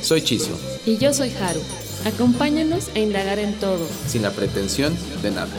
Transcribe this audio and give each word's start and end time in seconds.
Soy 0.00 0.22
Chiso. 0.22 0.58
Y 0.86 0.96
yo 0.96 1.12
soy 1.12 1.30
Haru. 1.30 1.60
Acompáñanos 2.06 2.88
a 2.94 3.00
indagar 3.00 3.38
en 3.38 3.52
todo. 3.58 3.84
Sin 4.06 4.22
la 4.22 4.30
pretensión 4.30 4.96
de 5.22 5.32
nada. 5.32 5.52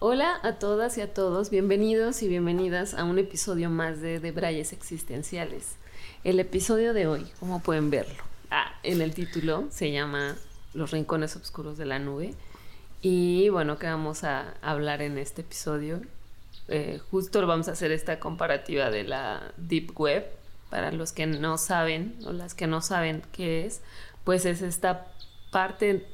Hola 0.00 0.40
a 0.42 0.58
todas 0.58 0.98
y 0.98 1.00
a 1.00 1.14
todos, 1.14 1.48
bienvenidos 1.50 2.22
y 2.22 2.28
bienvenidas 2.28 2.94
a 2.94 3.04
un 3.04 3.18
episodio 3.18 3.70
más 3.70 4.00
de 4.00 4.18
Debrayes 4.18 4.72
Existenciales. 4.72 5.76
El 6.24 6.40
episodio 6.40 6.92
de 6.92 7.06
hoy, 7.06 7.26
como 7.38 7.62
pueden 7.62 7.88
verlo, 7.88 8.22
ah, 8.50 8.74
en 8.82 9.00
el 9.00 9.14
título 9.14 9.68
se 9.70 9.92
llama 9.92 10.36
Los 10.74 10.90
Rincones 10.90 11.36
Oscuros 11.36 11.78
de 11.78 11.86
la 11.86 11.98
Nube. 11.98 12.34
Y 13.00 13.48
bueno, 13.48 13.78
que 13.78 13.86
vamos 13.86 14.24
a 14.24 14.54
hablar 14.60 15.02
en 15.02 15.18
este 15.18 15.42
episodio? 15.42 16.02
Eh, 16.68 17.00
justo 17.10 17.46
vamos 17.46 17.68
a 17.68 17.72
hacer 17.72 17.92
esta 17.92 18.18
comparativa 18.18 18.90
de 18.90 19.04
la 19.04 19.52
Deep 19.56 19.98
Web. 19.98 20.26
Para 20.70 20.90
los 20.92 21.12
que 21.12 21.26
no 21.26 21.58
saben 21.58 22.16
o 22.26 22.32
las 22.32 22.54
que 22.54 22.66
no 22.66 22.80
saben 22.80 23.22
qué 23.32 23.66
es, 23.66 23.80
pues 24.24 24.44
es 24.44 24.62
esta 24.62 25.06
parte 25.50 26.06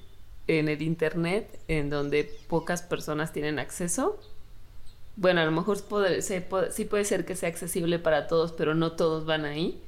en 0.47 0.69
el 0.69 0.83
Internet 0.83 1.58
en 1.69 1.91
donde 1.91 2.25
pocas 2.48 2.83
personas 2.83 3.33
tienen 3.33 3.58
acceso. 3.58 4.20
Bueno, 5.17 5.41
a 5.41 5.45
lo 5.45 5.53
mejor 5.53 5.78
sí 5.78 6.84
puede 6.84 7.05
ser 7.05 7.25
que 7.25 7.36
sea 7.36 7.48
accesible 7.48 7.98
para 7.98 8.27
todos, 8.27 8.53
pero 8.53 8.75
no 8.75 8.92
todos 8.92 9.25
van 9.25 9.45
ahí 9.45 9.83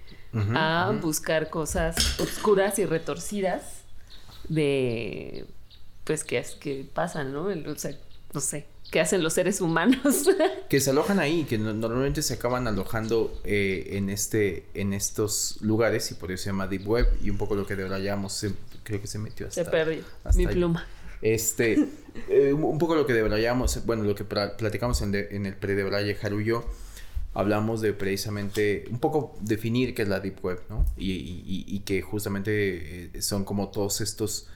a 0.55 0.93
buscar 1.01 1.49
cosas 1.49 2.19
oscuras 2.21 2.79
y 2.79 2.87
retorcidas 2.87 3.83
de, 4.49 5.47
pues, 6.05 6.25
que, 6.25 6.45
que 6.61 6.89
pasan, 6.93 7.33
¿no? 7.33 7.45
o 7.45 7.77
sea, 7.77 7.97
no 8.33 8.41
sé, 8.41 8.67
que 8.91 9.01
hacen 9.01 9.23
los 9.23 9.33
seres 9.33 9.61
humanos. 9.61 10.29
que 10.69 10.81
se 10.81 10.91
alojan 10.91 11.19
ahí, 11.19 11.45
que 11.45 11.59
normalmente 11.59 12.23
se 12.23 12.35
acaban 12.35 12.67
alojando 12.67 13.41
eh, 13.45 13.89
en, 13.93 14.11
este, 14.11 14.67
en 14.75 14.93
estos 14.93 15.59
lugares 15.61 16.11
y 16.11 16.15
por 16.15 16.31
eso 16.31 16.45
se 16.45 16.51
llama 16.51 16.67
Deep 16.67 16.89
Web 16.89 17.09
y 17.23 17.31
un 17.31 17.39
poco 17.39 17.55
lo 17.55 17.67
que 17.67 17.77
de 17.77 17.85
ahora 17.85 17.99
llamamos 17.99 18.47
creo 18.83 19.01
que 19.01 19.07
se 19.07 19.19
metió 19.19 19.49
hasta. 19.49 19.65
Se 19.65 19.71
perdió 19.71 20.03
mi 20.35 20.47
pluma. 20.47 20.87
Este, 21.23 21.89
eh, 22.29 22.53
un 22.53 22.79
poco 22.79 22.95
lo 22.95 23.07
que 23.07 23.15
debrayamos, 23.15 23.85
bueno, 23.87 24.05
lo 24.05 24.15
que 24.15 24.25
platicamos 24.25 25.01
en, 25.03 25.15
en 25.15 25.47
el 25.47 25.57
pre-debraye 25.57 26.17
Haru 26.23 26.41
y 26.41 26.45
yo, 26.45 26.65
hablamos 27.35 27.81
de 27.81 27.93
precisamente 27.93 28.85
un 28.91 28.99
poco 28.99 29.37
definir 29.41 29.95
qué 29.95 30.03
es 30.03 30.09
la 30.09 30.21
Deep 30.21 30.43
Web, 30.43 30.63
¿no? 30.71 30.87
Y, 30.97 31.81
que 31.81 32.01
justamente 32.01 33.11
eh, 33.13 33.23
son 33.23 33.45
como 33.45 33.69
todos 33.69 34.01
estos. 34.01 34.49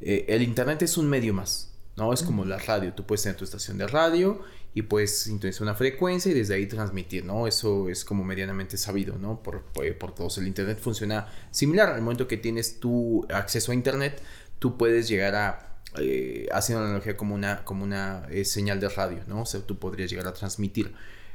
Eh, 0.00 0.26
el 0.28 0.42
Internet 0.42 0.82
es 0.82 0.98
un 0.98 1.08
medio 1.08 1.32
más, 1.32 1.70
¿no? 1.96 2.12
Es 2.12 2.22
como 2.22 2.44
la 2.44 2.58
radio. 2.58 2.92
Tú 2.92 3.04
puedes 3.04 3.22
tener 3.22 3.36
tu 3.36 3.44
estación 3.44 3.78
de 3.78 3.86
radio 3.86 4.40
y 4.74 4.82
puedes 4.82 5.18
sintonizar 5.20 5.62
una 5.62 5.74
frecuencia 5.74 6.32
y 6.32 6.34
desde 6.34 6.54
ahí 6.54 6.66
transmitir, 6.66 7.24
¿no? 7.24 7.46
Eso 7.46 7.88
es 7.88 8.04
como 8.04 8.24
medianamente 8.24 8.76
sabido, 8.76 9.16
¿no? 9.18 9.42
Por, 9.42 9.62
por, 9.98 10.14
todos. 10.14 10.38
El 10.38 10.48
Internet 10.48 10.78
funciona 10.80 11.28
similar. 11.50 11.90
Al 11.90 12.02
momento 12.02 12.26
que 12.26 12.36
tienes 12.36 12.80
tu 12.80 13.26
acceso 13.30 13.72
a 13.72 13.74
Internet, 13.74 14.20
tú 14.58 14.76
puedes 14.76 15.08
llegar 15.08 15.34
a 15.34 15.70
eh, 15.98 16.48
haciendo 16.52 16.82
la 16.82 16.88
analogía 16.88 17.16
como 17.16 17.36
una, 17.36 17.64
como 17.64 17.84
una 17.84 18.26
eh, 18.28 18.44
señal 18.44 18.80
de 18.80 18.88
radio, 18.88 19.20
¿no? 19.28 19.42
O 19.42 19.46
sea, 19.46 19.60
tú 19.60 19.78
podrías 19.78 20.10
llegar 20.10 20.26
a 20.26 20.32
transmitir. 20.32 20.92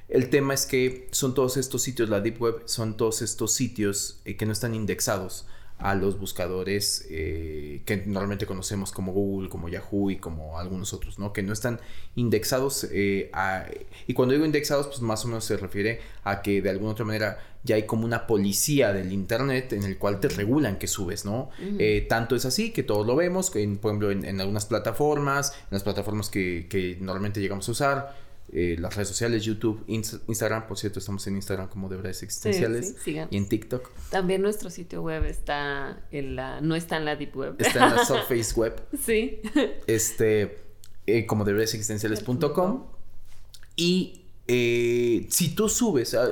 El 0.10 0.30
tema 0.30 0.54
es 0.54 0.66
que 0.66 1.08
son 1.12 1.34
todos 1.34 1.56
estos 1.56 1.82
sitios, 1.82 2.10
la 2.10 2.20
Deep 2.20 2.42
Web, 2.42 2.64
son 2.66 2.98
todos 2.98 3.22
estos 3.22 3.54
sitios 3.54 4.20
eh, 4.26 4.36
que 4.36 4.46
no 4.46 4.52
están 4.52 4.76
indexados 4.76 5.46
a 5.80 5.96
los 5.96 6.20
buscadores 6.20 7.08
eh, 7.10 7.82
que 7.86 7.98
normalmente 7.98 8.46
conocemos 8.46 8.92
como 8.92 9.14
Google, 9.14 9.48
como 9.48 9.70
Yahoo 9.70 10.12
y 10.12 10.18
como 10.18 10.60
algunos 10.60 10.94
otros, 10.94 11.18
¿no? 11.20 11.32
Que 11.32 11.42
no 11.42 11.54
están 11.54 11.80
indexados 12.16 12.88
eh, 12.92 13.30
a... 13.34 13.66
Y 14.06 14.14
cuando 14.14 14.34
digo 14.34 14.46
indexados, 14.46 14.88
pues 14.88 15.02
más 15.02 15.24
o 15.24 15.30
menos 15.30 15.46
se 15.46 15.56
refiere 15.56 16.02
a 16.24 16.42
que 16.42 16.62
de 16.62 16.70
alguna 16.70 16.92
otra 16.92 17.06
manera 17.06 17.40
ya 17.64 17.76
hay 17.76 17.84
como 17.84 18.06
una 18.06 18.28
policía 18.28 18.92
del 18.94 19.12
Internet 19.14 19.72
en 19.74 19.84
el 19.84 19.98
cual 19.98 20.20
te 20.20 20.28
regulan 20.28 20.78
que 20.78 20.88
subes, 20.88 21.24
¿no? 21.26 21.50
Eh, 21.60 22.06
tanto 22.08 22.36
es 22.36 22.46
así 22.46 22.72
que 22.72 22.84
todos 22.84 23.06
lo 23.08 23.16
vemos, 23.16 23.54
en, 23.56 23.78
por 23.78 23.92
ejemplo, 23.92 24.12
en, 24.12 24.40
algunas 24.40 24.66
plataformas, 24.66 25.52
en 25.54 25.68
las 25.72 25.84
plataformas 25.84 26.30
que, 26.30 26.68
que 26.70 26.98
normalmente 27.00 27.42
llegamos 27.42 27.68
a 27.68 27.72
usar, 27.72 28.16
eh, 28.52 28.76
las 28.80 28.96
redes 28.96 29.08
sociales, 29.08 29.44
YouTube, 29.44 29.84
Instagram, 29.88 30.68
por 30.68 30.78
cierto, 30.78 31.00
estamos 31.00 31.26
en 31.28 31.36
Instagram 31.36 31.68
como 31.70 31.88
de 31.90 31.98
verdades 31.98 32.24
existenciales 32.24 32.96
y 33.06 33.18
en 33.18 33.48
TikTok. 33.48 33.90
También 34.10 34.42
nuestro 34.42 34.70
sitio 34.70 35.02
web 35.04 35.26
está 35.26 36.02
en 36.12 36.36
la, 36.36 36.60
no 36.62 36.76
está 36.76 36.98
en 36.98 37.06
la 37.06 37.16
deep 37.16 37.36
web. 37.36 37.56
Está 37.60 37.88
en 37.88 37.96
la 37.96 38.06
Surface 38.06 38.54
web. 38.60 38.82
Sí. 39.04 39.42
Este, 39.88 40.58
eh, 41.06 41.26
como 41.26 41.46
de 41.46 41.62
existenciales.com. 41.62 42.86
Y 43.76 44.26
eh, 44.48 45.28
si 45.30 45.54
tú 45.54 45.70
subes, 45.70 46.16
ah, 46.16 46.28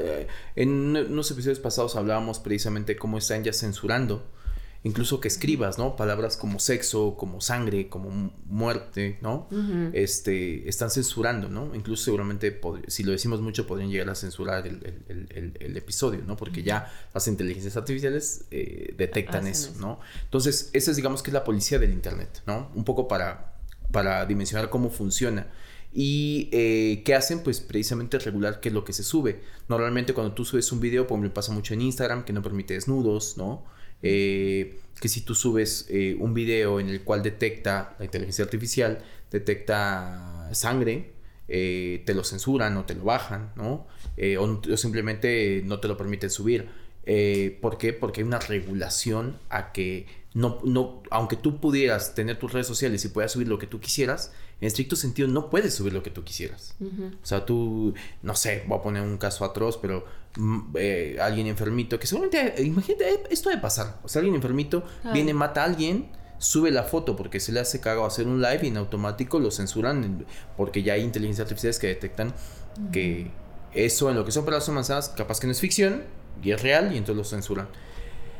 en 0.56 0.70
unos 0.98 1.30
episodios 1.32 1.60
pasados 1.60 1.96
hablábamos 1.96 2.40
precisamente 2.40 2.96
cómo 2.96 3.20
están 3.20 3.44
ya 3.44 3.54
censurando 3.54 4.24
incluso 4.84 5.20
que 5.20 5.28
escribas, 5.28 5.78
¿no? 5.78 5.96
Palabras 5.96 6.38
como 6.38 6.60
sexo, 6.60 7.16
como 7.18 7.42
sangre, 7.42 7.90
como 7.90 8.32
muerte, 8.46 9.18
¿no? 9.22 9.48
Este, 9.94 10.68
están 10.68 10.90
censurando, 10.90 11.50
¿no? 11.50 11.74
Incluso 11.76 12.06
seguramente, 12.06 12.60
si 12.88 13.04
lo 13.04 13.12
decimos 13.12 13.42
mucho, 13.42 13.68
podrían 13.68 13.90
llegar 13.90 14.10
a 14.10 14.16
censurar 14.16 14.68
el, 14.68 15.78
episodio, 15.78 16.22
¿no? 16.26 16.36
Porque 16.38 16.64
ya 16.64 16.92
las 17.14 17.28
inteligencias 17.28 17.78
artificiales 17.78 18.46
eh, 18.52 18.94
detectan 18.98 19.48
eso, 19.48 19.74
¿no? 19.80 20.00
Entonces, 20.24 20.70
esa 20.74 20.92
es, 20.92 20.98
digamos, 20.98 21.22
que 21.22 21.30
es 21.30 21.34
la 21.34 21.44
policía 21.44 21.80
del 21.80 21.92
Internet, 21.92 22.42
¿no? 22.46 22.72
Un 22.76 22.84
poco 22.84 23.08
para, 23.08 23.56
para 23.92 24.26
dimensionar 24.26 24.70
cómo 24.70 24.90
funciona. 24.90 25.48
¿Y 25.94 26.50
eh, 26.52 27.02
qué 27.06 27.16
hacen? 27.16 27.40
Pues 27.40 27.60
precisamente 27.62 28.20
regular 28.20 28.60
qué 28.60 28.70
es 28.70 28.76
lo 28.76 28.84
que 28.84 28.94
se 28.94 29.04
sube. 29.04 29.42
Normalmente 29.68 30.14
cuando 30.14 30.34
tú 30.34 30.46
subes 30.46 30.72
un 30.72 30.80
video, 30.80 31.08
como 31.08 31.24
me 31.24 31.30
pasa 31.30 31.52
mucho 31.52 31.74
en 31.74 31.82
Instagram, 31.82 32.24
que 32.24 32.34
no 32.34 32.42
permite 32.42 32.74
desnudos, 32.74 33.38
¿no? 33.38 33.64
Eh, 34.02 34.80
que 35.00 35.10
si 35.10 35.22
tú 35.22 35.36
subes 35.36 35.86
eh, 35.90 36.16
un 36.20 36.34
video 36.34 36.80
en 36.80 36.90
el 36.90 37.02
cual 37.02 37.22
detecta 37.22 37.96
la 38.00 38.06
inteligencia 38.06 38.44
artificial, 38.44 39.04
detecta 39.32 40.50
sangre, 40.54 41.14
eh, 41.48 42.04
te 42.06 42.14
lo 42.14 42.24
censuran 42.24 42.76
o 42.78 42.86
te 42.86 42.96
lo 42.96 43.04
bajan, 43.04 43.52
¿no? 43.56 43.88
o, 44.40 44.78
simplemente 44.78 45.62
no 45.66 45.80
te 45.80 45.88
lo 45.88 45.98
permiten 45.98 46.30
subir. 46.30 46.68
¿Por 47.62 47.78
qué? 47.78 47.94
Porque 47.94 48.22
hay 48.22 48.28
una 48.28 48.40
regulación 48.40 49.38
a 49.50 49.72
que 49.72 50.08
no, 50.34 50.60
no, 50.64 51.04
aunque 51.10 51.36
tú 51.36 51.60
pudieras 51.60 52.16
tener 52.16 52.38
tus 52.38 52.52
redes 52.52 52.68
sociales 52.68 53.06
y 53.06 53.10
puedas 53.10 53.32
subir 53.32 53.48
lo 53.48 53.58
que 53.58 53.68
tú 53.68 53.80
quisieras, 53.80 54.34
en 54.60 54.68
estricto 54.68 54.96
sentido 54.96 55.28
no 55.28 55.50
puedes 55.50 55.74
subir 55.76 55.94
lo 55.94 56.04
que 56.04 56.10
tú 56.10 56.24
quisieras. 56.24 56.76
O 56.82 57.26
sea, 57.26 57.46
tú, 57.46 57.94
no 58.24 58.36
sé, 58.36 58.64
voy 58.68 58.80
a 58.80 58.82
poner 58.82 59.04
un 59.04 59.18
caso 59.18 59.46
atroz, 59.46 59.78
pero 59.78 60.06
eh, 60.76 61.18
alguien 61.22 61.48
enfermito, 61.48 62.00
que 62.00 62.08
seguramente, 62.08 62.62
imagínate, 62.64 63.24
esto 63.30 63.50
debe 63.50 63.62
pasar. 63.62 64.00
O 64.04 64.08
sea, 64.08 64.20
alguien 64.20 64.36
enfermito 64.36 64.84
viene, 65.14 65.34
mata 65.34 65.64
a 65.64 65.66
alguien, 65.66 66.10
sube 66.38 66.72
la 66.72 66.84
foto 66.84 67.16
porque 67.16 67.40
se 67.40 67.52
le 67.52 67.60
hace 67.60 67.80
cago 67.80 68.06
hacer 68.06 68.28
un 68.28 68.42
live 68.42 68.60
y 68.64 68.68
en 68.68 68.78
automático 68.78 69.40
lo 69.40 69.50
censuran 69.50 70.26
porque 70.56 70.84
ya 70.84 70.94
hay 70.94 71.02
inteligencias 71.02 71.46
artificiales 71.46 71.80
que 71.80 71.88
detectan 71.88 72.34
que 72.92 73.32
eso 73.74 74.10
en 74.10 74.16
lo 74.16 74.26
que 74.26 74.32
son 74.32 74.46
palabras 74.46 74.70
avanzadas, 74.70 75.10
capaz 75.10 75.40
que 75.40 75.48
no 75.48 75.52
es 75.52 75.60
ficción 75.60 76.04
y 76.44 76.52
es 76.52 76.62
real 76.62 76.94
y 76.94 76.98
entonces 76.98 77.18
lo 77.18 77.24
censuran. 77.24 77.68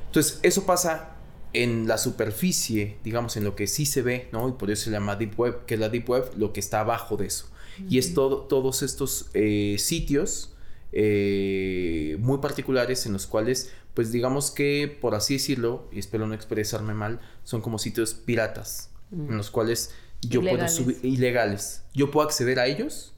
Entonces, 0.08 0.40
eso 0.44 0.66
pasa 0.66 1.16
en 1.54 1.88
la 1.88 1.98
superficie, 1.98 2.98
digamos, 3.04 3.38
en 3.38 3.44
lo 3.44 3.56
que 3.56 3.68
sí 3.68 3.86
se 3.86 4.02
ve, 4.02 4.30
¿no? 4.32 4.48
Y 4.50 4.54
por 4.54 4.70
eso 4.72 4.86
se 4.86 4.92
llama 4.92 5.16
Deep 5.16 5.40
Web, 5.40 5.66
que 5.66 5.74
es 5.74 5.80
la 5.80 5.90
Deep 5.90 6.10
Web, 6.10 6.32
lo 6.36 6.54
que 6.54 6.60
está 6.60 6.82
abajo 6.82 7.18
de 7.18 7.28
eso. 7.28 7.50
Y 7.90 8.00
es 8.00 8.14
todo, 8.14 8.42
todos 8.42 8.82
estos 8.82 9.30
eh, 9.34 9.76
sitios 9.78 10.57
eh, 11.00 12.18
muy 12.20 12.40
particulares 12.40 13.06
en 13.06 13.14
los 13.14 13.28
cuales, 13.28 13.72
pues 13.94 14.12
digamos 14.12 14.50
que, 14.50 14.98
por 15.00 15.14
así 15.14 15.36
decirlo, 15.36 15.88
y 15.92 16.00
espero 16.00 16.26
no 16.26 16.34
expresarme 16.34 16.96
mal, 16.96 17.20
son 17.44 17.62
como 17.62 17.78
sitios 17.78 18.16
piratas, 18.16 18.90
en 19.12 19.38
los 19.38 19.52
cuales 19.52 19.92
yo 20.22 20.42
puedo 20.42 20.68
subir, 20.68 20.98
ilegales, 21.04 21.84
yo 21.94 22.10
puedo 22.10 22.26
acceder 22.26 22.60
a 22.60 22.66
ellos 22.66 23.14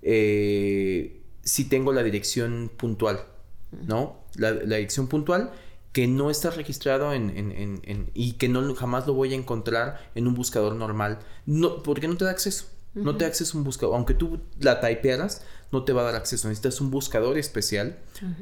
eh, 0.00 1.20
si 1.42 1.66
tengo 1.66 1.92
la 1.92 2.02
dirección 2.02 2.72
puntual, 2.74 3.26
¿no? 3.72 4.24
La, 4.36 4.52
la 4.52 4.76
dirección 4.76 5.06
puntual 5.08 5.52
que 5.92 6.06
no 6.06 6.30
está 6.30 6.48
registrado 6.48 7.12
en, 7.12 8.10
y 8.14 8.32
que 8.32 8.48
no 8.48 8.74
jamás 8.74 9.06
lo 9.06 9.12
voy 9.12 9.34
a 9.34 9.36
encontrar 9.36 10.10
en 10.14 10.26
un 10.26 10.34
buscador 10.34 10.74
normal, 10.76 11.18
no, 11.44 11.82
porque 11.82 12.08
no 12.08 12.16
te 12.16 12.24
da 12.24 12.30
acceso. 12.30 12.64
No 13.02 13.16
te 13.16 13.24
acceso 13.24 13.56
a 13.56 13.58
un 13.58 13.64
buscador. 13.64 13.96
Aunque 13.96 14.14
tú 14.14 14.40
la 14.60 14.80
typearas, 14.80 15.42
no 15.72 15.84
te 15.84 15.92
va 15.92 16.02
a 16.02 16.04
dar 16.04 16.14
acceso. 16.14 16.48
Necesitas 16.48 16.80
un 16.80 16.90
buscador 16.90 17.38
especial. 17.38 17.98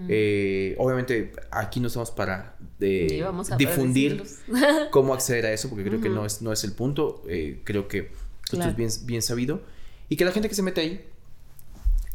Eh, 0.09 0.75
obviamente, 0.79 1.33
aquí 1.51 1.81
no 1.81 1.89
estamos 1.89 2.11
para 2.11 2.57
difundir 3.59 4.23
cómo 4.91 5.15
acceder 5.15 5.47
a 5.47 5.53
eso, 5.53 5.69
porque 5.69 5.85
creo 5.85 6.01
que 6.01 6.09
no 6.09 6.25
es, 6.25 6.43
no 6.43 6.53
es 6.53 6.65
el 6.65 6.73
punto. 6.73 7.23
Eh, 7.29 7.61
creo 7.65 7.89
que 7.89 8.11
esto 8.45 8.69
es 8.69 8.77
bien, 8.77 8.91
bien 9.05 9.23
sabido. 9.23 9.61
Y 10.09 10.17
que 10.17 10.25
la 10.25 10.33
gente 10.33 10.49
que 10.49 10.55
se 10.55 10.63
mete 10.63 10.81
ahí, 10.81 11.05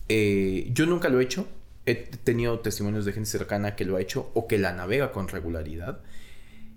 eh, 0.10 0.70
yo 0.74 0.86
nunca 0.86 1.10
lo 1.10 1.20
he 1.20 1.24
hecho. 1.24 1.48
He 1.86 1.96
tenido 1.96 2.60
testimonios 2.60 3.06
de 3.06 3.14
gente 3.14 3.30
cercana 3.30 3.76
que 3.76 3.86
lo 3.86 3.98
ha 3.98 4.02
hecho 4.02 4.30
o 4.34 4.48
que 4.48 4.58
la 4.58 4.72
navega 4.74 5.12
con 5.12 5.28
regularidad. 5.28 6.00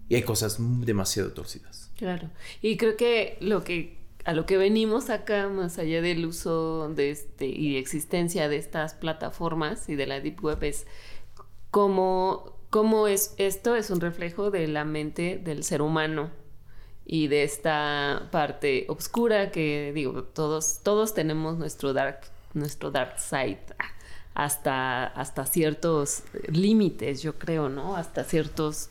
Y 0.09 0.17
hay 0.17 0.23
cosas 0.23 0.57
demasiado 0.59 1.33
torcidas. 1.33 1.91
Claro. 1.97 2.31
Y 2.63 2.77
creo 2.77 2.97
que 2.97 3.37
lo 3.41 3.65
que 3.65 4.04
a 4.25 4.33
lo 4.33 4.47
que 4.47 4.57
venimos 4.57 5.11
acá, 5.11 5.49
más 5.49 5.79
allá 5.79 6.01
del 6.01 6.25
uso 6.25 6.89
de 6.89 7.11
este 7.11 7.47
y 7.47 7.77
existencia 7.77 8.49
de 8.49 8.57
estas 8.57 8.95
plataformas 8.95 9.89
y 9.89 9.97
de 9.97 10.07
la 10.07 10.21
Deep 10.21 10.43
Web, 10.43 10.65
es 10.65 10.87
cómo, 11.71 12.57
cómo 12.71 13.07
es, 13.07 13.35
esto 13.37 13.77
es 13.77 13.91
un 13.91 14.01
reflejo 14.01 14.51
de 14.51 14.67
la 14.67 14.85
mente 14.85 15.41
del 15.43 15.63
ser 15.63 15.83
humano 15.83 16.31
y 17.05 17.29
de 17.29 17.43
esta 17.43 18.29
parte 18.33 18.87
oscura 18.89 19.51
que 19.51 19.93
digo, 19.95 20.25
todos, 20.25 20.81
todos 20.83 21.13
tenemos 21.13 21.59
nuestro 21.59 21.93
dark, 21.93 22.21
nuestro 22.55 22.91
dark 22.91 23.19
side 23.19 23.61
hasta, 24.33 25.05
hasta 25.05 25.45
ciertos 25.45 26.23
límites, 26.49 27.23
yo 27.23 27.39
creo, 27.39 27.69
¿no? 27.69 27.97
Hasta 27.97 28.25
ciertos 28.25 28.89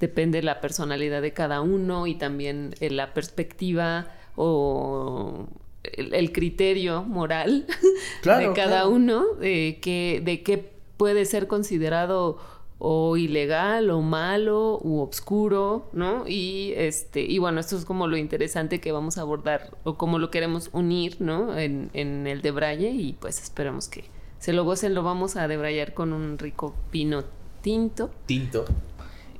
depende 0.00 0.38
de 0.38 0.44
la 0.44 0.62
personalidad 0.62 1.20
de 1.20 1.34
cada 1.34 1.60
uno 1.60 2.06
y 2.06 2.14
también 2.14 2.74
la 2.80 3.12
perspectiva 3.12 4.06
o 4.40 5.48
el, 5.82 6.32
criterio 6.32 7.02
moral 7.02 7.66
de 8.24 8.52
cada 8.54 8.86
uno 8.86 9.34
de 9.34 9.78
que, 9.82 10.22
de 10.24 10.44
qué 10.44 10.72
puede 10.96 11.24
ser 11.24 11.48
considerado 11.48 12.38
o 12.78 13.16
ilegal 13.16 13.90
o 13.90 14.00
malo 14.00 14.78
u 14.80 15.00
obscuro, 15.00 15.88
¿no? 15.92 16.22
Y 16.28 16.72
este, 16.76 17.22
y 17.22 17.38
bueno, 17.38 17.58
esto 17.58 17.76
es 17.76 17.84
como 17.84 18.06
lo 18.06 18.16
interesante 18.16 18.80
que 18.80 18.92
vamos 18.92 19.18
a 19.18 19.22
abordar 19.22 19.76
o 19.82 19.96
como 19.96 20.20
lo 20.20 20.30
queremos 20.30 20.70
unir, 20.72 21.16
¿no? 21.18 21.58
En, 21.58 21.90
en 21.92 22.28
el 22.28 22.40
de 22.40 22.52
Braille 22.52 22.90
y 22.90 23.14
pues 23.14 23.42
esperamos 23.42 23.88
que 23.88 24.04
se 24.38 24.52
lo 24.52 24.64
gocen, 24.64 24.94
lo 24.94 25.02
vamos 25.02 25.34
a 25.34 25.48
debrayar 25.48 25.94
con 25.94 26.12
un 26.12 26.38
rico 26.38 26.76
pino 26.92 27.24
tinto. 27.60 28.10
Tinto. 28.26 28.66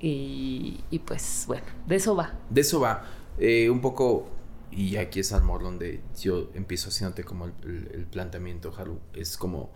Y, 0.00 0.80
y 0.90 0.98
pues 0.98 1.44
bueno, 1.46 1.66
de 1.86 1.94
eso 1.94 2.16
va. 2.16 2.34
De 2.50 2.62
eso 2.62 2.80
va. 2.80 3.04
Eh, 3.38 3.70
un 3.70 3.80
poco 3.80 4.26
y 4.70 4.96
aquí 4.96 5.20
es 5.20 5.32
amor 5.32 5.62
donde 5.62 6.02
yo 6.20 6.50
empiezo 6.54 6.90
haciéndote 6.90 7.24
como 7.24 7.46
el, 7.46 8.06
planteamiento, 8.10 8.74
Haru. 8.76 9.00
Es 9.14 9.36
como... 9.36 9.72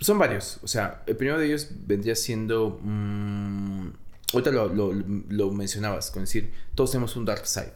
Son 0.00 0.18
varios. 0.18 0.58
O 0.62 0.68
sea, 0.68 1.02
el 1.06 1.16
primero 1.16 1.38
de 1.38 1.46
ellos 1.46 1.68
vendría 1.86 2.16
siendo... 2.16 2.78
Mm, 2.82 3.90
ahorita 4.32 4.50
lo, 4.50 5.50
mencionabas, 5.52 6.10
con 6.10 6.22
decir, 6.22 6.52
todos 6.74 6.90
tenemos 6.90 7.16
un 7.16 7.24
dark 7.24 7.46
side. 7.46 7.74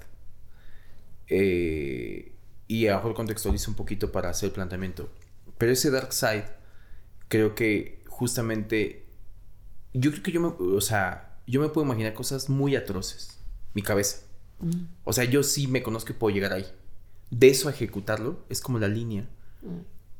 Eh, 1.29 2.33
y 2.67 2.87
a 2.87 2.93
lo 2.93 2.97
mejor 2.99 3.15
contextualizo 3.15 3.71
un 3.71 3.77
poquito 3.77 4.11
para 4.11 4.31
hacer 4.31 4.49
el 4.49 4.53
planteamiento. 4.53 5.11
Pero 5.59 5.73
ese 5.73 5.91
dark 5.91 6.13
side, 6.13 6.47
creo 7.29 7.55
que 7.55 8.03
justamente... 8.09 9.07
Yo 9.95 10.11
creo 10.11 10.23
que 10.23 10.33
yo 10.33 10.41
me... 10.41 10.49
O 10.77 10.81
sea, 10.81 11.39
yo 11.47 11.61
me 11.61 11.69
puedo 11.69 11.87
imaginar 11.87 12.15
cosas 12.15 12.51
muy 12.51 12.75
atroces. 12.75 13.39
Mi 13.75 13.83
cabeza 13.83 14.28
o 15.05 15.13
sea, 15.13 15.25
yo 15.25 15.43
sí 15.43 15.67
me 15.67 15.83
conozco 15.83 16.13
y 16.13 16.17
puedo 16.17 16.35
llegar 16.35 16.53
ahí. 16.53 16.67
De 17.31 17.49
eso 17.49 17.69
a 17.69 17.73
ejecutarlo 17.73 18.45
es 18.49 18.61
como 18.61 18.79
la 18.79 18.89
línea 18.89 19.29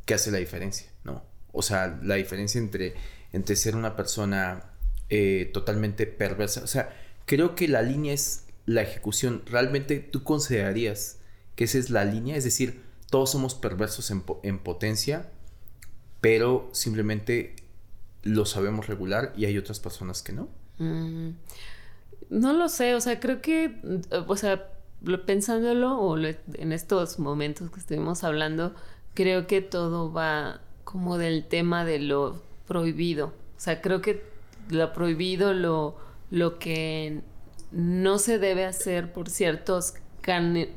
que 0.05 0.15
hace 0.15 0.31
la 0.31 0.39
diferencia, 0.39 0.91
¿no? 1.05 1.23
O 1.53 1.63
sea, 1.63 1.99
la 2.03 2.17
diferencia 2.17 2.59
entre, 2.59 2.95
entre 3.33 3.57
ser 3.57 3.77
una 3.77 3.97
persona 3.97 4.73
eh, 5.11 5.51
totalmente 5.53 6.07
perversa. 6.07 6.63
O 6.63 6.67
sea, 6.67 6.95
creo 7.25 7.55
que 7.55 7.69
la 7.69 7.83
línea 7.83 8.13
es 8.13 8.45
la 8.67 8.83
ejecución. 8.83 9.43
¿Realmente 9.47 9.99
tú 10.01 10.23
considerarías 10.23 11.19
que 11.57 11.65
esa 11.65 11.79
es 11.79 11.91
la 11.91 12.05
línea? 12.05 12.37
Es 12.37 12.45
decir, 12.45 12.83
todos 13.11 13.31
somos 13.31 13.55
perversos 13.55 14.11
en, 14.11 14.59
potencia, 14.59 15.31
pero 16.21 16.69
simplemente 16.73 17.57
lo 18.23 18.45
sabemos 18.45 18.87
regular 18.87 19.33
y 19.37 19.47
hay 19.47 19.57
otras 19.57 19.81
personas 19.81 20.23
que 20.23 20.33
no. 20.33 20.49
No 22.31 22.53
lo 22.53 22.69
sé, 22.69 22.95
o 22.95 23.01
sea, 23.01 23.21
creo 23.21 23.41
que, 23.41 23.81
o 24.27 24.37
sea, 24.37 24.71
pensándolo 25.27 25.99
o 25.99 26.17
en 26.19 26.73
estos 26.73 27.19
momentos 27.19 27.71
que 27.71 27.81
estuvimos 27.81 28.25
hablando, 28.25 28.75
creo 29.15 29.47
que 29.47 29.63
todo 29.63 30.13
va 30.13 30.61
como 30.85 31.19
del 31.19 31.47
tema 31.47 31.85
de 31.85 31.99
lo 31.99 32.43
prohibido. 32.67 33.27
O 33.29 33.61
sea, 33.61 33.81
creo 33.81 34.01
que 34.01 34.25
lo 34.71 34.93
prohibido, 34.93 35.55
lo, 35.55 35.97
lo 36.31 36.59
que 36.59 37.23
no 37.73 38.19
se 38.19 38.39
debe 38.39 38.65
hacer 38.65 39.13
por 39.13 39.29
ciertos 39.31 39.95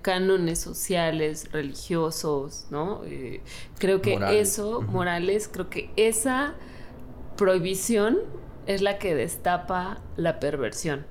cánones 0.01 0.59
sociales, 0.59 1.51
religiosos, 1.51 2.67
¿no? 2.69 3.03
Eh, 3.05 3.41
creo 3.79 4.01
que 4.01 4.39
eso, 4.39 4.81
morales, 4.81 5.49
creo 5.51 5.69
que 5.69 5.91
esa 5.97 6.55
prohibición 7.35 8.17
es 8.65 8.81
la 8.81 8.97
que 8.97 9.13
destapa 9.13 10.01
la 10.15 10.39
perversión. 10.39 11.05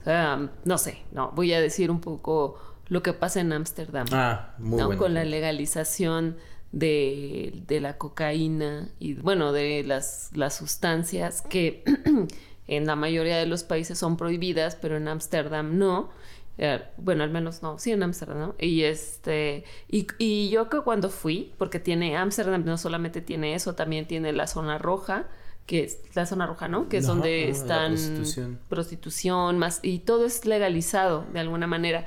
O 0.00 0.04
sea, 0.04 0.50
no 0.64 0.78
sé, 0.78 1.02
no, 1.12 1.30
voy 1.32 1.52
a 1.52 1.60
decir 1.60 1.90
un 1.90 2.00
poco 2.00 2.58
lo 2.88 3.02
que 3.02 3.12
pasa 3.12 3.40
en 3.40 3.52
Ámsterdam. 3.52 4.06
Ah, 4.12 4.54
muy 4.58 4.78
¿no? 4.78 4.96
Con 4.96 5.14
la 5.14 5.24
legalización 5.24 6.36
de, 6.72 7.62
de, 7.66 7.80
la 7.80 7.98
cocaína 7.98 8.88
y, 8.98 9.14
bueno, 9.14 9.52
de 9.52 9.84
las, 9.84 10.30
las 10.34 10.56
sustancias 10.56 11.42
que 11.42 11.84
en 12.66 12.86
la 12.86 12.96
mayoría 12.96 13.36
de 13.36 13.46
los 13.46 13.62
países 13.64 13.98
son 13.98 14.16
prohibidas, 14.16 14.76
pero 14.76 14.96
en 14.96 15.08
Ámsterdam 15.08 15.78
no. 15.78 16.10
Eh, 16.58 16.82
bueno, 16.98 17.24
al 17.24 17.30
menos 17.30 17.62
no, 17.62 17.78
sí 17.78 17.92
en 17.92 18.02
Ámsterdam, 18.02 18.38
¿no? 18.38 18.54
Y 18.58 18.82
este, 18.82 19.64
y, 19.88 20.06
y 20.18 20.50
yo 20.50 20.68
que 20.68 20.80
cuando 20.80 21.10
fui, 21.10 21.54
porque 21.58 21.78
tiene 21.78 22.16
Ámsterdam 22.16 22.64
no 22.64 22.76
solamente 22.76 23.20
tiene 23.20 23.54
eso, 23.54 23.74
también 23.74 24.06
tiene 24.06 24.32
la 24.32 24.46
zona 24.46 24.78
roja, 24.78 25.26
que 25.70 25.84
es 25.84 26.00
la 26.16 26.26
zona 26.26 26.48
roja, 26.48 26.66
¿no? 26.66 26.88
Que 26.88 26.96
es 26.96 27.06
donde 27.06 27.48
están 27.48 27.94
prostitución. 28.68 29.56
más 29.56 29.78
y 29.84 30.00
todo 30.00 30.26
es 30.26 30.44
legalizado 30.44 31.24
de 31.32 31.38
alguna 31.38 31.68
manera. 31.68 32.06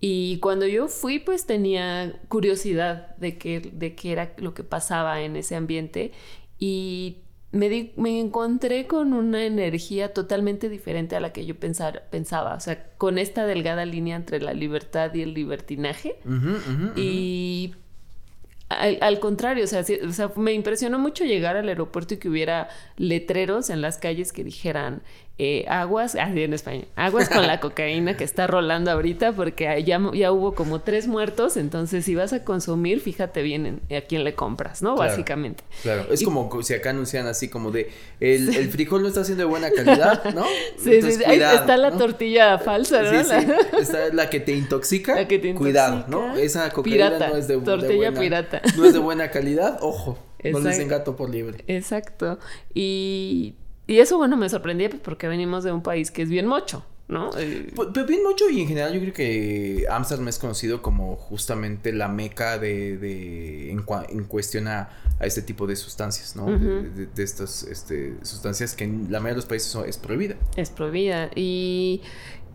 Y 0.00 0.38
cuando 0.38 0.66
yo 0.66 0.88
fui, 0.88 1.18
pues 1.18 1.44
tenía 1.44 2.18
curiosidad 2.28 3.14
de 3.18 3.36
qué, 3.36 3.60
de 3.60 3.94
qué 3.94 4.12
era 4.12 4.32
lo 4.38 4.54
que 4.54 4.64
pasaba 4.64 5.20
en 5.20 5.36
ese 5.36 5.56
ambiente 5.56 6.12
y 6.58 7.18
me, 7.50 7.92
me 7.96 8.18
encontré 8.18 8.86
con 8.86 9.12
una 9.12 9.44
energía 9.44 10.14
totalmente 10.14 10.70
diferente 10.70 11.14
a 11.14 11.20
la 11.20 11.34
que 11.34 11.44
yo 11.44 11.54
pensar, 11.54 12.08
pensaba, 12.10 12.54
o 12.54 12.60
sea, 12.60 12.94
con 12.96 13.18
esta 13.18 13.44
delgada 13.44 13.84
línea 13.84 14.16
entre 14.16 14.40
la 14.40 14.54
libertad 14.54 15.12
y 15.12 15.20
el 15.20 15.34
libertinaje. 15.34 16.16
y 16.96 17.74
al, 18.72 19.20
contrario, 19.20 19.64
o 19.64 19.66
sea, 19.66 19.84
me 20.36 20.52
impresionó 20.52 20.98
mucho 20.98 21.24
llegar 21.24 21.56
al 21.56 21.68
aeropuerto 21.68 22.14
y 22.14 22.16
que 22.18 22.28
hubiera 22.28 22.68
letreros 22.96 23.70
en 23.70 23.80
las 23.80 23.98
calles 23.98 24.32
que 24.32 24.44
dijeran 24.44 25.02
eh, 25.38 25.64
aguas, 25.68 26.14
así 26.20 26.42
en 26.42 26.54
España, 26.54 26.84
aguas 26.94 27.28
con 27.28 27.46
la 27.46 27.60
cocaína 27.60 28.16
que 28.16 28.24
está 28.24 28.46
rolando 28.46 28.90
ahorita 28.90 29.32
porque 29.32 29.82
ya, 29.84 30.00
ya 30.12 30.32
hubo 30.32 30.54
como 30.54 30.80
tres 30.80 31.08
muertos, 31.08 31.56
entonces 31.56 32.04
si 32.04 32.14
vas 32.14 32.32
a 32.32 32.44
consumir, 32.44 33.00
fíjate 33.00 33.42
bien 33.42 33.80
a 33.90 34.00
quién 34.02 34.24
le 34.24 34.34
compras, 34.34 34.82
¿no? 34.82 34.96
Básicamente. 34.96 35.64
Claro, 35.82 36.06
es 36.10 36.22
como 36.22 36.62
si 36.62 36.74
acá 36.74 36.90
anuncian 36.90 37.26
así 37.26 37.48
como 37.48 37.70
de 37.70 37.90
el, 38.20 38.54
el, 38.54 38.68
frijol 38.68 39.02
no 39.02 39.08
está 39.08 39.24
siendo 39.24 39.44
de 39.44 39.48
buena 39.50 39.70
calidad, 39.70 40.22
¿no? 40.34 40.44
sí, 40.78 41.02
sí, 41.02 41.24
ahí 41.24 41.40
está 41.40 41.76
la 41.76 41.92
tortilla 41.92 42.58
falsa, 42.58 43.02
¿no? 43.02 43.24
Sí, 43.24 43.30
sí. 43.30 43.52
Está 43.80 44.12
la 44.12 44.28
que 44.28 44.40
te 44.40 44.52
intoxica. 44.52 45.14
La 45.14 45.26
que 45.26 45.38
te 45.38 45.48
intoxica. 45.48 45.58
Cuidado, 45.58 46.04
¿no? 46.08 46.36
Esa 46.36 46.70
cocaína 46.70 47.18
no 47.18 47.36
es 47.36 47.48
de, 47.48 47.58
tortilla 47.58 48.10
buena, 48.10 48.20
pirata. 48.20 48.62
No 48.76 48.84
es 48.84 48.92
de 48.92 48.98
buena 48.98 49.30
calidad, 49.30 49.78
ojo. 49.80 50.18
No 50.44 50.58
les 50.60 50.88
gato 50.88 51.16
por 51.16 51.30
libre. 51.30 51.64
Exacto. 51.68 52.38
Y 52.74 53.54
y 53.86 53.98
eso, 53.98 54.16
bueno, 54.16 54.36
me 54.36 54.48
sorprendía 54.48 54.88
pues, 54.90 55.02
porque 55.02 55.28
venimos 55.28 55.64
de 55.64 55.72
un 55.72 55.82
país 55.82 56.10
que 56.10 56.22
es 56.22 56.28
bien 56.28 56.46
mocho, 56.46 56.84
¿no? 57.08 57.30
Eh, 57.36 57.72
pues, 57.74 57.92
bien 58.06 58.22
mocho 58.22 58.48
y 58.48 58.60
en 58.60 58.68
general 58.68 58.92
yo 58.94 59.00
creo 59.00 59.12
que 59.12 59.86
Amsterdam 59.90 60.28
es 60.28 60.38
conocido 60.38 60.82
como 60.82 61.16
justamente 61.16 61.92
la 61.92 62.08
meca 62.08 62.58
de, 62.58 62.96
de 62.96 63.70
en, 63.70 64.24
cuestión 64.24 64.68
a, 64.68 64.90
este 65.20 65.42
tipo 65.42 65.66
de 65.66 65.76
sustancias, 65.76 66.36
¿no? 66.36 66.46
de, 66.46 67.08
estas 67.22 67.64
este, 67.64 68.14
sustancias 68.22 68.74
que 68.74 68.84
en 68.84 69.06
la 69.10 69.20
mayoría 69.20 69.34
de 69.34 69.36
los 69.36 69.46
países 69.46 69.74
es 69.86 69.98
prohibida. 69.98 70.36
Es 70.56 70.70
prohibida. 70.70 71.30
Y, 71.34 72.02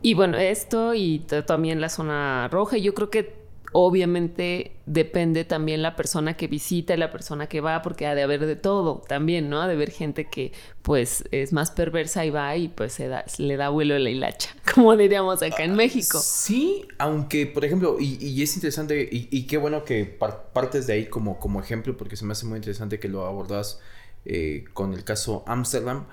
y 0.02 0.14
bueno, 0.14 0.38
esto 0.38 0.94
y 0.94 1.20
también 1.46 1.82
la 1.82 1.90
zona 1.90 2.48
roja, 2.50 2.78
yo 2.78 2.94
creo 2.94 3.10
que 3.10 3.47
obviamente 3.74 4.78
depende 4.86 5.44
también 5.44 5.82
la 5.82 5.96
persona 5.96 6.36
que 6.38 6.48
visita 6.48 6.94
y 6.94 6.98
la 6.98 7.12
persona 7.12 7.48
que 7.48 7.62
va, 7.62 7.82
porque 7.82 8.08
ha 8.08 8.16
de 8.16 8.24
haber 8.24 8.46
de 8.46 8.56
todo 8.56 9.04
también, 9.08 9.50
¿no? 9.50 9.62
Ha 9.62 9.68
de 9.68 9.74
haber 9.74 9.92
gente 9.92 10.26
que 10.30 10.54
pues 10.82 11.26
es 11.32 11.54
más 11.54 11.72
perversa 11.72 12.26
y 12.26 12.30
va 12.30 12.56
y 12.56 12.70
pues 12.70 12.94
se, 12.94 13.08
da, 13.08 13.26
le 13.38 13.58
da 13.58 13.70
vuelo 13.70 13.96
a 13.96 14.00
la 14.00 14.10
hilacha, 14.10 14.56
como 14.74 14.96
diríamos 14.96 15.42
acá 15.44 15.64
en 15.64 15.76
México. 15.76 16.20
Sí, 16.22 16.88
aunque 16.98 17.46
por 17.46 17.66
ejemplo, 17.66 17.98
y, 18.00 18.42
es 18.42 18.56
interesante, 18.56 19.08
y, 19.12 19.44
qué 19.48 19.58
bueno 19.58 19.84
que 19.84 20.06
partes 20.06 20.88
de 20.88 20.94
ahí 20.94 21.06
como, 21.08 21.40
como 21.40 21.60
ejemplo, 21.60 21.98
porque 21.98 22.16
se 22.16 22.26
me 22.26 22.32
hace 22.32 22.46
muy 22.46 22.58
interesante 22.58 23.00
que 23.00 23.10
lo 23.10 23.26
abordas 23.26 23.80
eh, 24.26 24.66
con 24.74 24.94
el 24.94 25.04
caso 25.04 25.44
Amsterdam, 25.48 26.06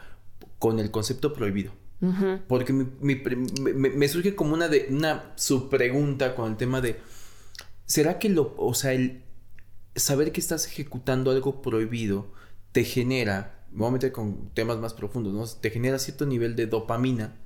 con 0.59 0.81
el 0.81 0.91
concepto 0.91 1.33
prohibido. 1.33 1.73
Porque 2.49 2.73
me, 2.75 4.09
surge 4.09 4.35
como 4.35 4.53
una, 4.53 4.69
de, 4.69 4.89
una 4.91 5.33
subpregunta 5.37 6.35
con 6.35 6.51
el 6.51 6.57
tema 6.59 6.83
de 6.83 6.97
¿Será 7.87 8.19
que 8.19 8.29
lo, 8.29 8.55
o 8.57 8.75
sea, 8.75 8.93
el 8.93 9.23
saber 9.97 10.33
que 10.33 10.41
estás 10.41 10.67
ejecutando 10.67 11.31
algo 11.31 11.63
prohibido 11.63 12.33
te 12.73 12.85
genera, 12.85 13.65
me 13.71 13.81
voy 13.81 13.89
a 13.89 13.93
meter 13.93 14.13
con 14.13 14.51
temas 14.51 14.79
más 14.79 14.95
profundos, 14.95 15.33
¿no? 15.33 15.61
Te 15.61 15.71
genera 15.71 15.99
cierto 15.99 16.27
nivel 16.27 16.57
de 16.57 16.67
dopamina, 16.67 17.37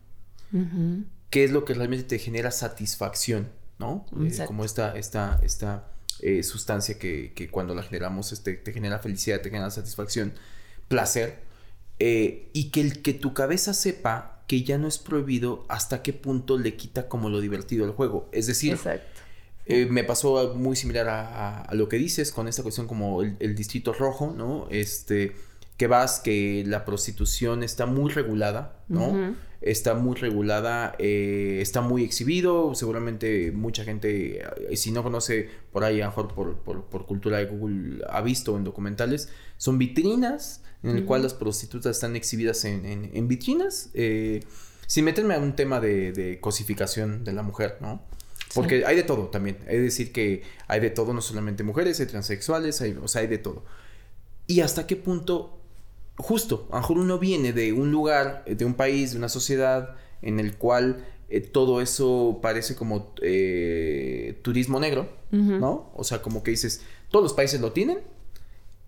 que 1.30 1.44
es 1.44 1.50
lo 1.50 1.64
que 1.64 1.74
realmente 1.74 2.04
te 2.04 2.18
genera 2.18 2.50
satisfacción, 2.50 3.50
¿no? 3.78 4.06
Eh, 4.22 4.44
como 4.46 4.64
esta, 4.64 4.96
esta, 4.96 5.38
esta 5.42 5.92
eh, 6.20 6.42
sustancia 6.42 6.98
que, 6.98 7.32
que, 7.34 7.50
cuando 7.50 7.74
la 7.74 7.82
generamos 7.82 8.32
este, 8.32 8.54
te 8.54 8.72
genera 8.72 8.98
felicidad, 9.00 9.42
te 9.42 9.50
genera 9.50 9.70
satisfacción, 9.70 10.32
placer, 10.88 11.40
eh, 11.98 12.48
y 12.52 12.70
que 12.70 12.80
el 12.80 13.02
que 13.02 13.12
tu 13.12 13.34
cabeza 13.34 13.74
sepa 13.74 14.44
que 14.46 14.62
ya 14.62 14.78
no 14.78 14.88
es 14.88 14.96
prohibido, 14.96 15.66
hasta 15.68 16.02
qué 16.02 16.14
punto 16.14 16.56
le 16.56 16.76
quita 16.76 17.08
como 17.08 17.28
lo 17.28 17.40
divertido 17.40 17.84
al 17.84 17.90
juego. 17.90 18.30
Es 18.32 18.46
decir, 18.46 18.72
Exacto 18.72 19.17
eh, 19.68 19.86
me 19.90 20.02
pasó 20.02 20.54
muy 20.54 20.76
similar 20.76 21.08
a, 21.10 21.68
lo 21.74 21.90
que 21.90 21.98
dices 21.98 22.32
con 22.32 22.48
esta 22.48 22.62
cuestión 22.62 22.86
como 22.86 23.20
el, 23.22 23.54
distrito 23.54 23.92
rojo, 23.92 24.34
¿no? 24.34 24.66
Este, 24.70 25.36
que 25.76 25.86
vas, 25.86 26.20
que 26.20 26.64
la 26.66 26.86
prostitución 26.86 27.62
está 27.62 27.84
muy 27.84 28.10
regulada, 28.10 28.80
¿no? 28.88 29.36
Está 29.60 29.94
muy 29.94 30.16
regulada, 30.16 30.94
eh, 30.98 31.58
está 31.60 31.82
muy 31.82 32.02
exhibido, 32.02 32.74
seguramente 32.74 33.52
mucha 33.52 33.84
gente, 33.84 34.40
eh, 34.70 34.76
si 34.76 34.90
no 34.90 35.02
conoce 35.02 35.50
por 35.70 35.84
ahí, 35.84 36.00
a 36.00 36.06
lo 36.06 36.10
mejor 36.12 36.54
por, 36.64 37.06
cultura 37.06 37.36
de 37.36 37.44
Google, 37.44 38.02
ha 38.08 38.22
visto 38.22 38.56
en 38.56 38.64
documentales, 38.64 39.28
son 39.58 39.76
vitrinas 39.76 40.62
en 40.82 40.96
el 40.96 41.04
cual 41.04 41.22
las 41.24 41.34
prostitutas 41.34 41.96
están 41.96 42.16
exhibidas 42.16 42.64
en, 42.64 43.28
vitrinas, 43.28 43.90
sin 44.86 45.04
meterme 45.04 45.34
a 45.34 45.38
un 45.38 45.54
tema 45.54 45.78
de, 45.78 46.12
de 46.12 46.40
cosificación 46.40 47.24
de 47.24 47.34
la 47.34 47.42
mujer, 47.42 47.76
¿no? 47.82 48.00
Porque 48.54 48.84
hay 48.86 48.96
de 48.96 49.02
todo 49.02 49.28
también. 49.28 49.56
Que 49.56 49.78
decir 49.78 50.12
que 50.12 50.42
hay 50.66 50.80
de 50.80 50.90
todo, 50.90 51.12
no 51.12 51.20
solamente 51.20 51.62
mujeres, 51.64 52.00
hay 52.00 52.06
transexuales, 52.06 52.80
hay, 52.80 52.98
o 53.02 53.08
sea, 53.08 53.22
hay 53.22 53.26
de 53.26 53.38
todo. 53.38 53.64
Y 54.46 54.60
hasta 54.60 54.86
qué 54.86 54.96
punto, 54.96 55.58
justo, 56.16 56.66
a 56.70 56.76
lo 56.76 56.80
mejor 56.80 56.98
uno 56.98 57.18
viene 57.18 57.52
de 57.52 57.72
un 57.72 57.90
lugar, 57.90 58.44
de 58.46 58.64
un 58.64 58.74
país, 58.74 59.12
de 59.12 59.18
una 59.18 59.28
sociedad 59.28 59.96
en 60.22 60.40
el 60.40 60.56
cual 60.56 61.04
eh, 61.28 61.40
todo 61.40 61.82
eso 61.82 62.38
parece 62.40 62.74
como 62.74 63.12
eh, 63.20 64.38
turismo 64.42 64.80
negro, 64.80 65.10
¿no? 65.30 65.90
O 65.94 66.04
sea, 66.04 66.22
como 66.22 66.42
que 66.42 66.52
dices, 66.52 66.82
todos 67.10 67.22
los 67.22 67.34
países 67.34 67.60
lo 67.60 67.72
tienen 67.72 67.98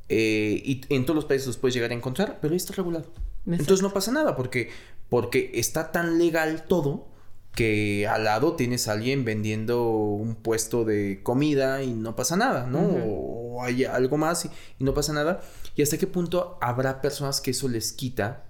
eh, 0.09 0.62
y 0.64 0.81
en 0.88 1.05
todos 1.05 1.17
los 1.17 1.26
países 1.26 1.47
los 1.47 1.59
puedes 1.59 1.75
llegar 1.75 1.90
a 1.90 1.95
encontrar, 1.95 2.38
pero 2.40 2.52
ahí 2.52 2.57
está 2.57 2.73
regulado. 2.73 3.07
Entonces 3.47 3.83
no 3.83 3.93
pasa 3.93 4.11
nada 4.11 4.37
porque, 4.37 4.71
porque 5.11 5.50
está 5.55 5.93
tan 5.93 6.19
legal 6.19 6.64
todo 6.67 7.10
que 7.54 8.07
al 8.07 8.25
lado 8.25 8.54
tienes 8.54 8.88
a 8.88 8.92
alguien 8.92 9.25
vendiendo 9.25 9.90
un 9.90 10.37
puesto 10.37 10.85
de 10.85 11.21
comida 11.23 11.83
y 11.83 11.92
no 11.92 12.14
pasa 12.14 12.37
nada, 12.37 12.66
¿no? 12.66 12.78
O 12.80 13.62
hay 13.62 13.85
algo 13.85 14.16
más 14.16 14.45
y, 14.45 14.50
no 14.85 14.95
pasa 14.95 15.12
nada. 15.12 15.40
¿Y 15.75 15.83
hasta 15.83 15.99
qué 15.99 16.07
punto 16.07 16.59
habrá 16.61 17.00
personas 17.00 17.40
que 17.40 17.50
eso 17.50 17.69
les 17.69 17.92
quita 17.92 18.45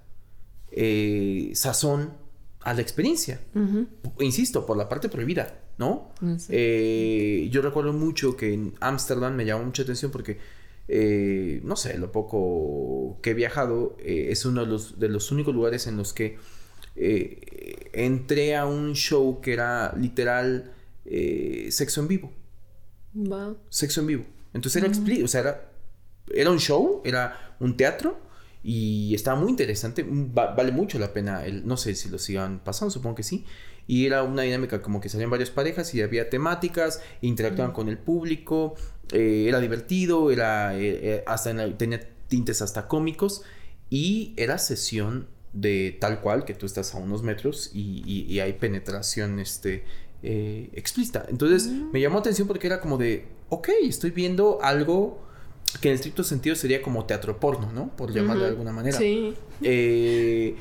eh, 0.71 1.51
sazón 1.55 2.13
a 2.61 2.75
la 2.75 2.83
experiencia? 2.83 3.41
Insisto, 4.19 4.67
por 4.67 4.77
la 4.77 4.89
parte 4.89 5.09
prohibida, 5.09 5.59
¿no? 5.79 6.13
Eh, 6.51 7.49
yo 7.51 7.63
recuerdo 7.63 7.93
mucho 7.93 8.37
que 8.37 8.53
en 8.53 8.75
Ámsterdam 8.81 9.35
me 9.35 9.45
llamó 9.45 9.65
mucha 9.65 9.83
atención 9.83 10.11
porque... 10.11 10.61
Eh, 10.93 11.61
no 11.63 11.77
sé, 11.77 11.97
lo 11.99 12.11
poco 12.11 13.21
que 13.23 13.31
he 13.31 13.35
viajado, 13.35 13.97
es 14.01 14.45
uno 14.45 14.63
de 14.63 14.67
los, 14.67 14.99
de 14.99 15.09
los 15.09 15.31
únicos 15.31 15.55
lugares 15.55 15.87
en 15.87 15.97
los 15.97 16.13
que 16.13 16.37
eh, 16.97 17.60
entré 17.93 18.57
a 18.57 18.67
un 18.67 18.95
show 18.95 19.41
que 19.41 19.53
era 19.53 19.95
literal 19.97 20.73
eh, 21.05 21.69
sexo 21.71 22.01
en 22.01 22.09
vivo. 22.09 22.33
Sexo 23.69 24.01
en 24.01 24.07
vivo. 24.07 24.27
Entonces 24.53 24.83
era, 24.83 25.25
o 25.25 25.29
sea, 25.29 25.71
era, 26.33 26.51
un 26.51 26.59
show, 26.59 27.03
era 27.05 27.57
un 27.61 27.77
teatro 27.77 28.19
y 28.63 29.15
estaba 29.15 29.41
muy 29.41 29.51
interesante. 29.51 30.05
vale 30.09 30.73
mucho 30.73 30.99
la 30.99 31.13
pena. 31.13 31.45
El, 31.45 31.67
no 31.67 31.77
sé 31.77 31.95
si 31.95 32.09
lo 32.09 32.19
sigan 32.19 32.61
pasando, 32.61 32.91
supongo 32.91 33.17
que 33.17 33.23
sí. 33.23 33.45
Y 33.87 34.07
era 34.07 34.23
una 34.23 34.43
dinámica 34.43 34.83
como 34.83 35.01
que 35.01 35.09
salían 35.09 35.31
varias 35.31 35.51
parejas 35.51 35.95
y 35.95 36.03
había 36.03 36.31
temáticas, 36.31 37.03
interactuaban 37.23 37.73
con 37.73 37.89
el 37.89 37.99
público, 37.99 38.75
eh, 39.13 39.47
era 39.49 39.59
divertido, 39.59 40.31
era 40.31 40.75
hasta 41.27 41.77
tenía 41.77 42.01
tintes 42.29 42.63
hasta 42.63 42.87
cómicos 42.87 43.43
y 43.89 44.33
era 44.37 44.59
sesión 44.59 45.27
de 45.53 45.97
tal 46.01 46.21
cual 46.21 46.45
que 46.45 46.55
tú 46.55 46.67
estás 46.67 46.95
a 46.95 46.99
unos 46.99 47.23
metros 47.23 47.71
y, 47.75 48.39
hay 48.41 48.53
penetración 48.55 49.41
este, 49.41 49.85
eh, 50.23 50.71
explícita. 50.73 51.27
Entonces 51.29 51.69
mm. 51.69 51.91
me 51.93 52.01
llamó 52.01 52.19
atención 52.19 52.47
porque 52.47 52.67
era 52.67 52.81
como 52.81 52.99
de, 52.99 53.27
ok, 53.49 53.69
estoy 53.83 54.11
viendo 54.11 54.59
algo 54.63 55.21
que 55.81 55.89
en 55.89 55.95
estricto 55.95 56.25
sentido 56.25 56.57
sería 56.57 56.83
como 56.83 57.05
teatro 57.05 57.39
porno, 57.39 57.71
¿no? 57.73 57.89
Por 57.97 58.13
llamarlo 58.13 58.43
de 58.43 58.49
alguna 58.49 58.73
manera. 58.73 58.99
Sí. 58.99 59.35
Eh, 59.63 60.57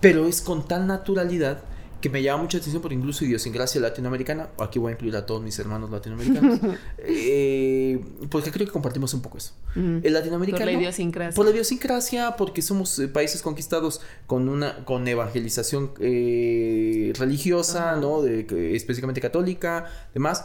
pero 0.00 0.26
es 0.26 0.40
con 0.40 0.66
tal 0.66 0.86
naturalidad 0.86 1.62
que 2.02 2.10
me 2.10 2.20
llama 2.20 2.42
mucha 2.42 2.58
atención 2.58 2.82
por 2.82 2.92
incluso 2.92 3.24
idiosincrasia 3.24 3.80
latinoamericana, 3.80 4.50
aquí 4.58 4.80
voy 4.80 4.90
a 4.90 4.94
incluir 4.94 5.14
a 5.14 5.24
todos 5.24 5.40
mis 5.40 5.56
hermanos 5.60 5.88
latinoamericanos, 5.88 6.58
eh, 6.98 8.04
porque 8.28 8.50
creo 8.50 8.66
que 8.66 8.72
compartimos 8.72 9.14
un 9.14 9.22
poco 9.22 9.38
eso. 9.38 9.54
El 9.76 10.12
latinoamericano... 10.12 10.64
Por 10.64 10.72
la 10.72 10.78
idiosincrasia. 10.80 11.36
Por 11.36 11.46
la 11.46 11.52
idiosincrasia, 11.52 12.36
porque 12.36 12.60
somos 12.60 12.98
eh, 12.98 13.06
países 13.06 13.40
conquistados 13.40 14.00
con 14.26 14.48
una 14.48 14.84
con 14.84 15.06
evangelización 15.06 15.92
eh, 16.00 17.12
religiosa, 17.16 17.94
¿no? 17.96 18.20
De, 18.20 18.74
específicamente 18.74 19.20
católica, 19.20 19.86
demás, 20.12 20.44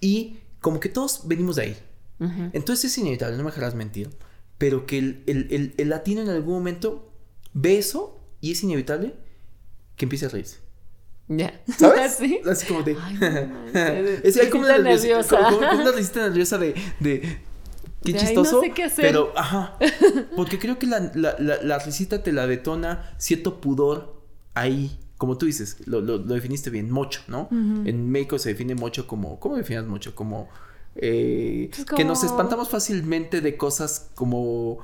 y 0.00 0.40
como 0.60 0.78
que 0.78 0.90
todos 0.90 1.22
venimos 1.26 1.56
de 1.56 1.62
ahí. 1.62 1.76
Entonces 2.52 2.92
es 2.92 2.98
inevitable, 2.98 3.36
no 3.36 3.44
me 3.44 3.50
dejarás 3.50 3.74
mentir, 3.74 4.10
pero 4.58 4.86
que 4.86 4.98
el, 4.98 5.22
el, 5.26 5.74
el 5.76 5.88
latino 5.88 6.20
en 6.20 6.28
algún 6.28 6.54
momento 6.54 7.10
ve 7.54 7.78
eso 7.78 8.20
y 8.40 8.52
es 8.52 8.62
inevitable 8.62 9.14
que 9.96 10.04
empiece 10.04 10.26
a 10.26 10.28
reírse. 10.28 10.67
Ya. 11.28 11.60
¿Sabes? 11.76 12.14
¿Sí? 12.18 12.40
Así 12.50 12.66
como 12.66 12.82
de. 12.82 12.92
es 14.24 14.36
hay 14.36 14.50
como 14.50 14.64
una 14.64 14.78
nerviosa. 14.78 15.38
Como, 15.38 15.58
una 15.58 15.92
risita 15.92 16.20
nerviosa 16.20 16.58
de. 16.58 16.74
de 17.00 17.40
qué 18.02 18.14
chistoso. 18.14 18.56
no 18.56 18.60
sé 18.62 18.70
qué 18.70 18.84
hacer. 18.84 19.04
Pero, 19.04 19.32
ajá. 19.36 19.76
Porque 20.36 20.58
creo 20.58 20.78
que 20.78 20.86
la, 20.86 21.12
la, 21.14 21.36
la, 21.38 21.78
risita 21.78 22.22
te 22.22 22.32
la 22.32 22.46
detona 22.46 23.14
cierto 23.18 23.60
pudor 23.60 24.22
ahí. 24.54 24.98
Como 25.18 25.36
tú 25.36 25.46
dices, 25.46 25.78
lo, 25.86 26.00
lo, 26.00 26.18
definiste 26.20 26.70
bien, 26.70 26.90
mocho, 26.90 27.22
¿no? 27.26 27.48
En 27.50 28.08
México 28.08 28.38
se 28.38 28.50
define 28.50 28.74
mocho 28.74 29.06
como. 29.06 29.38
¿Cómo 29.40 29.56
defines 29.56 29.84
mocho? 29.84 30.14
Como. 30.14 30.48
Eh, 30.96 31.70
pues 31.74 31.84
que 31.84 32.04
nos 32.04 32.24
espantamos 32.24 32.70
fácilmente 32.70 33.40
de 33.40 33.56
cosas 33.56 34.10
como 34.14 34.78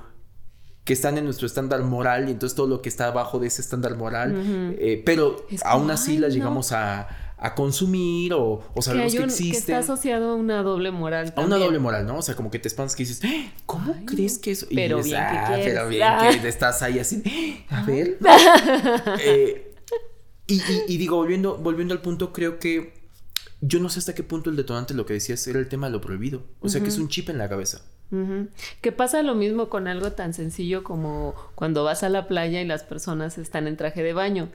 que 0.85 0.93
están 0.93 1.17
en 1.17 1.25
nuestro 1.25 1.47
estándar 1.47 1.83
moral 1.83 2.29
y 2.29 2.33
entonces 2.33 2.55
todo 2.55 2.67
lo 2.67 2.83
que 2.83 2.89
está 2.89 3.07
abajo 3.07 3.39
de 3.39 3.47
ese 3.47 3.63
estándar 3.63 3.97
moral, 3.97 4.77
eh, 4.79 5.03
pero 5.05 5.47
aún 5.65 5.91
así 5.91 6.19
las 6.19 6.35
llegamos 6.35 6.73
a, 6.73 7.09
consumir 7.57 8.33
o, 8.33 8.63
sabemos 8.81 9.15
que, 9.15 9.23
existe. 9.25 9.51
Que 9.51 9.59
está 9.59 9.79
asociado 9.79 10.31
a 10.31 10.35
una 10.35 10.63
doble 10.63 10.91
moral. 10.91 11.35
A 11.37 11.43
una 11.43 11.57
doble 11.57 11.79
moral, 11.79 12.07
¿no? 12.07 12.19
O 12.19 12.23
sea, 12.23 12.35
como 12.35 12.51
que 12.51 12.59
te 12.59 12.69
espantas 12.69 12.97
que 12.97 13.03
dices, 13.03 13.21
¡Ah! 13.23 13.53
¿cómo 13.67 13.95
crees 14.07 14.39
que 14.39 14.53
eso? 14.53 14.67
Pero 14.75 15.03
bien 15.03 15.17
ah, 15.21 15.53
que 15.55 15.63
pero 15.63 15.89
bien 15.89 16.41
que 16.41 16.49
estás 16.49 16.81
ahí 16.81 16.99
así, 16.99 17.23
¡Ah! 17.69 17.81
a 17.81 17.85
ver. 17.85 18.19
Eh, 19.21 19.75
y, 20.47 20.61
y, 20.89 20.97
digo, 20.99 21.17
volviendo, 21.17 21.57
volviendo 21.57 21.95
al 21.95 22.01
punto, 22.01 22.33
creo 22.33 22.59
que 22.59 22.93
yo 23.61 23.81
no 23.81 23.89
sé 23.89 23.99
hasta 23.99 24.15
qué 24.15 24.23
punto 24.23 24.51
el 24.51 24.57
detonante, 24.57 24.95
lo 24.95 25.07
que 25.07 25.15
decías, 25.15 25.47
era 25.47 25.59
el 25.59 25.69
tema 25.69 25.87
de 25.87 25.93
lo 25.93 26.01
prohibido. 26.01 26.43
O 26.61 26.69
sea, 26.69 26.83
que 26.83 26.89
es 26.89 26.99
un 26.99 27.09
chip 27.09 27.31
en 27.31 27.39
la 27.39 27.49
cabeza. 27.49 27.83
Que 28.81 28.93
pasa 28.93 29.23
lo 29.23 29.35
mismo 29.35 29.69
con 29.69 29.89
algo 29.89 30.13
tan 30.13 30.35
sencillo 30.35 30.85
como 30.85 31.35
cuando 31.55 31.85
vas 31.85 32.03
a 32.03 32.09
la 32.09 32.27
playa 32.27 32.61
y 32.61 32.67
las 32.67 32.83
personas 32.83 33.39
están 33.39 33.67
en 33.67 33.77
traje 33.77 34.03
de 34.03 34.13
baño 34.13 34.49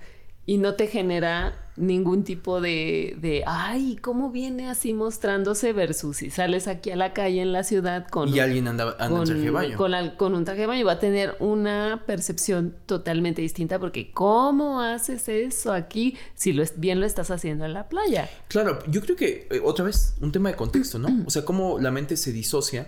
y 0.46 0.58
no 0.58 0.74
te 0.74 0.88
genera 0.88 1.54
ningún 1.76 2.24
tipo 2.24 2.60
de, 2.60 3.16
de, 3.22 3.44
ay, 3.46 3.98
¿cómo 4.02 4.32
viene 4.32 4.68
así 4.68 4.96
mostrándose 4.96 5.74
versus 5.74 6.18
si 6.18 6.32
sales 6.32 6.68
aquí 6.68 6.90
a 6.90 6.96
la 6.96 7.14
calle 7.14 7.42
en 7.44 7.54
la 7.54 7.64
ciudad 7.64 8.08
con... 8.08 8.30
Y 8.30 8.40
alguien 8.40 8.68
anda, 8.68 8.96
anda 8.98 9.10
con, 9.10 9.20
en 9.20 9.26
traje 9.26 9.42
de 9.42 9.50
baño. 9.52 9.78
Con, 9.78 9.92
con 10.18 10.34
un 10.34 10.46
traje 10.46 10.62
de 10.62 10.66
baño 10.68 10.86
va 10.88 10.94
a 10.94 11.00
tener 11.00 11.36
una 11.40 12.02
percepción 12.08 12.74
totalmente 12.88 13.44
distinta 13.44 13.78
porque 13.78 14.12
¿cómo 14.12 14.82
haces 14.82 15.30
eso 15.30 15.72
aquí 15.72 16.18
si 16.34 16.52
lo 16.52 16.64
es- 16.64 16.80
bien 16.80 17.00
lo 17.00 17.06
estás 17.06 17.30
haciendo 17.30 17.66
en 17.66 17.74
la 17.74 17.88
playa? 17.88 18.28
Claro, 18.48 18.80
yo 18.88 19.02
creo 19.02 19.16
que, 19.16 19.48
eh, 19.52 19.62
otra 19.64 19.86
vez, 19.86 20.16
un 20.20 20.32
tema 20.32 20.50
de 20.50 20.56
contexto, 20.56 20.98
¿no? 20.98 21.10
O 21.28 21.30
sea, 21.30 21.46
cómo 21.46 21.78
la 21.80 21.92
mente 21.92 22.18
se 22.18 22.32
disocia 22.32 22.88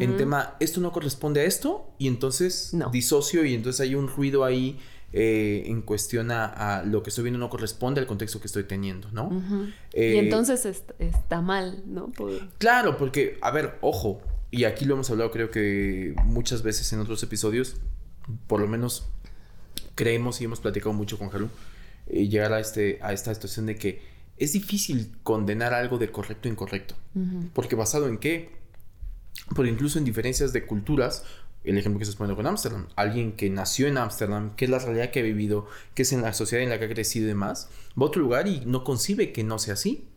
en 0.00 0.16
tema, 0.16 0.56
esto 0.60 0.80
no 0.80 0.92
corresponde 0.92 1.40
a 1.40 1.44
esto, 1.44 1.90
y 1.98 2.08
entonces 2.08 2.72
No. 2.74 2.90
disocio, 2.90 3.44
y 3.44 3.54
entonces 3.54 3.80
hay 3.80 3.94
un 3.94 4.08
ruido 4.08 4.44
ahí 4.44 4.78
eh, 5.12 5.64
en 5.66 5.82
cuestión 5.82 6.30
a, 6.32 6.46
a 6.78 6.82
lo 6.84 7.02
que 7.04 7.10
estoy 7.10 7.22
viendo 7.24 7.38
no 7.38 7.48
corresponde 7.48 8.00
al 8.00 8.06
contexto 8.08 8.40
que 8.40 8.46
estoy 8.48 8.64
teniendo, 8.64 9.10
¿no? 9.12 9.28
Ujú. 9.28 9.66
Eh, 9.92 10.14
y 10.16 10.18
entonces 10.18 10.66
est- 10.66 10.90
está 10.98 11.40
mal, 11.40 11.84
¿no? 11.86 12.08
Por- 12.10 12.48
Claro, 12.58 12.96
porque, 12.96 13.38
a 13.40 13.50
ver, 13.52 13.78
ojo, 13.80 14.20
y 14.50 14.64
aquí 14.64 14.84
lo 14.86 14.94
hemos 14.94 15.10
hablado 15.10 15.30
creo 15.30 15.50
que 15.52 16.14
muchas 16.24 16.62
veces 16.62 16.92
en 16.92 16.98
otros 17.00 17.22
episodios, 17.22 17.76
por 18.48 18.60
lo 18.60 18.66
menos 18.66 19.06
creemos 19.94 20.40
y 20.40 20.44
hemos 20.44 20.60
platicado 20.60 20.92
mucho 20.92 21.18
con 21.18 21.28
Haru, 21.28 21.48
eh, 22.08 22.26
llegar 22.28 22.52
a, 22.52 22.58
este, 22.60 22.98
a 23.02 23.12
esta 23.12 23.32
situación 23.34 23.66
de 23.66 23.76
que 23.76 24.02
es 24.36 24.52
difícil 24.52 25.12
condenar 25.22 25.74
algo 25.74 25.98
de 25.98 26.10
correcto 26.10 26.48
o 26.48 26.52
incorrecto. 26.52 26.96
Porque 27.52 27.76
basado 27.76 28.08
en 28.08 28.18
qué? 28.18 28.50
Porque 29.54 29.70
incluso 29.70 29.98
en 29.98 30.04
diferencias 30.04 30.52
de 30.52 30.66
culturas, 30.66 31.24
el 31.64 31.78
ejemplo 31.78 31.98
que 31.98 32.04
estás 32.04 32.16
poniendo 32.16 32.36
con 32.36 32.46
Ámsterdam, 32.46 32.86
alguien 32.94 33.32
que 33.32 33.50
nació 33.50 33.86
en 33.86 33.98
Ámsterdam, 33.98 34.54
que 34.54 34.66
es 34.66 34.70
la 34.70 34.78
realidad 34.78 35.10
que 35.10 35.20
ha 35.20 35.22
vivido, 35.22 35.66
que 35.94 36.02
es 36.02 36.12
en 36.12 36.22
la 36.22 36.32
sociedad 36.32 36.62
en 36.62 36.70
la 36.70 36.78
que 36.78 36.86
ha 36.86 36.88
crecido 36.88 37.24
y 37.24 37.28
demás, 37.28 37.68
va 37.98 38.04
a 38.04 38.08
otro 38.08 38.22
lugar 38.22 38.46
y 38.46 38.62
no 38.66 38.84
concibe 38.84 39.32
que 39.32 39.44
no 39.44 39.58
sea 39.58 39.74
así. 39.74 40.08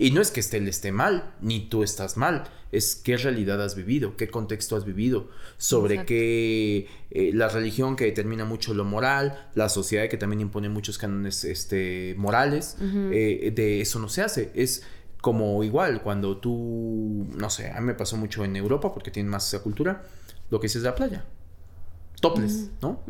Y 0.00 0.12
no 0.12 0.20
es 0.20 0.30
que 0.30 0.38
esté, 0.38 0.58
él 0.58 0.68
esté 0.68 0.92
mal, 0.92 1.34
ni 1.40 1.68
tú 1.68 1.82
estás 1.82 2.16
mal, 2.16 2.44
es 2.70 2.94
qué 2.94 3.16
realidad 3.16 3.60
has 3.60 3.74
vivido, 3.74 4.16
qué 4.16 4.28
contexto 4.28 4.76
has 4.76 4.84
vivido, 4.84 5.28
sobre 5.56 5.94
Exacto. 5.94 6.08
qué 6.10 6.86
eh, 7.10 7.30
la 7.34 7.48
religión 7.48 7.96
que 7.96 8.04
determina 8.04 8.44
mucho 8.44 8.74
lo 8.74 8.84
moral, 8.84 9.48
la 9.54 9.68
sociedad 9.68 10.08
que 10.08 10.16
también 10.16 10.40
impone 10.40 10.68
muchos 10.68 10.98
cánones 10.98 11.44
este, 11.44 12.14
morales, 12.16 12.76
eh, 12.80 13.52
de 13.52 13.80
eso 13.80 13.98
no 13.98 14.08
se 14.08 14.22
hace. 14.22 14.52
Es 14.54 14.84
como 15.20 15.62
igual 15.64 16.02
cuando 16.02 16.36
tú, 16.38 17.26
no 17.36 17.50
sé, 17.50 17.70
a 17.70 17.80
mí 17.80 17.86
me 17.86 17.94
pasó 17.94 18.16
mucho 18.16 18.44
en 18.44 18.54
Europa 18.56 18.92
porque 18.94 19.10
tienen 19.10 19.30
más 19.30 19.46
esa 19.52 19.62
cultura, 19.62 20.02
lo 20.50 20.60
que 20.60 20.66
de 20.82 20.88
la 20.88 20.94
playa. 20.94 21.24
Topless, 22.20 22.70
¿no? 22.82 23.00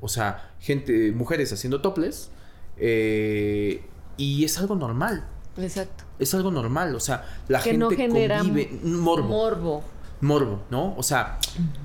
O 0.00 0.08
sea, 0.08 0.54
gente, 0.60 1.12
mujeres 1.12 1.52
haciendo 1.52 1.80
topless. 1.80 2.30
eh, 2.78 3.84
y 4.16 4.44
es 4.44 4.58
algo 4.58 4.74
normal. 4.74 5.28
Exacto. 5.58 6.04
Es 6.18 6.34
algo 6.34 6.50
normal. 6.50 6.94
O 6.94 7.00
sea, 7.00 7.24
la 7.48 7.58
Que 7.58 7.70
gente 7.70 7.78
no 7.78 7.90
genera 7.90 8.38
convive. 8.38 8.78
Morbo. 8.82 9.28
Morbo. 9.28 9.84
Morbo, 10.20 10.60
¿no? 10.70 10.94
O 10.96 11.02
sea, 11.02 11.38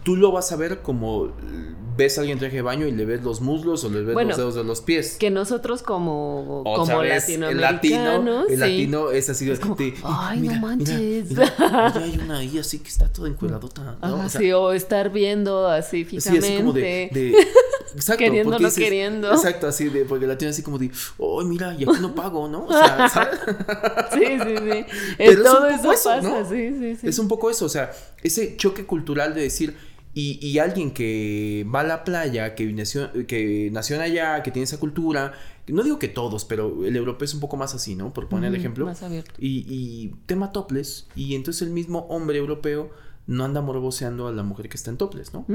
tú 0.03 0.15
lo 0.15 0.31
vas 0.31 0.51
a 0.51 0.55
ver 0.55 0.81
como 0.81 1.31
ves 1.97 2.17
a 2.17 2.21
alguien 2.21 2.38
en 2.38 2.39
traje 2.39 2.55
de 2.55 2.61
baño 2.61 2.88
y 2.88 2.91
le 2.93 3.03
ves 3.05 3.21
los 3.23 3.41
muslos 3.41 3.83
o 3.83 3.89
le 3.89 4.01
ves 4.01 4.13
Bueno, 4.13 4.29
los 4.29 4.38
dedos 4.38 4.55
de 4.55 4.63
los 4.63 4.79
pies. 4.81 5.17
Que 5.19 5.29
nosotros 5.29 5.83
como, 5.83 6.61
Otra 6.65 6.93
como 6.95 7.00
vez, 7.01 7.27
el 7.27 7.41
latino, 7.41 7.51
latinoamericanos, 7.61 8.45
el 8.50 8.53
sí. 8.53 8.57
latino 8.57 9.11
es 9.11 9.29
así 9.29 9.45
de, 9.45 9.57
como, 9.59 9.75
de, 9.75 9.93
"Ay, 10.03 10.38
no 10.39 10.41
mira, 10.50 10.61
manches". 10.61 11.29
Mira, 11.29 11.53
mira, 11.59 11.93
hay 11.95 12.17
una 12.23 12.38
ahí 12.38 12.57
así 12.57 12.79
que 12.79 12.88
está 12.88 13.11
toda 13.11 13.27
encueradota, 13.27 13.97
¿no? 14.01 14.15
O 14.25 14.29
sea, 14.29 14.39
sí, 14.39 14.51
o 14.53 14.71
estar 14.71 15.11
viendo 15.11 15.67
así 15.67 16.05
Sí, 16.05 16.21
fijamente. 16.21 16.47
así 16.47 16.57
como 16.57 16.73
de. 16.73 17.09
de- 17.11 17.35
exacto. 17.95 18.24
Queriendo, 18.24 18.60
no 18.60 18.71
queriendo. 18.71 19.31
Exacto, 19.31 19.67
así 19.67 19.89
de. 19.89 20.05
Porque 20.05 20.27
la 20.27 20.38
tiene 20.38 20.51
así 20.51 20.62
como 20.63 20.77
de. 20.77 20.91
Oh, 21.17 21.43
mira, 21.43 21.74
y 21.74 21.83
aquí 21.83 22.01
no 22.01 22.15
pago, 22.15 22.48
¿no? 22.48 22.65
O 22.65 22.71
sea, 22.71 23.10
¿sabes? 23.10 23.39
Sí, 24.13 24.19
sí, 24.19 24.55
sí. 24.57 24.86
Pero 25.17 25.31
es 25.31 25.43
todo 25.43 25.67
un 25.67 25.74
eso 25.74 25.81
poco 25.81 25.93
eso, 25.93 26.10
pasa, 26.10 26.21
¿no? 26.21 26.50
sí, 26.50 26.75
sí, 26.79 26.95
sí. 26.95 27.07
Es 27.07 27.19
un 27.19 27.27
poco 27.27 27.50
eso, 27.50 27.65
o 27.65 27.69
sea, 27.69 27.91
ese 28.24 28.57
choque 28.57 28.86
cultural 28.86 29.33
de 29.33 29.41
decir. 29.41 29.91
Y, 30.13 30.45
y 30.45 30.60
alguien 30.60 30.91
que 30.91 31.65
va 31.74 31.79
a 31.79 31.83
la 31.83 32.03
playa, 32.03 32.53
que 32.53 32.65
nació, 32.74 33.10
que 33.27 33.69
nació 33.71 34.01
allá, 34.01 34.43
que 34.43 34.51
tiene 34.51 34.65
esa 34.65 34.77
cultura. 34.77 35.31
No 35.67 35.83
digo 35.83 36.00
que 36.00 36.10
todos, 36.10 36.43
pero 36.43 36.86
el 36.86 36.98
europeo 36.98 37.24
es 37.24 37.33
un 37.33 37.39
poco 37.39 37.55
más 37.55 37.74
así, 37.74 37.95
¿no? 37.95 38.12
Por 38.13 38.27
poner 38.27 38.50
el 38.50 38.60
ejemplo. 38.60 38.86
Más 38.86 39.01
abierto. 39.03 39.31
Y, 39.39 39.65
y 39.69 40.13
tema 40.25 40.51
topless. 40.51 41.07
Y 41.15 41.36
entonces 41.36 41.62
el 41.62 41.69
mismo 41.69 42.00
hombre 42.10 42.38
europeo 42.39 42.91
no 43.31 43.45
anda 43.45 43.61
morboseando 43.61 44.27
a 44.27 44.33
la 44.33 44.43
mujer 44.43 44.67
que 44.67 44.75
está 44.75 44.91
en 44.91 44.97
topless, 44.97 45.33
¿no? 45.33 45.45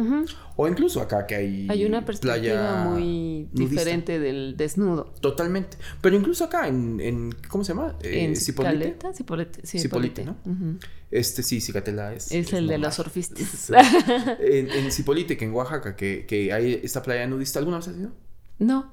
O 0.56 0.66
incluso 0.66 1.02
acá 1.02 1.26
que 1.26 1.35
hay. 1.35 1.66
Hay 1.68 1.85
una 1.85 2.06
perspectiva 2.06 2.38
playa 2.38 2.85
muy 2.88 3.49
nudista. 3.52 3.71
diferente 3.71 4.18
del 4.18 4.56
desnudo. 4.56 5.12
Totalmente. 5.21 5.76
Pero 6.00 6.16
incluso 6.16 6.45
acá 6.45 6.68
en. 6.68 7.00
en 7.00 7.33
¿Cómo 7.49 7.64
se 7.64 7.75
llama? 7.75 7.95
Eh, 8.02 8.25
en 8.25 8.35
Cipolite. 8.35 8.78
Caleta, 8.78 9.12
Cipolite, 9.12 9.66
sí, 9.66 9.78
Cipolite, 9.78 10.23
Cipolite. 10.23 10.50
¿no? 10.50 10.78
Este 11.11 11.42
sí, 11.42 11.61
Cicatela 11.61 12.14
es. 12.14 12.33
Es 12.33 12.54
el 12.54 12.66
de 12.66 12.78
los 12.78 12.95
surfistas. 12.95 13.71
En, 14.40 14.71
en 14.71 14.90
Cipolite, 14.90 15.37
que 15.37 15.45
en 15.45 15.52
Oaxaca, 15.52 15.97
que, 15.97 16.25
que 16.26 16.52
hay 16.54 16.80
esta 16.83 17.02
playa 17.02 17.26
nudista, 17.26 17.59
¿alguna 17.59 17.76
vez 17.76 17.88
has 17.88 17.99
ido? 17.99 18.12
No. 18.59 18.90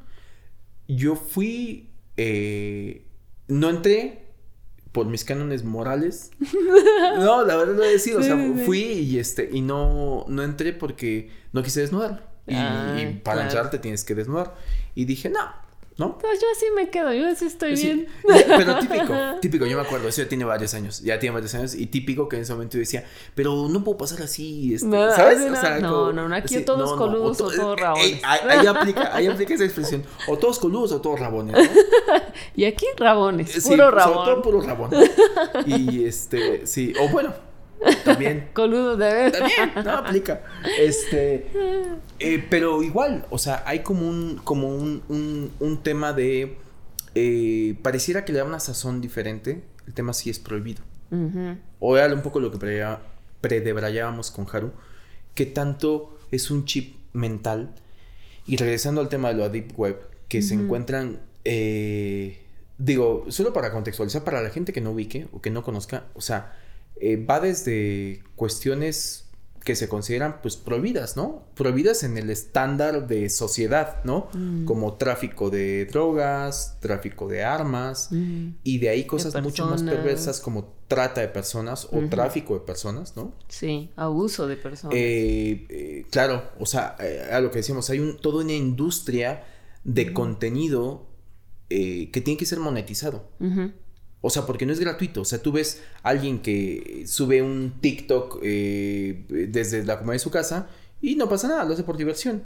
Yo 0.90 1.16
fui. 1.16 1.90
eh, 2.18 3.08
no 3.48 3.70
entré 3.70 4.23
por 4.94 5.08
mis 5.08 5.26
cánones 5.26 5.66
morales. 5.66 6.32
No, 7.18 7.44
la 7.44 7.56
verdad 7.58 7.76
lo 7.76 7.84
he 7.84 7.92
decir. 7.92 8.16
O 8.16 8.24
sea, 8.24 8.38
fui 8.66 8.80
y 8.82 9.20
este. 9.20 9.50
Y 9.52 9.62
no, 9.62 10.26
no 10.28 10.42
entré 10.44 10.74
porque 10.74 11.30
no 11.52 11.62
quise 11.62 11.82
desnudar. 11.82 12.32
Y, 12.48 12.56
Ah, 12.56 12.98
y 13.00 13.06
para 13.20 13.36
claro. 13.36 13.42
entrar 13.50 13.70
te 13.70 13.78
tienes 13.80 14.04
que 14.04 14.16
desnudar. 14.16 14.56
Y 14.96 15.06
dije, 15.06 15.30
no, 15.30 15.40
¿no? 15.98 16.18
Pues 16.18 16.40
yo 16.42 16.48
así 16.56 16.66
me 16.76 16.90
quedo, 16.90 17.14
yo 17.14 17.28
así 17.28 17.46
estoy 17.46 17.78
Sí, 17.78 17.86
bien. 17.86 18.08
Pero 18.48 18.80
típico, 18.80 19.14
típico, 19.42 19.66
yo 19.66 19.78
me 19.78 19.84
acuerdo, 19.84 20.08
eso 20.08 20.24
ya 20.24 20.28
tiene 20.30 20.44
varios 20.46 20.74
años, 20.74 21.02
ya 21.02 21.20
tiene 21.20 21.34
varios 21.34 21.54
años, 21.56 21.76
y 21.76 21.86
típico 21.88 22.28
que 22.28 22.38
en 22.38 22.42
ese 22.44 22.54
momento 22.54 22.74
yo 22.76 22.80
decía, 22.80 23.04
pero 23.36 23.68
no 23.70 23.84
puedo 23.84 23.98
pasar 23.98 24.22
así, 24.24 24.74
este, 24.74 24.88
No, 24.88 25.12
¿sabes? 25.16 25.40
así 25.42 25.82
no. 25.82 26.12
No, 26.12 26.14
no, 26.14 26.30
no, 26.30 26.36
aquí 26.36 26.60
todos 26.62 26.94
coludos 26.94 27.40
o 27.42 27.50
todos 27.52 27.80
rabones. 27.80 28.22
ahí, 28.24 28.40
ahí 28.50 28.68
aplica, 28.68 29.16
ahí 29.16 29.28
aplica 29.28 29.54
esa 29.54 29.66
expresión, 29.66 30.04
o 30.28 30.38
todos 30.38 30.60
coludos 30.60 30.92
o 30.94 31.02
todos 31.02 31.20
rabones, 31.20 31.56
¿no? 31.56 31.64
Y 32.56 32.66
aquí 32.66 32.86
rabones, 32.98 33.52
Sí, 33.52 33.62
puro 33.62 33.86
sobre 33.86 33.96
rabón. 33.98 34.26
todo 34.26 34.42
puro 34.42 34.62
rabón. 34.62 34.90
Y 35.66 36.06
este, 36.06 36.66
sí, 36.68 36.94
o 37.00 37.08
bueno, 37.10 37.34
también, 38.06 38.50
Coludo 38.54 38.98
de 38.98 39.32
también, 39.32 39.72
no 39.84 39.92
aplica. 39.92 40.42
Este, 40.80 41.48
eh, 42.20 42.46
pero 42.50 42.82
igual, 42.84 43.26
o 43.30 43.38
sea, 43.38 43.64
hay 43.66 43.80
como 43.80 44.08
un, 44.08 44.40
como 44.44 44.70
un, 44.76 45.04
un, 45.10 45.52
un 45.60 45.84
tema 45.84 46.14
de, 46.14 46.58
eh, 47.16 47.76
pareciera 47.82 48.26
que 48.26 48.34
le 48.34 48.40
da 48.40 48.46
una 48.46 48.60
sazón 48.60 49.02
diferente, 49.02 49.64
el 49.88 49.94
tema 49.94 50.14
sí 50.14 50.30
es 50.30 50.40
prohibido. 50.40 50.82
O 51.80 51.96
era 51.98 52.12
un 52.14 52.22
poco 52.24 52.40
lo 52.40 52.52
que 52.52 52.58
pre- 52.58 52.84
predebrayábamos 53.40 54.32
con 54.32 54.48
Haru, 54.52 54.72
que 55.36 55.46
tanto 55.46 56.18
es 56.32 56.50
un 56.50 56.66
chip 56.66 56.96
mental. 57.14 57.76
Y 58.48 58.58
regresando 58.58 59.00
al 59.00 59.10
tema 59.10 59.30
de 59.30 59.36
la 59.36 59.50
Deep 59.50 59.78
Web, 59.80 60.00
que 60.28 60.42
se 60.42 60.56
encuentran, 60.56 61.20
eh, 61.46 62.42
digo, 62.78 63.26
solo 63.30 63.54
para 63.54 63.72
contextualizar, 63.72 64.24
para 64.24 64.42
la 64.42 64.50
gente 64.50 64.74
que 64.74 64.82
no 64.82 64.92
ubique 64.92 65.28
o 65.32 65.40
que 65.42 65.50
no 65.52 65.64
conozca, 65.64 66.06
o 66.16 66.22
sea, 66.22 66.58
eh, 66.98 67.18
va 67.18 67.40
desde 67.40 68.24
cuestiones 68.36 69.24
que 69.64 69.76
se 69.76 69.88
consideran 69.88 70.42
pues 70.42 70.58
prohibidas, 70.58 71.16
¿no? 71.16 71.46
Prohibidas 71.56 72.04
en 72.04 72.18
el 72.18 72.30
estándar 72.30 73.08
de 73.08 73.30
sociedad, 73.30 74.04
¿no? 74.04 74.28
Mm. 74.34 74.66
Como 74.66 74.96
tráfico 74.96 75.50
de 75.50 75.86
drogas, 75.86 76.78
tráfico 76.82 77.30
de 77.30 77.44
armas, 77.44 78.10
Ujú. 78.12 78.56
y 78.64 78.80
de 78.80 78.90
ahí 78.90 79.06
cosas 79.06 79.42
mucho 79.42 79.66
más 79.68 79.82
perversas 79.84 80.42
como 80.42 80.74
trata 80.90 81.22
de 81.22 81.30
personas 81.30 81.88
o 81.92 82.02
tráfico 82.10 82.56
de 82.56 82.60
personas, 82.60 83.16
¿no? 83.16 83.34
Sí, 83.48 83.92
abuso 83.96 84.48
de 84.48 84.58
personas. 84.58 84.96
Eh, 84.98 85.66
eh, 85.70 86.06
claro, 86.12 86.44
o 86.60 86.66
sea, 86.66 86.98
eh, 87.00 87.30
a 87.32 87.40
lo 87.40 87.50
que 87.50 87.60
decíamos, 87.60 87.90
hay 87.90 88.00
un, 88.00 88.18
toda 88.18 88.44
una 88.44 88.54
industria 88.54 89.46
de 89.86 90.12
contenido 90.12 91.08
eh, 91.70 92.12
que 92.12 92.22
tiene 92.22 92.38
que 92.38 92.46
ser 92.46 92.60
monetizado. 92.60 93.30
O 94.26 94.30
sea, 94.30 94.46
porque 94.46 94.66
no 94.66 94.72
es 94.72 94.80
gratuito. 94.80 95.22
O 95.22 95.26
sea, 95.26 95.42
tú 95.42 95.52
ves 95.52 95.82
a 96.02 96.10
alguien 96.10 96.40
que 96.40 97.04
sube 97.06 97.42
un 97.42 97.74
TikTok 97.82 98.40
eh, 98.42 99.26
desde 99.50 99.84
la 99.84 100.00
comodidad 100.00 100.16
de 100.16 100.24
su 100.24 100.32
casa 100.32 100.70
y 101.02 101.18
no 101.18 101.28
pasa 101.28 101.50
nada, 101.50 101.66
lo 101.66 101.74
hace 101.74 101.84
por 101.84 101.98
diversión. 101.98 102.42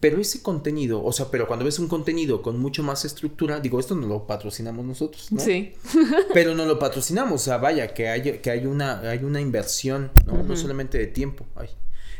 Pero 0.00 0.20
ese 0.20 0.42
contenido, 0.42 1.04
o 1.04 1.12
sea, 1.12 1.26
pero 1.30 1.46
cuando 1.46 1.64
ves 1.64 1.78
un 1.78 1.86
contenido 1.86 2.42
con 2.42 2.58
mucho 2.58 2.82
más 2.82 3.04
estructura, 3.04 3.60
digo, 3.60 3.78
esto 3.78 3.94
no 3.94 4.08
lo 4.08 4.26
patrocinamos 4.26 4.84
nosotros, 4.84 5.30
¿no? 5.30 5.38
Sí. 5.38 5.74
Pero 6.34 6.56
no 6.56 6.64
lo 6.64 6.80
patrocinamos, 6.80 7.40
o 7.40 7.44
sea, 7.44 7.58
vaya, 7.58 7.94
que 7.94 8.08
hay, 8.08 8.40
que 8.40 8.50
hay 8.50 8.66
una, 8.66 8.98
hay 9.08 9.22
una 9.22 9.40
inversión, 9.40 10.10
¿no? 10.26 10.42
No 10.42 10.56
solamente 10.56 10.98
de 10.98 11.06
tiempo, 11.06 11.46
ay, 11.54 11.68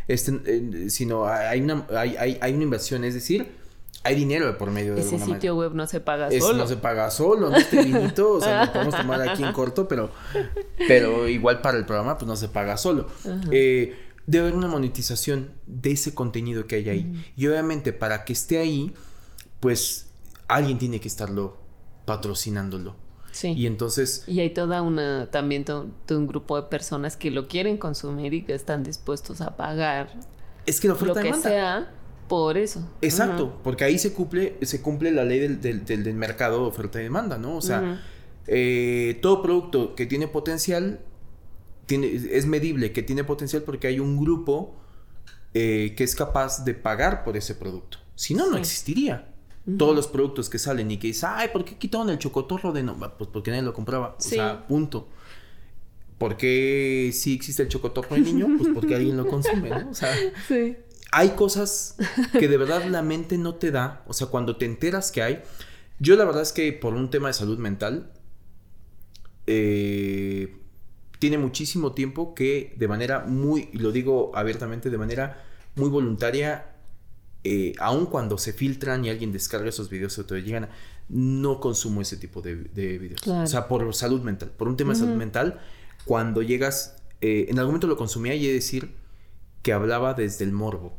este, 0.06 0.40
eh, 0.46 0.88
sino 0.88 1.26
hay 1.26 1.60
una, 1.60 1.84
hay, 1.90 2.14
hay, 2.16 2.38
hay 2.40 2.54
una 2.54 2.62
inversión, 2.62 3.02
es 3.02 3.14
decir, 3.14 3.48
hay 4.04 4.14
dinero 4.16 4.46
de 4.46 4.52
por 4.54 4.70
medio 4.70 4.94
de 4.94 5.00
Ese 5.02 5.14
alguna 5.16 5.34
sitio 5.36 5.56
web 5.56 5.74
no 5.74 5.86
se 5.86 6.00
paga. 6.00 6.28
Es- 6.28 6.42
solo. 6.42 6.58
no 6.58 6.66
se 6.66 6.76
paga 6.76 7.10
solo, 7.10 7.50
no 7.50 7.56
este 7.56 7.82
vinito, 7.84 8.32
o 8.34 8.40
sea, 8.40 8.66
lo 8.66 8.72
podemos 8.72 8.96
tomar 8.96 9.22
aquí 9.28 9.42
en 9.44 9.52
corto, 9.52 9.86
pero, 9.88 10.10
pero 10.88 11.28
igual 11.28 11.60
para 11.60 11.78
el 11.78 11.86
programa, 11.86 12.18
pues 12.18 12.26
no 12.26 12.36
se 12.36 12.48
paga 12.48 12.76
solo. 12.76 13.06
Eh, 13.50 13.96
debe 14.26 14.46
haber 14.48 14.56
una 14.58 14.68
monetización 14.68 15.50
de 15.66 15.92
ese 15.92 16.14
contenido 16.14 16.66
que 16.66 16.76
hay 16.76 16.88
ahí. 16.88 17.32
Y 17.36 17.46
obviamente 17.46 17.92
para 17.92 18.24
que 18.24 18.32
esté 18.32 18.58
ahí, 18.58 18.92
pues 19.60 20.06
alguien 20.48 20.78
tiene 20.78 21.00
que 21.00 21.08
estarlo 21.08 21.56
patrocinándolo. 22.04 22.94
Sí. 23.30 23.52
Y 23.56 23.66
entonces, 23.66 24.24
Y 24.26 24.40
hay 24.40 24.50
toda 24.50 24.82
una, 24.82 25.30
también 25.30 25.64
to- 25.64 25.86
todo 26.06 26.18
un 26.18 26.26
grupo 26.26 26.56
de 26.60 26.68
personas 26.68 27.16
que 27.16 27.30
lo 27.30 27.48
quieren 27.48 27.78
consumir 27.78 28.34
y 28.34 28.42
que 28.42 28.52
están 28.54 28.82
dispuestos 28.82 29.40
a 29.40 29.56
pagar 29.56 30.10
es 30.66 30.80
que 30.80 30.86
la 30.88 30.92
lo 30.94 31.00
oferta 31.00 31.20
que 31.22 31.26
demanda. 31.28 31.48
sea 31.48 31.94
por 32.32 32.56
eso. 32.56 32.80
Exacto, 33.02 33.60
porque 33.62 33.84
ahí 33.84 33.98
se 33.98 34.14
cumple, 34.14 34.56
se 34.62 34.80
cumple 34.80 35.10
la 35.10 35.22
ley 35.22 35.38
del, 35.38 35.60
del- 35.60 35.84
del- 35.84 36.14
mercado 36.14 36.62
de 36.62 36.66
oferta 36.68 36.98
y 36.98 37.02
demanda, 37.02 37.36
¿no? 37.36 37.56
O 37.58 37.60
sea, 37.60 38.00
eh, 38.46 39.18
todo 39.20 39.42
producto 39.42 39.94
que 39.94 40.06
tiene 40.06 40.28
potencial 40.28 41.00
tiene, 41.84 42.06
es 42.10 42.46
medible, 42.46 42.90
que 42.92 43.02
tiene 43.02 43.22
potencial 43.22 43.64
porque 43.64 43.86
hay 43.88 44.00
un 44.00 44.18
grupo 44.18 44.74
eh, 45.52 45.92
que 45.94 46.04
es 46.04 46.14
capaz 46.16 46.64
de 46.64 46.72
pagar 46.72 47.22
por 47.22 47.36
ese 47.36 47.54
producto. 47.54 47.98
Si 48.14 48.32
no, 48.34 48.48
no 48.50 48.56
existiría. 48.56 49.28
Todos 49.76 49.94
los 49.94 50.06
productos 50.08 50.48
que 50.48 50.58
salen 50.58 50.90
y 50.90 50.96
que 50.96 51.08
dices, 51.08 51.24
ay, 51.24 51.50
¿por 51.52 51.66
qué 51.66 51.76
quitaron 51.76 52.08
el 52.08 52.16
chocotorro 52.18 52.72
de 52.72 52.82
no? 52.82 52.94
Pues 53.18 53.28
porque 53.30 53.50
nadie 53.50 53.62
lo 53.62 53.74
compraba. 53.74 54.16
Sí. 54.18 54.36
O 54.36 54.38
sea, 54.38 54.66
punto. 54.66 55.06
¿Por 56.16 56.38
qué 56.38 57.10
sí 57.12 57.34
existe 57.34 57.62
el 57.62 57.68
chocotorro 57.68 58.14
de 58.16 58.22
niño? 58.22 58.46
Pues 58.58 58.70
porque 58.74 58.94
alguien 58.94 59.16
lo 59.18 59.26
consume, 59.26 59.68
¿no? 59.68 59.90
O 59.90 59.94
sea, 59.94 60.08
Sí. 60.48 60.76
Hay 61.12 61.30
cosas 61.30 61.96
que 62.32 62.48
de 62.48 62.56
verdad 62.56 62.84
la 62.86 63.02
mente 63.02 63.38
no 63.38 63.54
te 63.54 63.70
da. 63.70 64.02
O 64.06 64.14
sea, 64.14 64.28
cuando 64.28 64.56
te 64.56 64.64
enteras 64.64 65.12
que 65.12 65.22
hay. 65.22 65.42
Yo 65.98 66.16
la 66.16 66.24
verdad 66.24 66.42
es 66.42 66.52
que 66.52 66.72
por 66.72 66.94
un 66.94 67.10
tema 67.10 67.28
de 67.28 67.34
salud 67.34 67.58
mental, 67.58 68.10
eh, 69.46 70.56
tiene 71.18 71.38
muchísimo 71.38 71.92
tiempo 71.92 72.34
que 72.34 72.74
de 72.76 72.88
manera 72.88 73.20
muy, 73.20 73.68
y 73.72 73.78
lo 73.78 73.92
digo 73.92 74.32
abiertamente, 74.34 74.90
de 74.90 74.98
manera 74.98 75.44
muy 75.76 75.90
voluntaria, 75.90 76.72
eh, 77.44 77.74
aun 77.78 78.06
cuando 78.06 78.38
se 78.38 78.52
filtran 78.52 79.04
y 79.04 79.10
alguien 79.10 79.32
descarga 79.32 79.68
esos 79.68 79.90
videos 79.90 80.18
o 80.18 80.24
te 80.24 80.42
llegan, 80.42 80.70
no 81.08 81.60
consumo 81.60 82.00
ese 82.00 82.16
tipo 82.16 82.40
de, 82.40 82.56
de 82.56 82.98
videos. 82.98 83.20
Claro. 83.20 83.44
O 83.44 83.46
sea, 83.46 83.68
por 83.68 83.94
salud 83.94 84.22
mental, 84.22 84.50
por 84.56 84.66
un 84.66 84.76
tema 84.76 84.94
de 84.94 85.00
salud 85.00 85.14
mental, 85.14 85.60
cuando 86.06 86.42
llegas, 86.42 86.96
eh, 87.20 87.46
en 87.48 87.58
algún 87.58 87.72
momento 87.72 87.86
lo 87.86 87.96
consumía 87.96 88.34
y 88.34 88.46
he 88.46 88.48
de 88.48 88.54
decir 88.54 88.94
que 89.62 89.72
hablaba 89.72 90.14
desde 90.14 90.44
el 90.44 90.52
morbo. 90.52 90.98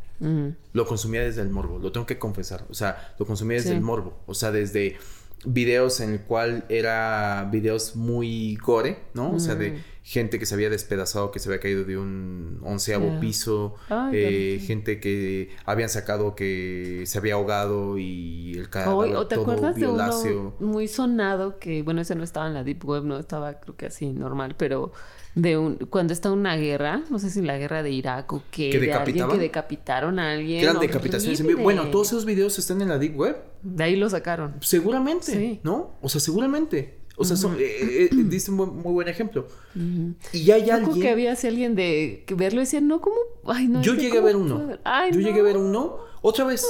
Lo 0.74 0.86
consumía 0.86 1.22
desde 1.22 1.42
el 1.42 1.50
morbo, 1.50 1.80
lo 1.80 1.92
tengo 1.92 2.06
que 2.06 2.18
confesar. 2.20 2.66
O 2.70 2.74
sea, 2.74 3.14
lo 3.20 3.26
consumía 3.26 3.58
desde 3.58 3.70
Sí. 3.72 3.76
el 3.76 3.82
morbo. 3.82 4.20
O 4.26 4.34
sea, 4.34 4.52
desde 4.52 4.98
videos 5.46 6.00
en 6.00 6.12
el 6.14 6.22
cual 6.22 6.64
era 6.70 7.50
videos 7.52 7.98
muy 7.98 8.56
gore, 8.56 9.00
¿no? 9.14 9.34
O 9.34 9.40
sea, 9.40 9.56
de 9.56 9.78
gente 10.02 10.40
que 10.40 10.46
se 10.46 10.54
había 10.56 10.70
despedazado, 10.70 11.32
que 11.32 11.40
se 11.40 11.50
había 11.50 11.60
caído 11.60 11.84
de 11.84 11.98
un 11.98 12.62
onceavo 12.64 13.20
piso, 13.20 13.76
eh, 14.14 14.62
gente 14.66 15.02
que 15.02 15.50
habían 15.66 15.90
sacado 15.90 16.34
que 16.36 17.04
se 17.06 17.18
había 17.18 17.34
ahogado 17.34 17.98
y 17.98 18.54
el 18.58 18.70
cadáver 18.70 19.16
O, 19.16 19.20
o 19.20 19.28
te 19.28 19.36
todo 19.36 19.44
acuerdas 19.44 19.76
de 19.76 19.82
violáceo. 19.82 20.56
uno 20.60 20.72
muy 20.72 20.88
sonado 20.88 21.60
que, 21.60 21.84
bueno, 21.84 22.00
ese 22.00 22.16
no 22.16 22.24
estaba 22.24 22.48
en 22.48 22.54
la 22.54 22.64
Deep 22.64 22.86
Web, 22.86 23.04
no 23.04 23.20
estaba 23.20 23.60
creo 23.60 23.76
que 23.76 23.88
así 23.88 24.14
normal, 24.14 24.56
pero 24.58 24.94
de 25.36 25.58
un, 25.58 25.76
cuando 25.78 26.14
está 26.14 26.32
una 26.32 26.56
guerra, 26.58 27.04
no 27.10 27.18
sé 27.20 27.30
si 27.30 27.42
la 27.42 27.58
guerra 27.58 27.82
de 27.84 27.92
Irak 27.92 28.32
o 28.34 28.44
qué, 28.52 28.70
¿Que 28.70 28.80
de 28.80 28.94
alguien 28.94 29.28
que 29.30 29.38
decapitaron 29.38 30.20
a 30.20 30.34
alguien. 30.34 30.60
Que 30.60 30.66
eran 30.66 30.80
decapitaciones 30.80 31.40
en 31.40 31.48
vivo. 31.48 31.60
horrible. 31.62 31.76
Bueno, 31.82 31.92
todos 31.92 32.08
esos 32.08 32.26
videos 32.26 32.58
están 32.60 32.82
en 32.82 32.90
la 32.90 33.00
Deep 33.00 33.18
Web. 33.18 33.38
De 33.64 33.84
ahí 33.84 33.96
lo 33.96 34.10
sacaron. 34.10 34.56
Seguramente, 34.62 35.32
Sí. 35.32 35.60
¿no? 35.64 35.96
O 36.02 36.10
sea, 36.10 36.22
seguramente. 36.22 37.00
O 37.16 37.26
sea, 37.26 37.38
son, 37.38 37.54
eh, 37.56 37.64
eh, 37.64 38.10
eh, 38.12 38.16
diste 38.26 38.50
un 38.50 38.58
buen- 38.58 38.76
muy 38.78 38.92
buen 38.92 39.08
ejemplo. 39.08 39.48
Ujú. 39.76 40.16
Y 40.34 40.46
ya 40.46 40.56
hay 40.56 40.66
Yo 40.66 40.74
alguien. 40.74 41.00
que 41.00 41.10
había 41.10 41.34
así 41.34 41.46
alguien 41.48 41.76
de 41.76 42.24
que 42.26 42.34
verlo 42.34 42.60
y 42.62 42.64
decía, 42.64 42.82
no, 42.82 43.02
¿cómo? 43.02 43.16
Ay, 43.46 43.68
no. 43.68 43.82
Yo 43.84 43.92
es 43.94 43.98
que 44.00 44.06
llegué 44.06 44.18
a 44.18 44.22
¿cómo 44.22 44.26
ver 44.28 44.36
uno. 44.36 44.78
Ay, 44.84 45.12
Yo 45.14 45.20
no. 45.20 45.28
llegué 45.28 45.40
a 45.40 45.44
ver 45.44 45.58
uno 45.58 45.98
otra 46.24 46.44
vez. 46.46 46.66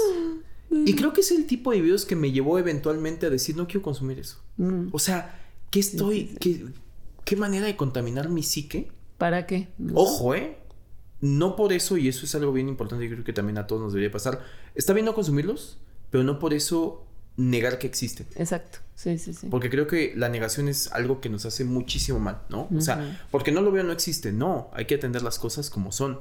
Y 0.71 0.95
creo 0.95 1.13
que 1.13 1.21
es 1.21 1.31
el 1.31 1.45
tipo 1.45 1.71
de 1.71 1.81
videos 1.81 2.05
que 2.05 2.15
me 2.15 2.31
llevó 2.31 2.57
eventualmente 2.59 3.25
a 3.25 3.29
decir, 3.29 3.55
no 3.55 3.67
quiero 3.67 3.83
consumir 3.83 4.19
eso. 4.19 4.39
Mm, 4.57 4.87
O 4.91 4.99
sea, 4.99 5.39
¿qué 5.69 5.79
estoy, 5.79 6.35
qué, 6.39 6.65
qué 7.25 7.35
manera 7.35 7.65
de 7.65 7.75
contaminar 7.75 8.29
mi 8.29 8.43
psique? 8.43 8.91
¿Para 9.17 9.45
qué? 9.45 9.69
Ojo, 9.93 10.35
¿eh? 10.35 10.57
No 11.21 11.55
por 11.55 11.71
eso, 11.71 11.97
y 11.97 12.09
eso 12.09 12.25
es 12.25 12.35
algo 12.35 12.51
bien 12.51 12.67
importante, 12.67 13.05
yo 13.05 13.11
creo 13.11 13.23
que 13.23 13.33
también 13.33 13.57
a 13.57 13.65
todos 13.67 13.81
nos 13.81 13.93
debería 13.93 14.11
pasar. 14.11 14.41
Está 14.75 14.93
bien 14.93 15.05
no 15.05 15.15
consumirlos, 15.15 15.77
pero 16.09 16.23
no 16.23 16.37
por 16.39 16.53
eso 16.53 17.05
negar 17.37 17.79
que 17.79 17.87
existen. 17.87 18.27
Exacto. 18.35 18.79
Sí, 18.95 19.17
sí, 19.17 19.33
sí. 19.33 19.47
Porque 19.49 19.69
creo 19.69 19.87
que 19.87 20.13
la 20.15 20.29
negación 20.29 20.67
es 20.67 20.91
algo 20.91 21.21
que 21.21 21.29
nos 21.29 21.45
hace 21.45 21.63
muchísimo 21.63 22.19
mal, 22.19 22.41
¿no? 22.49 22.67
O 22.75 22.81
sea, 22.81 23.25
porque 23.31 23.51
no 23.51 23.61
lo 23.61 23.71
veo, 23.71 23.83
no 23.83 23.91
existe. 23.91 24.31
No, 24.31 24.69
hay 24.73 24.85
que 24.85 24.95
atender 24.95 25.23
las 25.23 25.39
cosas 25.39 25.69
como 25.69 25.91
son. 25.91 26.19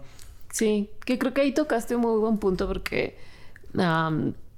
Sí, 0.51 0.91
que 1.05 1.19
creo 1.19 1.35
que 1.35 1.43
ahí 1.43 1.53
tocaste 1.53 1.97
un 1.97 2.03
muy 2.03 2.19
buen 2.19 2.39
punto 2.39 2.67
porque 2.67 3.19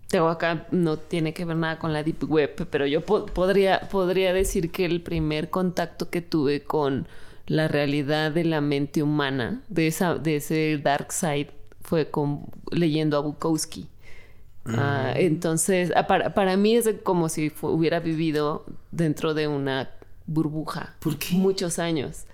tengo 0.09 0.29
acá 0.29 0.67
no 0.71 0.97
tiene 0.99 1.33
que 1.35 1.45
ver 1.45 1.57
nada 1.57 1.79
con 1.79 1.93
la 1.93 2.03
deep 2.03 2.25
web, 2.31 2.69
pero 2.71 2.87
yo 2.87 3.01
po- 3.05 3.27
podría 3.27 3.81
podría 3.90 4.33
decir 4.33 4.71
que 4.71 4.85
el 4.85 5.01
primer 5.03 5.51
contacto 5.51 6.11
que 6.11 6.21
tuve 6.23 6.62
con 6.64 7.07
la 7.47 7.69
realidad 7.69 8.33
de 8.33 8.45
la 8.45 8.61
mente 8.61 9.03
humana, 9.03 9.62
de 9.69 9.87
esa 9.88 10.14
de 10.17 10.37
ese 10.37 10.79
dark 10.83 11.12
side 11.12 11.51
fue 11.83 12.11
con 12.11 12.47
leyendo 12.71 13.17
a 13.17 13.21
Bukowski. 13.21 13.88
Ah, 14.73 15.12
entonces, 15.17 15.93
ah, 15.95 16.07
para, 16.07 16.35
para 16.35 16.57
mí 16.57 16.77
es 16.77 16.88
como 17.03 17.29
si 17.29 17.53
hubiera 17.62 18.01
vivido 18.01 18.64
dentro 18.93 19.35
de 19.35 19.47
una 19.49 19.90
burbuja. 20.27 20.95
¿Por 21.01 21.19
qué? 21.19 21.35
Muchos 21.35 21.79
años. 21.79 22.25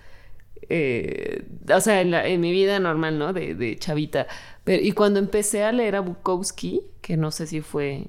Eh, 0.73 1.43
o 1.73 1.81
sea, 1.81 1.99
en, 2.01 2.11
la- 2.11 2.25
en 2.25 2.39
mi 2.39 2.51
vida 2.51 2.79
normal, 2.79 3.19
¿no? 3.19 3.33
De, 3.33 3.55
de 3.55 3.75
chavita. 3.77 4.27
Pero, 4.63 4.81
y 4.81 4.93
cuando 4.93 5.19
empecé 5.19 5.63
a 5.63 5.71
leer 5.73 5.97
a 5.97 5.99
Bukowski, 5.99 6.81
que 7.01 7.17
no 7.17 7.31
sé 7.31 7.45
si 7.47 7.59
fue 7.61 8.07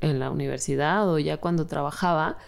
en 0.00 0.18
la 0.18 0.30
universidad 0.30 1.06
o 1.08 1.18
ya 1.18 1.36
cuando 1.36 1.66
trabajaba, 1.66 2.38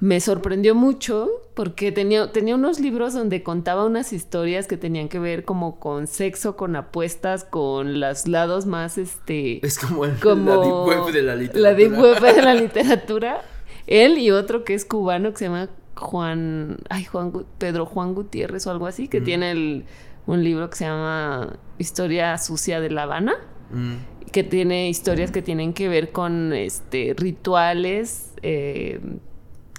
me 0.00 0.20
sorprendió 0.20 0.74
mucho 0.74 1.28
porque 1.54 1.92
tenía, 1.92 2.32
tenía 2.32 2.56
unos 2.56 2.80
libros 2.80 3.14
donde 3.14 3.44
contaba 3.44 3.84
unas 3.86 4.12
historias 4.12 4.66
que 4.66 4.76
tenían 4.76 5.08
que 5.08 5.20
ver 5.20 5.44
como 5.44 5.78
con 5.78 6.08
sexo, 6.08 6.56
con 6.56 6.74
apuestas, 6.74 7.44
con 7.44 8.00
los 8.00 8.26
lados 8.26 8.66
más, 8.66 8.98
este... 8.98 9.64
Es 9.64 9.78
como, 9.78 10.04
el- 10.04 10.18
como 10.18 10.50
la 10.50 10.56
deep 10.60 11.04
web 11.04 11.12
de 11.14 11.22
la 11.22 11.36
literatura. 11.36 11.70
La 11.70 11.74
deep 11.76 11.92
web 11.96 12.20
de 12.20 12.42
la 12.42 12.54
literatura. 12.54 13.42
Él 13.86 14.18
y 14.18 14.32
otro 14.32 14.64
que 14.64 14.74
es 14.74 14.84
cubano 14.84 15.30
que 15.30 15.38
se 15.38 15.44
llama 15.44 15.68
Juan, 15.96 16.78
ay, 16.90 17.04
Juan 17.04 17.32
Pedro 17.58 17.86
Juan 17.86 18.14
Gutiérrez 18.14 18.66
o 18.66 18.70
algo 18.70 18.86
así, 18.86 19.08
que 19.08 19.20
tiene 19.20 19.50
el- 19.52 19.84
un 20.26 20.42
libro 20.42 20.70
que 20.70 20.76
se 20.76 20.84
llama 20.84 21.58
Historia 21.78 22.36
sucia 22.38 22.80
de 22.80 22.90
La 22.90 23.02
Habana, 23.04 23.34
Mm. 23.70 23.94
que 24.32 24.42
tiene 24.42 24.88
historias 24.88 25.30
que 25.30 25.42
tienen 25.42 25.72
que 25.72 25.88
ver 25.88 26.10
con 26.12 26.52
este 26.52 27.14
rituales 27.16 28.32
eh, 28.42 29.00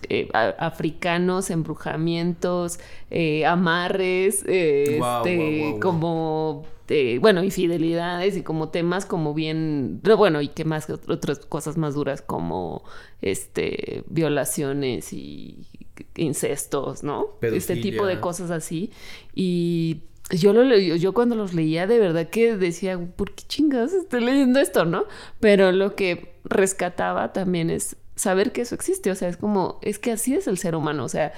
eh, 0.10 0.30
a- 0.34 0.50
africanos, 0.60 1.50
embrujamientos, 1.50 2.80
eh, 3.12 3.46
amarres, 3.46 4.44
este, 4.48 5.78
como, 5.82 6.64
eh, 6.90 7.18
bueno, 7.20 7.44
infidelidades 7.44 8.38
y 8.38 8.44
como 8.44 8.70
temas 8.70 9.06
como 9.06 9.34
bien, 9.34 10.02
no, 10.04 10.18
bueno, 10.18 10.42
y 10.42 10.50
que 10.50 10.64
más, 10.66 10.88
otras 10.90 11.40
cosas 11.40 11.78
más 11.78 11.96
duras 11.96 12.22
como, 12.22 12.84
este, 13.22 14.04
violaciones 14.08 15.12
y 15.14 15.68
incestos, 16.16 17.04
¿no? 17.04 17.30
Este 17.42 17.76
tipo 17.76 18.06
de 18.06 18.20
cosas 18.20 18.52
así. 18.52 18.92
Y 19.34 20.02
yo 20.32 20.54
lo 20.54 20.64
leí, 20.64 20.98
yo 21.00 21.14
cuando 21.14 21.36
los 21.36 21.54
leía 21.54 21.88
de 21.88 22.00
verdad 22.00 22.30
que 22.30 22.58
decía, 22.58 23.00
¿por 23.00 23.34
qué 23.34 23.44
chingados 23.48 23.94
estoy 23.94 24.22
leyendo 24.22 24.60
esto, 24.60 24.86
no? 24.86 25.06
Pero 25.40 25.72
lo 25.72 25.96
que 25.96 26.36
rescataba 26.44 27.34
también 27.34 27.70
es 27.70 27.96
saber 28.16 28.52
que 28.52 28.62
eso 28.62 28.76
existe, 28.76 29.12
o 29.12 29.16
sea, 29.16 29.28
es 29.28 29.38
como, 29.38 29.80
es 29.82 30.00
que 30.00 30.12
así 30.12 30.34
es 30.34 30.48
el 30.48 30.58
ser 30.58 30.76
humano, 30.76 31.04
o 31.04 31.10
sea, 31.10 31.34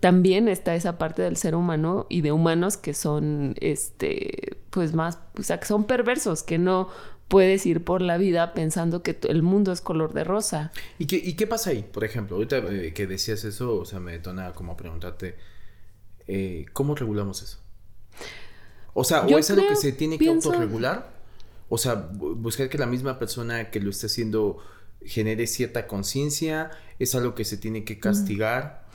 también 0.00 0.48
está 0.48 0.74
esa 0.74 0.98
parte 0.98 1.22
del 1.22 1.36
ser 1.36 1.54
humano 1.54 2.06
y 2.10 2.20
de 2.20 2.32
humanos 2.32 2.76
que 2.76 2.94
son, 2.94 3.54
este, 3.60 4.58
pues 4.70 4.92
más, 4.92 5.18
o 5.38 5.42
sea, 5.42 5.58
que 5.58 5.66
son 5.66 5.84
perversos, 5.84 6.42
que 6.42 6.58
no 6.58 6.88
puedes 7.28 7.66
ir 7.66 7.82
por 7.84 8.02
la 8.02 8.18
vida 8.18 8.54
pensando 8.54 9.02
que 9.02 9.16
el 9.28 9.42
mundo 9.42 9.72
es 9.72 9.80
color 9.80 10.12
de 10.14 10.24
rosa. 10.24 10.72
¿Y 10.98 11.06
qué, 11.06 11.16
¿Y 11.16 11.34
qué 11.34 11.46
pasa 11.46 11.70
ahí? 11.70 11.82
Por 11.82 12.04
ejemplo, 12.04 12.36
ahorita 12.36 12.58
eh, 12.58 12.92
que 12.94 13.06
decías 13.06 13.44
eso, 13.44 13.76
o 13.76 13.84
sea, 13.84 13.98
me 14.00 14.12
detona 14.12 14.52
como 14.52 14.76
preguntarte, 14.76 15.34
eh, 16.28 16.66
¿cómo 16.72 16.94
regulamos 16.94 17.42
eso? 17.42 17.58
O 18.94 19.04
sea, 19.04 19.26
Yo 19.26 19.36
¿o 19.36 19.38
es 19.38 19.50
algo 19.50 19.66
que 19.68 19.76
se 19.76 19.92
tiene 19.92 20.18
pienso- 20.18 20.50
que 20.50 20.56
autorregular? 20.56 21.10
O 21.68 21.78
sea, 21.78 21.94
bu- 22.12 22.34
buscar 22.36 22.68
que 22.68 22.78
la 22.78 22.86
misma 22.86 23.18
persona 23.18 23.70
que 23.70 23.80
lo 23.80 23.90
esté 23.90 24.06
haciendo 24.06 24.58
genere 25.04 25.46
cierta 25.46 25.86
conciencia, 25.86 26.70
es 26.98 27.14
algo 27.14 27.34
que 27.34 27.44
se 27.44 27.56
tiene 27.56 27.84
que 27.84 27.98
castigar, 27.98 28.86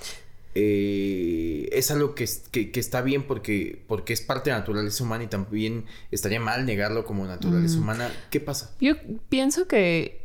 eh, 0.56 1.41
es 1.72 1.90
algo 1.92 2.16
que, 2.16 2.28
que, 2.52 2.72
que 2.72 2.80
está 2.80 3.02
bien 3.02 3.24
porque, 3.24 3.84
porque 3.88 4.14
es 4.14 4.22
parte 4.22 4.50
de 4.50 4.56
la 4.56 4.60
naturaleza 4.60 5.04
humana 5.04 5.24
y 5.24 5.28
también 5.28 5.86
estaría 6.12 6.40
mal 6.40 6.66
negarlo 6.66 7.06
como 7.06 7.26
naturaleza 7.26 7.78
humana. 7.78 8.12
¿Qué 8.30 8.40
pasa? 8.40 8.76
Yo 8.80 8.96
pienso 9.30 9.68
que 9.68 10.22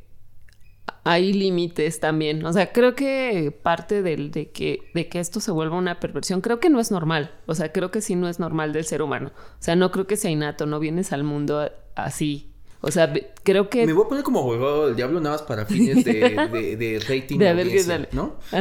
hay 1.04 1.32
límites 1.32 2.00
también. 2.00 2.44
O 2.44 2.52
sea, 2.52 2.72
creo 2.72 2.96
que 2.96 3.56
parte 3.62 4.02
del, 4.02 4.32
de, 4.32 4.50
que, 4.50 4.90
de 4.92 5.08
que 5.08 5.20
esto 5.20 5.38
se 5.40 5.52
vuelva 5.52 5.76
una 5.76 6.00
perversión, 6.00 6.40
creo 6.40 6.58
que 6.58 6.68
no 6.68 6.80
es 6.80 6.90
normal. 6.90 7.32
O 7.46 7.54
sea, 7.54 7.72
creo 7.72 7.92
que 7.92 8.00
sí 8.00 8.16
no 8.16 8.28
es 8.28 8.40
normal 8.40 8.72
del 8.72 8.84
ser 8.84 9.02
humano. 9.02 9.30
O 9.36 9.62
sea, 9.62 9.76
no 9.76 9.92
creo 9.92 10.08
que 10.08 10.16
sea 10.16 10.32
innato, 10.32 10.66
no 10.66 10.80
vienes 10.80 11.12
al 11.12 11.22
mundo 11.22 11.70
así. 11.94 12.52
O 12.86 12.90
sea, 12.92 13.12
creo 13.42 13.68
que... 13.68 13.84
Me 13.84 13.92
voy 13.92 14.04
a 14.04 14.08
poner 14.08 14.22
como 14.22 14.38
abogado 14.38 14.86
del 14.86 14.94
diablo 14.94 15.18
nada 15.20 15.34
más 15.36 15.42
para 15.42 15.66
fines 15.66 16.04
de, 16.04 16.48
de, 16.52 16.76
de 16.76 17.00
rating. 17.08 17.38
De 17.38 17.48
a 17.48 17.52
ver 17.52 17.68
qué 17.68 17.82
dale. 17.82 18.08
¿No? 18.12 18.36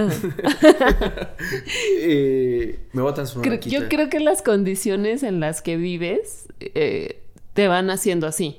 eh, 1.99 2.79
me 2.91 3.01
voy 3.03 3.11
a 3.11 3.13
transformar 3.13 3.47
creo, 3.47 3.57
aquí, 3.57 3.69
Yo 3.69 3.87
creo 3.87 4.09
que 4.09 4.19
las 4.19 4.41
condiciones 4.41 5.21
en 5.21 5.39
las 5.39 5.61
que 5.61 5.77
vives 5.77 6.47
eh, 6.59 7.21
te 7.53 7.67
van 7.67 7.91
haciendo 7.91 8.25
así. 8.25 8.57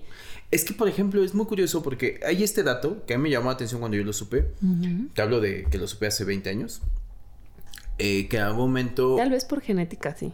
Es 0.53 0.65
que, 0.65 0.73
por 0.73 0.89
ejemplo, 0.89 1.25
es 1.25 1.35
muy 1.35 1.47
curioso 1.47 1.83
porque 1.83 2.21
hay 2.25 2.45
este 2.45 2.63
dato 2.63 3.05
que 3.05 3.15
a 3.15 3.19
mí 3.19 3.25
me 3.25 3.31
llamó 3.31 3.47
la 3.47 3.55
atención 3.55 3.81
cuando 3.81 3.97
yo 3.97 4.05
lo 4.05 4.13
supe. 4.13 4.47
Te 5.15 5.21
hablo 5.21 5.41
de 5.41 5.65
que 5.65 5.79
lo 5.79 5.89
supe 5.89 6.07
hace 6.07 6.25
20 6.25 6.49
años. 6.49 6.81
Eh, 7.99 8.29
que 8.29 8.37
en 8.37 8.45
algún 8.45 8.69
momento... 8.69 9.17
Tal 9.17 9.31
vez 9.31 9.45
por 9.45 9.63
genética, 9.63 10.15
sí. 10.15 10.33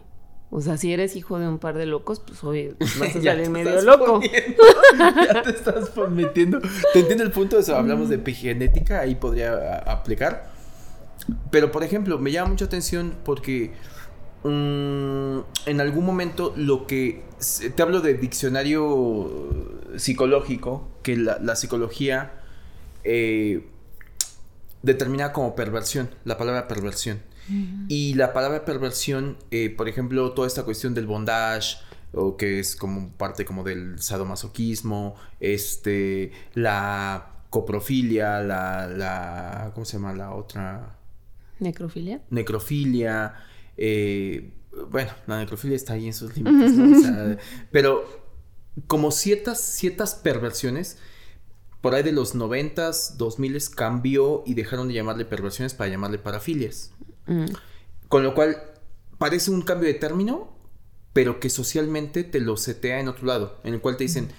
O 0.55 0.61
sea, 0.61 0.77
si 0.77 0.93
eres 0.93 1.15
hijo 1.15 1.39
de 1.39 1.47
un 1.47 1.57
par 1.57 1.75
de 1.75 1.87
locos, 1.87 2.19
pues 2.19 2.43
hoy 2.43 2.75
vas 2.99 3.15
a 3.15 3.21
salir 3.23 3.49
medio 3.49 3.81
loco. 3.81 4.21
poniendo, 4.21 4.63
ya 5.33 5.41
te 5.41 5.49
estás 5.49 5.91
metiendo. 6.11 6.59
Te 6.93 6.99
entiendo 6.99 7.23
el 7.23 7.31
punto, 7.31 7.57
eso, 7.57 7.75
hablamos 7.75 8.09
de 8.09 8.15
epigenética, 8.15 8.99
ahí 8.99 9.15
podría 9.15 9.77
aplicar. 9.79 10.51
Pero, 11.49 11.71
por 11.71 11.83
ejemplo, 11.83 12.19
me 12.19 12.31
llama 12.31 12.51
mucha 12.51 12.65
atención 12.65 13.15
porque 13.25 13.71
mm, 14.43 15.39
en 15.65 15.81
algún 15.81 16.05
momento 16.05 16.53
lo 16.55 16.85
que... 16.85 17.23
Te 17.75 17.81
hablo 17.81 18.01
de 18.01 18.13
diccionario 18.13 19.31
psicológico, 19.97 20.87
que 21.01 21.17
la, 21.17 21.39
la 21.39 21.55
psicología 21.55 22.31
eh, 23.03 23.65
determina 24.83 25.33
como 25.33 25.55
perversión, 25.55 26.11
la 26.25 26.37
palabra 26.37 26.67
perversión. 26.67 27.23
Y 27.87 28.13
la 28.13 28.33
palabra 28.33 28.65
perversión, 28.65 29.37
eh, 29.51 29.69
por 29.69 29.87
ejemplo, 29.87 30.31
toda 30.31 30.47
esta 30.47 30.63
cuestión 30.63 30.93
del 30.93 31.07
bondage, 31.07 31.77
o 32.13 32.37
que 32.37 32.59
es 32.59 32.75
como 32.75 33.11
parte 33.11 33.43
como 33.43 33.63
del 33.63 33.99
sadomasoquismo, 33.99 35.15
este, 35.39 36.31
la 36.53 37.33
coprofilia, 37.49 38.39
la, 38.41 38.87
la, 38.87 39.71
¿cómo 39.73 39.85
se 39.85 39.97
llama 39.97 40.13
la 40.13 40.33
otra? 40.33 40.97
¿Necrofilia? 41.59 42.21
Necrofilia, 42.29 43.35
eh, 43.77 44.53
bueno, 44.89 45.11
la 45.27 45.39
necrofilia 45.39 45.75
está 45.75 45.93
ahí 45.93 46.07
en 46.07 46.13
sus 46.13 46.35
límites, 46.35 46.73
¿no? 46.73 46.97
O 46.97 47.01
sea, 47.01 47.37
pero 47.71 48.23
como 48.87 49.11
ciertas, 49.11 49.61
ciertas 49.61 50.15
perversiones, 50.15 50.97
por 51.81 51.95
ahí 51.95 52.03
de 52.03 52.11
los 52.11 52.35
90s, 52.35 53.17
2000 53.17 53.57
cambió 53.75 54.43
y 54.45 54.53
dejaron 54.53 54.87
de 54.87 54.93
llamarle 54.93 55.25
perversiones 55.25 55.73
para 55.73 55.89
llamarle 55.89 56.17
parafilias. 56.17 56.93
Mm. 57.27 57.45
Con 58.07 58.23
lo 58.23 58.33
cual, 58.33 58.57
parece 59.17 59.51
un 59.51 59.61
cambio 59.61 59.87
de 59.87 59.95
término, 59.95 60.51
pero 61.13 61.39
que 61.39 61.49
socialmente 61.49 62.23
te 62.23 62.39
lo 62.39 62.57
setea 62.57 62.99
en 62.99 63.07
otro 63.07 63.25
lado, 63.25 63.59
en 63.63 63.73
el 63.73 63.81
cual 63.81 63.97
te 63.97 64.03
dicen, 64.03 64.29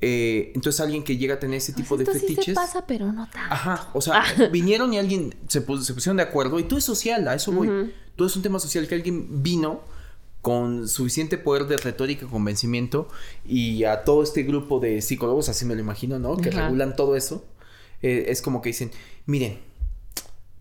eh, 0.00 0.50
entonces 0.54 0.80
alguien 0.80 1.04
que 1.04 1.16
llega 1.16 1.34
a 1.34 1.38
tener 1.38 1.58
ese 1.58 1.72
tipo 1.72 1.96
de 1.96 2.04
esto 2.04 2.14
sí 2.14 2.20
fetiches... 2.20 2.46
se 2.46 2.52
pasa, 2.54 2.86
pero 2.86 3.12
no 3.12 3.28
tanto. 3.30 3.54
Ajá, 3.54 3.90
o 3.92 4.00
sea, 4.00 4.24
vinieron 4.52 4.92
y 4.92 4.98
alguien 4.98 5.34
se, 5.48 5.60
pus- 5.64 5.84
se 5.84 5.94
pusieron 5.94 6.16
de 6.16 6.24
acuerdo 6.24 6.58
y 6.58 6.64
todo 6.64 6.78
es 6.78 6.84
social, 6.84 7.26
a 7.28 7.34
eso 7.34 7.52
voy. 7.52 7.92
Todo 8.16 8.26
es 8.28 8.34
un 8.36 8.42
tema 8.42 8.58
social 8.58 8.86
que 8.88 8.94
alguien 8.96 9.42
vino 9.42 9.80
con 10.40 10.88
suficiente 10.88 11.38
poder 11.38 11.66
de 11.66 11.76
retórica 11.76 12.24
y 12.24 12.28
convencimiento 12.28 13.08
y 13.46 13.84
a 13.84 14.02
todo 14.02 14.24
este 14.24 14.42
grupo 14.42 14.80
de 14.80 15.00
psicólogos, 15.00 15.48
así 15.48 15.64
me 15.64 15.74
lo 15.74 15.80
imagino, 15.80 16.18
¿no? 16.18 16.36
Que 16.36 16.50
regulan 16.50 16.96
todo 16.96 17.14
eso. 17.14 17.44
eh, 18.02 18.24
es 18.26 18.42
como 18.42 18.60
que 18.60 18.70
dicen, 18.70 18.90
miren, 19.26 19.60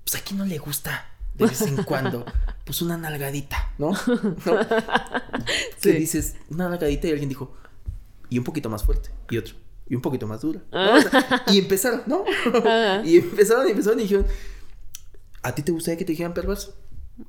pues 0.03 0.21
a 0.21 0.23
quién 0.23 0.38
no 0.38 0.45
le 0.45 0.60
gusta 0.60 1.10
de 1.36 1.46
vez 1.48 1.62
en 1.62 1.82
cuando, 1.84 2.26
pues 2.65 2.82
una 2.82 2.98
nalgadita, 2.98 3.74
¿no? 3.78 3.91
¿No? 3.91 4.60
Que 5.82 5.91
Sí. 5.91 5.91
dices, 5.94 6.36
una 6.50 6.70
nalgadita 6.70 7.08
y 7.08 7.12
alguien 7.12 7.30
dijo, 7.30 7.56
y 8.30 8.38
un 8.38 8.44
poquito 8.44 8.70
más 8.70 8.84
fuerte, 8.84 9.10
y 9.30 9.38
otro, 9.38 9.56
y 9.89 9.96
un 9.96 10.02
poquito 10.02 10.28
más 10.28 10.41
dura. 10.41 10.62
¿no? 10.72 10.94
O 10.96 11.02
sea, 11.02 11.44
y 11.48 11.58
empezaron, 11.60 12.04
¿no? 12.06 12.24
Ajá. 12.54 13.02
y 13.06 13.17
empezaron 13.17 13.67
y 13.67 13.72
empezaron 13.72 14.00
y 14.00 14.04
dijeron, 14.04 14.26
¿a 15.44 15.54
ti 15.56 15.63
te 15.63 15.72
gustaría 15.72 15.98
que 15.98 16.06
te 16.06 16.12
dijeran 16.12 16.34
perverso? 16.34 16.76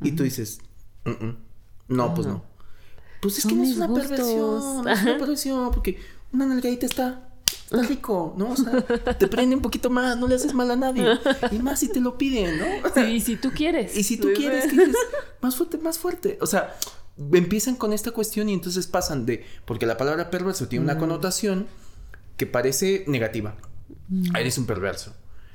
Y 0.03 0.13
tú 0.13 0.23
dices, 0.23 0.59
"Mm, 1.05 1.11
mm. 1.27 1.37
no, 1.89 2.15
pues 2.15 2.27
no. 2.27 2.45
Pues 3.21 3.39
es 3.39 3.47
que 3.47 3.55
no 3.55 3.63
es 3.63 3.77
una 3.77 3.87
gustos. 3.87 4.09
perversión, 4.09 4.85
no 4.85 4.91
es 4.91 5.03
una 5.03 5.19
perversión, 5.19 5.71
porque 5.71 5.99
una 6.33 6.47
nalgadita 6.47 6.87
está 6.87 7.29
rico, 7.89 8.35
¿no? 8.37 8.51
O 8.51 8.57
sea, 8.57 8.85
te 9.19 9.29
prende 9.29 9.57
un 9.57 9.63
poquito 9.63 9.91
más, 9.91 10.17
no 10.17 10.29
le 10.29 10.35
haces 10.35 10.55
mal 10.55 10.71
a 10.71 10.77
nadie. 10.77 11.07
Y 11.51 11.59
más 11.59 11.81
si 11.81 11.89
te 11.89 12.01
lo 12.01 12.19
piden, 12.19 12.59
¿no? 12.59 12.65
Sí, 12.95 13.21
si 13.21 13.37
tú 13.37 13.51
quieres. 13.51 13.97
Y 13.97 14.03
si 14.03 14.17
tú 14.17 14.29
quieres, 14.35 14.67
que 14.67 14.73
dices, 14.73 14.97
más 15.41 15.57
fuerte, 15.57 15.79
más 15.79 15.99
fuerte. 15.99 16.39
O 16.41 16.47
sea, 16.47 16.77
empiezan 17.33 17.77
con 17.77 17.93
esta 17.93 18.11
cuestión 18.11 18.49
y 18.49 18.55
entonces 18.55 18.87
pasan 18.87 19.27
de, 19.27 19.45
porque 19.65 19.87
la 19.87 19.97
palabra 19.97 20.31
perverso 20.31 20.69
tiene 20.69 20.85
una 20.85 20.99
connotación 20.99 21.67
que 22.37 22.47
parece 22.47 23.05
negativa. 23.07 23.57
Ah, 24.35 24.41
Eres 24.41 24.59
un 24.59 24.67
perverso. 24.67 25.15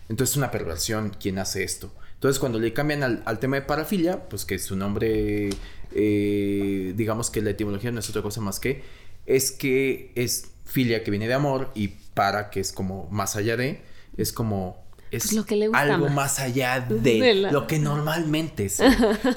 Entonces 0.09 0.33
es 0.33 0.37
una 0.37 0.51
perversión 0.51 1.11
quien 1.19 1.37
hace 1.39 1.63
esto. 1.63 1.91
Entonces 2.13 2.39
cuando 2.39 2.59
le 2.59 2.73
cambian 2.73 3.03
al, 3.03 3.21
al 3.25 3.39
tema 3.39 3.57
de 3.57 3.63
parafilia, 3.63 4.27
pues 4.29 4.45
que 4.45 4.57
su 4.57 4.75
nombre, 4.75 5.49
eh, 5.93 6.93
digamos 6.95 7.29
que 7.29 7.41
la 7.41 7.51
etimología 7.51 7.91
no 7.91 7.99
es 7.99 8.09
otra 8.09 8.21
cosa 8.21 8.41
más 8.41 8.59
que, 8.59 8.83
es 9.25 9.51
que 9.51 10.11
es 10.15 10.51
filia 10.67 11.03
que 11.03 11.09
viene 11.11 11.27
de 11.27 11.33
amor 11.33 11.71
y 11.73 11.87
para 12.13 12.49
que 12.51 12.59
es 12.59 12.71
como 12.71 13.07
más 13.09 13.35
allá 13.35 13.57
de, 13.57 13.81
es 14.17 14.31
como... 14.31 14.85
Es 15.09 15.23
Pues 15.23 15.33
lo 15.35 15.45
que 15.45 15.55
le 15.55 15.67
gusta 15.69 15.79
algo 15.83 16.07
más. 16.07 16.13
más 16.15 16.39
allá 16.39 16.81
de, 16.89 16.99
De 16.99 17.33
la- 17.33 17.51
lo 17.51 17.65
que 17.65 17.79
normalmente 17.91 18.67
se 18.67 18.83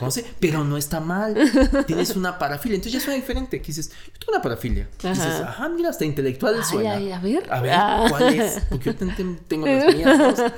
conoce, 0.01 0.25
pero 0.40 0.64
no 0.64 0.77
está 0.77 0.99
mal. 0.99 1.37
Tienes 1.87 2.16
una 2.16 2.38
parafilia, 2.40 2.75
entonces 2.75 2.95
ya 3.01 3.05
suena 3.05 3.21
diferente. 3.21 3.61
Que 3.62 3.69
dices, 3.69 3.90
yo 3.90 4.12
tengo 4.19 4.33
una 4.33 4.43
parafilia. 4.43 4.88
Dices, 5.01 5.21
Ajá. 5.21 5.69
mira, 5.69 5.90
hasta 5.90 6.05
intelectual 6.05 6.57
Ay, 6.57 6.62
suena. 6.69 6.95
ay, 6.97 7.12
a 7.12 7.21
ver. 7.21 7.53
A 7.53 7.61
ver, 7.61 7.73
Ah. 7.73 8.05
¿cuál 8.09 8.35
es? 8.35 8.62
Porque 8.69 8.87
yo 8.87 8.97
ten- 8.97 9.14
ten- 9.14 9.38
tengo 9.47 9.66
las 9.66 9.95
mías. 9.95 10.43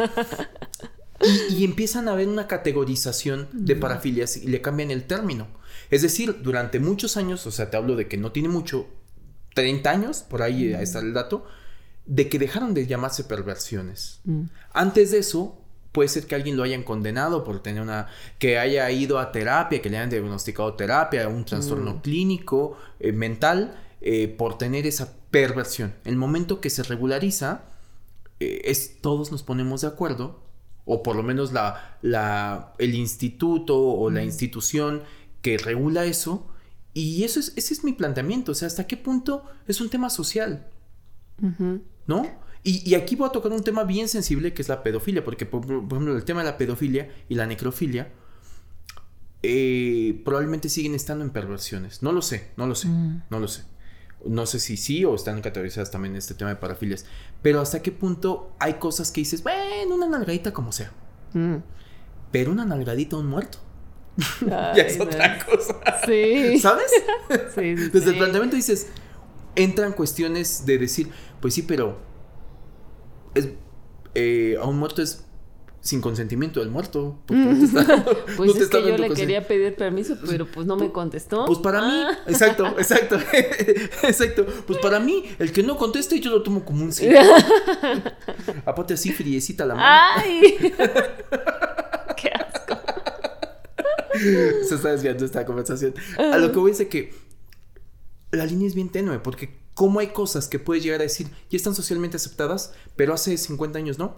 Y, 1.51 1.55
y 1.55 1.65
empiezan 1.65 2.09
a 2.09 2.15
ver 2.17 2.27
una 2.27 2.49
categorización 2.49 3.49
de 3.53 3.77
parafilias 3.77 4.37
y 4.37 4.49
le 4.49 4.61
cambian 4.61 4.91
el 4.91 5.05
término. 5.05 5.47
Es 5.91 6.03
decir, 6.03 6.41
durante 6.43 6.81
muchos 6.81 7.17
años, 7.17 7.47
o 7.47 7.53
sea, 7.53 7.71
te 7.71 7.77
hablo 7.77 7.95
de 7.95 8.09
que 8.09 8.17
no 8.17 8.33
tiene 8.33 8.49
mucho, 8.49 8.89
30 9.55 9.91
años, 9.91 10.23
por 10.23 10.43
ahí 10.43 10.73
está 10.73 11.01
el 11.01 11.13
dato, 11.13 11.45
de 12.07 12.29
que 12.29 12.39
dejaron 12.39 12.75
de 12.75 12.87
llamarse 12.87 13.25
perversiones. 13.25 14.21
Mm. 14.25 14.45
Antes 14.73 15.11
de 15.13 15.19
eso, 15.19 15.63
puede 15.93 16.09
ser 16.09 16.27
que 16.27 16.35
alguien 16.35 16.57
lo 16.57 16.63
hayan 16.63 16.83
condenado 16.83 17.45
por 17.45 17.63
tener 17.63 17.83
una. 17.83 18.09
que 18.39 18.59
haya 18.59 18.91
ido 18.91 19.19
a 19.19 19.31
terapia, 19.31 19.81
que 19.81 19.91
le 19.91 19.99
hayan 19.99 20.11
diagnosticado 20.11 20.75
terapia, 20.75 21.29
un 21.29 21.45
trastorno 21.45 22.03
clínico, 22.03 22.77
eh, 22.99 23.13
mental, 23.13 23.79
eh, 24.01 24.29
por 24.29 24.59
tener 24.59 24.87
esa 24.87 25.15
perversión. 25.31 25.95
El 26.05 26.17
momento 26.17 26.61
que 26.61 26.71
se 26.71 26.83
regulariza, 26.83 27.65
eh, 28.41 28.63
es 28.65 29.01
todos 29.01 29.31
nos 29.31 29.43
ponemos 29.43 29.83
de 29.83 29.89
acuerdo, 29.89 30.41
o 30.85 31.03
por 31.03 31.15
lo 31.15 31.23
menos 31.23 31.53
la, 31.53 31.99
la, 32.03 32.73
el 32.79 32.95
instituto 32.95 33.79
o 33.79 34.11
la 34.11 34.25
institución 34.25 35.03
que 35.43 35.59
regula 35.59 36.05
eso. 36.07 36.49
Y 36.95 37.25
eso 37.25 37.41
es, 37.41 37.53
ese 37.57 37.73
es 37.75 37.85
mi 37.85 37.93
planteamiento. 37.93 38.53
O 38.53 38.55
sea, 38.55 38.67
¿hasta 38.69 38.87
qué 38.87 38.97
punto 38.97 39.45
es 39.67 39.81
un 39.81 39.89
tema 39.91 40.11
social? 40.11 40.69
Ujú. 41.43 41.83
¿no? 42.07 42.27
Y, 42.65 42.89
y 42.89 42.95
aquí 42.95 43.17
voy 43.17 43.29
a 43.29 43.33
tocar 43.33 43.51
un 43.53 43.63
tema 43.65 43.85
bien 43.85 44.09
sensible 44.09 44.53
que 44.55 44.63
es 44.63 44.69
la 44.69 44.83
pedofilia, 44.83 45.25
porque 45.25 45.47
por, 45.47 45.67
por 45.67 45.75
ejemplo 45.93 46.17
el 46.17 46.25
tema 46.25 46.41
de 46.45 46.51
la 46.51 46.59
pedofilia 46.59 47.11
y 47.29 47.35
la 47.35 47.47
necrofilia 47.47 48.13
eh, 49.43 50.21
probablemente 50.25 50.69
siguen 50.69 50.95
estando 50.95 51.25
en 51.25 51.31
perversiones. 51.31 52.03
No 52.03 52.13
lo 52.13 52.23
sé, 52.23 52.51
no 52.57 52.67
lo 52.67 52.75
sé, 52.75 52.89
Mm. 52.89 53.23
no 53.31 53.41
lo 53.41 53.49
sé. 53.49 53.65
No 54.25 54.47
sé 54.47 54.61
si 54.61 54.77
sí 54.77 55.05
o 55.05 55.17
están 55.17 55.41
categorizadas 55.41 55.91
también 55.91 56.15
este 56.15 56.35
tema 56.35 56.51
de 56.51 56.57
parafilias. 56.57 57.07
Pero 57.43 57.61
hasta 57.61 57.83
qué 57.83 57.91
punto 57.91 58.55
hay 58.61 58.75
cosas 58.75 59.11
que 59.11 59.21
dices, 59.23 59.43
bueno, 59.43 59.97
una 59.97 60.07
nalgadita 60.09 60.53
como 60.53 60.71
sea. 60.71 60.93
Mm. 61.33 61.57
Pero 62.31 62.53
una 62.53 62.65
nalgadita 62.65 63.17
a 63.17 63.19
un 63.19 63.27
muerto. 63.27 63.59
Ay, 64.43 64.47
ya 64.77 64.83
es 64.83 64.99
no. 64.99 65.05
otra 65.05 65.39
cosa. 65.45 65.81
Sí. 66.07 66.59
¿Sabes? 66.59 66.91
Sí, 67.55 67.77
sí, 67.77 67.89
Desde 67.93 68.11
el 68.11 68.19
planteamiento 68.19 68.57
dices, 68.57 68.89
entran 69.57 69.93
cuestiones 69.93 70.67
de 70.67 70.79
decir, 70.79 71.09
pues 71.41 71.55
sí, 71.55 71.63
pero 71.63 71.99
es, 73.35 73.49
eh, 74.15 74.57
a 74.61 74.67
un 74.67 74.79
muerto 74.79 75.01
es 75.03 75.25
sin 75.81 76.01
consentimiento 76.01 76.61
del 76.61 76.69
muerto. 76.71 77.19
no 77.29 77.59
te 77.59 77.65
está- 77.65 78.05
Pues 78.37 78.49
no 78.49 78.55
te 78.55 78.61
es 78.65 78.69
que 78.69 78.87
yo 78.87 78.97
le 78.99 79.11
quería 79.11 79.47
pedir 79.49 79.75
permiso, 79.75 80.15
pero 80.29 80.47
pues 80.47 80.65
no 80.67 80.77
me 80.77 80.93
contestó. 80.93 81.45
Pues 81.47 81.59
para 81.59 81.81
mí, 81.83 81.89
Ah. 81.93 82.19
exacto, 82.29 82.67
exacto, 82.79 83.19
exacto. 84.05 84.47
Pues 84.67 84.79
para 84.79 85.01
mí, 85.01 85.25
el 85.41 85.51
que 85.53 85.63
no 85.65 85.77
conteste, 85.77 86.21
yo 86.21 86.31
lo 86.31 86.43
tomo 86.43 86.65
como 86.65 86.85
un 86.85 86.93
sí. 86.93 87.09
Aparte 88.65 88.95
así, 88.95 89.11
friecita 89.13 89.65
la 89.67 89.75
mano. 89.75 89.87
¡Ay! 90.23 90.73
Se 94.69 94.75
está 94.75 94.91
desviando 94.91 95.25
esta 95.25 95.45
conversación. 95.45 95.95
A 96.19 96.39
lo 96.39 96.53
que 96.53 96.59
voy 96.59 96.71
es 96.73 96.79
de 96.79 96.89
que 96.89 97.15
la 98.31 98.47
línea 98.47 98.67
es 98.67 98.75
bien 98.75 98.89
tenue, 98.89 99.19
porque 99.19 99.63
cómo 99.75 100.01
hay 100.01 100.09
cosas 100.09 100.49
que 100.49 100.59
puedes 100.59 100.83
llegar 100.83 101.01
a 101.01 101.05
decir, 101.05 101.29
ya 101.51 101.57
están 101.57 101.75
socialmente 101.75 102.17
aceptadas, 102.17 102.75
pero 102.97 103.15
hace 103.15 103.37
50 103.37 103.79
años 103.79 103.99
no. 103.99 104.17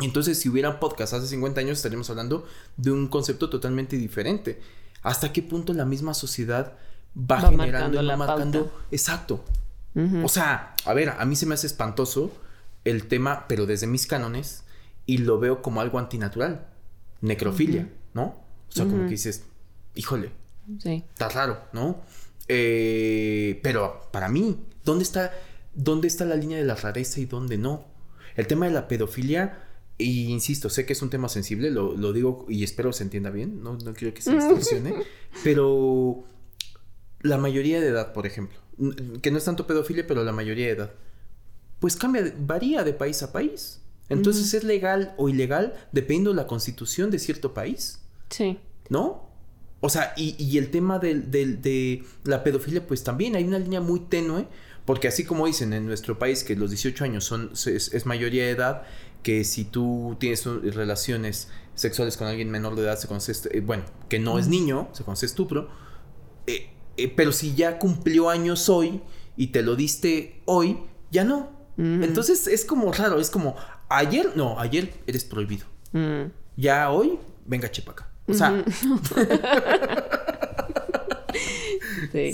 Entonces, 0.00 0.38
si 0.38 0.48
hubiera 0.48 0.80
podcast 0.80 1.14
hace 1.14 1.26
50 1.26 1.60
años, 1.60 1.78
estaríamos 1.78 2.10
hablando 2.10 2.46
de 2.76 2.90
un 2.90 3.08
concepto 3.08 3.50
totalmente 3.50 3.96
diferente. 3.96 4.60
¿Hasta 5.02 5.32
qué 5.32 5.42
punto 5.42 5.72
la 5.72 5.84
misma 5.84 6.14
sociedad 6.14 6.74
va, 7.16 7.40
Va 7.40 7.50
generando 7.50 8.02
y 8.02 8.06
va 8.06 8.16
marcando? 8.16 8.66
pauta. 8.66 8.84
Exacto. 8.90 9.44
O 10.22 10.28
sea, 10.28 10.74
a 10.84 10.94
ver, 10.94 11.10
a 11.10 11.24
mí 11.24 11.34
se 11.34 11.46
me 11.46 11.54
hace 11.54 11.66
espantoso 11.66 12.32
el 12.84 13.06
tema, 13.08 13.46
pero 13.48 13.66
desde 13.66 13.86
mis 13.86 14.06
cánones, 14.06 14.62
y 15.06 15.18
lo 15.18 15.38
veo 15.38 15.62
como 15.62 15.80
algo 15.80 15.98
antinatural. 15.98 16.66
Necrofilia, 17.20 17.90
¿no? 18.14 18.36
O 18.70 18.72
sea, 18.72 18.84
como 18.86 19.04
que 19.04 19.10
dices, 19.10 19.44
híjole, 19.94 20.30
sí. 20.78 21.04
está 21.12 21.28
raro, 21.28 21.60
¿no? 21.72 22.00
Eh, 22.48 23.60
pero 23.62 24.08
para 24.12 24.28
mí, 24.28 24.58
¿dónde 24.84 25.04
está, 25.04 25.32
¿dónde 25.74 26.08
está 26.08 26.24
la 26.24 26.36
línea 26.36 26.58
de 26.58 26.64
la 26.64 26.76
rareza 26.76 27.20
y 27.20 27.26
dónde 27.26 27.58
no? 27.58 27.84
El 28.36 28.46
tema 28.46 28.66
de 28.66 28.72
la 28.72 28.88
pedofilia, 28.88 29.64
y 29.98 30.28
insisto, 30.28 30.70
sé 30.70 30.86
que 30.86 30.92
es 30.92 31.02
un 31.02 31.10
tema 31.10 31.28
sensible, 31.28 31.70
lo, 31.70 32.12
digo 32.12 32.46
y 32.48 32.64
espero 32.64 32.92
se 32.92 33.02
entienda 33.02 33.30
bien, 33.30 33.62
no, 33.62 33.76
no 33.76 33.92
quiero 33.92 34.14
que 34.14 34.22
se 34.22 34.32
distorsione, 34.32 34.94
pero 35.44 36.24
la 37.22 37.38
mayoría 37.38 37.80
de 37.80 37.88
edad, 37.88 38.12
por 38.12 38.26
ejemplo, 38.26 38.58
que 39.20 39.30
no 39.30 39.38
es 39.38 39.44
tanto 39.44 39.66
pedofilia, 39.66 40.06
pero 40.06 40.24
la 40.24 40.32
mayoría 40.32 40.66
de 40.66 40.72
edad, 40.72 40.92
pues 41.80 41.96
cambia, 41.96 42.32
varía 42.38 42.84
de 42.84 42.92
país 42.92 43.22
a 43.22 43.32
país. 43.32 43.80
Entonces 44.08 44.54
es 44.54 44.64
legal 44.64 45.14
o 45.18 45.28
ilegal 45.28 45.74
dependiendo 45.92 46.30
de 46.30 46.36
la 46.36 46.48
constitución 46.48 47.12
de 47.12 47.20
cierto 47.20 47.54
país. 47.54 48.00
Sí. 48.30 48.58
¿No? 48.88 49.30
O 49.80 49.88
sea, 49.88 50.12
y, 50.16 50.58
el 50.58 50.70
tema 50.70 50.98
de 50.98 52.04
la 52.24 52.44
pedofilia, 52.44 52.86
pues 52.86 53.02
también 53.02 53.34
hay 53.34 53.44
una 53.44 53.58
línea 53.58 53.80
muy 53.80 54.00
tenue, 54.00 54.46
porque 54.84 55.08
así 55.08 55.24
como 55.24 55.46
dicen 55.46 55.72
en 55.72 55.86
nuestro 55.86 56.18
país 56.18 56.44
que 56.44 56.54
los 56.54 56.70
18 56.70 57.04
años 57.04 57.24
son, 57.24 57.52
es, 57.52 58.06
mayoría 58.06 58.44
de 58.44 58.50
edad, 58.50 58.82
que 59.22 59.44
si 59.44 59.64
tú 59.64 60.16
tienes 60.20 60.44
relaciones 60.44 61.48
sexuales 61.74 62.18
con 62.18 62.26
alguien 62.26 62.50
menor 62.50 62.76
de 62.76 62.82
edad, 62.82 62.98
se 62.98 63.08
conoce, 63.08 63.32
eh, 63.52 63.60
bueno, 63.60 63.84
que 64.08 64.18
no 64.18 64.38
es 64.38 64.48
niño, 64.48 64.88
se 64.92 65.02
conoce 65.02 65.26
estupro, 65.26 65.70
eh, 66.46 66.70
eh, 66.98 67.08
pero 67.08 67.32
si 67.32 67.54
ya 67.54 67.78
cumplió 67.78 68.28
años 68.28 68.68
hoy 68.68 69.00
y 69.36 69.48
te 69.48 69.62
lo 69.62 69.76
diste 69.76 70.42
hoy, 70.44 70.78
ya 71.10 71.24
no. 71.24 71.58
Entonces 71.78 72.46
es 72.46 72.66
como 72.66 72.92
raro, 72.92 73.20
es 73.20 73.30
como, 73.30 73.56
ayer, 73.88 74.32
no, 74.36 74.60
ayer 74.60 74.92
eres 75.06 75.24
prohibido. 75.24 75.64
Ya 76.56 76.90
hoy, 76.90 77.18
venga 77.46 77.70
chepaca. 77.70 78.09
O 78.30 78.34
sea, 78.34 78.64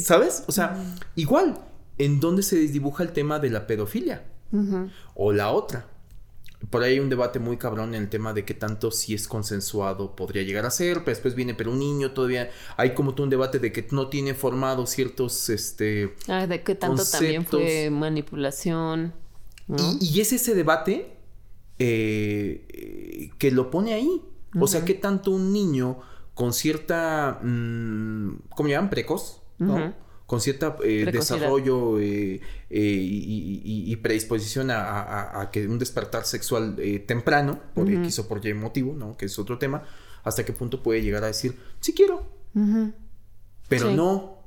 ¿sabes? 0.00 0.44
O 0.46 0.52
sea, 0.52 0.76
igual, 1.14 1.58
¿en 1.98 2.20
dónde 2.20 2.42
se 2.42 2.56
desdibuja 2.56 3.02
el 3.02 3.12
tema 3.12 3.38
de 3.38 3.50
la 3.50 3.66
pedofilia? 3.66 4.24
O 5.14 5.32
la 5.32 5.50
otra. 5.50 5.86
Por 6.70 6.82
ahí 6.82 6.94
hay 6.94 7.00
un 7.00 7.10
debate 7.10 7.38
muy 7.38 7.58
cabrón 7.58 7.94
en 7.94 8.02
el 8.02 8.08
tema 8.08 8.32
de 8.32 8.44
qué 8.44 8.54
tanto 8.54 8.90
si 8.90 9.14
es 9.14 9.28
consensuado 9.28 10.16
podría 10.16 10.42
llegar 10.42 10.64
a 10.64 10.70
ser, 10.70 11.00
pero 11.00 11.10
después 11.10 11.34
viene, 11.34 11.54
pero 11.54 11.70
un 11.70 11.78
niño 11.78 12.12
todavía, 12.12 12.50
hay 12.76 12.94
como 12.94 13.14
todo 13.14 13.24
un 13.24 13.30
debate 13.30 13.58
de 13.58 13.72
que 13.72 13.86
no 13.90 14.08
tiene 14.08 14.34
formado 14.34 14.86
ciertos, 14.86 15.50
este... 15.50 16.14
Ah, 16.28 16.46
de 16.46 16.62
qué 16.62 16.74
tanto 16.74 17.04
también 17.04 17.44
fue 17.44 17.90
manipulación. 17.90 19.12
Y, 20.00 20.20
es 20.20 20.32
ese 20.32 20.54
debate 20.54 21.16
eh, 21.78 23.30
que 23.38 23.50
lo 23.50 23.70
pone 23.70 23.94
ahí. 23.94 24.22
O 24.58 24.66
sea, 24.66 24.84
qué 24.84 24.94
tanto 24.94 25.30
un 25.30 25.52
niño 25.52 25.98
con 26.34 26.52
cierta, 26.52 27.40
mm, 27.42 28.48
¿cómo 28.50 28.68
llaman? 28.68 28.90
Precoz, 28.90 29.42
¿no? 29.58 29.94
Con 30.26 30.40
cierto 30.40 30.78
eh, 30.82 31.08
desarrollo 31.10 32.00
eh, 32.00 32.40
y, 32.68 33.96
predisposición 33.96 34.70
a, 34.70 35.48
que 35.52 35.66
un 35.66 35.78
despertar 35.78 36.24
sexual 36.24 36.76
temprano, 37.06 37.60
por 37.74 37.90
X 37.90 38.18
o 38.18 38.28
por 38.28 38.44
Y 38.46 38.54
motivo, 38.54 38.94
¿no? 38.94 39.16
Que 39.16 39.26
es 39.26 39.38
otro 39.38 39.58
tema, 39.58 39.84
hasta 40.24 40.44
qué 40.44 40.52
punto 40.52 40.82
puede 40.82 41.02
llegar 41.02 41.24
a 41.24 41.28
decir, 41.28 41.56
sí 41.80 41.94
quiero, 41.94 42.26
pero 43.68 43.90
no, 43.92 44.38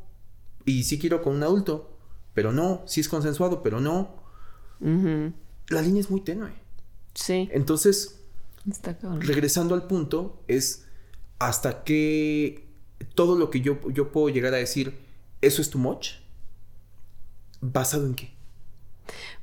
y 0.65 0.83
sí 0.83 0.99
quiero 0.99 1.21
con 1.21 1.35
un 1.35 1.43
adulto, 1.43 1.97
pero 2.33 2.51
no, 2.51 2.83
sí 2.85 3.01
es 3.01 3.09
consensuado, 3.09 3.61
pero 3.61 3.79
no. 3.79 4.15
La 4.79 5.81
línea 5.81 6.01
es 6.01 6.09
muy 6.09 6.21
tenue. 6.21 6.51
Sí. 7.13 7.49
Entonces, 7.51 8.18
regresando 9.19 9.75
al 9.75 9.87
punto, 9.87 10.43
es 10.47 10.85
hasta 11.39 11.83
que 11.83 12.67
todo 13.15 13.37
lo 13.37 13.49
que 13.49 13.61
yo, 13.61 13.79
yo 13.89 14.11
puedo 14.11 14.29
llegar 14.29 14.53
a 14.53 14.57
decir, 14.57 14.99
eso 15.41 15.61
es 15.61 15.69
too 15.69 15.79
much, 15.79 16.11
¿basado 17.61 18.05
en 18.05 18.15
qué? 18.15 18.31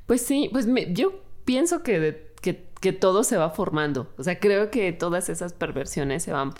Pues 0.05 0.21
sí, 0.21 0.49
pues 0.51 0.67
yo 0.91 1.21
pienso 1.45 1.83
que, 1.83 2.33
que, 2.41 2.93
todo 2.93 3.25
se 3.25 3.35
va 3.35 3.49
formando. 3.49 4.13
O 4.17 4.23
sea, 4.23 4.39
creo 4.39 4.71
que 4.71 4.93
todas 4.93 5.27
esas 5.27 5.51
perversiones 5.51 6.23
se 6.23 6.31
van 6.31 6.53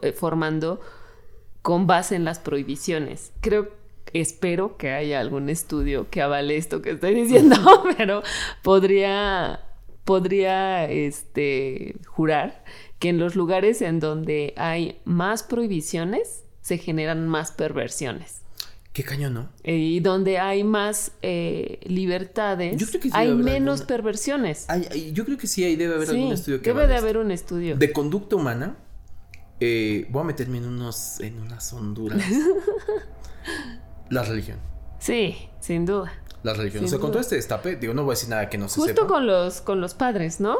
eh, 0.00 0.12
formando 0.12 0.80
con 1.60 1.86
base 1.86 2.16
en 2.16 2.24
las 2.24 2.40
prohibiciones. 2.40 3.32
Creo 3.40 3.70
espero 4.12 4.76
que 4.76 4.90
haya 4.90 5.20
algún 5.20 5.48
estudio 5.48 6.10
que 6.10 6.22
avale 6.22 6.56
esto 6.56 6.82
que 6.82 6.90
estoy 6.90 7.14
diciendo, 7.14 7.56
pero 7.96 8.22
podría, 8.62 9.60
podría 10.04 10.90
este, 10.90 11.96
jurar 12.06 12.64
que 12.98 13.08
en 13.08 13.18
los 13.18 13.36
lugares 13.36 13.82
en 13.82 14.00
donde 14.00 14.54
hay 14.56 15.00
más 15.04 15.42
prohibiciones 15.42 16.44
se 16.60 16.78
generan 16.78 17.28
más 17.28 17.52
perversiones. 17.52 18.42
Qué 18.92 19.04
cañón, 19.04 19.32
¿no? 19.34 19.48
Y 19.64 20.00
donde 20.00 20.38
hay 20.38 20.64
más 20.64 21.12
eh, 21.22 21.80
libertades, 21.84 22.76
hay 23.12 23.32
menos 23.32 23.82
perversiones. 23.82 24.66
yo 25.12 25.24
creo 25.24 25.38
que 25.38 25.46
sí, 25.46 25.64
ahí 25.64 25.76
debe 25.76 25.94
haber 25.94 26.10
algún 26.10 26.32
estudio 26.32 26.60
que 26.60 26.70
Debe 26.70 26.86
de 26.86 26.96
haber 26.96 27.16
un 27.16 27.30
estudio. 27.30 27.76
De 27.76 27.92
conducta 27.92 28.36
humana. 28.36 28.76
Eh, 29.60 30.08
voy 30.10 30.22
a 30.22 30.24
meterme 30.24 30.58
en 30.58 30.66
unos, 30.66 31.20
en 31.20 31.40
unas 31.40 31.72
honduras. 31.72 32.20
La 34.10 34.24
religión. 34.24 34.58
Sí, 34.98 35.36
sin 35.60 35.86
duda. 35.86 36.12
La 36.42 36.54
religión. 36.54 36.84
o 36.84 36.88
sea, 36.88 36.98
con 36.98 37.10
todo 37.10 37.20
este 37.20 37.36
destape, 37.36 37.76
digo, 37.76 37.94
no 37.94 38.02
voy 38.02 38.12
a 38.12 38.14
decir 38.14 38.28
nada 38.28 38.48
que 38.48 38.58
no 38.58 38.68
se 38.68 38.80
Justo 38.80 39.06
con 39.06 39.26
los, 39.26 39.60
con 39.60 39.80
los 39.80 39.94
padres, 39.94 40.40
¿no? 40.40 40.56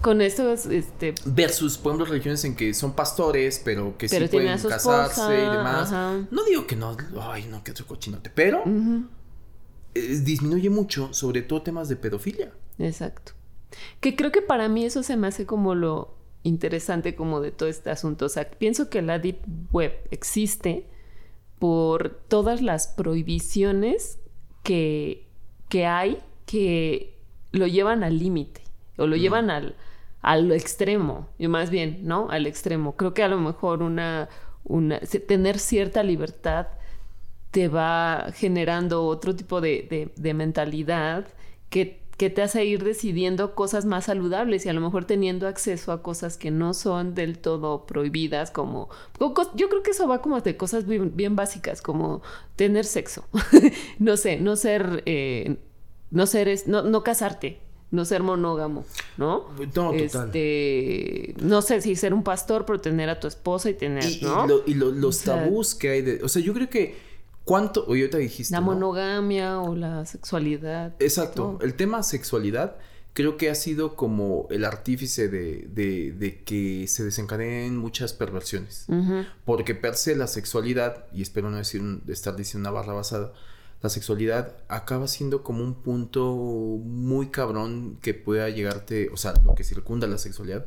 Con 0.00 0.20
estos, 0.20 0.66
este... 0.66 1.14
Versus, 1.24 1.76
por 1.76 1.90
ejemplo, 1.90 2.06
religiones 2.06 2.44
en 2.44 2.54
que 2.54 2.72
son 2.74 2.92
pastores, 2.92 3.60
pero 3.64 3.98
que 3.98 4.08
sí 4.08 4.18
pueden 4.28 4.58
casarse 4.58 5.38
y 5.38 5.50
demás. 5.50 5.90
No 6.30 6.44
digo 6.44 6.66
que 6.66 6.76
no, 6.76 6.96
ay, 7.20 7.46
no, 7.50 7.62
que 7.64 7.72
otro 7.72 7.86
cochinote, 7.86 8.30
pero 8.30 8.62
disminuye 9.94 10.70
mucho, 10.70 11.12
sobre 11.12 11.42
todo 11.42 11.62
temas 11.62 11.88
de 11.88 11.96
pedofilia. 11.96 12.52
Exacto. 12.78 13.32
Que 14.00 14.16
creo 14.16 14.32
que 14.32 14.42
para 14.42 14.68
mí 14.68 14.84
eso 14.84 15.02
se 15.02 15.16
me 15.16 15.26
hace 15.26 15.46
como 15.46 15.74
lo 15.74 16.14
interesante 16.42 17.14
como 17.14 17.40
de 17.40 17.50
todo 17.50 17.68
este 17.68 17.90
asunto. 17.90 18.26
O 18.26 18.28
sea, 18.28 18.48
pienso 18.48 18.88
que 18.88 19.02
la 19.02 19.18
Deep 19.18 19.40
Web 19.72 19.92
existe 20.10 20.86
por 21.58 22.20
todas 22.28 22.62
las 22.62 22.88
prohibiciones 22.88 24.19
que, 24.62 25.26
que 25.68 25.86
hay 25.86 26.18
que 26.46 27.16
lo 27.52 27.66
llevan 27.66 28.02
al 28.04 28.18
límite 28.18 28.62
o 28.96 29.06
lo 29.06 29.16
llevan 29.16 29.50
al, 29.50 29.76
al 30.22 30.52
extremo, 30.52 31.28
y 31.38 31.48
más 31.48 31.70
bien, 31.70 32.00
¿no? 32.02 32.28
Al 32.30 32.46
extremo. 32.46 32.96
Creo 32.96 33.14
que 33.14 33.22
a 33.22 33.28
lo 33.28 33.38
mejor 33.38 33.82
una, 33.82 34.28
una 34.64 35.00
tener 35.00 35.58
cierta 35.58 36.02
libertad 36.02 36.68
te 37.50 37.68
va 37.68 38.26
generando 38.34 39.06
otro 39.06 39.34
tipo 39.34 39.60
de, 39.60 40.12
de 40.14 40.34
mentalidad 40.34 41.26
que 41.70 42.00
que 42.20 42.28
te 42.28 42.42
hace 42.42 42.66
ir 42.66 42.84
decidiendo 42.84 43.54
cosas 43.54 43.86
más 43.86 44.04
saludables 44.04 44.66
y 44.66 44.68
a 44.68 44.74
lo 44.74 44.82
mejor 44.82 45.06
teniendo 45.06 45.48
acceso 45.48 45.90
a 45.90 46.02
cosas 46.02 46.36
que 46.36 46.50
no 46.50 46.74
son 46.74 47.14
del 47.14 47.38
todo 47.38 47.86
prohibidas, 47.86 48.50
como 48.50 48.90
yo 49.54 49.70
creo 49.70 49.82
que 49.82 49.92
eso 49.92 50.06
va 50.06 50.20
como 50.20 50.38
de 50.38 50.54
cosas 50.54 50.84
bien, 50.86 51.34
básicas, 51.34 51.80
como 51.80 52.20
tener 52.56 52.84
sexo, 52.84 53.24
no 53.98 54.18
sé, 54.18 54.38
no 54.38 54.56
ser, 54.56 55.02
eh, 55.06 55.56
no 56.10 56.26
ser, 56.26 56.54
no, 56.66 56.82
no 56.82 57.02
casarte, 57.02 57.58
no 57.90 58.04
ser 58.04 58.22
monógamo, 58.22 58.84
¿no? 59.16 59.46
No, 59.74 59.94
este, 59.94 61.34
no 61.40 61.62
sé 61.62 61.80
si 61.80 61.96
ser 61.96 62.12
un 62.12 62.22
pastor, 62.22 62.66
pero 62.66 62.82
tener 62.82 63.08
a 63.08 63.18
tu 63.18 63.28
esposa 63.28 63.70
y 63.70 63.74
tener, 63.74 64.04
¿no? 64.20 64.46
Y, 64.66 64.74
los 64.74 65.22
tabús 65.22 65.74
que 65.74 65.88
hay 65.88 66.02
de, 66.02 66.22
o 66.22 66.28
sea, 66.28 66.42
yo 66.42 66.52
creo 66.52 66.68
que 66.68 67.09
¿Cuánto? 67.50 67.84
O 67.88 67.94
te 67.94 68.18
dijiste. 68.18 68.54
La 68.54 68.60
monogamia 68.60 69.58
o 69.58 69.74
la 69.74 70.06
sexualidad. 70.06 70.94
Exacto. 71.00 71.58
El 71.62 71.74
tema 71.74 72.04
sexualidad 72.04 72.76
creo 73.12 73.36
que 73.36 73.50
ha 73.50 73.56
sido 73.56 73.96
como 73.96 74.46
el 74.50 74.64
artífice 74.64 75.28
de, 75.28 75.66
de, 75.66 76.42
que 76.44 76.86
se 76.86 77.02
desencadenen 77.02 77.76
muchas 77.76 78.12
perversiones. 78.12 78.86
Porque 79.44 79.74
per 79.74 79.96
se 79.96 80.14
la 80.14 80.28
sexualidad, 80.28 81.06
y 81.12 81.22
espero 81.22 81.50
no 81.50 81.56
decir, 81.56 81.82
estar 82.06 82.36
diciendo 82.36 82.70
una 82.70 82.78
barra 82.78 82.92
basada, 82.92 83.32
la 83.82 83.88
sexualidad 83.88 84.56
acaba 84.68 85.08
siendo 85.08 85.42
como 85.42 85.64
un 85.64 85.74
punto 85.74 86.36
muy 86.36 87.30
cabrón 87.30 87.98
que 88.00 88.14
pueda 88.14 88.48
llegarte, 88.48 89.10
o 89.12 89.16
sea, 89.16 89.34
lo 89.44 89.56
que 89.56 89.64
circunda 89.64 90.06
la 90.06 90.18
sexualidad, 90.18 90.66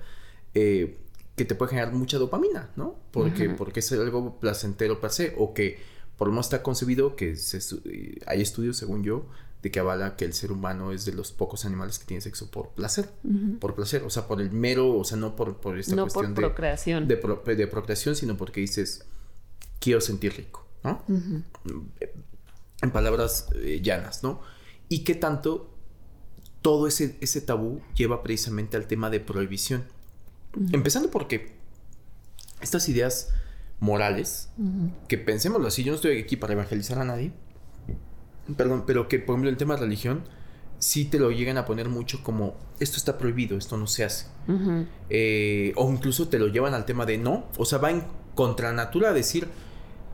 eh, 0.54 0.98
que 1.38 1.46
te 1.46 1.56
puede 1.56 1.70
generar 1.70 1.94
mucha 1.94 2.18
dopamina, 2.18 2.72
¿no? 2.76 2.98
Porque, 3.12 3.52
porque 3.52 3.80
es 3.80 3.90
algo 3.94 4.38
placentero 4.42 5.00
per 5.00 5.12
se, 5.12 5.34
o 5.38 5.54
que 5.54 5.93
por 6.18 6.28
lo 6.28 6.34
menos 6.34 6.48
está 6.48 6.64
concebido 6.64 7.16
que 7.16 7.36
hay 8.26 8.42
estudios, 8.42 8.78
según 8.78 9.04
yo, 9.04 9.28
de 9.62 9.72
que 9.72 9.80
avala 9.80 10.16
que 10.16 10.26
el 10.26 10.34
ser 10.34 10.52
humano 10.52 10.92
es 10.92 11.06
de 11.06 11.14
los 11.14 11.32
pocos 11.32 11.66
animales 11.66 11.98
que 11.98 12.06
tiene 12.06 12.22
sexo 12.22 12.52
por 12.52 12.70
placer. 12.70 13.10
Por 13.60 13.76
placer. 13.76 14.04
O 14.04 14.10
sea, 14.10 14.28
por 14.28 14.42
el 14.42 14.52
mero, 14.52 14.96
o 14.98 15.04
sea, 15.06 15.18
no 15.18 15.36
por, 15.36 15.58
por 15.58 15.80
esta 15.80 15.96
cuestión 15.96 16.34
por 16.34 16.44
procreación. 16.44 17.08
De, 17.08 17.16
de, 17.16 17.68
procreación, 17.68 18.16
sino 18.16 18.36
porque 18.36 18.62
dices, 18.62 19.06
quiero 19.80 20.02
sentir 20.02 20.34
rico, 20.36 20.68
¿no? 20.84 21.04
en 22.84 22.92
palabras 22.92 23.48
eh, 23.56 23.80
llanas, 23.82 24.24
¿no? 24.24 24.42
Y 24.90 25.06
qué 25.06 25.16
tanto 25.16 25.74
todo 26.62 26.86
ese, 26.86 27.18
ese 27.22 27.40
tabú 27.40 27.82
lleva 27.96 28.22
precisamente 28.22 28.76
al 28.78 28.88
tema 28.88 29.10
de 29.10 29.20
prohibición. 29.20 29.86
Empezando 30.72 31.10
porque 31.10 31.56
estas 32.62 32.88
ideas 32.90 33.34
morales, 33.84 34.50
que 35.10 35.18
pensémoslo 35.18 35.68
así, 35.68 35.84
yo 35.84 35.92
no 35.92 35.98
estoy 35.98 36.18
aquí 36.18 36.38
para 36.38 36.54
evangelizar 36.54 37.00
a 37.00 37.04
nadie, 37.04 37.34
perdón, 38.56 38.86
pero 38.88 39.10
que 39.10 39.20
por 39.20 39.34
ejemplo 39.34 39.50
el 39.50 39.58
tema 39.58 39.76
de 39.76 39.82
religión, 39.82 40.24
sí 40.80 41.04
te 41.04 41.20
lo 41.20 41.32
llegan 41.32 41.58
a 41.58 41.66
poner 41.66 41.90
mucho 41.90 42.24
como 42.24 42.56
esto 42.80 42.96
está 42.96 43.18
prohibido, 43.18 43.58
esto 43.58 43.76
no 43.76 43.88
se 43.88 44.06
hace. 44.06 44.28
Eh, 45.10 45.74
o 45.76 45.92
incluso 45.92 46.30
te 46.30 46.40
lo 46.40 46.48
llevan 46.48 46.74
al 46.74 46.86
tema 46.86 47.06
de 47.06 47.18
no, 47.18 47.46
o 47.58 47.66
sea, 47.66 47.78
va 47.78 47.92
en 47.92 48.04
contra 48.36 48.72
natura 48.72 49.12
decir 49.12 49.50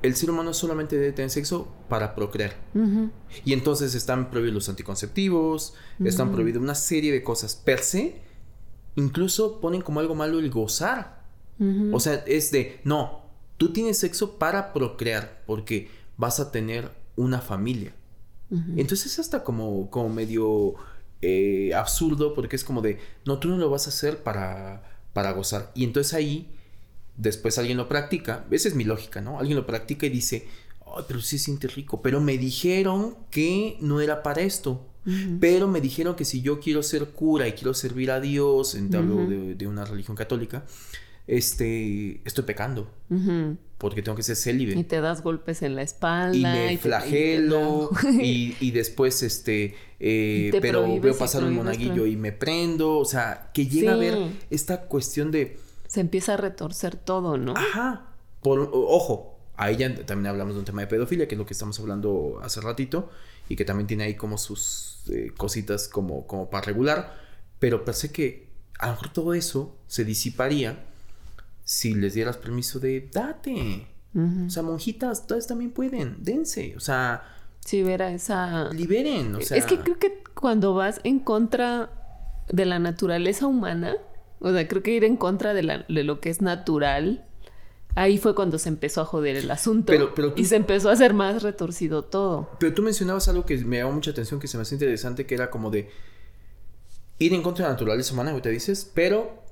el 0.02 0.16
ser 0.16 0.32
humano 0.32 0.52
solamente 0.54 0.98
debe 0.98 1.12
tener 1.12 1.30
sexo 1.30 1.68
para 1.90 2.16
procrear. 2.16 2.56
Y 3.46 3.54
entonces 3.54 3.94
están 3.94 4.32
prohibidos 4.32 4.56
los 4.56 4.70
anticonceptivos, 4.70 5.76
están 6.04 6.32
prohibidos 6.32 6.64
una 6.64 6.76
serie 6.76 7.12
de 7.12 7.22
cosas. 7.22 7.56
Per 7.56 7.80
se, 7.80 8.20
incluso 8.96 9.60
ponen 9.62 9.82
como 9.82 10.00
algo 10.00 10.16
malo 10.16 10.40
el 10.40 10.50
gozar. 10.50 11.22
O 11.92 12.00
sea, 12.00 12.24
es 12.26 12.52
de, 12.52 12.80
no, 12.84 13.29
tú 13.60 13.72
tienes 13.72 14.00
sexo 14.00 14.40
para 14.40 14.74
procrear, 14.74 15.44
porque 15.46 15.92
vas 16.18 16.40
a 16.40 16.52
tener 16.52 16.90
una 17.16 17.42
familia. 17.42 17.94
Entonces 18.76 19.14
es 19.14 19.20
hasta 19.20 19.44
como, 19.44 19.92
como 19.92 20.10
medio 20.10 20.74
eh, 21.22 21.72
absurdo, 21.76 22.34
porque 22.34 22.56
es 22.56 22.64
como 22.64 22.82
de, 22.82 22.98
no, 23.24 23.38
tú 23.38 23.48
no 23.48 23.58
lo 23.58 23.70
vas 23.70 23.86
a 23.86 23.90
hacer 23.92 24.24
para, 24.24 24.82
para 25.14 25.34
gozar. 25.34 25.72
Y 25.76 25.84
entonces 25.84 26.16
ahí 26.16 26.50
después 27.16 27.60
alguien 27.60 27.78
lo 27.78 27.88
practica, 27.88 28.46
esa 28.50 28.70
es 28.70 28.76
mi 28.76 28.86
lógica, 28.86 29.22
¿no? 29.22 29.38
Alguien 29.38 29.56
lo 29.56 29.68
practica 29.68 30.08
y 30.08 30.10
dice, 30.10 30.48
ay, 30.96 31.04
pero 31.08 31.22
sí 31.22 31.38
se 31.38 31.46
siente 31.46 31.68
rico, 31.68 32.02
pero 32.02 32.22
me 32.22 32.40
dijeron 32.40 33.18
que 33.30 33.78
no 33.82 34.02
era 34.02 34.24
para 34.24 34.42
esto. 34.42 34.86
Pero 35.40 35.68
me 35.68 35.82
dijeron 35.82 36.16
que 36.16 36.24
si 36.24 36.44
yo 36.44 36.60
quiero 36.60 36.84
ser 36.84 37.06
cura 37.08 37.48
y 37.48 37.54
quiero 37.54 37.74
servir 37.74 38.12
a 38.12 38.20
Dios, 38.20 38.76
en 38.76 38.94
hablo 38.96 39.26
de, 39.26 39.68
una 39.68 39.84
religión 39.84 40.16
católica, 40.16 40.66
este, 41.38 42.22
estoy 42.26 42.44
pecando. 42.44 42.92
Porque 43.78 44.02
tengo 44.02 44.16
que 44.16 44.24
ser 44.24 44.36
célibe. 44.36 44.78
Y 44.78 44.84
te 44.84 45.00
das 45.00 45.24
golpes 45.24 45.62
en 45.62 45.76
la 45.76 45.84
espalda. 45.84 46.38
Y 46.38 46.42
me 46.42 46.78
flagelo. 46.78 47.90
y, 48.22 48.72
después, 48.72 49.24
este, 49.24 49.76
eh, 50.00 50.52
pero 50.62 51.00
veo 51.00 51.18
pasar 51.18 51.44
un 51.44 51.54
monaguillo 51.54 52.06
y 52.06 52.18
me 52.18 52.32
prendo. 52.32 52.98
O 52.98 53.06
sea, 53.06 53.52
que 53.54 53.68
llega 53.68 53.94
a 53.94 53.96
ver 53.96 54.18
esta 54.50 54.82
cuestión 54.82 55.32
de 55.32 55.58
se 55.90 56.02
empieza 56.02 56.36
a 56.36 56.38
retorcer 56.38 56.96
todo, 56.96 57.38
¿no? 57.38 57.56
Ajá. 57.58 58.06
Por, 58.44 58.70
ojo, 58.72 59.40
ahí 59.58 59.76
ya 59.76 59.94
también 60.06 60.28
hablamos 60.28 60.54
de 60.54 60.60
un 60.60 60.66
tema 60.66 60.82
de 60.82 60.88
pedofilia, 60.88 61.28
que 61.28 61.34
es 61.34 61.40
lo 61.40 61.48
que 61.48 61.54
estamos 61.54 61.80
hablando 61.80 62.40
hace 62.44 62.62
ratito, 62.62 63.10
y 63.50 63.56
que 63.56 63.66
también 63.66 63.88
tiene 63.88 64.04
ahí 64.04 64.14
como 64.14 64.38
sus 64.38 65.02
eh, 65.10 65.34
cositas 65.36 65.88
como, 65.88 66.28
como 66.28 66.48
para 66.52 66.64
regular, 66.64 67.18
pero 67.58 67.84
pensé 67.86 68.12
que 68.12 68.50
a 68.78 68.86
lo 68.86 68.92
mejor 68.94 69.12
todo 69.12 69.34
eso 69.34 69.76
se 69.88 70.06
disiparía 70.06 70.86
si 71.70 71.94
les 71.94 72.16
dieras 72.16 72.36
permiso 72.38 72.80
de 72.80 73.12
date. 73.14 73.88
O 74.16 74.50
sea, 74.50 74.64
monjitas, 74.64 75.28
todas 75.28 75.46
también 75.46 75.70
pueden, 75.70 76.16
dense, 76.24 76.74
o 76.76 76.80
sea... 76.80 77.24
Sí, 77.64 77.84
ver 77.84 78.02
esa... 78.02 78.74
Liberen, 78.74 79.36
o 79.36 79.42
sea... 79.42 79.56
Es 79.56 79.68
que 79.68 79.78
creo 79.78 80.00
que 80.00 80.24
cuando 80.34 80.74
vas 80.74 81.00
en 81.04 81.20
contra 81.20 81.92
de 82.52 82.66
la 82.66 82.80
naturaleza 82.80 83.46
humana, 83.46 83.98
o 84.40 84.52
sea, 84.52 84.68
creo 84.68 84.82
que 84.82 84.94
ir 84.94 85.04
en 85.04 85.16
contra 85.16 85.54
de, 85.54 85.86
lo 85.88 86.20
que 86.20 86.32
es 86.32 86.42
natural, 86.42 87.28
ahí 87.94 88.18
fue 88.18 88.34
cuando 88.34 88.58
se 88.58 88.70
empezó 88.70 89.02
a 89.02 89.06
joder 89.06 89.36
el 89.36 89.52
asunto. 89.52 89.94
y 90.36 90.46
se 90.46 90.56
empezó 90.56 90.90
a 90.90 90.94
hacer 90.94 91.14
más 91.14 91.44
retorcido 91.44 92.04
todo. 92.04 92.50
Pero 92.60 92.74
tú 92.74 92.82
mencionabas 92.82 93.28
algo 93.28 93.46
que 93.46 93.56
me 93.60 93.78
llamó 93.78 93.92
mucha 93.92 94.10
atención, 94.10 94.40
que 94.40 94.48
se 94.48 94.58
me 94.58 94.64
hace 94.64 94.74
interesante, 94.74 95.28
que 95.28 95.36
era 95.36 95.52
como 95.52 95.70
de 95.70 95.88
ir 97.20 97.32
en 97.32 97.44
contra 97.44 97.66
de 97.66 97.70
la 97.70 97.74
naturaleza 97.76 98.12
humana, 98.12 98.42
te 98.42 98.50
dices, 98.50 98.90
pero 98.92 99.49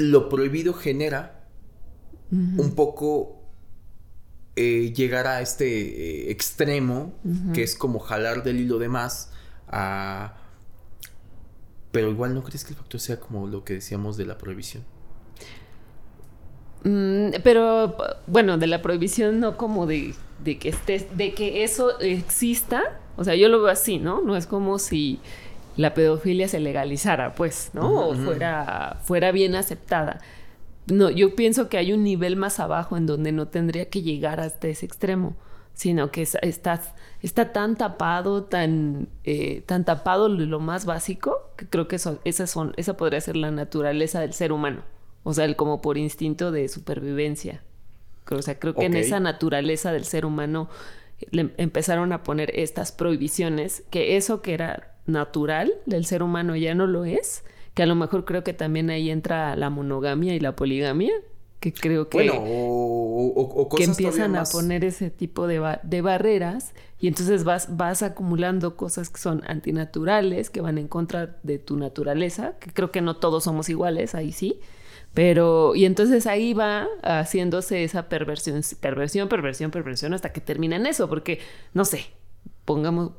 lo 0.00 0.28
prohibido 0.28 0.74
genera 0.74 1.46
un 2.32 2.76
poco 2.76 3.42
eh, 4.54 4.92
llegar 4.94 5.26
a 5.26 5.40
este 5.40 5.66
eh, 5.66 6.30
extremo, 6.30 7.12
que 7.54 7.62
es 7.62 7.74
como 7.74 7.98
jalar 7.98 8.44
del 8.44 8.60
hilo 8.60 8.78
de 8.78 8.88
más 8.88 9.32
a 9.66 10.36
pero 11.92 12.10
igual 12.10 12.34
no 12.34 12.42
crees 12.42 12.64
que 12.64 12.70
el 12.70 12.76
factor 12.76 13.00
sea 13.00 13.18
como 13.18 13.46
lo 13.46 13.64
que 13.64 13.74
decíamos 13.74 14.16
de 14.16 14.26
la 14.26 14.38
prohibición. 14.38 14.84
Mm, 16.84 17.40
pero 17.42 17.96
bueno, 18.26 18.58
de 18.58 18.66
la 18.66 18.80
prohibición 18.80 19.40
no 19.40 19.56
como 19.56 19.86
de, 19.86 20.14
que 20.44 20.68
estés, 20.68 21.16
de 21.16 21.34
que 21.34 21.64
eso 21.64 21.98
exista. 22.00 23.00
O 23.16 23.24
sea, 23.24 23.34
yo 23.34 23.48
lo 23.48 23.60
veo 23.60 23.70
así, 23.70 23.98
¿no? 23.98 24.22
No 24.22 24.36
es 24.36 24.46
como 24.46 24.78
si 24.78 25.20
la 25.76 25.94
pedofilia 25.94 26.48
se 26.48 26.60
legalizara, 26.60 27.34
pues, 27.34 27.70
¿no? 27.72 28.08
o 28.08 28.14
fuera, 28.14 28.98
fuera 29.02 29.32
bien 29.32 29.54
aceptada. 29.54 30.20
No, 30.86 31.10
yo 31.10 31.34
pienso 31.36 31.68
que 31.68 31.78
hay 31.78 31.92
un 31.92 32.02
nivel 32.02 32.36
más 32.36 32.60
abajo 32.60 32.96
en 32.96 33.06
donde 33.06 33.32
no 33.32 33.48
tendría 33.48 33.88
que 33.88 34.02
llegar 34.02 34.40
hasta 34.40 34.68
ese 34.68 34.86
extremo 34.86 35.36
sino 35.80 36.10
que 36.10 36.20
estás, 36.42 36.92
está 37.22 37.52
tan 37.52 37.74
tapado, 37.74 38.44
tan, 38.44 39.08
eh, 39.24 39.62
tan 39.64 39.86
tapado 39.86 40.28
lo 40.28 40.60
más 40.60 40.84
básico, 40.84 41.50
que 41.56 41.66
creo 41.66 41.88
que 41.88 41.96
eso, 41.96 42.20
esas 42.24 42.50
son, 42.50 42.74
esa 42.76 42.98
podría 42.98 43.18
ser 43.22 43.36
la 43.36 43.50
naturaleza 43.50 44.20
del 44.20 44.34
ser 44.34 44.52
humano. 44.52 44.82
O 45.22 45.32
sea, 45.32 45.46
el 45.46 45.56
como 45.56 45.80
por 45.80 45.96
instinto 45.96 46.52
de 46.52 46.68
supervivencia. 46.68 47.62
O 48.30 48.42
sea, 48.42 48.58
creo 48.58 48.74
que 48.74 48.84
en 48.84 48.94
esa 48.94 49.20
naturaleza 49.20 49.90
del 49.90 50.04
ser 50.04 50.26
humano 50.26 50.68
le 51.30 51.54
empezaron 51.56 52.12
a 52.12 52.22
poner 52.24 52.52
estas 52.58 52.92
prohibiciones, 52.92 53.82
que 53.88 54.18
eso 54.18 54.42
que 54.42 54.52
era 54.52 54.94
natural 55.10 55.72
del 55.86 56.04
ser 56.04 56.22
humano 56.22 56.56
ya 56.56 56.74
no 56.74 56.86
lo 56.86 57.04
es, 57.04 57.44
que 57.74 57.82
a 57.82 57.86
lo 57.86 57.94
mejor 57.94 58.24
creo 58.24 58.44
que 58.44 58.52
también 58.52 58.90
ahí 58.90 59.10
entra 59.10 59.56
la 59.56 59.70
monogamia 59.70 60.34
y 60.34 60.40
la 60.40 60.56
poligamia, 60.56 61.12
que 61.60 61.74
creo 61.74 62.08
que, 62.08 62.16
bueno, 62.16 62.34
o, 62.36 63.68
que 63.76 63.84
empiezan 63.84 64.34
a 64.34 64.44
poner 64.44 64.82
ese 64.82 65.10
tipo 65.10 65.46
de, 65.46 65.78
de, 65.82 66.00
barreras 66.00 66.72
y 66.98 67.06
entonces 67.06 67.44
vas, 67.44 67.76
vas 67.76 68.02
acumulando 68.02 68.76
cosas 68.76 69.10
que 69.10 69.20
son 69.20 69.42
antinaturales, 69.46 70.48
que 70.48 70.62
van 70.62 70.78
en 70.78 70.88
contra 70.88 71.38
de 71.42 71.58
tu 71.58 71.76
naturaleza, 71.76 72.54
que 72.60 72.72
creo 72.72 72.90
que 72.90 73.02
no 73.02 73.16
todos 73.16 73.44
somos 73.44 73.68
iguales, 73.68 74.14
ahí 74.14 74.32
sí, 74.32 74.58
pero 75.12 75.74
y 75.74 75.84
entonces 75.84 76.26
ahí 76.26 76.54
va 76.54 76.88
haciéndose 77.02 77.84
esa 77.84 78.08
perversión, 78.08 78.62
perversión, 78.80 79.28
perversión, 79.28 79.70
perversión 79.70 80.14
hasta 80.14 80.32
que 80.32 80.40
termina 80.40 80.76
en 80.76 80.86
eso, 80.86 81.10
porque 81.10 81.40
no 81.74 81.84
sé, 81.84 82.06
pongamos, 82.64 83.12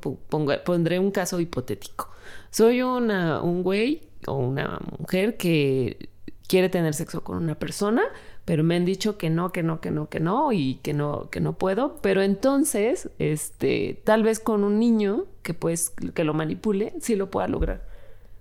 pondré 0.64 0.98
un 0.98 1.10
caso 1.10 1.40
hipotético. 1.40 2.10
Soy 2.50 2.82
una, 2.82 3.42
un 3.42 3.62
güey 3.62 4.02
o 4.26 4.34
una 4.34 4.78
mujer 4.98 5.36
que 5.36 6.10
quiere 6.46 6.68
tener 6.68 6.94
sexo 6.94 7.24
con 7.24 7.38
una 7.38 7.54
persona, 7.54 8.02
pero 8.44 8.64
me 8.64 8.76
han 8.76 8.84
dicho 8.84 9.16
que 9.16 9.30
no, 9.30 9.52
que 9.52 9.62
no, 9.62 9.80
que 9.80 9.90
no, 9.90 10.08
que 10.08 10.20
no 10.20 10.52
y 10.52 10.76
que 10.82 10.92
no, 10.92 11.30
que 11.30 11.40
no 11.40 11.56
puedo. 11.56 11.96
Pero 12.02 12.22
entonces, 12.22 13.08
este, 13.18 14.00
tal 14.04 14.22
vez 14.22 14.40
con 14.40 14.64
un 14.64 14.78
niño 14.78 15.26
que 15.42 15.54
pues 15.54 15.94
que 16.14 16.24
lo 16.24 16.34
manipule, 16.34 16.92
sí 17.00 17.16
lo 17.16 17.30
pueda 17.30 17.48
lograr. 17.48 17.90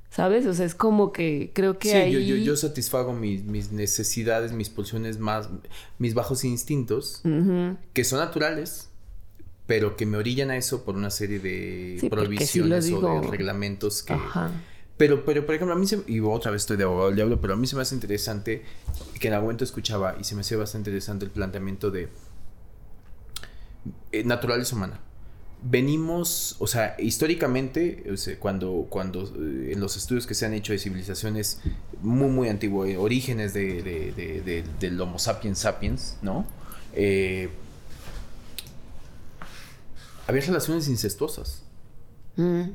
¿Sabes? 0.09 0.45
O 0.45 0.53
sea, 0.53 0.65
es 0.65 0.75
como 0.75 1.13
que 1.13 1.51
creo 1.53 1.79
que 1.79 1.89
sí, 1.89 2.11
yo, 2.11 2.19
yo, 2.19 2.35
yo, 2.35 2.57
satisfago 2.57 3.13
mis, 3.13 3.45
mis, 3.45 3.71
necesidades, 3.71 4.51
mis 4.51 4.69
pulsiones 4.69 5.19
más, 5.19 5.47
mis 5.99 6.13
bajos 6.13 6.43
instintos, 6.43 7.21
que 7.93 8.03
son 8.03 8.19
naturales, 8.19 8.90
pero 9.71 9.95
que 9.95 10.05
me 10.05 10.17
orillan 10.17 10.51
a 10.51 10.57
eso 10.57 10.83
por 10.83 10.97
una 10.97 11.09
serie 11.09 11.39
de 11.39 12.05
prohibiciones 12.09 12.91
o 12.91 13.21
de 13.21 13.27
reglamentos 13.29 14.03
que, 14.03 14.13
pero, 14.97 15.23
pero, 15.23 15.45
por 15.45 15.55
ejemplo, 15.55 15.73
a 15.73 15.79
mí 15.79 15.87
se... 15.87 16.03
Y 16.07 16.19
otra 16.19 16.51
vez 16.51 16.63
estoy 16.63 16.75
de 16.75 16.83
abogado 16.83 17.07
del 17.07 17.15
diablo, 17.15 17.39
pero 17.39 17.53
a 17.53 17.55
mí 17.55 17.65
se 17.65 17.77
me 17.77 17.81
hace 17.81 17.95
interesante 17.95 18.63
que 19.17 19.29
en 19.29 19.33
algún 19.33 19.45
momento 19.45 19.63
escuchaba 19.63 20.17
y 20.19 20.25
se 20.25 20.35
me 20.35 20.41
hacía 20.41 20.57
bastante 20.57 20.89
interesante 20.89 21.23
el 21.23 21.31
planteamiento 21.31 21.89
de 21.89 22.09
eh, 24.11 24.25
naturaleza 24.25 24.75
humana. 24.75 24.99
Venimos, 25.63 26.57
o 26.59 26.67
sea, 26.67 26.97
históricamente, 26.99 28.03
cuando, 28.39 28.87
cuando 28.89 29.23
eh, 29.23 29.71
en 29.71 29.79
los 29.79 29.95
estudios 29.95 30.27
que 30.27 30.33
se 30.33 30.45
han 30.45 30.53
hecho 30.53 30.73
de 30.73 30.79
civilizaciones 30.79 31.61
muy, 32.01 32.27
muy 32.27 32.49
antiguos, 32.49 32.89
eh, 32.89 32.97
orígenes 32.97 33.53
de, 33.53 33.81
de, 33.81 34.65
del 34.81 34.99
Homo 34.99 35.17
sapiens 35.17 35.59
sapiens, 35.59 36.17
¿no? 36.21 36.45
Había 40.27 40.41
relaciones 40.41 40.87
incestuosas. 40.87 41.63
Mm. 42.35 42.69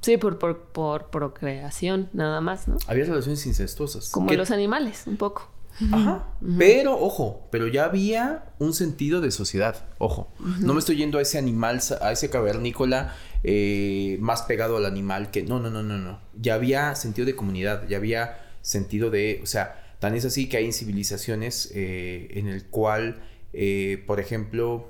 Sí, 0.00 0.18
por, 0.18 0.38
por, 0.38 0.58
por 0.58 1.10
procreación, 1.10 2.10
nada 2.12 2.40
más, 2.42 2.68
¿no? 2.68 2.76
Había 2.86 3.04
relaciones 3.04 3.46
incestuosas. 3.46 4.10
Como 4.10 4.30
los 4.32 4.50
animales, 4.50 5.04
un 5.06 5.16
poco. 5.16 5.50
Ajá. 5.92 6.28
Pero, 6.58 6.98
ojo, 7.00 7.48
pero 7.50 7.66
ya 7.66 7.86
había 7.86 8.52
un 8.58 8.74
sentido 8.74 9.20
de 9.20 9.30
sociedad. 9.30 9.86
Ojo. 9.98 10.28
No 10.60 10.74
me 10.74 10.78
estoy 10.78 10.96
yendo 10.96 11.18
a 11.18 11.22
ese 11.22 11.38
animal, 11.38 11.80
a 12.00 12.12
ese 12.12 12.30
cavernícola 12.30 13.14
eh, 13.42 14.18
más 14.20 14.42
pegado 14.42 14.76
al 14.76 14.86
animal 14.86 15.30
que. 15.30 15.42
No, 15.42 15.58
no, 15.58 15.70
no, 15.70 15.82
no, 15.82 15.98
no. 15.98 16.20
Ya 16.40 16.54
había 16.54 16.94
sentido 16.94 17.26
de 17.26 17.34
comunidad, 17.34 17.88
ya 17.88 17.96
había 17.96 18.38
sentido 18.62 19.10
de. 19.10 19.40
O 19.42 19.46
sea, 19.46 19.96
tan 19.98 20.14
es 20.14 20.24
así 20.24 20.48
que 20.48 20.58
hay 20.58 20.72
civilizaciones 20.72 21.72
eh, 21.74 22.28
en 22.32 22.46
el 22.46 22.66
cual, 22.66 23.22
eh, 23.52 24.04
por 24.06 24.20
ejemplo, 24.20 24.88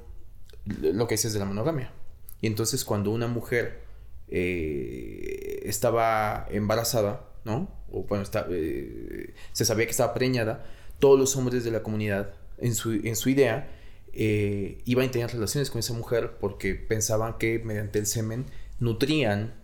lo 0.66 1.06
que 1.06 1.14
dices 1.14 1.32
de 1.32 1.38
la 1.38 1.44
monogamia. 1.44 1.92
Y 2.40 2.46
entonces 2.46 2.84
cuando 2.84 3.10
una 3.10 3.26
mujer 3.26 3.80
eh, 4.28 5.62
estaba 5.64 6.46
embarazada, 6.50 7.28
¿no? 7.44 7.70
O 7.90 8.04
bueno, 8.04 8.22
está, 8.22 8.46
eh, 8.50 9.34
se 9.52 9.64
sabía 9.64 9.84
que 9.84 9.92
estaba 9.92 10.14
preñada, 10.14 10.64
todos 10.98 11.18
los 11.18 11.36
hombres 11.36 11.64
de 11.64 11.70
la 11.70 11.82
comunidad, 11.82 12.34
en 12.58 12.74
su, 12.74 12.92
en 12.92 13.16
su 13.16 13.28
idea, 13.28 13.70
eh, 14.12 14.80
iban 14.84 15.08
a 15.08 15.10
tener 15.10 15.30
relaciones 15.30 15.70
con 15.70 15.80
esa 15.80 15.92
mujer 15.92 16.36
porque 16.40 16.74
pensaban 16.74 17.36
que 17.38 17.58
mediante 17.58 17.98
el 17.98 18.06
semen 18.06 18.46
nutrían 18.78 19.54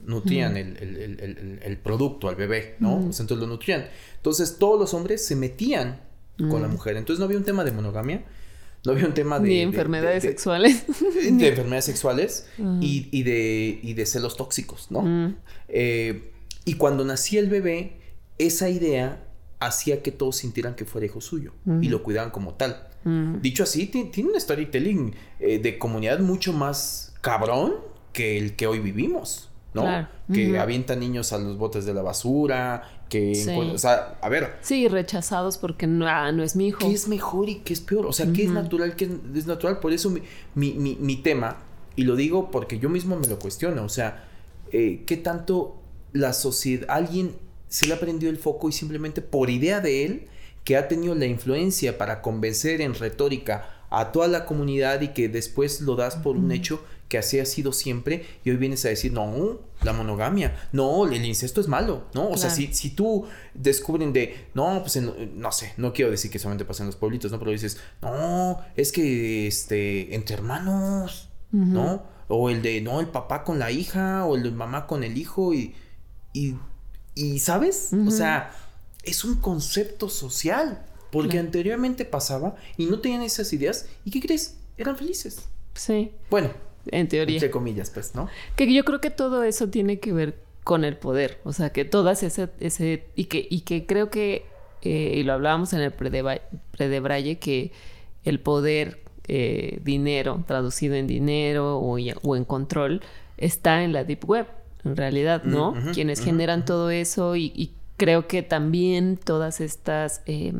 nutrían 0.00 0.56
el, 0.56 1.80
producto 1.82 2.28
al 2.28 2.36
bebé, 2.36 2.76
¿no? 2.78 2.98
entonces 2.98 3.36
lo 3.36 3.46
nutrían. 3.46 3.88
Entonces 4.16 4.56
todos 4.58 4.78
los 4.78 4.94
hombres 4.94 5.26
se 5.26 5.34
metían 5.34 6.00
con 6.38 6.62
la 6.62 6.68
mujer. 6.68 6.96
Entonces 6.96 7.18
no 7.18 7.24
había 7.24 7.36
un 7.36 7.44
tema 7.44 7.64
de 7.64 7.72
monogamia, 7.72 8.24
no 8.84 8.92
había 8.92 9.06
un 9.06 9.14
tema 9.14 9.38
de... 9.40 9.62
Enfermedades 9.62 10.22
sexuales. 10.22 10.84
De 11.12 11.48
enfermedades 11.48 11.84
sexuales 11.84 12.46
y, 12.80 13.22
de, 13.22 13.80
y 13.82 13.94
de 13.94 14.06
celos 14.06 14.36
tóxicos, 14.36 14.90
¿no? 14.90 15.34
Eh, 15.68 16.32
y 16.64 16.74
cuando 16.74 17.04
nacía 17.04 17.40
el 17.40 17.48
bebé, 17.48 17.98
esa 18.38 18.68
idea 18.68 19.24
hacía 19.60 20.02
que 20.02 20.12
todos 20.12 20.36
sintieran 20.36 20.74
que 20.74 20.84
fuera 20.84 21.06
hijo 21.06 21.20
suyo 21.20 21.52
y 21.80 21.88
lo 21.88 22.02
cuidaban 22.02 22.30
como 22.30 22.54
tal. 22.54 22.88
Dicho 23.40 23.62
así, 23.62 23.86
tiene 23.86 24.30
un 24.30 24.40
storytelling 24.40 25.14
eh, 25.40 25.58
de 25.58 25.78
comunidad 25.78 26.18
mucho 26.20 26.52
más 26.52 27.14
cabrón 27.22 27.74
que 28.12 28.36
el 28.36 28.54
que 28.54 28.66
hoy 28.66 28.80
vivimos, 28.80 29.47
¿no? 29.74 30.08
Que 30.32 30.58
avienta 30.58 30.96
niños 30.96 31.32
a 31.32 31.38
los 31.38 31.56
botes 31.56 31.84
de 31.84 31.94
la 31.94 32.02
basura, 32.02 33.02
que... 33.08 33.32
O 33.72 33.78
sea, 33.78 34.18
a 34.20 34.28
ver... 34.28 34.56
Sí, 34.60 34.88
rechazados 34.88 35.58
porque 35.58 35.86
no, 35.86 36.06
ah, 36.06 36.32
no 36.32 36.42
es 36.42 36.56
mi 36.56 36.68
hijo. 36.68 36.80
¿Qué 36.80 36.92
es 36.92 37.08
mejor 37.08 37.48
y 37.48 37.56
qué 37.56 37.72
es 37.72 37.80
peor? 37.80 38.06
O 38.06 38.12
sea, 38.12 38.26
¿qué 38.32 38.44
es 38.44 38.50
natural, 38.50 38.96
qué 38.96 39.10
es 39.34 39.46
natural? 39.46 39.80
Por 39.80 39.92
eso 39.92 40.12
mi, 40.54 40.72
mi, 40.74 41.16
tema, 41.16 41.58
y 41.96 42.04
lo 42.04 42.16
digo 42.16 42.50
porque 42.50 42.78
yo 42.78 42.88
mismo 42.88 43.16
me 43.16 43.26
lo 43.26 43.38
cuestiono, 43.38 43.84
o 43.84 43.88
sea, 43.88 44.24
eh, 44.72 45.04
¿qué 45.06 45.16
tanto 45.16 45.76
la 46.12 46.32
sociedad, 46.32 46.86
alguien 46.90 47.36
se 47.68 47.86
le 47.86 47.94
ha 47.94 48.00
prendido 48.00 48.30
el 48.30 48.38
foco 48.38 48.68
y 48.68 48.72
simplemente 48.72 49.20
por 49.20 49.50
idea 49.50 49.80
de 49.80 50.04
él, 50.04 50.26
que 50.64 50.76
ha 50.76 50.88
tenido 50.88 51.14
la 51.14 51.26
influencia 51.26 51.96
para 51.96 52.20
convencer 52.22 52.80
en 52.80 52.94
retórica 52.94 53.86
a 53.90 54.12
toda 54.12 54.28
la 54.28 54.44
comunidad 54.44 55.00
y 55.00 55.08
que 55.08 55.28
después 55.28 55.80
lo 55.80 55.96
das 55.96 56.16
por 56.16 56.36
un 56.36 56.52
hecho 56.52 56.82
que 57.08 57.18
así 57.18 57.40
ha 57.40 57.46
sido 57.46 57.72
siempre 57.72 58.24
y 58.44 58.50
hoy 58.50 58.56
vienes 58.56 58.84
a 58.84 58.88
decir, 58.88 59.12
no, 59.12 59.60
la 59.82 59.92
monogamia, 59.92 60.68
no, 60.72 61.06
el 61.06 61.24
incesto 61.24 61.60
es 61.60 61.68
malo, 61.68 62.04
¿no? 62.14 62.28
O 62.28 62.36
sea, 62.36 62.50
si, 62.50 62.72
si 62.74 62.90
tú 62.90 63.26
descubren 63.54 64.12
de, 64.12 64.48
no, 64.54 64.82
pues 64.82 65.00
no 65.00 65.52
sé, 65.52 65.72
no 65.76 65.92
quiero 65.92 66.10
decir 66.10 66.30
que 66.30 66.38
solamente 66.38 66.64
pasa 66.64 66.82
en 66.82 66.88
los 66.88 66.96
pueblitos, 66.96 67.32
¿no? 67.32 67.38
Pero 67.38 67.50
dices, 67.50 67.78
no, 68.02 68.60
es 68.76 68.92
que, 68.92 69.46
este, 69.46 70.14
entre 70.14 70.36
hermanos, 70.36 71.30
¿no? 71.50 72.02
O 72.28 72.50
el 72.50 72.60
de, 72.60 72.80
no, 72.82 73.00
el 73.00 73.08
papá 73.08 73.42
con 73.42 73.58
la 73.58 73.70
hija, 73.70 74.26
o 74.26 74.36
el 74.36 74.42
de 74.42 74.50
mamá 74.50 74.86
con 74.86 75.02
el 75.02 75.16
hijo 75.16 75.54
y, 75.54 75.74
y, 76.34 76.56
y 77.14 77.38
¿sabes? 77.38 77.90
O 78.06 78.10
sea, 78.10 78.52
es 79.02 79.24
un 79.24 79.36
concepto 79.36 80.10
social, 80.10 80.84
porque 81.10 81.38
anteriormente 81.38 82.04
pasaba 82.04 82.56
y 82.76 82.86
no 82.86 83.00
tenían 83.00 83.22
esas 83.22 83.50
ideas 83.52 83.86
y 84.04 84.10
¿qué 84.10 84.20
crees? 84.20 84.58
Eran 84.76 84.96
felices. 84.96 85.48
Sí. 85.74 86.12
Bueno, 86.30 86.50
en 86.92 87.08
teoría. 87.08 87.36
Entre 87.36 87.50
comillas, 87.50 87.90
pues, 87.90 88.14
¿no? 88.14 88.28
Que 88.56 88.72
yo 88.72 88.84
creo 88.84 89.00
que 89.00 89.10
todo 89.10 89.42
eso 89.44 89.68
tiene 89.68 90.00
que 90.00 90.12
ver 90.12 90.48
con 90.68 90.84
el 90.84 90.96
poder. 90.96 91.38
O 91.44 91.52
sea, 91.54 91.70
que 91.70 91.84
todas 91.84 92.22
ese, 92.22 92.50
ese 92.60 93.06
y 93.16 93.24
que, 93.24 93.46
y 93.48 93.62
que 93.62 93.86
creo 93.86 94.10
que, 94.10 94.44
eh, 94.82 95.14
y 95.16 95.22
lo 95.22 95.32
hablábamos 95.32 95.72
en 95.72 95.80
el 95.80 95.92
Predebraye, 95.92 97.38
que 97.38 97.72
el 98.24 98.38
poder, 98.40 99.00
eh, 99.28 99.80
dinero, 99.82 100.44
traducido 100.46 100.94
en 100.94 101.06
dinero 101.06 101.78
o, 101.78 101.96
o, 101.96 102.36
en 102.36 102.44
control, 102.44 103.00
está 103.38 103.82
en 103.82 103.94
la 103.94 104.04
Deep 104.04 104.28
Web, 104.28 104.46
en 104.84 104.96
realidad, 104.96 105.44
¿no? 105.44 105.74
Quienes 105.94 106.20
generan 106.20 106.64
todo 106.64 106.90
eso 106.90 107.34
y, 107.34 107.52
y, 107.54 107.72
creo 107.96 108.28
que 108.28 108.42
también 108.42 109.16
todas 109.16 109.60
estas... 109.60 110.22
Eh, 110.26 110.52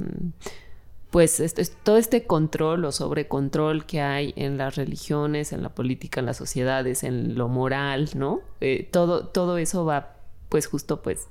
pues 1.10 1.40
este, 1.40 1.64
todo 1.82 1.96
este 1.96 2.24
control 2.24 2.84
o 2.84 2.92
sobrecontrol 2.92 3.86
que 3.86 4.00
hay 4.00 4.34
en 4.36 4.58
las 4.58 4.76
religiones, 4.76 5.52
en 5.52 5.62
la 5.62 5.70
política, 5.70 6.20
en 6.20 6.26
las 6.26 6.36
sociedades, 6.36 7.02
en 7.02 7.36
lo 7.36 7.48
moral, 7.48 8.10
¿no? 8.14 8.42
Eh, 8.60 8.88
todo, 8.90 9.26
todo 9.26 9.58
eso 9.58 9.84
va 9.84 10.16
pues 10.48 10.66
justo 10.66 11.02
pues 11.02 11.28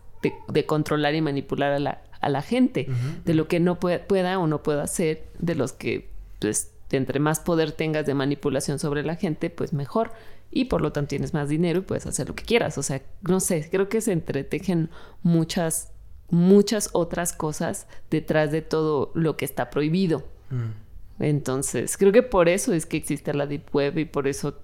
de, 0.49 0.65
controlar 0.65 1.13
y 1.15 1.21
manipular 1.21 1.73
a 1.73 1.79
la, 1.79 2.01
a 2.19 2.29
la 2.29 2.41
gente, 2.41 2.87
de 3.23 3.33
lo 3.33 3.47
que 3.47 3.59
no 3.59 3.79
pueda 3.79 4.39
o 4.39 4.47
no 4.47 4.63
pueda 4.63 4.83
hacer, 4.83 5.27
de 5.39 5.55
los 5.55 5.73
que 5.73 6.09
pues 6.39 6.71
entre 6.91 7.19
más 7.19 7.39
poder 7.39 7.71
tengas 7.71 8.05
de 8.05 8.13
manipulación 8.13 8.79
sobre 8.79 9.03
la 9.03 9.15
gente, 9.15 9.49
pues 9.49 9.73
mejor. 9.73 10.11
Y 10.49 10.65
por 10.65 10.81
lo 10.81 10.93
tanto 10.93 11.09
tienes 11.09 11.33
más 11.33 11.49
dinero 11.49 11.79
y 11.79 11.83
puedes 11.83 12.05
hacer 12.05 12.29
lo 12.29 12.35
que 12.35 12.43
quieras. 12.43 12.77
O 12.77 12.83
sea, 12.83 13.01
no 13.21 13.39
sé, 13.39 13.67
creo 13.69 13.89
que 13.89 13.99
se 14.01 14.13
entretejen 14.13 14.89
muchas 15.21 15.91
muchas 16.29 16.89
otras 16.93 17.33
cosas 17.33 17.87
detrás 18.09 18.51
de 18.51 18.61
todo 18.61 19.11
lo 19.13 19.37
que 19.37 19.45
está 19.45 19.69
prohibido. 19.69 20.23
Mm. 20.49 21.23
Entonces, 21.23 21.97
creo 21.97 22.11
que 22.11 22.23
por 22.23 22.47
eso 22.49 22.73
es 22.73 22.85
que 22.85 22.97
existe 22.97 23.33
la 23.33 23.47
Deep 23.47 23.73
Web 23.73 23.97
y 23.97 24.05
por 24.05 24.27
eso 24.27 24.59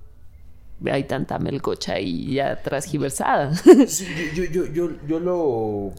hay 0.86 1.06
tanta 1.06 1.40
melcocha 1.40 2.00
y 2.00 2.36
ya 2.36 2.62
transgiversada. 2.62 3.54
yo, 4.36 4.44
yo, 4.44 4.66
yo, 4.66 4.90
yo, 5.08 5.20
lo 5.20 5.92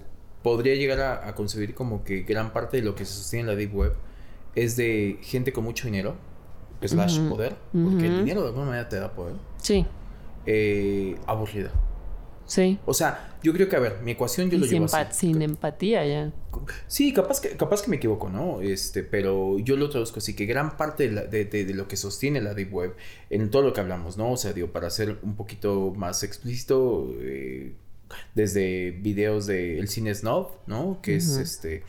podría 0.42 0.74
llegar 0.74 1.00
a, 1.00 1.34
concebir 1.34 1.74
como 1.74 2.04
que 2.04 2.20
gran 2.22 2.52
parte 2.52 2.76
de 2.76 2.82
lo 2.82 2.94
que 2.94 3.04
se 3.04 3.14
sostiene 3.14 3.42
en 3.42 3.46
la 3.48 3.56
Deep 3.56 3.74
Web 3.74 3.94
es 4.54 4.76
de 4.76 5.18
gente 5.22 5.52
con 5.52 5.64
mucho 5.64 5.86
dinero, 5.86 6.14
slash 6.82 7.18
poder, 7.28 7.56
porque 7.72 8.06
el 8.06 8.18
dinero 8.18 8.42
de 8.42 8.48
alguna 8.48 8.66
manera 8.66 8.88
te 8.88 8.96
da 8.96 9.10
poder. 9.12 9.34
Sí. 9.56 9.84
Eh, 10.46 11.16
aburrida. 11.26 11.72
Sí. 12.46 12.78
O 12.84 12.94
sea, 12.94 13.36
yo 13.42 13.52
creo 13.52 13.68
que, 13.68 13.76
a 13.76 13.80
ver, 13.80 14.00
mi 14.02 14.12
ecuación 14.12 14.50
yo 14.50 14.58
lo 14.58 14.66
llevo 14.66 14.86
así. 14.86 14.98
Sin 15.12 15.42
empatía 15.42 16.06
ya. 16.06 16.32
Sí, 16.86 17.12
capaz 17.12 17.40
que, 17.40 17.50
capaz 17.50 17.82
que 17.82 17.90
me 17.90 17.96
equivoco, 17.96 18.28
¿no? 18.28 18.60
Este, 18.60 19.02
pero 19.02 19.58
yo 19.58 19.76
lo 19.76 19.90
traduzco 19.90 20.18
así, 20.18 20.34
que 20.34 20.46
gran 20.46 20.76
parte 20.76 21.08
de, 21.08 21.74
lo 21.74 21.88
que 21.88 21.96
sostiene 21.96 22.40
la 22.40 22.54
Deep 22.54 22.72
Web, 22.72 22.94
en 23.30 23.50
todo 23.50 23.62
lo 23.62 23.72
que 23.72 23.80
hablamos, 23.80 24.16
¿no? 24.16 24.32
O 24.32 24.36
sea, 24.36 24.52
digo, 24.52 24.68
para 24.68 24.90
ser 24.90 25.18
un 25.22 25.36
poquito 25.36 25.92
más 25.96 26.22
explícito, 26.22 27.14
eh, 27.20 27.74
desde 28.34 28.92
videos 28.92 29.46
de 29.46 29.78
El 29.78 29.88
Cine 29.88 30.14
Snob, 30.14 30.50
¿no? 30.66 31.00
Que 31.02 31.16
es, 31.16 31.36
este, 31.36 31.82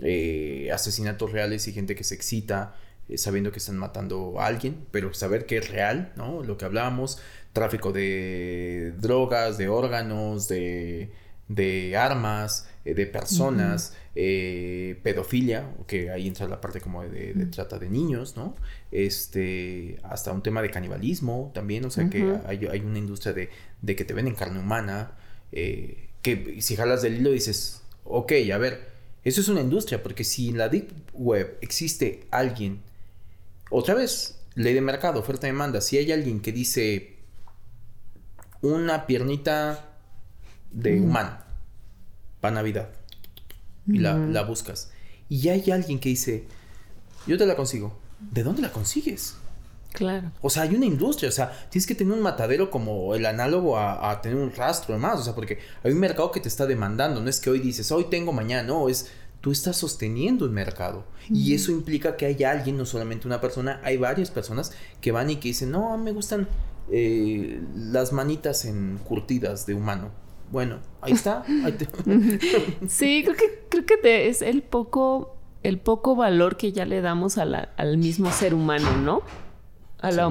eh, 0.00 0.70
asesinatos 0.72 1.32
reales 1.32 1.66
y 1.68 1.72
gente 1.72 1.94
que 1.94 2.04
se 2.04 2.14
excita 2.14 2.76
eh, 3.08 3.18
sabiendo 3.18 3.52
que 3.52 3.58
están 3.58 3.76
matando 3.76 4.40
a 4.40 4.46
alguien, 4.46 4.86
pero 4.90 5.12
saber 5.14 5.46
que 5.46 5.58
es 5.58 5.70
real, 5.70 6.12
¿no? 6.16 6.42
Lo 6.42 6.56
que 6.56 6.64
hablábamos, 6.64 7.20
tráfico 7.52 7.92
de 7.92 8.94
drogas, 8.98 9.58
de 9.58 9.68
órganos, 9.68 10.48
de, 10.48 11.10
de 11.48 11.96
armas, 11.96 12.68
eh, 12.84 12.94
de 12.94 13.06
personas, 13.06 13.94
eh, 14.14 15.00
pedofilia, 15.02 15.68
que 15.86 16.10
ahí 16.10 16.28
entra 16.28 16.46
la 16.46 16.60
parte 16.60 16.80
como 16.80 17.02
de, 17.02 17.34
trata 17.46 17.78
de 17.78 17.88
niños, 17.90 18.36
¿no? 18.36 18.54
Este, 18.90 19.98
hasta 20.04 20.32
un 20.32 20.42
tema 20.42 20.62
de 20.62 20.70
canibalismo 20.70 21.50
también, 21.54 21.84
o 21.84 21.90
sea 21.90 22.08
que 22.08 22.36
hay, 22.46 22.66
hay, 22.66 22.80
una 22.80 22.98
industria 22.98 23.32
de, 23.32 23.50
de, 23.80 23.96
que 23.96 24.04
te 24.04 24.14
venden 24.14 24.34
carne 24.34 24.60
humana, 24.60 25.12
que 25.50 26.58
si 26.60 26.76
jalas 26.76 27.02
del 27.02 27.16
hilo 27.16 27.30
dices, 27.30 27.82
ok, 28.04 28.32
a 28.52 28.58
ver, 28.58 28.92
eso 29.24 29.40
es 29.40 29.48
una 29.48 29.60
industria, 29.60 30.02
porque 30.02 30.24
si 30.24 30.48
en 30.48 30.58
la 30.58 30.68
Deep 30.68 30.90
Web 31.12 31.58
existe 31.60 32.26
alguien, 32.30 32.80
otra 33.72 33.94
vez, 33.94 34.38
ley 34.54 34.74
de 34.74 34.80
mercado, 34.80 35.20
oferta-demanda, 35.20 35.80
si 35.80 35.98
hay 35.98 36.12
alguien 36.12 36.40
que 36.40 36.52
dice, 36.52 37.16
una 38.60 39.06
piernita 39.06 39.96
de 40.70 41.00
humano 41.00 41.38
para 42.40 42.54
Navidad 42.54 42.90
y 43.86 43.98
la, 43.98 44.16
la, 44.16 44.42
buscas. 44.42 44.90
Y 45.28 45.48
hay 45.48 45.70
alguien 45.70 45.98
que 45.98 46.10
dice, 46.10 46.46
yo 47.26 47.36
te 47.38 47.46
la 47.46 47.56
consigo. 47.56 47.98
¿De 48.20 48.42
dónde 48.42 48.62
la 48.62 48.70
consigues? 48.70 49.36
Claro. 49.92 50.30
O 50.40 50.48
sea, 50.48 50.62
hay 50.62 50.74
una 50.74 50.86
industria, 50.86 51.28
o 51.28 51.32
sea, 51.32 51.68
tienes 51.68 51.86
que 51.86 51.94
tener 51.94 52.14
un 52.14 52.22
matadero 52.22 52.70
como 52.70 53.14
el 53.14 53.26
análogo 53.26 53.78
a, 53.78 54.20
tener 54.22 54.38
un 54.38 54.50
rastro 54.54 54.98
más, 54.98 55.20
o 55.20 55.22
sea, 55.22 55.34
porque 55.34 55.58
hay 55.82 55.92
un 55.92 55.98
mercado 55.98 56.30
que 56.30 56.40
te 56.40 56.48
está 56.48 56.66
demandando, 56.66 57.20
no 57.20 57.28
es 57.28 57.40
que 57.40 57.50
hoy 57.50 57.58
dices, 57.58 57.92
hoy 57.92 58.04
tengo, 58.04 58.32
mañana, 58.32 58.62
no, 58.62 58.88
es 58.88 59.10
tú 59.42 59.50
estás 59.50 59.76
sosteniendo 59.76 60.46
un 60.46 60.54
mercado. 60.54 61.04
Y 61.28 61.54
eso 61.54 61.72
implica 61.72 62.16
que 62.16 62.26
hay 62.26 62.42
alguien, 62.44 62.78
no 62.78 62.86
solamente 62.86 63.26
una 63.26 63.40
persona, 63.40 63.80
hay 63.82 63.96
varias 63.98 64.30
personas 64.30 64.72
que 65.00 65.12
van 65.12 65.28
y 65.30 65.36
que 65.36 65.48
dicen, 65.48 65.72
no, 65.72 65.98
me 65.98 66.12
gustan 66.12 66.48
eh, 66.90 67.60
las 67.76 68.12
manitas 68.12 68.64
encurtidas 68.64 69.66
de 69.66 69.74
humano. 69.74 70.10
Bueno, 70.50 70.78
ahí 71.00 71.12
está. 71.12 71.44
sí, 72.88 73.22
creo 73.24 73.36
que, 73.36 73.64
creo 73.68 73.84
que 73.84 74.28
es 74.28 74.42
el 74.42 74.62
poco, 74.62 75.36
el 75.64 75.78
poco 75.78 76.14
valor 76.14 76.56
que 76.56 76.72
ya 76.72 76.86
le 76.86 77.00
damos 77.00 77.36
al 77.36 77.98
mismo 77.98 78.30
ser 78.30 78.54
humano, 78.54 78.96
¿no? 78.98 79.22
A 79.98 80.12
la, 80.12 80.26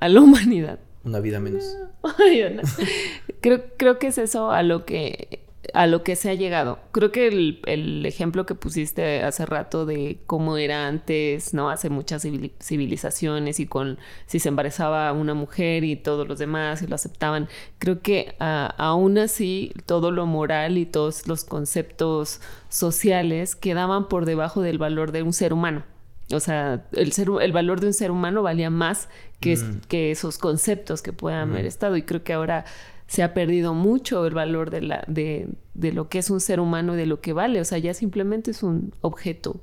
a, 0.00 0.08
la 0.08 0.20
humanidad. 0.20 0.78
Una 1.04 1.18
vida 1.18 1.40
menos. 1.40 1.76
creo, 3.40 3.64
creo 3.76 3.98
que 3.98 4.08
es 4.08 4.18
eso 4.18 4.50
a 4.52 4.62
lo 4.62 4.84
que 4.84 5.47
a 5.74 5.86
lo 5.86 6.02
que 6.02 6.16
se 6.16 6.30
ha 6.30 6.34
llegado. 6.34 6.78
Creo 6.92 7.12
que 7.12 7.28
el, 7.28 8.04
ejemplo 8.06 8.46
que 8.46 8.54
pusiste 8.54 9.22
hace 9.22 9.44
rato 9.46 9.86
de 9.86 10.18
cómo 10.26 10.56
era 10.56 10.86
antes, 10.86 11.54
¿no? 11.54 11.70
Hace 11.70 11.90
muchas 11.90 12.26
civilizaciones 12.60 13.60
y 13.60 13.66
con 13.66 13.98
si 14.26 14.38
se 14.38 14.48
embarazaba 14.48 15.12
una 15.12 15.34
mujer 15.34 15.84
y 15.84 15.96
todos 15.96 16.26
los 16.26 16.38
demás 16.38 16.82
y 16.82 16.86
lo 16.86 16.94
aceptaban. 16.94 17.48
Creo 17.78 18.00
que 18.00 18.34
aún 18.38 19.18
así 19.18 19.72
todo 19.86 20.10
lo 20.10 20.26
moral 20.26 20.78
y 20.78 20.86
todos 20.86 21.28
los 21.28 21.44
conceptos 21.44 22.40
sociales 22.68 23.56
quedaban 23.56 24.08
por 24.08 24.24
debajo 24.24 24.62
del 24.62 24.78
valor 24.78 25.12
de 25.12 25.22
un 25.22 25.32
ser 25.32 25.52
humano. 25.52 25.84
O 26.30 26.40
sea, 26.40 26.86
el, 26.92 27.12
ser, 27.12 27.28
el 27.40 27.52
valor 27.52 27.80
de 27.80 27.86
un 27.86 27.94
ser 27.94 28.10
humano 28.10 28.42
valía 28.42 28.68
más 28.68 29.08
que, 29.40 29.56
mm. 29.56 29.80
que 29.88 30.10
esos 30.10 30.36
conceptos 30.36 31.00
que 31.00 31.14
puedan 31.14 31.50
haber 31.50 31.64
mm. 31.64 31.68
estado. 31.68 31.96
Y 31.96 32.02
creo 32.02 32.22
que 32.22 32.34
ahora 32.34 32.66
se 33.08 33.22
ha 33.22 33.32
perdido 33.34 33.74
mucho 33.74 34.24
el 34.26 34.34
valor 34.34 34.70
de, 34.70 34.82
la, 34.82 35.04
de, 35.08 35.48
de, 35.74 35.92
lo 35.92 36.10
que 36.10 36.18
es 36.18 36.28
un 36.28 36.40
ser 36.40 36.60
humano 36.60 36.94
y 36.94 36.98
de 36.98 37.06
lo 37.06 37.20
que 37.20 37.32
vale. 37.32 37.60
O 37.60 37.64
sea, 37.64 37.78
ya 37.78 37.94
simplemente 37.94 38.50
es 38.50 38.62
un 38.62 38.92
objeto 39.00 39.60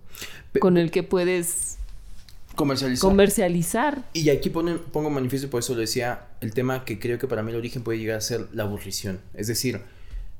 con 0.59 0.77
el 0.77 0.89
que 0.89 1.03
puedes 1.03 1.77
comercializar. 2.55 3.07
comercializar. 3.07 4.03
Y 4.13 4.29
aquí 4.31 4.49
pongo 4.49 5.09
manifiesto, 5.11 5.49
por 5.49 5.59
eso 5.59 5.75
lo 5.75 5.81
decía, 5.81 6.27
el 6.41 6.53
tema 6.53 6.85
que 6.85 6.97
creo 6.97 7.19
que 7.19 7.27
para 7.27 7.43
mí 7.43 7.51
el 7.51 7.57
origen 7.57 7.83
puede 7.83 7.99
llegar 7.99 8.17
a 8.17 8.21
ser 8.21 8.47
la 8.51 8.63
aburrición. 8.63 9.19
Es 9.35 9.45
decir, 9.45 9.81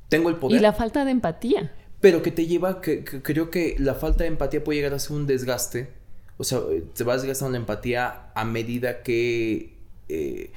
tengo 0.08 0.28
el 0.28 0.36
poder. 0.36 0.58
Y 0.58 0.60
la 0.60 0.72
falta 0.72 1.04
de 1.04 1.12
empatía. 1.12 1.72
Pero 2.00 2.22
que 2.22 2.32
te 2.32 2.46
lleva, 2.46 2.80
que, 2.80 3.04
creo 3.04 3.50
que 3.50 3.76
la 3.78 3.94
falta 3.94 4.24
de 4.24 4.28
empatía 4.28 4.64
puede 4.64 4.78
llegar 4.78 4.94
a 4.94 4.98
ser 4.98 5.12
un 5.12 5.28
desgaste. 5.28 5.90
O 6.38 6.44
sea, 6.44 6.58
te 6.92 7.04
vas 7.04 7.22
desgastando 7.22 7.52
la 7.52 7.58
empatía 7.58 8.32
a 8.34 8.44
medida 8.44 9.02
que... 9.02 9.76
Eh, 10.08 10.50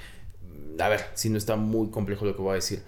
a 0.82 0.89
ver, 0.89 1.05
si 1.13 1.30
no 1.30 1.38
está 1.38 1.55
muy 1.55 1.89
complejo 1.89 2.25
lo 2.25 2.36
que 2.36 2.41
voy 2.41 2.51
a 2.51 2.55
decir. 2.55 2.82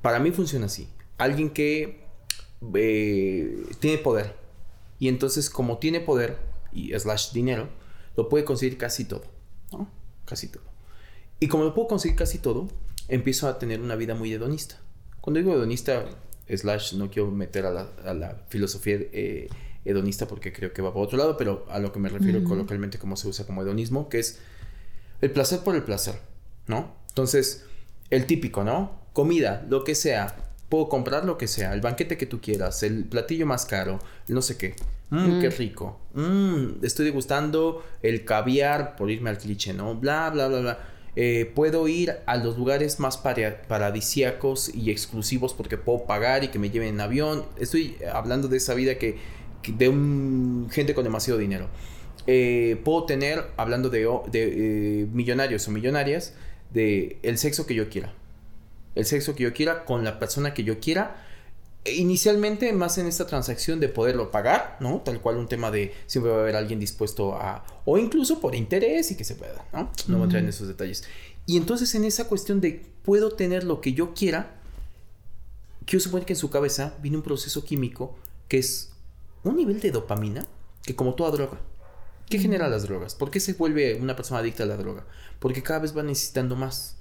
Para 0.00 0.18
mí 0.18 0.30
funciona 0.30 0.66
así. 0.66 0.88
Alguien 1.18 1.50
que 1.50 2.04
eh, 2.74 3.64
tiene 3.80 3.98
poder. 3.98 4.34
Y 4.98 5.08
entonces 5.08 5.50
como 5.50 5.78
tiene 5.78 6.00
poder 6.00 6.38
y 6.72 6.98
slash 6.98 7.32
dinero, 7.32 7.68
lo 8.16 8.28
puede 8.28 8.44
conseguir 8.44 8.78
casi 8.78 9.04
todo. 9.04 9.24
¿no? 9.72 9.88
Casi 10.24 10.48
todo. 10.48 10.62
Y 11.40 11.48
como 11.48 11.64
lo 11.64 11.74
puedo 11.74 11.88
conseguir 11.88 12.16
casi 12.16 12.38
todo, 12.38 12.68
empiezo 13.08 13.48
a 13.48 13.58
tener 13.58 13.80
una 13.80 13.96
vida 13.96 14.14
muy 14.14 14.32
hedonista. 14.32 14.78
Cuando 15.20 15.40
digo 15.40 15.52
hedonista, 15.54 16.04
slash, 16.48 16.94
no 16.94 17.10
quiero 17.10 17.30
meter 17.30 17.66
a 17.66 17.70
la, 17.70 18.44
filosofía 18.48 18.96
eh, 19.00 19.48
hedonista 19.84 20.26
porque 20.26 20.52
creo 20.52 20.72
que 20.72 20.82
va 20.82 20.92
por 20.92 21.04
otro 21.04 21.18
lado, 21.18 21.36
pero 21.36 21.66
a 21.68 21.78
lo 21.78 21.92
que 21.92 21.98
me 21.98 22.08
refiero 22.08 22.44
coloquialmente 22.44 22.98
como 22.98 23.16
se 23.16 23.28
usa 23.28 23.46
como 23.46 23.62
hedonismo, 23.62 24.08
que 24.08 24.18
es 24.18 24.40
el 25.20 25.30
placer 25.30 25.60
por 25.60 25.74
el 25.74 25.82
placer, 25.82 26.14
¿no? 26.66 26.94
Entonces, 27.12 27.66
el 28.08 28.24
típico, 28.24 28.64
¿no? 28.64 28.90
Comida, 29.12 29.66
lo 29.68 29.84
que 29.84 29.94
sea. 29.94 30.34
Puedo 30.70 30.88
comprar 30.88 31.26
lo 31.26 31.36
que 31.36 31.46
sea, 31.46 31.74
el 31.74 31.82
banquete 31.82 32.16
que 32.16 32.24
tú 32.24 32.40
quieras, 32.40 32.82
el 32.82 33.04
platillo 33.04 33.44
más 33.44 33.66
caro, 33.66 33.98
no 34.28 34.40
sé 34.40 34.56
qué. 34.56 34.74
Mmm, 35.10 35.40
qué 35.42 35.50
rico. 35.50 36.00
Mmm, 36.14 36.82
estoy 36.82 37.04
degustando 37.04 37.84
el 38.00 38.24
caviar, 38.24 38.96
por 38.96 39.10
irme 39.10 39.28
al 39.28 39.36
cliché, 39.36 39.74
¿no? 39.74 39.94
Bla, 39.94 40.30
bla, 40.30 40.48
bla, 40.48 40.60
bla. 40.60 40.78
Eh, 41.14 41.52
puedo 41.54 41.86
ir 41.88 42.14
a 42.24 42.38
los 42.38 42.56
lugares 42.56 42.98
más 42.98 43.18
paradisíacos 43.18 44.74
y 44.74 44.90
exclusivos 44.90 45.52
porque 45.52 45.76
puedo 45.76 46.06
pagar 46.06 46.42
y 46.42 46.48
que 46.48 46.58
me 46.58 46.70
lleven 46.70 46.94
en 46.94 47.00
avión. 47.02 47.44
Estoy 47.58 47.98
hablando 48.10 48.48
de 48.48 48.56
esa 48.56 48.72
vida 48.72 48.94
que, 48.94 49.18
de 49.68 49.90
un 49.90 50.68
gente 50.70 50.94
con 50.94 51.04
demasiado 51.04 51.38
dinero. 51.38 51.68
Eh, 52.26 52.80
puedo 52.82 53.04
tener, 53.04 53.44
hablando 53.58 53.90
de, 53.90 54.08
de 54.30 55.02
eh, 55.02 55.06
millonarios 55.12 55.68
o 55.68 55.70
millonarias, 55.70 56.32
de 56.72 57.18
el 57.22 57.38
sexo 57.38 57.66
que 57.66 57.74
yo 57.74 57.88
quiera. 57.88 58.12
El 58.94 59.06
sexo 59.06 59.34
que 59.34 59.44
yo 59.44 59.52
quiera 59.52 59.84
con 59.84 60.04
la 60.04 60.18
persona 60.18 60.54
que 60.54 60.64
yo 60.64 60.80
quiera. 60.80 61.26
E 61.84 61.96
inicialmente 61.96 62.72
más 62.72 62.98
en 62.98 63.06
esta 63.06 63.26
transacción 63.26 63.80
de 63.80 63.88
poderlo 63.88 64.30
pagar, 64.30 64.76
¿no? 64.78 65.00
Tal 65.00 65.20
cual 65.20 65.36
un 65.36 65.48
tema 65.48 65.72
de 65.72 65.92
siempre 66.06 66.30
va 66.30 66.38
a 66.38 66.42
haber 66.42 66.54
alguien 66.54 66.78
dispuesto 66.78 67.34
a... 67.34 67.64
o 67.84 67.98
incluso 67.98 68.40
por 68.40 68.54
interés 68.54 69.10
y 69.10 69.16
que 69.16 69.24
se 69.24 69.34
pueda, 69.34 69.64
¿no? 69.72 69.90
No 70.06 70.18
voy 70.18 70.22
a 70.22 70.24
entrar 70.24 70.42
en 70.44 70.48
esos 70.48 70.68
detalles. 70.68 71.02
Y 71.44 71.56
entonces 71.56 71.92
en 71.96 72.04
esa 72.04 72.28
cuestión 72.28 72.60
de 72.60 72.84
puedo 73.02 73.32
tener 73.32 73.64
lo 73.64 73.80
que 73.80 73.94
yo 73.94 74.14
quiera, 74.14 74.60
quiero 75.84 76.00
suponer 76.00 76.24
que 76.24 76.34
en 76.34 76.38
su 76.38 76.50
cabeza 76.50 76.94
viene 77.02 77.16
un 77.16 77.24
proceso 77.24 77.64
químico 77.64 78.16
que 78.46 78.58
es 78.58 78.92
un 79.42 79.56
nivel 79.56 79.80
de 79.80 79.90
dopamina 79.90 80.46
que 80.84 80.94
como 80.94 81.14
toda 81.14 81.32
droga 81.32 81.58
¿Qué 82.32 82.38
genera 82.38 82.68
las 82.68 82.84
drogas? 82.84 83.14
¿Por 83.14 83.30
qué 83.30 83.40
se 83.40 83.52
vuelve 83.52 83.94
una 84.00 84.16
persona 84.16 84.40
adicta 84.40 84.62
a 84.62 84.66
la 84.66 84.78
droga? 84.78 85.04
Porque 85.38 85.62
cada 85.62 85.80
vez 85.80 85.94
va 85.94 86.02
necesitando 86.02 86.56
más. 86.56 86.96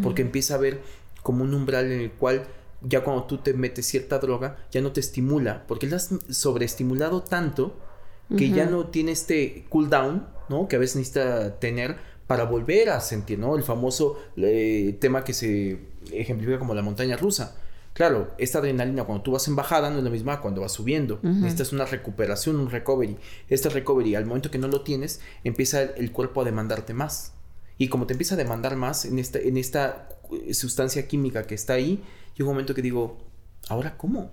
Porque 0.00 0.22
empieza 0.22 0.54
a 0.54 0.58
ver 0.58 0.80
como 1.24 1.42
un 1.42 1.52
umbral 1.52 1.90
en 1.90 2.00
el 2.00 2.12
cual 2.12 2.46
ya 2.82 3.02
cuando 3.02 3.24
tú 3.24 3.38
te 3.38 3.52
metes 3.52 3.84
cierta 3.84 4.18
droga, 4.20 4.58
ya 4.70 4.80
no 4.80 4.92
te 4.92 5.00
estimula. 5.00 5.64
Porque 5.66 5.88
la 5.88 5.96
has 5.96 6.10
sobreestimulado 6.30 7.22
tanto 7.22 7.76
que 8.38 8.50
ya 8.50 8.66
no 8.66 8.86
tiene 8.86 9.10
este 9.10 9.66
cooldown, 9.68 10.26
¿no? 10.48 10.68
Que 10.68 10.76
a 10.76 10.78
veces 10.78 10.96
necesita 10.96 11.58
tener 11.58 11.96
para 12.28 12.44
volver 12.44 12.90
a 12.90 13.00
sentir, 13.00 13.40
¿no? 13.40 13.56
El 13.56 13.64
famoso 13.64 14.18
eh, 14.36 14.96
tema 15.00 15.24
que 15.24 15.34
se 15.34 15.80
ejemplifica 16.12 16.60
como 16.60 16.74
la 16.74 16.82
montaña 16.82 17.16
rusa 17.16 17.56
Claro, 17.96 18.30
esta 18.36 18.58
adrenalina 18.58 19.04
cuando 19.04 19.24
tú 19.24 19.30
vas 19.30 19.48
en 19.48 19.56
bajada 19.56 19.88
no 19.88 19.96
es 19.96 20.04
la 20.04 20.10
misma 20.10 20.42
cuando 20.42 20.60
vas 20.60 20.72
subiendo. 20.72 21.18
Esta 21.46 21.62
es 21.62 21.72
una 21.72 21.86
recuperación, 21.86 22.56
un 22.56 22.68
recovery. 22.68 23.16
Este 23.48 23.70
recovery, 23.70 24.16
al 24.16 24.26
momento 24.26 24.50
que 24.50 24.58
no 24.58 24.68
lo 24.68 24.82
tienes, 24.82 25.22
empieza 25.44 25.80
el, 25.80 26.12
cuerpo 26.12 26.42
a 26.42 26.44
demandarte 26.44 26.92
más. 26.92 27.32
Y 27.78 27.88
como 27.88 28.06
te 28.06 28.12
empieza 28.12 28.34
a 28.34 28.36
demandar 28.36 28.76
más 28.76 29.06
en 29.06 29.18
esta, 29.18 29.38
en 29.38 29.56
esta 29.56 30.10
sustancia 30.52 31.08
química 31.08 31.46
que 31.46 31.54
está 31.54 31.72
ahí, 31.72 32.02
llega 32.34 32.44
un 32.50 32.56
momento 32.56 32.74
que 32.74 32.82
digo, 32.82 33.16
¿ahora 33.70 33.96
cómo? 33.96 34.30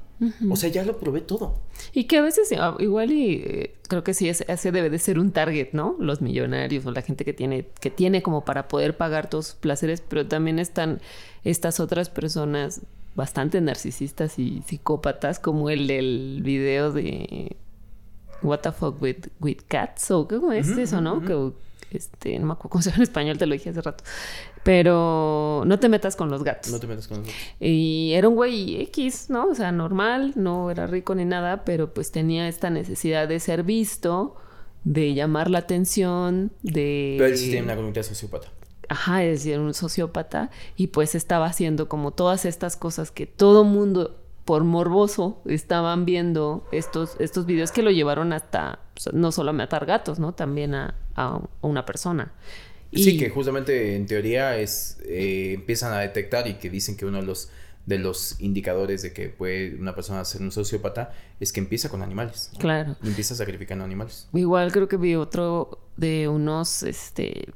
O 0.51 0.57
sea, 0.57 0.67
ya 0.67 0.83
lo 0.83 0.99
probé 0.99 1.21
todo. 1.21 1.55
Y 1.93 2.03
que 2.03 2.17
a 2.17 2.21
veces, 2.21 2.53
ah, 2.59 2.75
igual 2.79 3.13
y 3.13 3.43
eh, 3.45 3.75
creo 3.87 4.03
que 4.03 4.13
sí, 4.13 4.27
ese, 4.27 4.71
debe 4.73 4.89
de 4.89 4.99
ser 4.99 5.19
un 5.19 5.31
target, 5.31 5.69
¿no? 5.71 5.95
Los 5.99 6.21
millonarios 6.21 6.85
o 6.85 6.91
la 6.91 7.01
gente 7.01 7.23
que 7.23 7.31
tiene, 7.31 7.67
que 7.79 7.89
tiene 7.89 8.21
como 8.21 8.43
para 8.43 8.67
poder 8.67 8.97
pagar 8.97 9.29
todos 9.29 9.47
sus 9.47 9.55
placeres, 9.55 10.01
pero 10.01 10.27
también 10.27 10.59
están 10.59 10.99
estas 11.45 11.79
otras 11.79 12.09
personas 12.09 12.81
bastante 13.15 13.61
narcisistas 13.61 14.39
y 14.39 14.61
psicópatas, 14.61 15.39
como 15.39 15.69
el 15.69 15.87
del 15.87 16.41
video 16.43 16.91
de 16.91 17.57
What 18.41 18.59
the 18.59 18.71
fuck 18.71 19.01
with, 19.01 19.27
with 19.39 19.59
cats, 19.67 20.11
o 20.11 20.27
cómo 20.27 20.51
es 20.51 20.69
eso, 20.69 20.99
¿no? 21.01 21.21
Que 21.21 21.53
este, 21.95 22.37
no 22.39 22.47
me 22.47 22.53
acuerdo 22.53 22.69
cómo 22.71 22.81
se 22.81 22.89
llama 22.89 22.97
en 22.97 23.03
español, 23.03 23.37
te 23.37 23.45
lo 23.45 23.53
dije 23.53 23.69
hace 23.69 23.81
rato. 23.81 24.03
Pero 24.63 25.63
no 25.65 25.79
te 25.79 25.89
metas 25.89 26.15
con 26.15 26.29
los 26.29 26.43
gatos. 26.43 26.71
No 26.71 26.79
te 26.79 26.87
metas 26.87 27.07
con 27.07 27.19
los 27.19 27.27
gatos. 27.27 27.41
Y 27.59 28.13
era 28.13 28.27
un 28.27 28.35
güey 28.35 28.81
X, 28.81 29.29
¿no? 29.29 29.47
O 29.47 29.55
sea, 29.55 29.71
normal, 29.71 30.33
no 30.35 30.71
era 30.71 30.87
rico 30.87 31.15
ni 31.15 31.25
nada, 31.25 31.63
pero 31.65 31.93
pues 31.93 32.11
tenía 32.11 32.47
esta 32.47 32.69
necesidad 32.69 33.27
de 33.27 33.39
ser 33.39 33.63
visto, 33.63 34.35
de 34.83 35.13
llamar 35.13 35.49
la 35.49 35.59
atención, 35.59 36.51
de... 36.61 37.15
Pero 37.17 37.29
él 37.29 37.37
sí 37.37 37.49
tiene 37.49 37.63
una 37.63 37.75
conducta 37.75 38.03
sociópata 38.03 38.49
ajá, 38.93 39.23
es 39.23 39.43
decir, 39.43 39.59
un 39.59 39.73
sociópata, 39.73 40.49
y 40.77 40.87
pues 40.87 41.15
estaba 41.15 41.47
haciendo 41.47 41.89
como 41.89 42.11
todas 42.11 42.45
estas 42.45 42.77
cosas 42.77 43.11
que 43.11 43.25
todo 43.25 43.63
mundo 43.63 44.19
por 44.45 44.63
morboso 44.63 45.41
estaban 45.45 46.05
viendo 46.05 46.67
estos, 46.71 47.15
estos 47.19 47.45
videos 47.45 47.71
que 47.71 47.81
lo 47.81 47.91
llevaron 47.91 48.33
hasta, 48.33 48.79
no 49.13 49.31
solo 49.31 49.51
a 49.51 49.53
matar 49.53 49.85
gatos, 49.85 50.19
¿no? 50.19 50.33
También 50.33 50.75
a, 50.75 50.95
una 51.61 51.85
persona. 51.85 52.33
Sí, 52.91 53.17
que 53.17 53.29
justamente 53.29 53.95
en 53.95 54.05
teoría 54.05 54.57
es, 54.57 54.99
eh, 55.05 55.53
empiezan 55.55 55.93
a 55.93 55.99
detectar 55.99 56.47
y 56.47 56.55
que 56.55 56.69
dicen 56.69 56.95
que 56.95 57.05
uno 57.05 57.19
de 57.19 57.25
los, 57.25 57.49
de 57.87 57.97
los 57.97 58.39
indicadores 58.39 59.01
de 59.01 59.13
que 59.13 59.29
puede 59.29 59.75
una 59.75 59.95
persona 59.95 60.23
ser 60.25 60.41
un 60.41 60.51
sociópata 60.51 61.13
es 61.39 61.51
que 61.51 61.59
empieza 61.59 61.89
con 61.89 62.03
animales. 62.03 62.51
Claro. 62.59 62.95
Y 63.01 63.07
empieza 63.07 63.33
sacrificando 63.33 63.83
animales. 63.83 64.27
Igual 64.33 64.71
creo 64.71 64.87
que 64.87 64.97
vi 64.97 65.15
otro 65.15 65.79
de 65.97 66.27
unos, 66.27 66.83
este, 66.83 67.47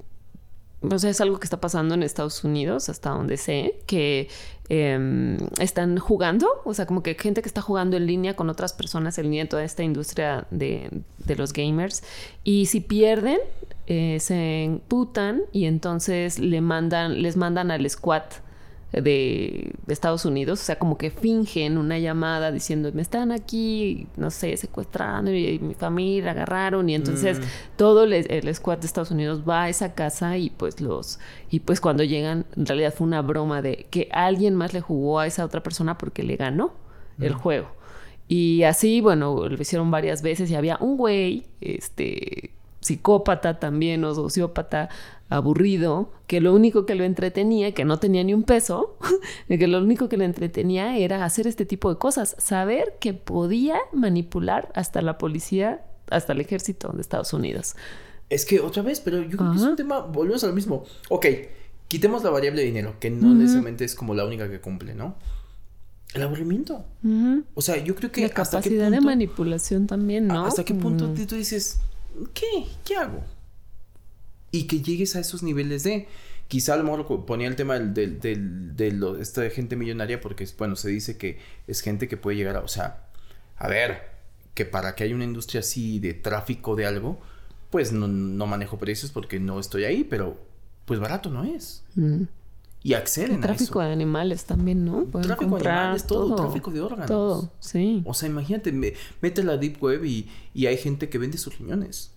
o 0.81 0.99
sea, 0.99 1.09
es 1.09 1.21
algo 1.21 1.39
que 1.39 1.45
está 1.45 1.59
pasando 1.59 1.95
en 1.95 2.03
Estados 2.03 2.43
Unidos, 2.43 2.89
hasta 2.89 3.09
donde 3.09 3.37
sé, 3.37 3.79
que 3.87 4.29
em, 4.69 5.37
están 5.59 5.97
jugando, 5.97 6.47
o 6.65 6.73
sea, 6.73 6.85
como 6.85 7.01
que 7.01 7.15
gente 7.15 7.41
que 7.41 7.47
está 7.47 7.61
jugando 7.61 7.97
en 7.97 8.05
línea 8.05 8.35
con 8.35 8.49
otras 8.49 8.73
personas 8.73 9.17
en 9.17 9.25
línea 9.25 9.41
en 9.43 9.49
toda 9.49 9.63
esta 9.63 9.83
industria 9.83 10.45
de, 10.51 10.89
de 11.17 11.35
los 11.35 11.53
gamers. 11.53 12.03
Y 12.43 12.67
si 12.67 12.81
pierden, 12.81 13.39
eh, 13.87 14.19
se 14.19 14.65
emputan 14.65 15.43
y 15.51 15.65
entonces 15.65 16.39
le 16.39 16.61
mandan, 16.61 17.21
les 17.21 17.37
mandan 17.37 17.71
al 17.71 17.89
squad 17.89 18.23
de, 18.91 19.73
Estados 19.87 20.25
Unidos, 20.25 20.61
o 20.61 20.63
sea, 20.63 20.79
como 20.79 20.97
que 20.97 21.11
fingen 21.11 21.77
una 21.77 21.99
llamada 21.99 22.51
diciendo, 22.51 22.91
me 22.93 23.01
están 23.01 23.31
aquí, 23.31 24.07
no 24.15 24.31
sé, 24.31 24.55
secuestrando 24.57 25.31
y, 25.31 25.59
mi 25.59 25.73
familia 25.73 26.31
agarraron 26.31 26.89
y 26.89 26.95
entonces 26.95 27.39
mm. 27.39 27.43
todo 27.75 28.03
el, 28.03 28.55
squad 28.55 28.77
de 28.79 28.87
Estados 28.87 29.11
Unidos 29.11 29.43
va 29.47 29.63
a 29.63 29.69
esa 29.69 29.93
casa 29.93 30.37
y 30.37 30.49
pues 30.49 30.79
los, 30.81 31.19
y 31.49 31.59
pues 31.61 31.81
cuando 31.81 32.03
llegan, 32.03 32.45
en 32.55 32.65
realidad 32.65 32.93
fue 32.93 33.07
una 33.07 33.21
broma 33.21 33.61
de 33.61 33.87
que 33.89 34.07
alguien 34.11 34.55
más 34.55 34.73
le 34.73 34.81
jugó 34.81 35.19
a 35.19 35.27
esa 35.27 35.43
otra 35.43 35.61
persona 35.61 35.97
porque 35.97 36.23
le 36.23 36.35
ganó 36.35 36.73
el 37.19 37.35
mm. 37.35 37.39
juego. 37.39 37.77
Y 38.29 38.63
así, 38.63 38.99
bueno, 38.99 39.47
lo 39.47 39.61
hicieron 39.61 39.89
varias 39.89 40.21
veces 40.21 40.51
y 40.51 40.55
había 40.55 40.77
un 40.81 40.97
güey, 40.97 41.45
este, 41.61 42.51
psicópata 42.87 43.59
también 43.59 44.03
o 44.03 44.15
sociópata 44.15 44.89
aburrido, 45.29 46.11
que 46.25 46.39
lo 46.39 46.53
único 46.53 46.85
que 46.85 46.95
lo 46.95 47.03
entretenía, 47.03 47.73
que 47.73 47.85
no 47.85 47.99
tenía 47.99 48.23
ni 48.23 48.33
un 48.33 48.43
peso, 48.43 48.97
que 49.47 49.67
lo 49.67 49.79
único 49.79 50.09
que 50.09 50.17
lo 50.17 50.23
entretenía 50.23 50.97
era 50.97 51.25
hacer 51.25 51.47
este 51.47 51.65
tipo 51.65 51.93
de 51.93 51.99
cosas, 51.99 52.35
saber 52.39 52.95
que 52.99 53.13
podía 53.13 53.77
manipular 53.91 54.71
hasta 54.73 55.01
la 55.01 55.17
policía, 55.17 55.85
hasta 56.09 56.33
el 56.33 56.41
ejército 56.41 56.91
de 56.93 57.01
Estados 57.01 57.33
Unidos. 57.33 57.75
Es 58.29 58.45
que 58.45 58.59
otra 58.59 58.83
vez, 58.83 58.99
pero 58.99 59.21
yo 59.21 59.37
creo 59.37 59.51
que 59.51 59.57
es 59.57 59.63
un 59.63 59.75
tema, 59.75 59.99
volvemos 59.99 60.43
a 60.43 60.47
lo 60.47 60.53
mismo. 60.53 60.83
Ok, 61.09 61.25
quitemos 61.87 62.23
la 62.23 62.29
variable 62.29 62.61
de 62.61 62.67
dinero, 62.67 62.95
que 62.99 63.09
no 63.09 63.33
necesariamente 63.33 63.85
es 63.85 63.95
como 63.95 64.15
la 64.15 64.25
única 64.25 64.49
que 64.49 64.59
cumple, 64.59 64.95
¿no? 64.95 65.15
El 66.13 66.23
aburrimiento. 66.23 66.85
O 67.53 67.61
sea, 67.61 67.83
yo 67.83 67.95
creo 67.95 68.11
que... 68.11 68.21
La 68.21 68.29
capacidad 68.29 68.89
de 68.89 69.01
manipulación 69.01 69.87
también, 69.87 70.27
¿no? 70.27 70.45
¿Hasta 70.45 70.63
qué 70.63 70.73
punto 70.73 71.13
tú 71.13 71.35
dices, 71.35 71.79
¿qué? 72.33 72.65
¿Qué 72.85 72.95
hago? 72.95 73.23
Y 74.51 74.67
que 74.67 74.81
llegues 74.81 75.15
a 75.15 75.19
esos 75.19 75.43
niveles 75.43 75.83
de... 75.83 76.07
Quizá 76.47 76.75
a 76.75 76.77
lo 76.77 76.83
mejor 76.85 77.25
ponía 77.25 77.47
el 77.49 77.57
tema 77.57 77.77
del, 77.77 78.19
del, 78.21 78.75
de 78.77 79.17
esta 79.19 79.49
gente 79.49 79.75
millonaria 79.75 80.21
porque, 80.21 80.47
bueno, 80.57 80.77
se 80.77 80.89
dice 80.89 81.17
que 81.17 81.39
es 81.67 81.81
gente 81.81 82.07
que 82.07 82.15
puede 82.15 82.37
llegar 82.37 82.55
a... 82.55 82.61
O 82.61 82.69
sea, 82.69 83.09
a 83.57 83.67
ver, 83.67 84.03
que 84.53 84.65
para 84.65 84.95
que 84.95 85.03
haya 85.03 85.15
una 85.15 85.25
industria 85.25 85.59
así 85.59 85.99
de 85.99 86.13
tráfico 86.13 86.75
de 86.75 86.85
algo, 86.85 87.19
pues 87.69 87.91
no, 87.91 88.07
no 88.07 88.45
manejo 88.47 88.77
precios 88.77 89.11
porque 89.11 89.39
no 89.39 89.59
estoy 89.59 89.83
ahí, 89.83 90.05
pero 90.05 90.39
pues 90.85 91.01
barato 91.01 91.29
no 91.29 91.43
es. 91.43 91.83
Mm. 91.95 92.23
Y 92.87 92.93
acceden 92.93 93.39
a 93.39 93.41
tráfico 93.41 93.81
de 93.81 93.91
animales 93.91 94.45
también, 94.45 94.85
¿no? 94.85 95.03
tráfico 95.07 95.57
de 95.57 95.67
animales, 95.67 96.07
todo, 96.07 96.37
tráfico 96.37 96.71
de 96.71 96.79
órganos. 96.79 97.07
Todo, 97.07 97.51
sí. 97.59 98.01
O 98.05 98.13
sea, 98.13 98.29
imagínate, 98.29 98.71
mete 98.71 99.43
la 99.43 99.57
Deep 99.57 99.83
Web 99.83 100.05
y, 100.05 100.29
y 100.53 100.67
hay 100.67 100.77
gente 100.77 101.09
que 101.09 101.17
vende 101.17 101.37
sus 101.37 101.59
riñones. 101.59 102.13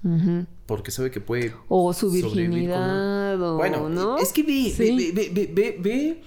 Porque 0.67 0.93
sabe 0.93 1.11
que 1.11 1.21
puede. 1.21 1.53
O 1.67 1.93
su 1.93 2.09
virginidad, 2.13 3.43
o. 3.43 3.57
Bueno, 3.57 3.89
¿no? 3.89 4.17
es 4.19 4.33
que 4.33 4.45
ve, 4.45 4.73
ve, 4.79 5.11
ve, 5.13 5.31
ve, 5.35 5.51
ve, 5.53 5.77
ve 5.81 6.23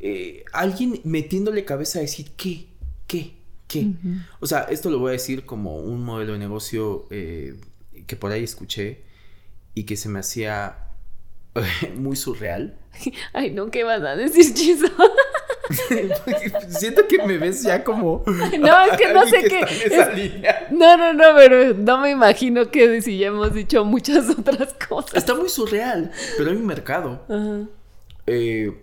eh, 0.00 0.44
alguien 0.52 1.00
metiéndole 1.04 1.64
cabeza 1.64 2.00
a 2.00 2.02
decir, 2.02 2.32
¿qué? 2.36 2.66
¿Qué? 3.06 3.36
¿Qué? 3.68 3.90
O 4.40 4.46
sea, 4.46 4.64
esto 4.64 4.90
lo 4.90 4.98
voy 4.98 5.08
a 5.08 5.12
decir 5.12 5.46
como 5.46 5.78
un 5.78 6.04
modelo 6.04 6.34
de 6.34 6.38
negocio 6.38 7.06
eh, 7.08 7.58
que 8.06 8.16
por 8.16 8.32
ahí 8.32 8.44
escuché 8.44 9.00
y 9.72 9.84
que 9.84 9.96
se 9.96 10.10
me 10.10 10.18
hacía 10.18 10.87
muy 11.96 12.16
surreal. 12.16 12.76
Ay, 13.32 13.50
no, 13.50 13.70
¿qué 13.70 13.84
vas 13.84 14.02
a 14.02 14.16
decir, 14.16 14.52
Chizo? 14.54 14.88
Siento 16.68 17.06
que 17.06 17.22
me 17.26 17.36
ves 17.38 17.62
ya 17.62 17.84
como. 17.84 18.24
No, 18.26 18.80
es 18.84 18.96
que 18.96 19.12
no 19.12 19.26
sé 19.26 19.42
qué. 19.42 20.66
No, 20.70 20.96
no, 20.96 21.12
no, 21.12 21.24
pero 21.36 21.74
no 21.74 21.98
me 21.98 22.10
imagino 22.10 22.70
que 22.70 23.02
si 23.02 23.18
ya 23.18 23.28
hemos 23.28 23.52
dicho 23.52 23.84
muchas 23.84 24.30
otras 24.30 24.74
cosas. 24.74 25.14
Está 25.14 25.34
muy 25.34 25.48
surreal, 25.48 26.10
pero 26.38 26.50
hay 26.50 26.56
un 26.56 26.66
mercado. 26.66 27.26
Eh, 28.26 28.82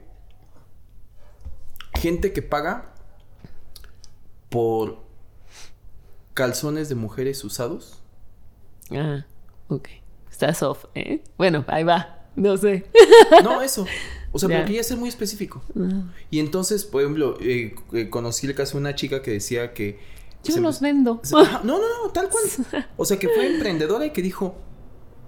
gente 1.99 2.33
que 2.33 2.41
paga 2.43 2.93
por 4.49 5.03
calzones 6.35 6.87
de 6.87 6.95
mujeres 6.95 7.43
usados. 7.43 7.99
Ah, 8.91 9.25
ok. 9.69 9.89
Está 10.29 10.53
soft, 10.53 10.85
¿eh? 10.95 11.23
Bueno, 11.37 11.63
ahí 11.67 11.83
va. 11.83 12.14
No 12.35 12.57
sé. 12.57 12.85
No, 13.43 13.61
eso. 13.61 13.85
O 14.31 14.39
sea, 14.39 14.49
porque 14.49 14.73
ya 14.73 14.83
ser 14.83 14.97
muy 14.97 15.07
específico. 15.07 15.61
Y 16.29 16.39
entonces, 16.39 16.83
por 16.83 17.01
ejemplo, 17.01 17.37
eh, 17.39 17.73
eh, 17.93 18.09
conocí 18.09 18.47
el 18.47 18.55
caso 18.55 18.73
de 18.73 18.81
una 18.81 18.95
chica 18.95 19.21
que 19.21 19.31
decía 19.31 19.73
que... 19.73 19.99
Yo 20.43 20.59
los 20.59 20.81
vendo. 20.81 21.21
no, 21.31 21.59
no, 21.63 21.79
no, 21.79 22.11
tal 22.11 22.29
cual. 22.29 22.43
O 22.97 23.05
sea, 23.05 23.17
que 23.17 23.29
fue 23.29 23.47
emprendedora 23.47 24.05
y 24.05 24.11
que 24.11 24.21
dijo, 24.21 24.55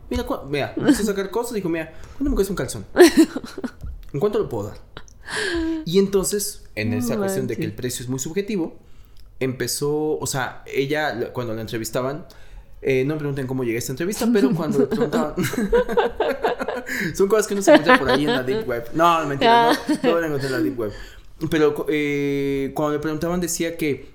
mira, 0.09 0.25
mira, 0.49 0.75
a 0.85 0.93
sacar 0.93 1.31
cosas. 1.31 1.53
Dijo, 1.53 1.69
mira, 1.69 1.93
¿cuánto 2.17 2.29
me 2.29 2.35
cuesta 2.35 2.51
un 2.51 2.57
calzón? 2.57 2.85
¿En 4.13 4.19
cuánto 4.19 4.39
lo 4.39 4.49
puedo 4.49 4.67
dar? 4.67 4.77
Y 5.85 5.99
entonces, 5.99 6.65
en 6.75 6.93
esa 6.93 7.17
cuestión 7.17 7.47
de 7.47 7.55
que 7.55 7.63
el 7.63 7.73
precio 7.73 8.03
es 8.03 8.09
muy 8.09 8.19
subjetivo, 8.19 8.77
empezó, 9.39 10.17
o 10.17 10.27
sea, 10.27 10.63
ella, 10.65 11.31
cuando 11.33 11.53
la 11.53 11.61
entrevistaban, 11.61 12.25
eh, 12.81 13.03
no 13.05 13.15
me 13.15 13.19
pregunten 13.19 13.47
cómo 13.47 13.63
llegué 13.63 13.77
a 13.77 13.79
esta 13.79 13.93
entrevista, 13.93 14.27
pero 14.31 14.53
cuando 14.53 14.79
le 14.79 14.87
preguntaban. 14.87 15.33
Son 17.15 17.27
cosas 17.27 17.47
que 17.47 17.55
no 17.55 17.61
se 17.61 17.71
encuentran 17.71 17.99
por 17.99 18.09
ahí 18.09 18.25
en 18.25 18.33
la 18.33 18.43
Deep 18.43 18.67
Web. 18.67 18.89
No, 18.93 19.25
mentira, 19.25 19.71
no, 20.03 20.11
no 20.11 20.19
la 20.19 20.27
encontré 20.27 20.47
en 20.47 20.53
la 20.53 20.59
Deep 20.59 20.79
Web. 20.79 20.91
Pero 21.49 21.85
eh, 21.89 22.71
cuando 22.73 22.93
le 22.93 22.99
preguntaban, 22.99 23.39
decía 23.39 23.77
que 23.77 24.09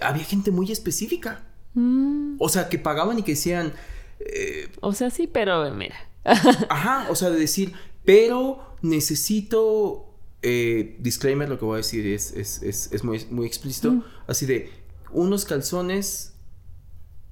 había 0.00 0.24
gente 0.24 0.50
muy 0.50 0.70
específica. 0.72 1.44
Mm. 1.74 2.36
O 2.38 2.48
sea, 2.48 2.68
que 2.68 2.78
pagaban 2.78 3.18
y 3.18 3.22
que 3.22 3.32
decían. 3.32 3.72
Eh, 4.20 4.70
o 4.80 4.92
sea, 4.92 5.10
sí, 5.10 5.26
pero 5.26 5.70
mira. 5.74 5.96
ajá, 6.24 7.06
o 7.10 7.16
sea, 7.16 7.30
de 7.30 7.38
decir, 7.38 7.72
pero 8.04 8.76
necesito. 8.82 10.08
disclaimer, 10.40 11.48
lo 11.48 11.58
que 11.58 11.64
voy 11.64 11.74
a 11.74 11.76
decir 11.78 12.06
es, 12.06 12.32
es, 12.32 12.62
es, 12.62 13.04
muy, 13.04 13.24
muy 13.30 13.46
explícito. 13.46 13.92
Mm. 13.92 14.04
Así 14.26 14.46
de 14.46 14.70
unos 15.12 15.44
calzones 15.44 16.32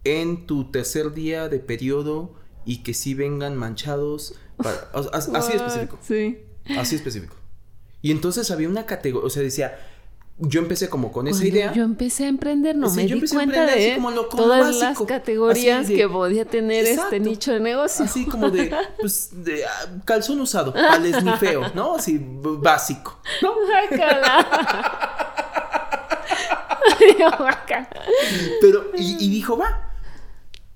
en 0.04 0.46
tu 0.46 0.70
tercer 0.70 1.12
día 1.12 1.48
de 1.48 1.58
periodo 1.58 2.39
y 2.64 2.78
que 2.78 2.94
sí 2.94 3.14
vengan 3.14 3.56
manchados. 3.56 4.34
así 5.12 5.52
específico. 5.52 5.98
Sí. 6.02 6.38
Así 6.76 6.96
específico. 6.96 7.34
Y 8.02 8.11
entonces 8.11 8.50
había 8.50 8.68
una 8.68 8.86
categoría, 8.86 9.26
o 9.26 9.30
sea, 9.30 9.42
decía, 9.42 9.78
yo 10.38 10.61
empecé 10.61 10.88
como 10.88 11.12
con 11.12 11.28
esa 11.28 11.46
idea. 11.46 11.72
Yo 11.72 11.82
empecé 11.84 12.24
a 12.24 12.28
emprender, 12.28 12.74
no 12.74 12.90
me 12.90 13.04
di 13.04 13.28
cuenta 13.28 13.66
de 13.66 14.00
todas 14.30 14.74
las 14.76 14.98
categorías 15.02 15.86
que 15.86 16.08
podía 16.08 16.46
tener 16.46 16.86
este 16.86 17.20
nicho 17.20 17.52
de 17.52 17.61
negocio. 17.61 18.06
Así 18.06 18.24
como 18.24 18.50
de, 18.50 18.74
pues, 18.98 19.44
de 19.44 19.66
ah, 19.66 20.00
calzón 20.04 20.40
usado, 20.40 20.74
al 20.74 21.04
esnifeo, 21.04 21.70
¿no? 21.74 21.96
Así 21.96 22.18
básico, 22.20 23.20
¿no? 23.42 23.54
Pero, 28.61 28.90
y, 28.96 29.24
y 29.26 29.30
dijo, 29.30 29.56
va, 29.56 29.89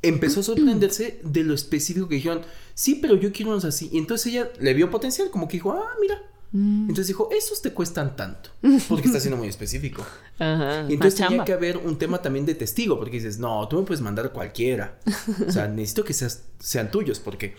empezó 0.08 0.40
a 0.40 0.42
sorprenderse 0.44 1.20
de 1.22 1.42
lo 1.42 1.54
específico 1.54 2.08
que 2.08 2.16
dijeron, 2.16 2.42
sí, 2.74 2.96
pero 2.96 3.16
yo 3.16 3.32
quiero 3.32 3.52
unos 3.52 3.64
así. 3.64 3.88
Y 3.92 3.98
entonces 3.98 4.32
ella 4.32 4.50
le 4.60 4.74
vio 4.74 4.90
potencial, 4.90 5.30
como 5.30 5.48
que 5.48 5.56
dijo, 5.56 5.72
ah, 5.72 5.92
mira. 6.00 6.22
Mm. 6.52 6.82
Entonces 6.82 7.08
dijo, 7.08 7.30
esos 7.32 7.62
te 7.62 7.72
cuestan 7.72 8.14
tanto, 8.14 8.50
porque 8.88 9.08
está 9.08 9.18
siendo 9.18 9.36
muy 9.36 9.48
específico. 9.48 10.06
Ajá, 10.38 10.86
y 10.88 10.94
entonces 10.94 11.18
tenía 11.20 11.44
que 11.44 11.52
haber 11.52 11.78
un 11.78 11.98
tema 11.98 12.22
también 12.22 12.46
de 12.46 12.54
testigo, 12.54 12.96
porque 12.96 13.16
dices, 13.16 13.38
no, 13.38 13.66
tú 13.66 13.78
me 13.78 13.82
puedes 13.82 14.00
mandar 14.00 14.32
cualquiera. 14.32 15.00
O 15.48 15.50
sea, 15.50 15.66
necesito 15.68 16.04
que 16.04 16.14
sean 16.14 16.90
tuyos, 16.92 17.18
porque 17.18 17.56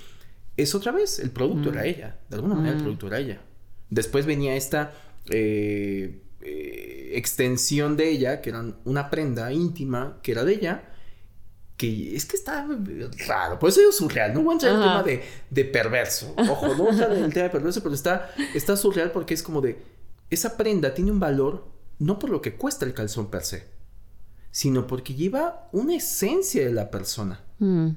es 0.56 0.74
otra 0.76 0.94
vez, 0.94 1.20
el 1.20 1.32
producto 1.32 1.72
era 1.72 1.82
mm. 1.82 1.86
ella. 1.86 2.20
De 2.30 2.36
alguna 2.38 2.56
manera 2.56 2.76
el 2.76 2.80
mm. 2.80 2.84
producto 2.84 3.08
era 3.08 3.20
ella. 3.20 3.42
Después 3.90 4.26
venía 4.26 4.56
esta 4.56 4.94
eh, 5.30 6.22
eh, 6.42 7.12
extensión 7.16 7.98
de 7.98 8.10
ella, 8.10 8.42
que 8.42 8.52
era 8.52 8.64
una 8.86 9.10
prenda 9.10 9.52
íntima, 9.52 10.20
que 10.24 10.32
era 10.32 10.46
de 10.46 10.54
ella 10.54 10.95
que 11.78 12.16
es 12.16 12.26
que 12.26 12.38
está 12.38 12.66
raro, 13.28 13.60
por 13.60 13.70
eso 13.70 13.82
es 13.88 13.98
surreal, 13.98 14.34
no 14.34 14.42
voy 14.42 14.52
a 14.52 14.54
entrar 14.54 14.74
en 14.74 14.78
el 14.78 14.84
tema 14.84 15.04
de, 15.04 15.24
de, 15.50 15.66
perverso, 15.66 16.34
ojo, 16.38 16.68
no 16.70 16.76
voy 16.76 16.88
a 16.88 16.92
entrar 16.92 17.12
en 17.12 17.24
el 17.24 17.34
tema 17.34 17.44
de 17.44 17.50
perverso, 17.50 17.84
pero 17.84 17.96
está, 17.96 18.32
está 18.54 18.78
surreal 18.78 19.12
porque 19.12 19.34
es 19.34 19.44
como 19.44 19.60
de, 19.62 19.78
esa 20.30 20.56
prenda 20.56 20.94
tiene 20.94 21.12
un 21.12 21.20
valor 21.20 21.76
no 22.00 22.20
por 22.20 22.30
lo 22.30 22.42
que 22.42 22.56
cuesta 22.56 22.86
el 22.86 22.94
calzón 22.94 23.30
per 23.30 23.44
se, 23.44 23.66
sino 24.52 24.88
porque 24.88 25.14
lleva 25.14 25.70
una 25.72 25.96
esencia 25.96 26.66
de 26.66 26.74
la 26.74 26.92
persona. 26.92 27.44
Mm. 27.60 27.90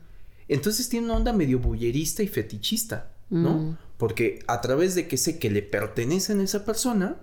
Entonces 0.49 0.89
tiene 0.89 1.07
una 1.07 1.17
onda 1.17 1.33
medio 1.33 1.59
bullerista 1.59 2.23
y 2.23 2.29
fetichista, 2.29 3.13
¿no? 3.31 3.55
Mm. 3.55 3.79
Porque 3.97 4.41
a 4.47 4.61
través 4.61 4.95
de 4.95 5.09
que 5.09 5.17
sé 5.17 5.39
que 5.39 5.51
le 5.51 5.63
pertenecen 5.63 6.41
a 6.41 6.45
esa 6.45 6.65
persona, 6.65 7.17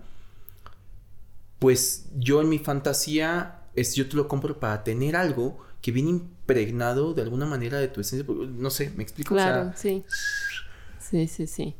pues 1.59 2.05
yo 2.17 2.41
en 2.41 2.49
mi 2.49 2.59
fantasía 2.59 3.61
es 3.75 3.95
yo 3.95 4.07
te 4.07 4.15
lo 4.15 4.27
compro 4.27 4.59
para 4.59 4.83
tener 4.83 5.15
algo 5.15 5.57
que 5.85 5.91
viene 5.91 6.09
impregnado 6.09 7.13
de 7.13 7.21
alguna 7.21 7.45
manera 7.45 7.77
de 7.77 7.87
tu 7.87 8.01
esencia. 8.01 8.25
No 8.27 8.71
sé, 8.71 8.91
¿me 8.95 9.03
explico? 9.03 9.35
Claro, 9.35 9.71
sí. 9.75 10.03
Sí, 10.99 11.27
sí, 11.27 11.45
sí. 11.45 11.75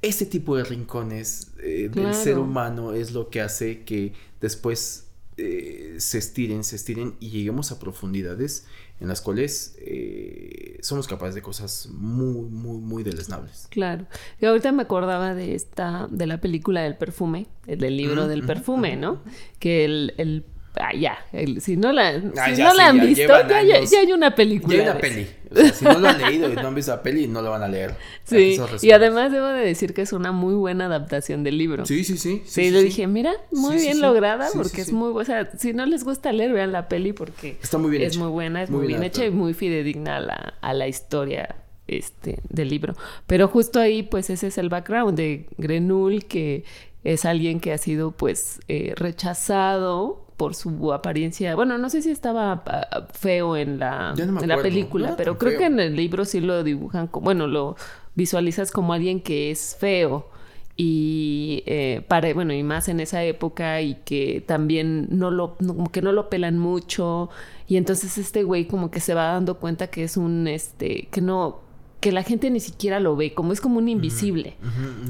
Ese 0.00 0.24
tipo 0.24 0.56
de 0.56 0.64
rincones 0.64 1.52
eh, 1.62 1.90
del 1.92 2.14
ser 2.14 2.38
humano 2.38 2.94
es 2.94 3.12
lo 3.12 3.28
que 3.28 3.42
hace 3.42 3.84
que 3.84 4.14
después 4.40 5.08
eh, 5.36 5.96
se 5.98 6.16
estiren, 6.16 6.64
se 6.64 6.76
estiren 6.76 7.14
y 7.20 7.28
lleguemos 7.28 7.72
a 7.72 7.78
profundidades 7.78 8.64
en 9.00 9.08
las 9.08 9.20
cuales 9.20 9.76
eh, 9.80 10.78
somos 10.80 11.06
capaces 11.06 11.34
de 11.34 11.42
cosas 11.42 11.90
muy, 11.92 12.48
muy, 12.48 12.78
muy 12.78 13.02
deleznables. 13.02 13.66
Claro. 13.68 14.06
Y 14.40 14.46
ahorita 14.46 14.72
me 14.72 14.84
acordaba 14.84 15.34
de 15.34 15.54
esta, 15.54 16.08
de 16.10 16.26
la 16.26 16.40
película 16.40 16.80
del 16.80 16.96
perfume, 16.96 17.48
del 17.66 17.98
libro 17.98 18.28
del 18.28 18.46
perfume, 18.46 18.96
¿no? 18.96 19.20
Que 19.58 19.84
el, 19.84 20.14
el 20.16 20.42
Ah, 20.80 20.94
ya, 20.94 21.18
el- 21.32 21.60
si 21.60 21.76
no 21.76 21.92
la, 21.92 22.08
Ah, 22.38 22.46
si 22.50 22.56
ya, 22.56 22.64
no 22.68 22.74
la 22.74 22.86
han 22.88 23.00
visto, 23.00 23.26
ya, 23.28 23.46
ya- 23.46 23.56
años. 23.76 23.90
ya 23.90 24.00
hay 24.00 24.12
una 24.12 24.34
película. 24.34 24.74
Ya 24.74 24.82
hay 24.82 24.88
una 24.88 24.98
peli. 24.98 25.26
O 25.50 25.54
sea, 25.54 25.68
si 25.74 25.84
no 25.84 25.98
lo 25.98 26.08
han 26.08 26.18
leído 26.22 26.50
y 26.50 26.54
no 26.56 26.68
han 26.68 26.74
visto 26.74 26.92
la 26.92 27.02
peli, 27.02 27.28
no 27.28 27.42
lo 27.42 27.50
van 27.50 27.62
a 27.62 27.68
leer. 27.68 27.94
Sí, 28.24 28.58
y 28.80 28.90
además 28.92 29.30
debo 29.32 29.48
de 29.48 29.60
decir 29.66 29.92
que 29.92 30.00
es 30.00 30.14
una 30.14 30.32
muy 30.32 30.54
buena 30.54 30.86
adaptación 30.86 31.44
del 31.44 31.58
libro. 31.58 31.84
Sí, 31.84 32.04
sí, 32.04 32.16
sí. 32.16 32.42
Sí, 32.46 32.70
le 32.70 32.82
dije, 32.82 33.06
mira, 33.06 33.34
muy 33.50 33.78
Sí, 33.78 33.84
bien 33.88 34.00
lograda, 34.00 34.48
porque 34.54 34.80
es 34.80 34.92
muy, 34.92 35.12
o 35.14 35.24
sea, 35.26 35.50
si 35.58 35.74
no 35.74 35.84
les 35.84 36.04
gusta 36.04 36.32
leer, 36.32 36.54
vean 36.54 36.72
la 36.72 36.88
peli 36.88 37.12
porque 37.12 37.58
Está 37.62 37.76
muy 37.76 37.90
bien 37.90 38.02
es 38.04 38.14
hecha. 38.14 38.20
muy 38.20 38.28
buena, 38.30 38.62
es 38.62 38.70
Muy 38.70 38.86
bien 38.86 39.02
hecha 39.02 39.26
y 39.26 39.30
muy 39.30 39.52
fidedigna 39.52 40.16
a 40.16 40.20
la, 40.20 40.54
a 40.62 40.72
la 40.72 40.88
historia 40.88 41.56
este, 41.86 42.38
del 42.48 42.70
libro. 42.70 42.94
Pero 43.26 43.46
justo 43.46 43.78
ahí, 43.78 44.02
pues 44.04 44.30
ese 44.30 44.46
es 44.46 44.56
el 44.56 44.70
background 44.70 45.18
de 45.18 45.48
Grenul, 45.58 46.24
que 46.24 46.64
es 47.04 47.26
alguien 47.26 47.60
que 47.60 47.72
ha 47.74 47.78
sido, 47.78 48.12
pues, 48.12 48.60
eh, 48.68 48.94
rechazado 48.96 50.24
por 50.42 50.54
su 50.56 50.92
apariencia. 50.92 51.54
Bueno, 51.54 51.78
no 51.78 51.88
sé 51.88 52.02
si 52.02 52.10
estaba 52.10 52.62
ah, 52.66 53.06
feo 53.12 53.56
en 53.56 53.78
la, 53.78 54.12
no 54.16 54.40
en 54.42 54.48
la 54.48 54.56
película, 54.60 55.10
No 55.10 55.16
pero 55.16 55.38
creo 55.38 55.50
feo. 55.52 55.58
que 55.60 55.66
en 55.66 55.78
el 55.78 55.94
libro 55.94 56.24
sí 56.24 56.40
lo 56.40 56.64
dibujan, 56.64 57.06
como, 57.06 57.24
bueno, 57.26 57.46
lo 57.46 57.76
visualizas 58.16 58.72
como 58.72 58.92
alguien 58.92 59.20
que 59.20 59.52
es 59.52 59.76
feo 59.78 60.28
y 60.76 61.62
eh, 61.66 62.02
para, 62.08 62.32
bueno 62.34 62.52
y 62.54 62.62
más 62.62 62.88
en 62.88 62.98
esa 62.98 63.22
época 63.22 63.80
y 63.82 63.94
que 64.04 64.42
también 64.44 65.06
no 65.10 65.30
lo 65.30 65.54
no- 65.60 65.76
como 65.76 65.92
que 65.92 66.02
no 66.02 66.12
lo 66.12 66.28
pelan 66.28 66.58
mucho 66.58 67.28
y 67.68 67.76
entonces 67.76 68.18
este 68.18 68.42
güey 68.42 68.66
como 68.66 68.90
que 68.90 68.98
se 69.00 69.14
va 69.14 69.26
dando 69.32 69.58
cuenta 69.58 69.86
que 69.88 70.02
es 70.02 70.16
un 70.16 70.48
este 70.48 71.08
que 71.10 71.20
no 71.20 71.60
que 72.00 72.10
la 72.10 72.22
gente 72.22 72.50
ni 72.50 72.58
siquiera 72.58 73.00
lo 73.00 73.14
ve 73.16 73.32
como 73.34 73.52
es 73.52 73.60
como 73.60 73.78
un 73.78 73.88
invisible 73.88 74.56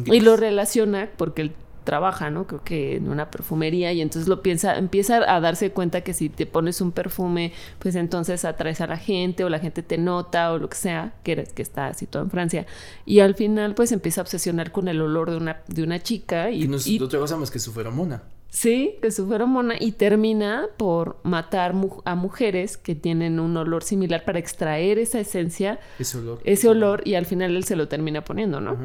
y 0.07 0.21
lo 0.21 0.37
relaciona 0.37 1.09
porque 1.17 1.43
él 1.43 1.53
trabaja, 1.85 2.31
¿no? 2.31 2.47
Creo 2.47 2.63
que 2.65 2.97
en 2.97 3.09
una 3.09 3.31
perfumería 3.31 3.93
y 3.93 4.01
entonces 4.01 4.29
lo 4.29 4.43
piensa, 4.43 4.77
empieza 4.79 5.17
a 5.35 5.41
darse 5.41 5.71
cuenta 5.73 6.01
que 6.03 6.13
si 6.15 6.29
te 6.29 6.47
pones 6.47 6.81
un 6.81 6.93
perfume, 6.93 7.53
pues 7.79 7.95
entonces 7.97 8.45
atraes 8.45 8.81
a 8.81 8.87
la 8.87 8.97
gente 8.97 9.45
o 9.45 9.49
la 9.49 9.59
gente 9.59 9.83
te 9.83 9.99
nota 9.99 10.53
o 10.53 10.59
lo 10.59 10.69
que 10.69 10.77
sea, 10.77 11.15
que, 11.23 11.33
eres, 11.33 11.53
que 11.53 11.63
está 11.63 11.93
situado 11.95 12.25
en 12.27 12.31
Francia. 12.31 12.67
Y 13.07 13.21
al 13.21 13.35
final 13.35 13.75
pues 13.75 13.93
empieza 13.93 14.21
a 14.21 14.25
obsesionar 14.25 14.73
con 14.73 14.89
el 14.89 15.01
olor 15.01 15.31
de 15.31 15.37
una, 15.37 15.63
de 15.69 15.83
una 15.83 16.01
chica 16.01 16.51
y, 16.51 16.67
no 16.69 16.77
es 16.77 16.87
y- 16.87 17.01
otra 17.01 17.19
cosa 17.19 17.37
más 17.37 17.51
que 17.51 17.59
su 17.59 17.73
feromona. 17.73 18.23
sí, 18.49 18.97
que 19.01 19.11
su 19.11 19.27
feromona 19.29 19.75
y 19.81 19.93
termina 19.93 20.67
por 20.77 21.17
matar 21.23 21.73
mu- 21.73 22.03
a 22.05 22.15
mujeres 22.15 22.77
que 22.77 22.95
tienen 22.95 23.41
un 23.41 23.57
olor 23.57 23.83
similar 23.83 24.25
para 24.25 24.39
extraer 24.39 24.99
esa 24.99 25.21
esencia, 25.21 25.81
Ese 25.99 26.19
olor. 26.19 26.41
ese 26.45 26.69
olor 26.69 27.03
y 27.07 27.15
al 27.15 27.25
final 27.27 27.57
él 27.57 27.65
se 27.65 27.77
lo 27.77 27.89
termina 27.89 28.23
poniendo, 28.25 28.61
¿no? 28.61 28.77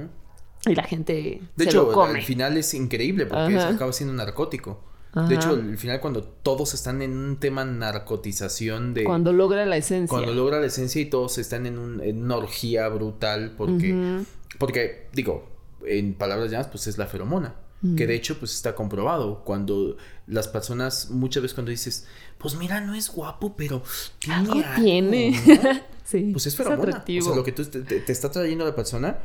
Y 0.65 0.75
la 0.75 0.83
gente 0.83 1.41
De 1.55 1.63
se 1.63 1.69
hecho, 1.69 1.83
lo 1.83 1.91
come. 1.93 2.19
al 2.19 2.25
final 2.25 2.57
es 2.57 2.73
increíble 2.73 3.25
porque 3.25 3.55
Ajá. 3.57 3.69
se 3.69 3.75
acaba 3.75 3.93
siendo 3.93 4.11
un 4.11 4.17
narcótico. 4.17 4.83
Ajá. 5.13 5.27
De 5.27 5.35
hecho, 5.35 5.49
al 5.51 5.77
final 5.77 5.99
cuando 6.01 6.23
todos 6.23 6.73
están 6.73 7.01
en 7.01 7.15
un 7.17 7.37
tema 7.39 7.63
narcotización 8.11 8.93
de... 8.93 9.03
Cuando 9.03 9.33
logra 9.33 9.65
la 9.65 9.77
esencia. 9.77 10.07
cuando 10.09 10.33
logra 10.33 10.59
la 10.59 10.67
esencia 10.67 11.01
y 11.01 11.05
todos 11.05 11.37
están 11.37 11.65
en, 11.65 11.77
un- 11.77 12.01
en 12.01 12.23
una 12.23 12.37
orgía 12.37 12.87
brutal 12.89 13.53
porque... 13.57 14.23
Porque, 14.59 15.07
digo, 15.13 15.47
en 15.85 16.13
palabras 16.15 16.49
llanas, 16.51 16.67
pues 16.67 16.87
es 16.87 16.97
la 16.97 17.05
feromona. 17.07 17.55
Que 17.95 18.07
de 18.07 18.15
hecho, 18.15 18.39
pues 18.39 18.55
está 18.55 18.73
comprobado. 18.73 19.43
Cuando 19.45 19.97
las 20.25 20.47
personas, 20.47 21.11
muchas 21.11 21.43
veces 21.43 21.53
cuando 21.53 21.69
dices, 21.69 22.07
pues 22.39 22.55
mira, 22.55 22.81
no 22.81 22.95
es 22.95 23.07
guapo, 23.07 23.55
pero 23.55 23.83
tiene 24.17 24.35
Algo 24.35 24.53
algo, 24.53 24.81
tiene. 24.83 25.39
¿no? 25.45 25.69
sí. 26.03 26.31
Pues 26.33 26.47
es 26.47 26.55
feromona. 26.55 26.81
o 26.81 26.83
atractivo. 26.87 27.25
sea, 27.27 27.35
lo 27.35 27.43
que 27.43 27.51
tú 27.51 27.63
te, 27.65 27.81
te- 27.81 27.99
te 27.99 28.11
está 28.11 28.31
trayendo 28.31 28.65
la 28.65 28.75
persona, 28.75 29.19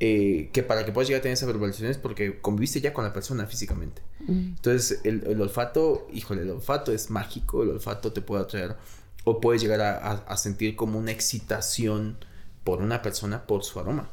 eh, 0.00 0.50
que 0.52 0.62
para 0.62 0.84
que 0.84 0.92
puedas 0.92 1.08
llegar 1.08 1.20
a 1.20 1.22
tener 1.22 1.34
esa 1.34 1.46
verbalización 1.46 1.90
es 1.90 1.96
porque 1.98 2.40
conviviste 2.40 2.80
ya 2.80 2.92
con 2.92 3.04
la 3.04 3.12
persona 3.12 3.46
físicamente. 3.46 4.02
Mm. 4.26 4.32
Entonces, 4.56 5.00
el, 5.04 5.24
el 5.26 5.40
olfato, 5.40 6.06
híjole, 6.12 6.42
el 6.42 6.50
olfato 6.50 6.92
es 6.92 7.10
mágico, 7.10 7.62
el 7.62 7.70
olfato 7.70 8.12
te 8.12 8.20
puede 8.20 8.42
atraer 8.42 8.76
o 9.24 9.40
puedes 9.40 9.62
llegar 9.62 9.80
a, 9.80 9.96
a- 9.96 10.24
a 10.26 10.36
sentir 10.36 10.76
como 10.76 10.98
una 10.98 11.12
excitación 11.12 12.18
por 12.62 12.82
una 12.82 13.00
persona 13.00 13.46
por 13.46 13.62
su 13.64 13.78
aroma, 13.80 14.08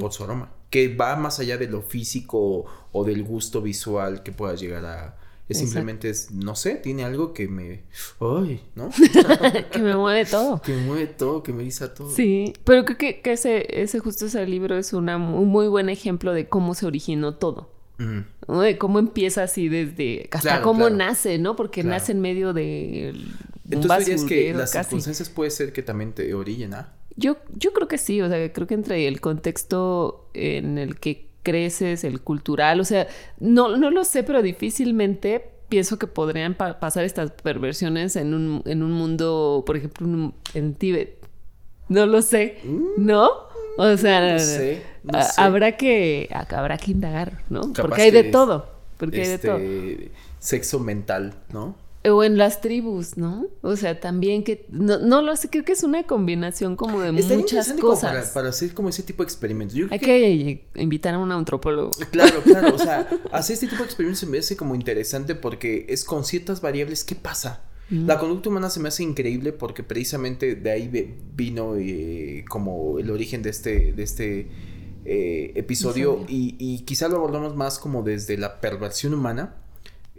por 0.00 0.12
su 0.12 0.24
aroma, 0.24 0.50
que 0.70 0.94
va 0.96 1.16
más 1.16 1.38
allá 1.38 1.58
de 1.58 1.68
lo 1.68 1.82
físico 1.82 2.64
o 2.92 3.04
del 3.04 3.22
gusto 3.22 3.60
visual 3.62 4.22
que 4.22 4.32
puedas 4.32 4.58
llegar 4.60 4.84
a... 4.86 5.16
Es 5.50 5.56
Exacto. 5.58 5.72
simplemente 5.72 6.08
es, 6.10 6.30
no 6.30 6.54
sé, 6.54 6.76
tiene 6.76 7.02
algo 7.04 7.34
que 7.34 7.48
me... 7.48 7.82
¡Ay! 8.20 8.60
¿No? 8.76 8.88
que 9.72 9.78
me 9.80 9.96
mueve 9.96 10.24
todo. 10.24 10.62
que 10.62 10.72
me 10.72 10.82
mueve 10.86 11.06
todo, 11.08 11.42
que 11.42 11.52
me 11.52 11.64
guisa 11.64 11.92
todo. 11.92 12.08
Sí, 12.10 12.52
pero 12.64 12.84
creo 12.84 12.96
que, 12.96 13.20
que 13.20 13.32
ese, 13.32 13.82
ese 13.82 13.98
justo 13.98 14.26
ese 14.26 14.46
libro 14.46 14.76
es 14.78 14.92
una, 14.92 15.16
un 15.16 15.48
muy 15.48 15.66
buen 15.66 15.88
ejemplo 15.88 16.32
de 16.32 16.48
cómo 16.48 16.74
se 16.74 16.86
originó 16.86 17.34
todo. 17.34 17.68
Mm. 17.98 18.20
¿no? 18.48 18.60
De 18.62 18.78
cómo 18.78 18.98
empieza 19.00 19.42
así 19.42 19.68
desde 19.68 20.22
hasta 20.32 20.40
Claro, 20.40 20.62
cómo 20.62 20.80
claro. 20.86 20.96
nace, 20.96 21.38
¿no? 21.38 21.56
Porque 21.56 21.82
Claro. 21.82 21.96
nace 21.96 22.12
en 22.12 22.20
medio 22.20 22.52
de 22.52 23.12
Entonces 23.68 24.06
dirías 24.06 24.24
que 24.24 24.54
las 24.54 24.70
casi. 24.72 24.84
circunstancias 24.90 25.28
puede 25.30 25.50
ser 25.50 25.72
que 25.72 25.82
también 25.82 26.12
te 26.12 26.32
orillen 26.32 26.74
a... 26.74 26.94
Yo, 27.16 27.36
yo 27.56 27.72
creo 27.72 27.88
que 27.88 27.98
sí, 27.98 28.22
o 28.22 28.28
sea, 28.28 28.52
creo 28.52 28.66
que 28.66 28.74
entre 28.74 29.06
el 29.08 29.20
contexto 29.20 30.30
en 30.32 30.78
el 30.78 30.98
que 30.98 31.28
creces, 31.42 32.04
el 32.04 32.20
cultural, 32.20 32.80
o 32.80 32.84
sea, 32.84 33.06
no, 33.38 33.76
no 33.76 33.90
lo 33.90 34.04
sé, 34.04 34.22
pero 34.22 34.42
difícilmente 34.42 35.44
pienso 35.68 35.98
que 35.98 36.06
podrían 36.06 36.54
pa- 36.54 36.80
pasar 36.80 37.04
estas 37.04 37.30
perversiones 37.30 38.16
en 38.16 38.34
un, 38.34 38.62
en 38.66 38.82
un 38.82 38.92
mundo, 38.92 39.62
por 39.66 39.76
ejemplo, 39.76 40.06
en, 40.06 40.34
en 40.54 40.74
Tíbet. 40.74 41.16
No 41.88 42.06
lo 42.06 42.22
sé, 42.22 42.58
¿no? 42.96 43.30
O 43.78 43.96
sea, 43.96 44.20
Mm. 44.20 44.32
No 44.32 44.38
sé, 44.38 44.82
no 45.04 45.18
a- 45.18 45.22
sé. 45.22 45.40
habrá 45.40 45.76
que 45.76 46.28
habrá 46.50 46.76
que 46.76 46.90
indagar, 46.90 47.42
¿no? 47.48 47.60
Capaz 47.72 47.82
Porque 47.82 48.02
hay 48.02 48.10
de 48.10 48.24
todo, 48.24 48.68
porque 48.98 49.22
hay 49.22 49.28
de 49.28 49.38
todo. 49.38 49.56
este, 49.58 50.10
sexo 50.40 50.80
mental, 50.80 51.34
¿no? 51.52 51.74
O 52.02 52.24
en 52.24 52.38
las 52.38 52.62
tribus, 52.62 53.18
¿no? 53.18 53.46
O 53.60 53.76
sea, 53.76 54.00
también 54.00 54.42
que 54.42 54.64
no, 54.70 54.98
no 54.98 55.20
lo 55.20 55.36
sé, 55.36 55.50
creo 55.50 55.64
que 55.64 55.72
es 55.72 55.82
una 55.82 56.04
combinación 56.04 56.74
como 56.74 57.00
de 57.00 57.10
Estaría 57.10 57.38
muchas 57.38 57.72
cosas. 57.74 58.12
Para, 58.12 58.32
para 58.32 58.48
hacer 58.48 58.72
como 58.72 58.88
ese 58.88 59.02
tipo 59.02 59.22
de 59.22 59.26
experimentos. 59.26 59.76
Yo 59.76 59.86
Hay 59.90 59.98
que, 59.98 60.64
que 60.72 60.80
invitar 60.80 61.12
a 61.12 61.18
un 61.18 61.30
antropólogo. 61.30 61.90
Claro, 62.10 62.40
claro. 62.42 62.74
O 62.74 62.78
sea, 62.78 63.06
hacer 63.32 63.54
este 63.54 63.66
tipo 63.66 63.82
de 63.82 63.84
experimentos 63.84 64.20
se 64.20 64.26
me 64.26 64.38
hace 64.38 64.56
como 64.56 64.74
interesante 64.74 65.34
porque 65.34 65.84
es 65.90 66.04
con 66.04 66.24
ciertas 66.24 66.62
variables. 66.62 67.04
¿Qué 67.04 67.14
pasa? 67.14 67.64
La 67.90 68.20
conducta 68.20 68.48
humana 68.48 68.70
se 68.70 68.78
me 68.78 68.86
hace 68.86 69.02
increíble 69.02 69.52
porque 69.52 69.82
precisamente 69.82 70.54
de 70.54 70.70
ahí 70.70 71.16
vino 71.34 71.74
eh, 71.76 72.44
como 72.48 73.00
el 73.00 73.10
origen 73.10 73.42
de 73.42 73.50
este, 73.50 73.92
de 73.92 74.02
este 74.04 74.48
eh, 75.04 75.52
episodio 75.56 76.12
Episodio. 76.12 76.26
y, 76.28 76.54
y 76.60 76.84
quizá 76.84 77.08
lo 77.08 77.16
abordamos 77.16 77.56
más 77.56 77.80
como 77.80 78.04
desde 78.04 78.38
la 78.38 78.60
perversión 78.60 79.12
humana 79.12 79.56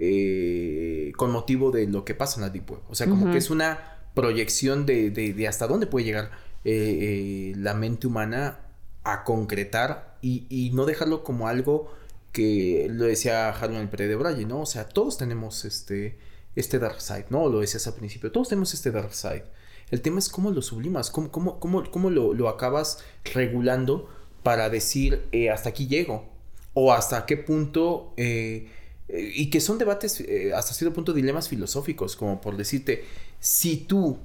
eh, 0.04 1.12
con 1.16 1.32
motivo 1.32 1.70
de 1.72 1.86
lo 1.88 2.04
que 2.04 2.16
pasa 2.16 2.38
en 2.40 2.42
la 2.42 2.50
Deep 2.50 2.70
Web. 2.72 2.82
O 2.90 2.96
sea, 2.96 3.08
como 3.08 3.32
que 3.32 3.38
es 3.38 3.50
una 3.52 4.00
proyección 4.16 4.86
de, 4.88 5.12
de- 5.12 5.34
de 5.34 5.48
hasta 5.48 5.68
dónde 5.68 5.86
puede 5.88 6.06
llegar 6.06 6.32
eh, 6.66 6.72
eh, 6.74 7.54
la 7.58 7.74
mente 7.76 8.08
humana 8.08 8.60
a 9.04 9.24
concretar 9.24 10.18
y, 10.22 10.46
y 10.50 10.72
no 10.72 10.86
dejarlo 10.86 11.24
como 11.24 11.48
algo 11.48 11.92
que 12.32 12.88
lo 12.90 13.06
decía 13.06 13.50
Harold 13.50 13.90
Pere 13.90 14.08
de 14.08 14.16
Braille, 14.16 14.46
¿no? 14.46 14.62
O 14.62 14.66
sea, 14.66 14.88
todos 14.88 15.18
tenemos 15.18 15.66
este, 15.66 16.18
este 16.56 16.80
dark 16.80 17.00
side, 17.02 17.26
¿no? 17.30 17.48
Lo 17.50 17.60
decías 17.60 17.86
al 17.88 17.94
principio, 17.94 18.32
todos 18.32 18.50
tenemos 18.50 18.74
este 18.74 18.90
dark 18.92 19.14
side. 19.14 19.46
El 19.92 20.02
tema 20.02 20.20
es 20.20 20.30
cómo 20.30 20.50
lo 20.52 20.62
sublimas, 20.62 21.12
cómo, 21.12 21.30
cómo, 21.32 21.60
cómo, 21.60 21.84
cómo 21.92 22.10
lo, 22.10 22.34
lo 22.34 22.50
acabas 22.50 23.04
regulando 23.36 24.10
para 24.44 24.70
decir 24.70 25.24
eh, 25.32 25.50
hasta 25.52 25.70
aquí 25.70 25.86
llego 25.88 26.26
o 26.74 26.92
hasta 26.92 27.26
qué 27.28 27.38
punto... 27.38 28.14
eh, 28.18 28.68
eh, 29.12 29.32
y 29.36 29.50
que 29.50 29.60
son 29.60 29.78
debates 29.78 30.22
eh, 30.22 30.54
hasta 30.56 30.74
cierto 30.74 30.94
punto 30.94 31.14
dilemas 31.14 31.50
filosóficos, 31.50 32.16
como 32.16 32.40
por 32.40 32.56
decirte, 32.56 33.04
si 33.40 33.78
tú, 33.78 34.20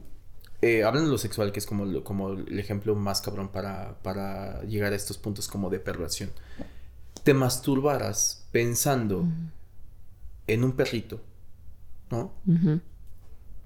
eh, 0.63 0.85
hablando 0.85 1.09
de 1.09 1.13
lo 1.13 1.19
sexual, 1.19 1.51
que 1.51 1.59
es 1.59 1.67
como, 1.67 2.05
como 2.05 2.33
el 2.33 2.59
ejemplo 2.59 2.95
más 2.95 3.21
cabrón 3.21 3.49
para, 3.49 3.99
para 4.03 4.63
llegar 4.63 4.93
a 4.93 4.97
estos 4.97 5.19
puntos 5.19 5.49
como 5.49 5.71
de 5.71 5.81
perversión, 5.81 6.31
te 7.25 7.35
masturbaras 7.35 8.47
pensando 8.53 9.27
en 10.47 10.63
un 10.63 10.73
perrito, 10.73 11.21
¿no? 12.11 12.33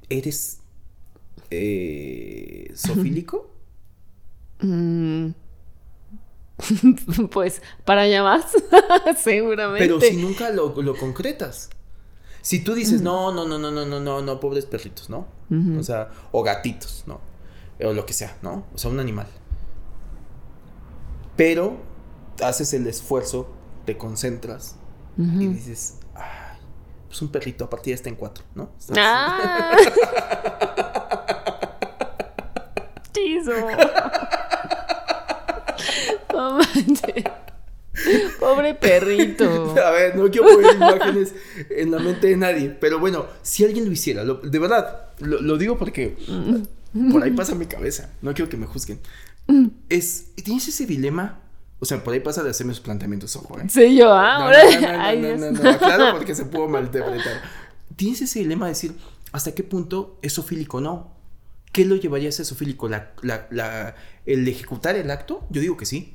¿Eres 0.09 0.61
eh, 1.51 2.73
sofílico? 2.75 3.51
Mm. 4.61 5.31
pues 7.31 7.63
para 7.85 8.03
allá 8.03 8.23
vas, 8.23 8.47
seguramente. 9.23 9.87
Pero 9.87 10.01
si 10.01 10.17
nunca 10.17 10.51
lo, 10.51 10.75
lo 10.83 10.97
concretas. 10.97 11.71
Si 12.43 12.65
tú 12.65 12.75
dices, 12.75 13.03
no, 13.03 13.33
no, 13.33 13.47
no, 13.47 13.59
no, 13.59 13.71
no, 13.71 13.85
no, 13.85 14.01
no, 14.01 14.23
no, 14.23 14.41
pobres 14.41 14.65
perritos, 14.65 15.11
¿no? 15.11 15.27
O 15.79 15.83
sea, 15.83 16.09
o 16.33 16.43
gatitos, 16.43 17.05
¿no? 17.07 17.21
O 17.85 17.93
lo 17.93 18.07
que 18.07 18.15
sea, 18.15 18.35
¿no? 18.41 18.65
O 18.73 18.79
sea, 18.79 18.91
un 18.91 18.99
animal. 18.99 19.27
Pero 21.37 21.77
haces 22.43 22.73
el 22.73 22.87
esfuerzo, 22.87 23.53
te 23.85 23.99
concentras 23.99 24.77
y 25.19 25.49
dices, 25.49 25.99
ay, 26.15 26.59
pues 27.09 27.21
un 27.21 27.29
perrito, 27.29 27.65
a 27.65 27.71
partir 27.71 27.91
ya 27.91 27.97
está 27.97 28.09
en 28.09 28.17
cuatro, 28.17 28.43
¿no? 28.55 28.71
¡Ah! 28.97 29.77
Pobre 38.41 38.75
perrito. 38.75 39.75
A 39.85 39.91
ver, 39.91 40.17
no 40.17 40.31
quiero 40.31 40.49
poner 40.49 40.77
imágenes 40.77 41.35
en 41.71 41.91
la 41.91 41.99
mente 41.99 42.29
de 42.29 42.37
nadie. 42.37 42.71
Pero 42.71 42.99
bueno, 42.99 43.27
si 43.43 43.65
alguien 43.65 43.85
lo 43.85 43.93
hiciera, 43.93 44.25
de 44.25 44.59
verdad, 44.59 45.09
lo, 45.19 45.59
digo 45.59 45.77
porque 45.79 46.17
por 47.11 47.23
ahí 47.23 47.33
pasa 47.33 47.55
mi 47.55 47.67
cabeza. 47.67 48.11
No 48.23 48.35
quiero 48.35 48.49
que 48.49 48.57
me 48.57 48.67
juzguen. 48.67 49.01
Es, 49.89 50.29
¿tienes 50.37 50.69
ese 50.69 50.87
dilema? 50.87 51.41
O 51.81 51.87
sea, 51.87 52.05
por 52.05 52.13
ahí 52.13 52.21
pasa 52.21 52.43
de 52.43 52.51
hacerme 52.51 52.73
esos 52.73 52.85
planteamientos, 52.85 53.35
ojo, 53.37 53.59
¿eh? 53.59 53.65
Sí, 53.69 53.97
yo, 53.97 54.13
ah, 54.13 54.53
no, 55.17 55.37
no, 55.37 55.51
no, 55.51 55.79
claro, 55.79 56.19
porque 56.19 56.35
se 56.35 56.45
pudo 56.45 56.69
malinterpretar. 56.69 57.43
Tienes 57.97 58.21
ese 58.21 58.41
dilema 58.41 58.67
de 58.67 58.73
decir, 58.73 58.95
¿hasta 59.33 59.53
qué 59.53 59.63
punto 59.65 60.19
es 60.21 60.35
sofílico 60.35 60.77
o 60.77 60.81
no? 60.83 61.17
¿Qué 61.73 61.87
lo 61.87 61.97
llevaría 61.97 62.29
a 62.29 62.33
ser 62.33 62.45
sofílico? 62.45 62.89
¿La, 62.89 63.13
la, 63.23 63.47
la, 63.51 63.95
¿El 64.27 64.47
ejecutar 64.47 64.95
el 64.97 65.11
acto? 65.11 65.47
Yo 65.49 65.63
digo 65.63 65.79
que 65.79 65.87
sí. 65.87 66.15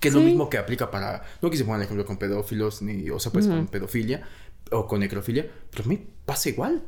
Que 0.00 0.08
es 0.08 0.14
lo 0.14 0.20
mismo 0.20 0.48
que 0.48 0.58
aplica 0.58 0.90
para. 0.90 1.22
No 1.42 1.50
quise 1.50 1.64
poner 1.64 1.80
el 1.80 1.84
ejemplo 1.84 2.06
con 2.06 2.16
pedófilos, 2.16 2.82
ni. 2.82 3.10
O 3.10 3.20
sea, 3.20 3.30
pues 3.30 3.46
con 3.46 3.66
pedofilia 3.68 4.26
o 4.70 4.86
con 4.86 5.00
necrofilia, 5.00 5.50
pero 5.70 5.84
a 5.84 5.86
mí 5.88 6.06
pasa 6.24 6.48
igual. 6.48 6.82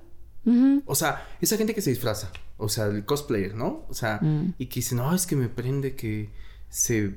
O 0.87 0.95
sea, 0.95 1.29
esa 1.41 1.57
gente 1.57 1.73
que 1.75 1.83
se 1.83 1.91
disfraza, 1.91 2.33
o 2.57 2.69
sea, 2.69 2.87
el 2.87 3.05
cosplayer, 3.05 3.55
¿no? 3.55 3.87
O 3.89 3.95
sea, 3.95 4.19
mm. 4.21 4.55
y 4.59 4.67
que 4.67 4.77
dice, 4.77 4.97
no, 4.97 5.15
es 5.15 5.25
que 5.25 5.37
me 5.37 5.49
prende 5.49 5.95
que 5.95 6.31
se 6.69 7.15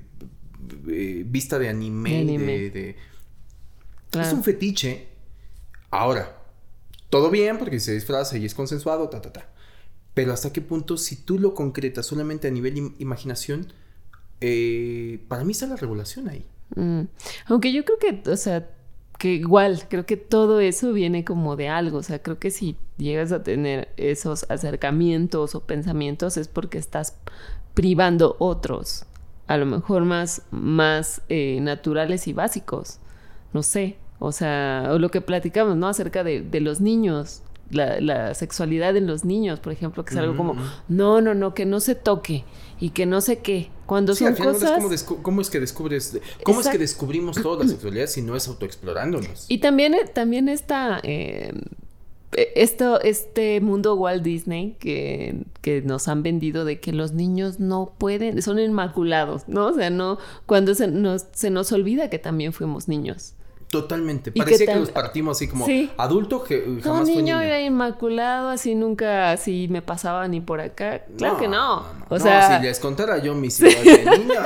eh, 0.87 1.23
vista 1.25 1.57
de 1.57 1.69
anime, 1.69 2.25
de. 2.25 2.95
Es 4.11 4.33
un 4.33 4.43
fetiche. 4.43 5.07
Ahora, 5.89 6.37
todo 7.09 7.29
bien 7.29 7.57
porque 7.57 7.79
se 7.79 7.93
disfraza 7.93 8.37
y 8.37 8.45
es 8.45 8.53
consensuado, 8.53 9.09
ta, 9.09 9.21
ta, 9.21 9.31
ta. 9.33 9.49
Pero 10.13 10.33
hasta 10.33 10.53
qué 10.53 10.61
punto, 10.61 10.97
si 10.97 11.17
tú 11.17 11.39
lo 11.39 11.53
concretas 11.53 12.05
solamente 12.05 12.47
a 12.47 12.51
nivel 12.51 12.93
imaginación, 12.99 13.73
eh, 14.41 15.23
para 15.27 15.43
mí 15.43 15.51
está 15.51 15.67
la 15.67 15.75
regulación 15.75 16.29
ahí. 16.29 16.45
Mm. 16.75 17.01
Aunque 17.47 17.71
yo 17.71 17.85
creo 17.85 17.99
que, 17.99 18.29
o 18.29 18.37
sea, 18.37 18.69
que 19.17 19.33
igual, 19.33 19.83
creo 19.89 20.05
que 20.05 20.17
todo 20.17 20.59
eso 20.59 20.93
viene 20.93 21.23
como 21.23 21.55
de 21.55 21.69
algo, 21.69 21.99
o 21.99 22.03
sea, 22.03 22.21
creo 22.21 22.39
que 22.39 22.51
si 22.51 22.75
llegas 22.97 23.31
a 23.31 23.43
tener 23.43 23.89
esos 23.97 24.45
acercamientos 24.49 25.55
o 25.55 25.61
pensamientos 25.61 26.37
es 26.37 26.47
porque 26.47 26.77
estás 26.77 27.17
privando 27.73 28.35
otros, 28.39 29.05
a 29.47 29.57
lo 29.57 29.65
mejor 29.65 30.05
más, 30.05 30.41
más 30.51 31.21
eh, 31.29 31.59
naturales 31.61 32.27
y 32.27 32.33
básicos, 32.33 32.99
no 33.53 33.63
sé, 33.63 33.97
o 34.19 34.31
sea, 34.31 34.89
o 34.91 34.99
lo 34.99 35.09
que 35.11 35.21
platicamos, 35.21 35.77
¿no? 35.77 35.87
Acerca 35.87 36.23
de, 36.23 36.41
de 36.41 36.59
los 36.61 36.81
niños, 36.81 37.41
la, 37.69 38.33
sexualidad 38.33 38.95
en 38.95 39.07
los 39.07 39.25
niños, 39.25 39.59
por 39.59 39.73
ejemplo, 39.73 40.05
que 40.05 40.13
es 40.13 40.19
algo 40.19 40.35
como, 40.37 40.55
no, 40.87 41.21
no, 41.21 41.33
no, 41.33 41.53
que 41.53 41.65
no 41.65 41.79
se 41.79 41.95
toque 41.95 42.43
y 42.79 42.91
que 42.91 43.05
no 43.05 43.21
sé 43.21 43.39
qué. 43.39 43.69
Cuando 43.85 44.15
son 44.15 44.35
cosas... 44.35 45.03
¿cómo, 45.03 45.41
es 45.41 45.49
que 45.49 45.59
descubres, 45.59 46.19
cómo 46.43 46.61
es 46.61 46.67
que 46.67 46.77
descubrimos 46.77 47.41
toda 47.41 47.63
la 47.63 47.69
sexualidad 47.69 48.07
si 48.07 48.21
no 48.21 48.35
es 48.35 48.47
autoexplorándonos? 48.47 49.45
Y 49.47 49.59
también, 49.59 49.93
eh, 49.93 50.05
también 50.13 50.49
está... 50.49 50.99
Eh, 51.03 51.53
esto, 52.55 52.99
este 52.99 53.61
mundo 53.61 53.95
Walt 53.95 54.21
Disney 54.21 54.75
que, 54.79 55.45
que, 55.61 55.81
nos 55.81 56.09
han 56.09 56.21
vendido 56.21 56.65
de 56.65 56.81
que 56.81 56.91
los 56.91 57.13
niños 57.13 57.61
no 57.61 57.93
pueden, 57.97 58.41
son 58.41 58.59
inmaculados, 58.59 59.47
¿no? 59.47 59.67
O 59.67 59.73
sea, 59.73 59.89
no, 59.89 60.17
cuando 60.45 60.75
se 60.75 60.89
nos, 60.89 61.27
se 61.31 61.49
nos 61.49 61.71
olvida 61.71 62.09
que 62.09 62.19
también 62.19 62.51
fuimos 62.51 62.89
niños. 62.89 63.35
Totalmente. 63.75 64.31
Parecía 64.31 64.67
que, 64.67 64.79
los 64.79 64.89
partimos 64.89 65.37
así 65.37 65.49
como 65.49 65.67
adulto 65.97 66.41
que 66.41 66.63
jamás 66.81 67.01
un 67.01 67.13
niño 67.13 67.41
era 67.41 67.59
inmaculado, 67.59 68.47
así 68.47 68.73
nunca 68.73 69.31
así 69.31 69.67
me 69.69 69.81
pasaba 69.81 70.25
ni 70.29 70.39
por 70.39 70.61
acá. 70.61 71.01
Claro 71.17 71.37
que 71.37 71.49
no. 71.49 71.83
o 72.07 72.17
sea, 72.17 72.57
si 72.57 72.65
les 72.65 72.79
contara 72.79 73.17
yo 73.17 73.35
mis 73.35 73.59
ideas 73.59 73.83
de 73.83 74.17
niño, 74.17 74.39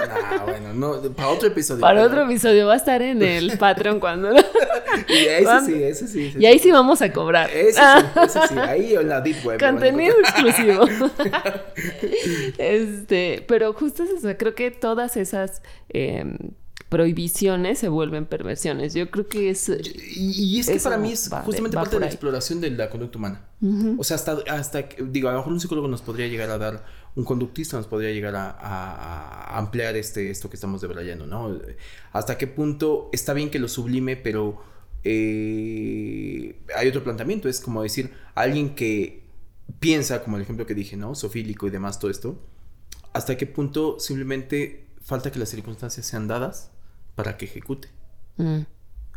bueno, 0.46 0.74
no, 0.74 1.02
para 1.12 1.30
otro 1.30 1.48
episodio. 1.48 1.80
Para 1.80 2.04
otro 2.04 2.24
episodio 2.24 2.66
va 2.66 2.74
a 2.74 2.78
estar 2.78 3.04
en 3.04 3.22
el 3.22 3.56
Patreon 3.60 4.00
cuando 4.00 4.32
Y 5.08 5.14
ese 5.14 5.62
sí, 5.66 5.84
ese 5.84 6.08
sí. 6.08 6.34
y 6.40 6.46
ahí 6.48 6.58
sí 6.58 6.72
vamos 6.72 7.04
a 7.04 7.14
cobrar. 7.14 7.52
Ese 7.52 7.74
sí, 7.80 8.20
ese 8.24 8.48
sí, 8.48 8.56
ahí 8.58 8.96
en 8.96 9.10
la 9.10 9.22
deep 9.22 9.46
web. 9.46 9.60
Contenido 9.60 10.16
exclusivo. 10.22 10.86
este, 12.58 13.46
pero 13.48 13.74
justo 13.74 14.04
es 14.04 14.10
eso, 14.10 14.36
creo 14.38 14.56
que 14.56 14.72
todas 14.72 15.18
esas 15.18 15.62
eh, 15.90 16.26
prohibiciones 16.90 17.78
se 17.78 17.88
vuelven 17.88 18.26
perversiones. 18.26 18.96
Yo 18.96 19.10
creo 19.12 19.28
que 19.28 19.52
es... 19.52 19.70
Y, 20.16 20.60
es 20.60 20.68
que 20.68 20.80
para 20.80 20.98
mí 20.98 21.12
es 21.12 21.30
justamente 21.46 21.76
parte 21.76 21.96
de 21.96 22.00
la 22.02 22.08
exploración 22.08 22.60
de 22.60 22.72
la 22.72 22.90
conducta 22.90 23.18
humana. 23.20 23.46
O 23.98 24.04
sea, 24.04 24.16
hasta, 24.16 24.40
hasta, 24.50 24.90
digo, 25.00 25.30
a 25.30 25.34
lo 25.34 25.38
mejor 25.38 25.54
un 25.54 25.60
psicólogo 25.60 25.88
nos 25.88 26.02
podría 26.02 26.28
llegar 26.28 26.50
a 26.50 26.58
dar, 26.58 26.86
un 27.16 27.26
conductista 27.26 27.78
nos 27.78 27.86
podría 27.86 28.12
llegar 28.12 28.36
a, 28.36 29.58
ampliar 29.58 29.96
este, 29.96 30.32
esto 30.32 30.50
que 30.50 30.56
estamos 30.56 30.82
debrayando, 30.82 31.28
¿no? 31.28 31.60
Hasta 32.12 32.38
qué 32.38 32.48
punto 32.48 33.10
está 33.14 33.34
bien 33.34 33.52
que 33.52 33.60
lo 33.60 33.68
sublime, 33.68 34.16
pero 34.16 34.64
eh, 35.04 36.60
hay 36.76 36.88
otro 36.88 37.04
planteamiento, 37.04 37.48
es 37.48 37.60
como 37.60 37.84
decir, 37.84 38.12
alguien 38.34 38.74
que 38.74 39.24
piensa, 39.80 40.24
como 40.24 40.38
el 40.38 40.44
ejemplo 40.44 40.66
que 40.66 40.74
dije, 40.74 40.98
¿no? 40.98 41.14
Sofílico 41.14 41.68
y 41.68 41.70
demás, 41.70 42.00
todo 42.00 42.10
esto, 42.10 42.42
hasta 43.14 43.38
qué 43.38 43.46
punto 43.46 44.00
simplemente 44.00 44.88
falta 45.02 45.32
que 45.32 45.38
las 45.38 45.50
circunstancias 45.50 46.06
sean 46.06 46.28
dadas 46.28 46.72
para 47.20 47.36
que 47.36 47.44
ejecute. 47.44 47.90
Mm. 48.38 48.62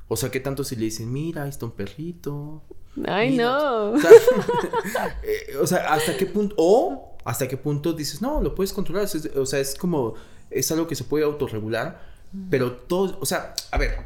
O 0.09 0.16
sea, 0.16 0.28
¿qué 0.28 0.40
tanto 0.40 0.64
si 0.64 0.74
le 0.74 0.86
dicen, 0.86 1.12
mira, 1.12 1.44
ahí 1.44 1.50
está 1.50 1.66
un 1.66 1.70
perrito? 1.70 2.64
Ay, 3.07 3.36
no. 3.36 3.94
Eh, 5.22 5.57
o 5.61 5.66
sea, 5.68 5.94
¿hasta 5.94 6.16
qué 6.16 6.26
punto? 6.26 6.57
O 6.59 7.16
hasta 7.24 7.46
qué 7.46 7.57
punto 7.57 7.92
dices, 7.92 8.20
no, 8.20 8.42
lo 8.42 8.57
puedes 8.57 8.72
controlar. 8.72 9.07
o 9.36 9.46
sea, 9.46 9.61
es 9.61 9.76
como, 9.76 10.14
es 10.50 10.72
algo 10.72 10.88
que 10.88 10.96
se 10.96 11.05
puede 11.05 11.24
autorregular, 11.24 12.03
mm. 12.32 12.48
pero 12.50 12.72
todo, 12.72 13.20
o 13.20 13.24
sea, 13.24 13.55
a 13.70 13.78
ver, 13.78 14.05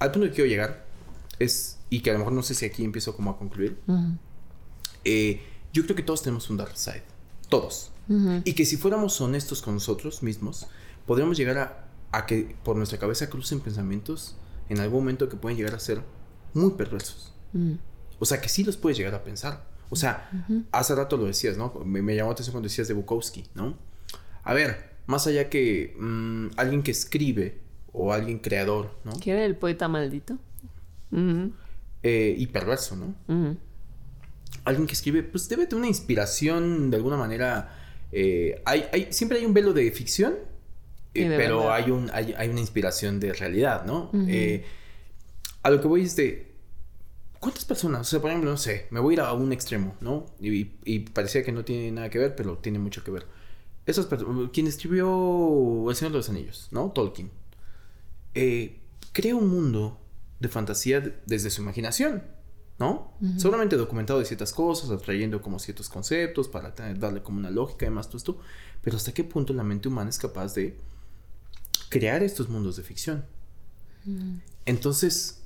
al 0.00 0.10
punto 0.10 0.26
que 0.26 0.34
quiero 0.34 0.50
llegar 0.50 0.84
es, 1.38 1.78
y 1.90 2.00
que 2.00 2.10
a 2.10 2.14
lo 2.14 2.18
mejor 2.18 2.32
no 2.32 2.42
sé 2.42 2.54
si 2.54 2.66
aquí 2.66 2.82
empiezo 2.82 3.14
como 3.14 3.30
a 3.30 3.38
concluir, 3.38 3.78
eh, 5.04 5.40
yo 5.72 5.84
creo 5.84 5.94
que 5.94 6.02
todos 6.02 6.22
tenemos 6.22 6.50
un 6.50 6.56
dark 6.56 6.76
side, 6.76 7.04
todos. 7.48 7.92
Y 8.42 8.54
que 8.54 8.64
si 8.64 8.76
fuéramos 8.76 9.20
honestos 9.20 9.62
con 9.62 9.74
nosotros 9.74 10.24
mismos, 10.24 10.66
podríamos 11.06 11.36
llegar 11.36 11.58
a 11.58 11.87
a 12.12 12.26
que 12.26 12.56
por 12.64 12.76
nuestra 12.76 12.98
cabeza 12.98 13.28
crucen 13.28 13.60
pensamientos 13.60 14.36
en 14.68 14.80
algún 14.80 15.00
momento 15.00 15.28
que 15.28 15.36
pueden 15.36 15.56
llegar 15.56 15.74
a 15.74 15.80
ser 15.80 16.02
muy 16.54 16.72
perversos. 16.72 17.34
Mm. 17.52 17.74
O 18.18 18.24
sea, 18.24 18.40
que 18.40 18.48
sí 18.48 18.64
los 18.64 18.76
puedes 18.76 18.98
llegar 18.98 19.14
a 19.14 19.22
pensar. 19.22 19.66
O 19.90 19.96
sea, 19.96 20.30
hace 20.70 20.94
rato 20.94 21.16
lo 21.16 21.24
decías, 21.24 21.56
¿no? 21.56 21.72
Me, 21.84 22.14
llamó 22.14 22.28
la 22.28 22.32
atención 22.32 22.52
cuando 22.52 22.66
decías 22.66 22.88
de 22.88 22.94
Bukowski, 22.94 23.44
¿no? 23.54 23.78
A 24.44 24.52
ver, 24.52 24.96
más 25.06 25.26
allá 25.26 25.48
que 25.48 25.96
mm, 25.98 26.48
alguien 26.56 26.82
que 26.82 26.90
escribe 26.90 27.60
o 27.92 28.12
alguien 28.12 28.38
creador, 28.38 28.98
¿no? 29.04 29.12
¿Quién 29.12 29.36
era 29.36 29.46
el 29.46 29.56
poeta 29.56 29.88
maldito? 29.88 30.36
Eh, 32.02 32.34
y 32.36 32.46
perverso, 32.48 32.96
¿no? 32.96 33.14
Alguien 34.64 34.86
que 34.86 34.92
escribe, 34.92 35.22
pues 35.22 35.48
debe 35.48 35.64
tener 35.66 35.78
una 35.78 35.88
inspiración 35.88 36.90
de 36.90 36.96
alguna 36.98 37.16
manera. 37.16 37.74
Eh, 38.12 38.60
hay, 38.66 38.84
hay, 38.92 39.08
siempre 39.10 39.38
hay 39.38 39.46
un 39.46 39.54
velo 39.54 39.72
de 39.72 39.90
ficción 39.90 40.34
eh, 41.14 41.34
pero 41.36 41.72
hay, 41.72 41.90
un, 41.90 42.10
hay, 42.12 42.48
una 42.48 42.60
inspiración 42.60 43.20
de 43.20 43.32
realidad, 43.32 43.84
¿no? 43.84 44.10
Eh, 44.28 44.64
a 45.62 45.70
lo 45.70 45.80
que 45.80 45.88
voy 45.88 46.02
es 46.02 46.16
de... 46.16 46.48
¿Cuántas 47.40 47.64
personas? 47.64 48.00
O 48.00 48.04
sea, 48.04 48.20
por 48.20 48.30
ejemplo, 48.30 48.50
no 48.50 48.56
sé, 48.56 48.88
me 48.90 48.98
voy 48.98 49.12
a 49.12 49.14
ir 49.14 49.20
a 49.20 49.32
un 49.32 49.52
extremo, 49.52 49.94
¿no? 50.00 50.26
Y, 50.40 50.64
parecía 51.00 51.42
que 51.44 51.52
no 51.52 51.64
tiene 51.64 51.90
nada 51.92 52.10
que 52.10 52.18
ver, 52.18 52.34
pero 52.34 52.58
tiene 52.58 52.78
mucho 52.78 53.04
que 53.04 53.10
ver. 53.10 53.26
Esas 53.86 54.06
personas, 54.06 54.50
quien 54.52 54.66
escribió 54.66 55.88
El 55.88 55.96
Señor 55.96 56.12
de 56.12 56.18
los 56.18 56.28
Anillos, 56.28 56.68
¿no? 56.72 56.90
Tolkien. 56.90 57.30
Eh, 58.34 58.80
crea 59.12 59.34
un 59.34 59.48
mundo 59.48 60.00
de 60.40 60.48
fantasía 60.48 61.00
desde 61.26 61.50
su 61.50 61.62
imaginación, 61.62 62.22
¿no? 62.78 63.12
Solamente 63.38 63.76
documentado 63.76 64.18
de 64.18 64.24
ciertas 64.24 64.52
cosas, 64.52 64.90
atrayendo 64.90 65.40
como 65.40 65.58
ciertos 65.58 65.88
conceptos 65.88 66.48
para 66.48 66.70
darle 66.70 67.22
como 67.22 67.38
una 67.38 67.50
lógica 67.50 67.86
y 67.86 67.88
demás 67.88 68.08
todo 68.08 68.18
esto. 68.18 68.38
Pero 68.82 68.96
hasta 68.96 69.12
qué 69.12 69.24
punto 69.24 69.52
la 69.52 69.64
mente 69.64 69.88
humana 69.88 70.10
es 70.10 70.18
capaz 70.18 70.54
de 70.54 70.76
crear 71.88 72.22
estos 72.22 72.48
mundos 72.48 72.76
de 72.76 72.82
ficción. 72.82 73.24
Mm. 74.04 74.38
Entonces, 74.66 75.42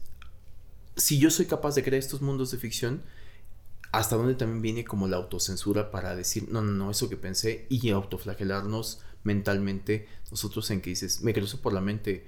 si 0.97 1.19
yo 1.19 1.31
soy 1.31 1.47
capaz 1.47 1.75
de 1.75 1.83
crear 1.83 1.99
estos 1.99 2.23
mundos 2.23 2.51
de 2.51 2.59
ficción, 2.59 3.03
hasta 3.93 4.17
dónde 4.17 4.35
también 4.35 4.63
viene 4.63 4.85
como 4.85 5.07
la 5.07 5.19
autocensura 5.19 5.91
para 5.91 6.17
decir, 6.17 6.49
no, 6.51 6.63
no, 6.63 6.73
no, 6.73 6.91
eso 6.91 7.09
que 7.09 7.17
pensé 7.17 7.67
y 7.69 7.91
autoflagelarnos 7.91 9.03
mentalmente 9.23 10.09
nosotros 10.31 10.71
en 10.71 10.81
que 10.81 10.91
dices, 10.91 11.23
me 11.23 11.35
cruzó 11.35 11.61
por 11.61 11.73
la 11.73 11.81
mente 11.81 12.27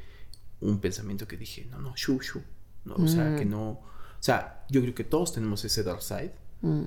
un 0.60 0.80
pensamiento 0.80 1.26
que 1.26 1.36
dije, 1.36 1.66
no, 1.70 1.78
no, 1.78 1.94
shu, 1.96 2.20
shu, 2.20 2.42
no, 2.84 2.94
o 2.96 3.08
sea, 3.08 3.34
que 3.36 3.46
mm. 3.46 3.50
no, 3.50 3.70
o 3.70 3.82
sea, 4.20 4.64
yo 4.68 4.82
creo 4.82 4.94
que 4.94 5.04
todos 5.04 5.32
tenemos 5.32 5.64
ese 5.64 5.82
dark 5.82 6.02
side. 6.02 6.34
Mm. 6.60 6.86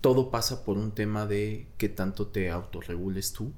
Todo 0.00 0.30
pasa 0.30 0.64
por 0.64 0.76
un 0.76 0.92
tema 0.92 1.26
de 1.26 1.68
qué 1.78 1.88
tanto 1.88 2.26
te 2.26 2.50
autorregules 2.50 3.32
tú 3.32 3.52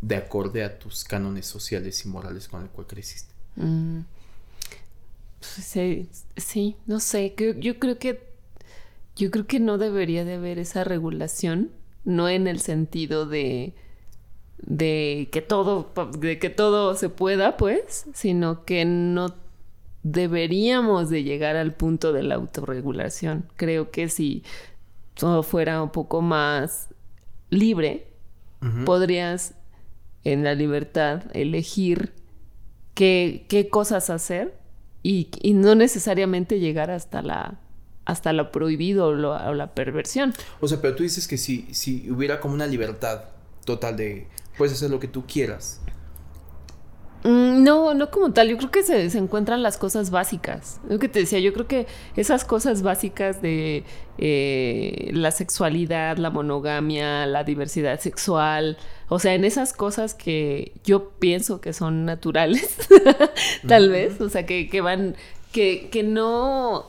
de 0.00 0.16
acorde 0.16 0.64
a 0.64 0.78
tus 0.78 1.04
cánones 1.04 1.46
sociales 1.46 2.04
y 2.04 2.08
morales 2.08 2.48
con 2.48 2.62
el 2.62 2.68
cual 2.68 2.86
creciste. 2.86 3.34
Mm. 3.56 4.00
Sí, 5.40 6.08
sí, 6.36 6.76
no 6.86 7.00
sé, 7.00 7.34
yo 7.58 7.78
creo 7.78 7.98
que 7.98 8.30
yo 9.16 9.30
creo 9.30 9.46
que 9.46 9.60
no 9.60 9.78
debería 9.78 10.24
de 10.24 10.34
haber 10.34 10.58
esa 10.58 10.84
regulación, 10.84 11.70
no 12.04 12.28
en 12.28 12.46
el 12.46 12.60
sentido 12.60 13.26
de 13.26 13.74
de 14.58 15.28
que 15.32 15.40
todo 15.40 15.90
de 16.18 16.38
que 16.38 16.50
todo 16.50 16.94
se 16.94 17.08
pueda, 17.08 17.56
pues, 17.56 18.06
sino 18.14 18.64
que 18.64 18.84
no 18.84 19.34
deberíamos 20.02 21.10
de 21.10 21.22
llegar 21.22 21.56
al 21.56 21.74
punto 21.74 22.12
de 22.12 22.22
la 22.22 22.36
autorregulación. 22.36 23.46
Creo 23.56 23.90
que 23.90 24.08
si 24.08 24.42
todo 25.14 25.42
fuera 25.42 25.82
un 25.82 25.90
poco 25.90 26.22
más 26.22 26.88
libre, 27.50 28.06
podrías 28.84 29.54
en 30.24 30.44
la 30.44 30.54
libertad 30.54 31.24
elegir 31.32 32.12
qué, 32.94 33.46
qué 33.48 33.68
cosas 33.68 34.10
hacer 34.10 34.54
y, 35.02 35.28
no 35.54 35.74
necesariamente 35.74 36.60
llegar 36.60 36.90
hasta 36.90 37.22
la 37.22 37.58
hasta 38.04 38.32
lo 38.32 38.50
prohibido 38.50 39.08
o, 39.08 39.14
la 39.54 39.74
perversión. 39.74 40.34
O 40.60 40.66
sea, 40.66 40.80
pero 40.80 40.96
tú 40.96 41.04
dices 41.04 41.28
que 41.28 41.38
si, 41.38 41.68
si 41.72 42.10
hubiera 42.10 42.40
como 42.40 42.54
una 42.54 42.66
libertad 42.66 43.24
total 43.64 43.96
de 43.96 44.26
puedes 44.58 44.74
hacer 44.74 44.90
lo 44.90 44.98
que 44.98 45.06
tú 45.06 45.26
quieras, 45.26 45.80
no, 47.22 47.92
no 47.92 48.10
como 48.10 48.32
tal. 48.32 48.48
Yo 48.48 48.56
creo 48.56 48.70
que 48.70 48.82
se, 48.82 49.18
encuentran 49.18 49.62
las 49.62 49.76
cosas 49.76 50.10
básicas. 50.10 50.80
Lo 50.88 50.98
que 50.98 51.08
te 51.08 51.20
decía, 51.20 51.38
yo 51.38 51.52
creo 51.52 51.66
que 51.66 51.86
esas 52.16 52.44
cosas 52.44 52.82
básicas 52.82 53.42
de 53.42 53.84
eh, 54.18 55.10
la 55.12 55.30
sexualidad, 55.30 56.16
la 56.16 56.30
monogamia, 56.30 57.26
la 57.26 57.44
diversidad 57.44 58.00
sexual, 58.00 58.78
o 59.08 59.18
sea, 59.18 59.34
en 59.34 59.44
esas 59.44 59.72
cosas 59.72 60.14
que 60.14 60.72
yo 60.84 61.10
pienso 61.18 61.60
que 61.60 61.72
son 61.72 62.04
naturales, 62.06 62.78
tal 63.68 63.90
vez, 63.90 64.20
o 64.20 64.28
sea, 64.30 64.46
que, 64.46 64.68
que 64.68 64.80
van, 64.80 65.14
que, 65.52 65.88
que 65.90 66.02
no, 66.02 66.86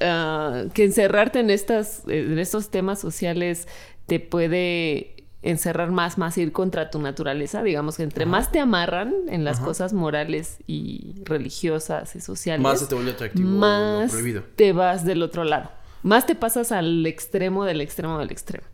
ah, 0.00 0.64
que 0.74 0.84
encerrarte 0.84 1.40
en, 1.40 1.50
estas, 1.50 2.02
en 2.08 2.38
estos 2.38 2.70
temas 2.70 2.98
sociales 2.98 3.68
te 4.06 4.18
puede 4.18 5.17
encerrar 5.42 5.90
más, 5.90 6.18
más 6.18 6.36
ir 6.38 6.52
contra 6.52 6.90
tu 6.90 7.00
naturaleza. 7.00 7.62
Digamos 7.62 7.96
que 7.96 8.02
entre 8.02 8.26
más 8.26 8.50
te 8.50 8.58
amarran 8.58 9.14
en 9.28 9.44
las 9.44 9.60
cosas 9.60 9.92
morales 9.92 10.58
y 10.66 11.14
religiosas 11.24 12.16
y 12.16 12.20
sociales, 12.20 12.62
más 12.62 12.80
se 12.80 12.86
te 12.86 12.94
vuelve 12.94 13.12
atractivo 13.12 13.48
más 13.48 14.12
te 14.56 14.72
vas 14.72 15.04
del 15.04 15.22
otro 15.22 15.44
lado. 15.44 15.70
Más 16.02 16.26
te 16.26 16.34
pasas 16.34 16.72
al 16.72 17.06
extremo 17.06 17.64
del 17.64 17.80
extremo 17.80 18.18
del 18.18 18.30
extremo. 18.30 18.66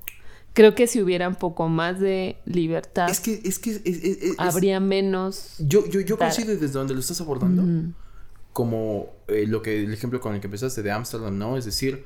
Creo 0.52 0.74
que 0.74 0.86
si 0.86 1.02
hubiera 1.02 1.26
un 1.28 1.34
poco 1.34 1.68
más 1.68 1.98
de 1.98 2.36
libertad, 2.44 3.10
es 3.10 3.18
que, 3.18 3.40
es 3.44 3.58
que 3.58 4.34
habría 4.38 4.78
menos. 4.78 5.56
Yo, 5.58 5.88
yo, 5.88 6.00
yo 6.00 6.16
coincido 6.16 6.52
desde 6.52 6.68
donde 6.68 6.94
lo 6.94 7.00
estás 7.00 7.20
abordando, 7.20 7.92
como 8.52 9.10
eh, 9.26 9.46
lo 9.48 9.62
que 9.62 9.82
el 9.82 9.92
ejemplo 9.92 10.20
con 10.20 10.34
el 10.34 10.40
que 10.40 10.46
empezaste 10.46 10.82
de 10.82 10.92
Amsterdam, 10.92 11.36
¿no? 11.36 11.56
Es 11.56 11.64
decir, 11.64 12.04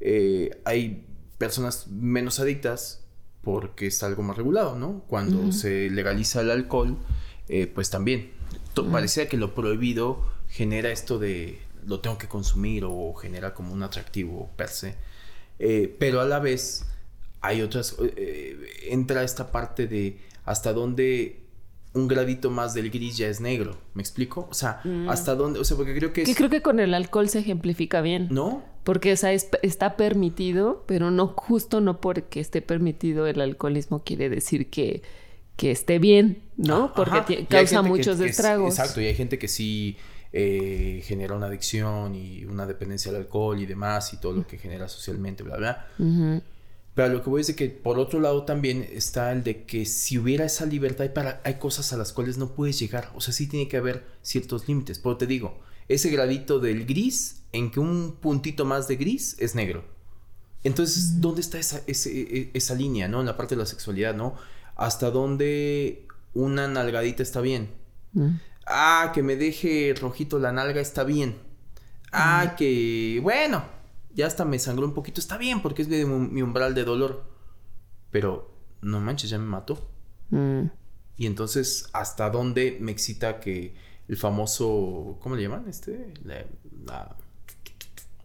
eh, 0.00 0.60
hay 0.66 1.06
personas 1.38 1.88
menos 1.88 2.38
adictas 2.38 3.05
porque 3.46 3.86
es 3.86 4.02
algo 4.02 4.24
más 4.24 4.36
regulado, 4.36 4.76
¿no? 4.76 5.04
Cuando 5.06 5.52
se 5.52 5.88
legaliza 5.88 6.40
el 6.40 6.50
alcohol, 6.50 6.96
eh, 7.48 7.68
pues 7.72 7.90
también 7.90 8.32
parecía 8.90 9.28
que 9.28 9.36
lo 9.36 9.54
prohibido 9.54 10.20
genera 10.48 10.90
esto 10.90 11.20
de 11.20 11.60
lo 11.86 12.00
tengo 12.00 12.18
que 12.18 12.26
consumir 12.26 12.82
o 12.84 13.14
genera 13.14 13.54
como 13.54 13.72
un 13.72 13.84
atractivo 13.84 14.50
per 14.56 14.68
se. 14.68 14.96
Eh, 15.60 15.94
pero 15.96 16.20
a 16.20 16.24
la 16.24 16.40
vez 16.40 16.86
hay 17.40 17.62
otras, 17.62 17.94
eh, 18.16 18.58
entra 18.90 19.22
esta 19.22 19.52
parte 19.52 19.86
de 19.86 20.18
hasta 20.44 20.72
dónde 20.72 21.44
un 21.94 22.08
gradito 22.08 22.50
más 22.50 22.74
del 22.74 22.90
gris 22.90 23.16
ya 23.16 23.28
es 23.28 23.40
negro, 23.40 23.78
¿me 23.94 24.02
explico? 24.02 24.48
O 24.50 24.54
sea, 24.54 24.80
mm. 24.82 25.08
hasta 25.08 25.36
dónde, 25.36 25.60
o 25.60 25.64
sea, 25.64 25.76
porque 25.76 25.94
creo 25.94 26.12
que 26.12 26.22
es... 26.22 26.28
Que 26.28 26.34
creo 26.34 26.50
que 26.50 26.62
con 26.62 26.80
el 26.80 26.94
alcohol 26.94 27.28
se 27.28 27.38
ejemplifica 27.38 28.00
bien. 28.00 28.26
¿No? 28.28 28.64
Porque 28.86 29.14
o 29.14 29.16
sea, 29.16 29.32
está 29.32 29.96
permitido, 29.96 30.84
pero 30.86 31.10
no 31.10 31.34
justo 31.36 31.80
no 31.80 32.00
porque 32.00 32.38
esté 32.38 32.62
permitido 32.62 33.26
el 33.26 33.40
alcoholismo 33.40 34.04
quiere 34.04 34.28
decir 34.28 34.70
que, 34.70 35.02
que 35.56 35.72
esté 35.72 35.98
bien, 35.98 36.40
¿no? 36.56 36.92
porque 36.94 37.46
causa 37.46 37.82
muchos 37.82 38.20
estragos. 38.20 38.78
exacto, 38.78 39.00
y 39.00 39.06
hay 39.06 39.16
gente 39.16 39.40
que 39.40 39.48
sí 39.48 39.96
eh, 40.32 41.02
genera 41.04 41.34
una 41.34 41.46
adicción 41.46 42.14
y 42.14 42.44
una 42.44 42.64
dependencia 42.64 43.10
al 43.10 43.16
alcohol 43.16 43.60
y 43.60 43.66
demás 43.66 44.12
y 44.12 44.18
todo 44.18 44.34
lo 44.34 44.46
que 44.46 44.56
genera 44.56 44.86
socialmente, 44.86 45.42
bla, 45.42 45.56
bla. 45.56 45.88
Pero 46.94 47.08
lo 47.08 47.24
que 47.24 47.28
voy 47.28 47.40
a 47.40 47.42
decir 47.42 47.56
que 47.56 47.68
por 47.70 47.98
otro 47.98 48.20
lado 48.20 48.44
también 48.44 48.88
está 48.92 49.32
el 49.32 49.42
de 49.42 49.64
que 49.64 49.84
si 49.84 50.16
hubiera 50.16 50.44
esa 50.44 50.64
libertad, 50.64 51.10
para, 51.10 51.40
hay 51.42 51.54
cosas 51.54 51.92
a 51.92 51.96
las 51.96 52.12
cuales 52.12 52.38
no 52.38 52.54
puedes 52.54 52.78
llegar. 52.78 53.10
O 53.16 53.20
sea, 53.20 53.34
sí 53.34 53.48
tiene 53.48 53.66
que 53.66 53.78
haber 53.78 54.04
ciertos 54.22 54.68
límites. 54.68 55.00
Pero 55.00 55.16
te 55.16 55.26
digo, 55.26 55.58
ese 55.88 56.08
gradito 56.08 56.60
del 56.60 56.86
gris 56.86 57.42
en 57.56 57.70
que 57.70 57.80
un 57.80 58.16
puntito 58.20 58.64
más 58.64 58.86
de 58.88 58.96
gris 58.96 59.36
es 59.38 59.54
negro. 59.54 59.84
Entonces, 60.62 61.20
¿dónde 61.20 61.40
está 61.40 61.58
esa, 61.58 61.78
e, 61.86 61.92
e, 62.04 62.50
esa 62.54 62.74
línea, 62.74 63.08
no? 63.08 63.20
En 63.20 63.26
la 63.26 63.36
parte 63.36 63.54
de 63.54 63.60
la 63.60 63.66
sexualidad, 63.66 64.14
¿no? 64.14 64.34
Hasta 64.74 65.10
dónde 65.10 66.06
una 66.34 66.68
nalgadita 66.68 67.22
está 67.22 67.40
bien. 67.40 67.70
Ah, 68.66 69.12
que 69.14 69.22
me 69.22 69.36
deje 69.36 69.94
rojito 69.98 70.38
la 70.38 70.52
nalga 70.52 70.80
está 70.80 71.04
bien. 71.04 71.36
Ah, 72.12 72.54
que, 72.56 73.20
bueno, 73.22 73.64
ya 74.14 74.26
hasta 74.26 74.44
me 74.44 74.58
sangró 74.58 74.86
un 74.86 74.94
poquito, 74.94 75.20
está 75.20 75.36
bien, 75.36 75.62
porque 75.62 75.82
es 75.82 75.88
mi 75.88 76.42
umbral 76.42 76.74
de 76.74 76.84
dolor. 76.84 77.24
Pero, 78.10 78.50
no 78.82 79.00
manches, 79.00 79.30
ya 79.30 79.38
me 79.38 79.46
mató. 79.46 79.90
Mm. 80.30 80.66
Y 81.16 81.26
entonces, 81.26 81.88
¿hasta 81.92 82.28
dónde 82.30 82.78
me 82.80 82.92
excita 82.92 83.40
que 83.40 83.74
el 84.08 84.16
famoso, 84.16 85.18
¿cómo 85.20 85.36
le 85.36 85.42
llaman? 85.42 85.66
Este, 85.68 86.12
la, 86.24 87.16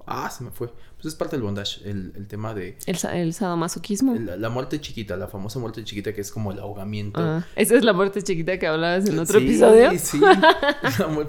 ah, 0.06 0.30
se 0.30 0.44
me 0.44 0.52
fue. 0.52 0.70
Pues 0.96 1.14
es 1.14 1.16
parte 1.16 1.36
del 1.36 1.44
bondage, 1.44 1.82
el, 1.84 2.28
tema 2.28 2.54
de... 2.54 2.78
El, 2.86 2.98
el 3.14 3.34
sadomasoquismo. 3.34 4.16
la, 4.16 4.50
muerte 4.50 4.80
chiquita, 4.80 5.18
la 5.18 5.28
famosa 5.28 5.60
muerte 5.60 5.84
chiquita 5.84 6.14
que 6.14 6.22
es 6.22 6.32
como 6.32 6.52
el 6.52 6.60
ahogamiento. 6.60 7.20
Ah, 7.20 7.46
esa 7.56 7.76
es 7.76 7.84
la 7.84 7.94
muerte 7.94 8.22
chiquita 8.22 8.60
que 8.60 8.68
hablabas 8.68 9.08
en 9.08 9.18
otro 9.18 9.40
episodio. 9.40 9.92
Sí, 10.02 10.20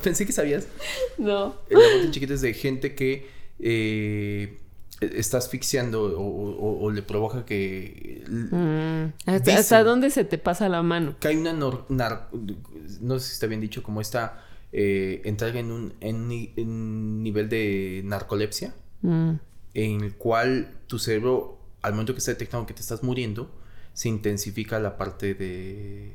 Pensé 0.03 0.27
que 0.27 0.33
sabías. 0.33 0.67
No. 1.19 1.55
La 1.71 1.79
muerte 1.79 2.11
chiquita 2.11 2.35
es 2.35 2.41
de 2.41 2.55
gente 2.55 2.95
que 2.95 3.29
eh, 3.59 4.59
está 5.01 5.39
asfixiando 5.39 6.03
o, 6.03 6.91
le 6.91 7.03
provoca 7.03 7.45
que... 7.45 8.25
Mm. 8.29 9.29
¿Hasta, 9.29 9.85
dónde 9.85 10.11
se 10.11 10.25
te 10.25 10.39
pasa 10.39 10.69
la 10.69 10.83
mano? 10.83 11.17
Que 11.19 11.29
hay 11.29 11.37
una... 11.37 11.53
no 11.53 13.19
sé 13.19 13.27
si 13.27 13.33
está 13.33 13.47
bien 13.47 13.61
dicho, 13.61 13.83
como 13.83 14.01
esta... 14.01 14.45
Eh, 14.75 15.21
entrar 15.25 15.55
en 15.57 15.71
un 15.71 15.95
en, 16.01 17.23
nivel 17.23 17.51
de 17.51 18.01
narcolepsia, 18.07 18.75
mm. 19.03 19.33
en 19.75 20.01
el 20.01 20.15
cual 20.15 20.73
tu 20.87 20.99
cerebro, 20.99 21.59
al 21.83 21.93
momento 21.93 22.15
que 22.15 22.21
está 22.21 22.31
detectando 22.33 22.67
que 22.67 22.73
te 22.73 22.81
estás 22.81 23.03
muriendo, 23.03 23.51
se 23.93 24.09
intensifica 24.09 24.79
la 24.79 24.97
parte 24.97 25.35
de... 25.35 26.15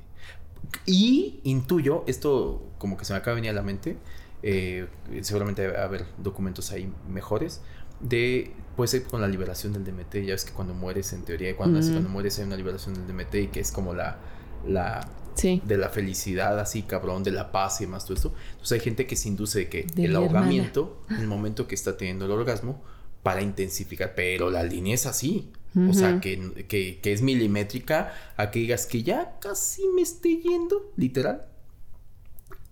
Y 0.87 1.39
intuyo, 1.43 2.03
esto 2.07 2.71
como 2.79 2.97
que 2.97 3.05
se 3.05 3.13
me 3.13 3.19
acaba 3.19 3.35
de 3.35 3.41
venir 3.41 3.51
a 3.51 3.53
la 3.53 3.61
mente, 3.61 3.97
eh, 4.41 4.87
seguramente 5.21 5.67
va 5.67 5.81
a 5.81 5.83
haber 5.83 6.05
documentos 6.17 6.71
ahí 6.71 6.91
mejores, 7.07 7.61
de 7.99 8.53
puede 8.75 8.87
ser 8.87 9.03
con 9.03 9.21
la 9.21 9.27
liberación 9.27 9.73
del 9.73 9.83
DMT, 9.83 10.15
ya 10.25 10.33
ves 10.33 10.45
que 10.45 10.53
cuando 10.53 10.73
mueres 10.73 11.13
en 11.13 11.23
teoría, 11.23 11.55
cuando, 11.55 11.79
cuando 11.79 12.09
mueres 12.09 12.37
hay 12.39 12.45
una 12.45 12.55
liberación 12.55 12.95
del 12.95 13.07
DMT 13.07 13.35
y 13.35 13.47
que 13.47 13.59
es 13.59 13.71
como 13.71 13.93
la, 13.93 14.17
la 14.67 15.07
de 15.41 15.77
la 15.77 15.89
felicidad 15.89 16.59
así 16.59 16.83
cabrón, 16.83 17.23
de 17.23 17.31
la 17.31 17.51
paz 17.51 17.81
y 17.81 17.87
más 17.87 18.05
todo 18.05 18.15
esto. 18.15 18.33
Entonces 18.51 18.73
hay 18.73 18.79
gente 18.79 19.07
que 19.07 19.15
se 19.15 19.27
induce 19.29 19.59
de 19.59 19.69
que 19.69 19.87
el 19.97 20.15
ahogamiento, 20.15 21.03
en 21.09 21.17
el 21.17 21.27
momento 21.27 21.67
que 21.67 21.75
está 21.75 21.97
teniendo 21.97 22.25
el 22.25 22.31
orgasmo, 22.31 22.81
para 23.23 23.41
intensificar, 23.41 24.13
pero 24.15 24.49
la 24.49 24.63
línea 24.63 24.95
es 24.95 25.05
así. 25.05 25.51
O 25.89 25.93
sea, 25.93 26.19
que, 26.19 26.65
que, 26.67 26.99
que, 27.01 27.13
es 27.13 27.21
milimétrica 27.21 28.11
a 28.35 28.49
que 28.49 28.59
digas 28.59 28.87
que 28.87 29.03
ya 29.03 29.37
casi 29.39 29.83
me 29.89 30.01
esté 30.01 30.37
yendo, 30.37 30.91
literal. 30.95 31.45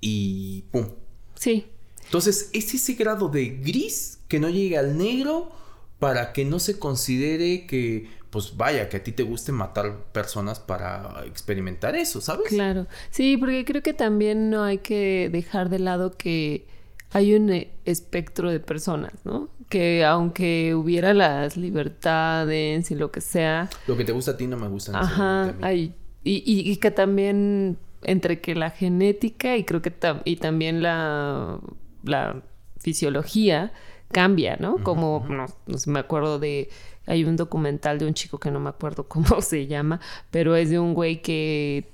Y 0.01 0.63
pum. 0.71 0.87
Sí. 1.35 1.67
Entonces, 2.05 2.49
es 2.53 2.73
ese 2.73 2.93
grado 2.93 3.29
de 3.29 3.49
gris 3.49 4.19
que 4.27 4.39
no 4.39 4.49
llegue 4.49 4.77
al 4.77 4.97
negro 4.97 5.51
para 5.99 6.33
que 6.33 6.45
no 6.45 6.59
se 6.59 6.79
considere 6.79 7.67
que, 7.67 8.09
pues 8.35 8.57
vaya, 8.57 8.89
que 8.89 8.97
a 8.97 9.01
ti 9.01 9.13
te 9.13 9.23
guste 9.23 9.53
matar 9.53 9.95
personas 10.11 10.59
para 10.59 11.23
experimentar 11.25 11.95
eso, 11.95 12.19
¿sabes? 12.19 12.49
Claro, 12.49 12.85
sí, 13.09 13.37
porque 13.37 13.63
creo 13.63 13.81
que 13.81 13.93
también 13.93 14.49
no 14.49 14.65
hay 14.65 14.79
que 14.79 15.29
dejar 15.31 15.69
de 15.69 15.79
lado 15.79 16.17
que 16.17 16.67
hay 17.11 17.33
un 17.33 17.49
eh, 17.49 17.71
espectro 17.85 18.51
de 18.51 18.59
personas, 18.59 19.13
¿no? 19.23 19.47
Que 19.69 20.03
aunque 20.03 20.75
hubiera 20.75 21.13
las 21.13 21.55
libertades 21.55 22.91
y 22.91 22.95
lo 22.95 23.09
que 23.09 23.21
sea... 23.21 23.69
Lo 23.87 23.95
que 23.95 24.03
te 24.03 24.11
gusta 24.11 24.31
a 24.31 24.35
ti 24.35 24.47
no 24.47 24.57
me 24.57 24.67
gusta. 24.67 24.99
Ajá, 24.99 25.55
hay, 25.61 25.95
y, 26.25 26.43
y, 26.45 26.75
que 26.75 26.91
también 26.91 27.77
entre 28.03 28.41
que 28.41 28.53
la 28.53 28.69
genética 28.69 29.55
y 29.55 29.63
creo 29.63 29.81
que 29.81 29.93
y 30.25 30.35
también 30.35 30.83
la, 30.83 31.61
la 32.03 32.43
fisiología 32.79 33.71
cambia, 34.11 34.57
¿no? 34.59 34.83
Como, 34.83 35.25
no, 35.29 35.45
me 35.87 35.99
acuerdo 35.99 36.39
de, 36.39 36.69
hay 37.05 37.23
un 37.23 37.35
documental 37.35 37.99
de 37.99 38.05
un 38.05 38.13
chico 38.13 38.39
que 38.39 38.51
no 38.51 38.59
me 38.59 38.69
acuerdo 38.69 39.03
cómo 39.07 39.41
se 39.41 39.67
llama, 39.67 39.99
pero 40.31 40.55
es 40.55 40.69
de 40.69 40.79
un 40.79 40.93
güey 40.93 41.21
que 41.21 41.89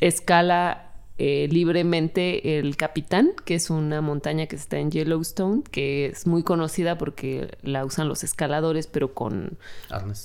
escala 0.00 0.88
eh, 1.20 1.48
libremente 1.50 2.58
el 2.58 2.76
Capitán, 2.76 3.32
que 3.44 3.56
es 3.56 3.70
una 3.70 4.00
montaña 4.00 4.46
que 4.46 4.54
está 4.54 4.78
en 4.78 4.92
Yellowstone, 4.92 5.62
que 5.68 6.06
es 6.06 6.28
muy 6.28 6.44
conocida 6.44 6.96
porque 6.96 7.58
la 7.62 7.84
usan 7.84 8.06
los 8.06 8.22
escaladores, 8.22 8.86
pero 8.86 9.14
con, 9.14 9.58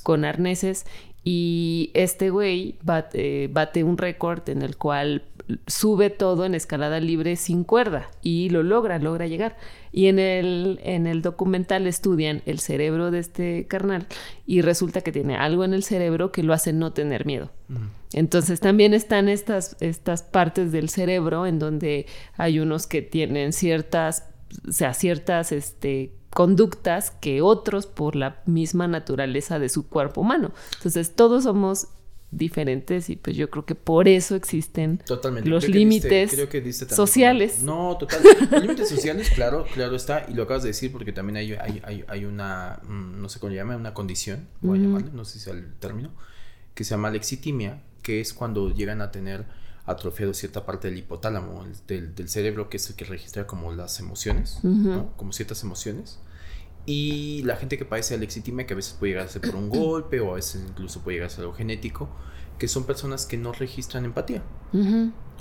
con 0.04 0.24
arneses. 0.24 0.86
Y 1.24 1.90
este 1.96 2.30
güey 2.30 2.78
bate, 2.84 3.48
bate 3.48 3.84
un 3.84 3.98
récord 3.98 4.48
en 4.50 4.62
el 4.62 4.78
cual 4.78 5.24
sube 5.68 6.10
todo 6.10 6.46
en 6.46 6.56
escalada 6.56 7.00
libre 7.00 7.36
sin 7.36 7.64
cuerda 7.64 8.10
y 8.22 8.50
lo 8.50 8.64
logra, 8.64 9.00
logra 9.00 9.28
llegar. 9.28 9.58
Y 9.92 10.08
en 10.08 10.20
el, 10.20 10.80
en 10.84 11.08
el 11.08 11.22
documental 11.22 11.88
estudian 11.88 12.42
el 12.46 12.60
cerebro 12.60 13.12
de 13.12 13.20
este 13.20 13.68
carnal 13.68 14.08
y 14.46 14.62
resulta 14.62 15.02
que 15.02 15.12
tiene 15.12 15.36
algo 15.36 15.64
en 15.64 15.74
el 15.74 15.84
cerebro 15.84 16.32
que 16.32 16.44
lo 16.44 16.54
hace 16.54 16.74
no 16.74 16.94
tener 16.94 17.26
miedo. 17.26 17.52
Entonces 18.14 18.60
también 18.60 18.94
están 18.94 19.30
estas, 19.30 19.76
estas 19.80 20.24
partes 20.24 20.72
del 20.72 20.90
cerebro 20.90 21.46
en 21.46 21.60
donde 21.60 22.06
hay 22.38 22.60
unos 22.60 22.88
que 22.88 23.02
tienen 23.02 23.54
ciertas, 23.54 24.30
o 24.68 24.72
sea, 24.72 24.94
ciertas 24.94 25.52
este, 25.52 26.14
conductas 26.30 27.12
que 27.12 27.42
otros 27.42 27.88
por 27.88 28.16
la 28.16 28.42
misma 28.46 28.88
naturaleza 28.88 29.60
de 29.60 29.70
su 29.70 29.88
cuerpo 29.88 30.22
humano. 30.22 30.52
Entonces 30.78 31.16
todos 31.16 31.44
somos 31.44 31.88
diferentes 32.38 33.10
y 33.10 33.16
pues 33.16 33.36
yo 33.36 33.50
creo 33.50 33.66
que 33.66 33.76
por 33.76 34.08
eso 34.08 34.36
existen 34.36 35.02
los 35.44 35.68
límites 35.68 36.36
sociales. 36.90 37.62
no, 37.62 37.98
total. 37.98 38.22
Los 38.52 38.62
límites 38.62 38.90
sociales, 38.90 39.30
claro, 39.34 39.66
claro 39.74 39.96
está, 39.96 40.26
y 40.28 40.34
lo 40.34 40.44
acabas 40.44 40.64
de 40.64 40.70
decir 40.70 40.92
porque 40.92 41.12
también 41.12 41.38
hay, 41.38 41.54
hay, 41.54 42.04
hay, 42.08 42.26
una, 42.26 42.80
mm, 42.88 43.22
no 43.22 43.30
sé 43.30 43.40
cómo 43.40 43.52
se 43.52 43.58
llama, 43.58 43.76
una 43.76 43.94
condición, 43.94 44.48
voy 44.62 44.80
a 44.80 44.82
llamarle, 44.82 45.12
no 45.14 45.26
sé 45.26 45.40
si 45.40 45.50
es 45.50 45.56
el 45.56 45.74
término, 45.76 46.12
que 46.74 46.84
se 46.84 46.92
llama 46.92 47.10
lexitimia, 47.10 47.82
que 48.02 48.22
es 48.22 48.34
cuando 48.34 48.74
llegan 48.74 49.02
a 49.02 49.12
tener 49.12 49.46
atrofiado 49.86 50.34
cierta 50.34 50.66
parte 50.66 50.90
del 50.90 51.00
hipotálamo, 51.00 51.66
del, 51.88 52.16
del, 52.16 52.30
cerebro, 52.30 52.70
que 52.70 52.78
es 52.78 52.90
el 52.90 52.96
que 52.96 53.06
registra 53.06 53.48
como 53.48 53.72
las 53.74 54.00
emociones, 54.00 54.60
como 55.18 55.34
ciertas 55.34 55.64
emociones. 55.64 56.20
Y 56.86 57.44
la 57.44 57.56
gente 57.56 57.78
que 57.78 57.86
padece 57.86 58.16
alexitimia, 58.16 58.66
que 58.68 58.74
a 58.74 58.76
veces 58.76 58.94
puede 58.94 59.14
llegar 59.14 59.28
a 59.28 59.30
ser 59.30 59.42
por 59.42 59.56
un 59.56 59.70
golpe 59.70 60.20
o 60.20 60.32
a 60.32 60.36
veces 60.36 60.64
incluso 60.68 61.02
puede 61.02 61.16
llegar 61.16 61.28
a 61.28 61.30
ser 61.30 61.42
algo 61.42 61.54
genético, 61.54 62.10
que 62.60 62.68
son 62.68 62.86
personas 62.86 63.26
que 63.26 63.38
no 63.38 63.54
registran 63.54 64.06
empatía. 64.06 64.44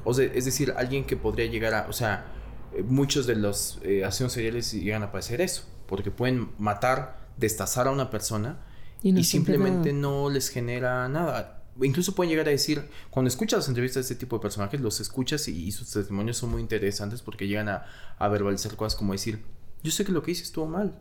O 0.05 0.15
sea, 0.15 0.25
es 0.25 0.45
decir, 0.45 0.75
alguien 0.77 1.05
que 1.05 1.17
podría 1.17 1.47
llegar 1.47 1.75
a, 1.75 1.87
o 1.89 1.93
sea, 1.93 2.27
eh, 2.75 2.83
muchos 2.83 3.27
de 3.27 3.37
los 3.37 3.81
eh, 3.83 4.05
asesinos 4.05 4.33
seriales 4.33 4.73
llegan 4.73 5.03
a 5.03 5.13
padecer 5.13 5.41
eso, 5.41 5.65
porque 5.87 6.11
pueden 6.11 6.51
matar, 6.59 7.29
destazar 7.37 7.87
a 7.87 7.91
una 7.91 8.11
persona 8.11 8.65
y, 9.03 9.25
simplemente 9.25 9.93
no 9.93 10.31
les 10.31 10.49
genera 10.49 11.09
nada. 11.09 11.65
Incluso 11.81 12.15
pueden 12.15 12.31
llegar 12.31 12.49
a 12.49 12.51
decir, 12.51 12.89
cuando 13.11 13.29
escuchas 13.29 13.61
las 13.61 13.69
entrevistas 13.69 14.07
de 14.07 14.15
este 14.15 14.27
tipo 14.27 14.37
de 14.37 14.43
personajes, 14.43 14.81
los 14.81 15.01
escuchas 15.01 15.49
y, 15.49 15.73
sus 15.73 15.91
testimonios 15.91 16.37
son 16.37 16.51
muy 16.51 16.61
interesantes 16.61 17.23
porque 17.23 17.49
llegan 17.49 17.69
a, 17.69 17.87
a 18.19 18.29
verbalizar 18.29 18.77
cosas 18.77 18.97
como 18.97 19.13
decir, 19.13 19.43
yo 19.83 19.91
sé 19.91 20.05
que 20.05 20.13
lo 20.13 20.23
que 20.23 20.33
hice 20.33 20.45
estuvo 20.45 20.67
mal, 20.67 20.99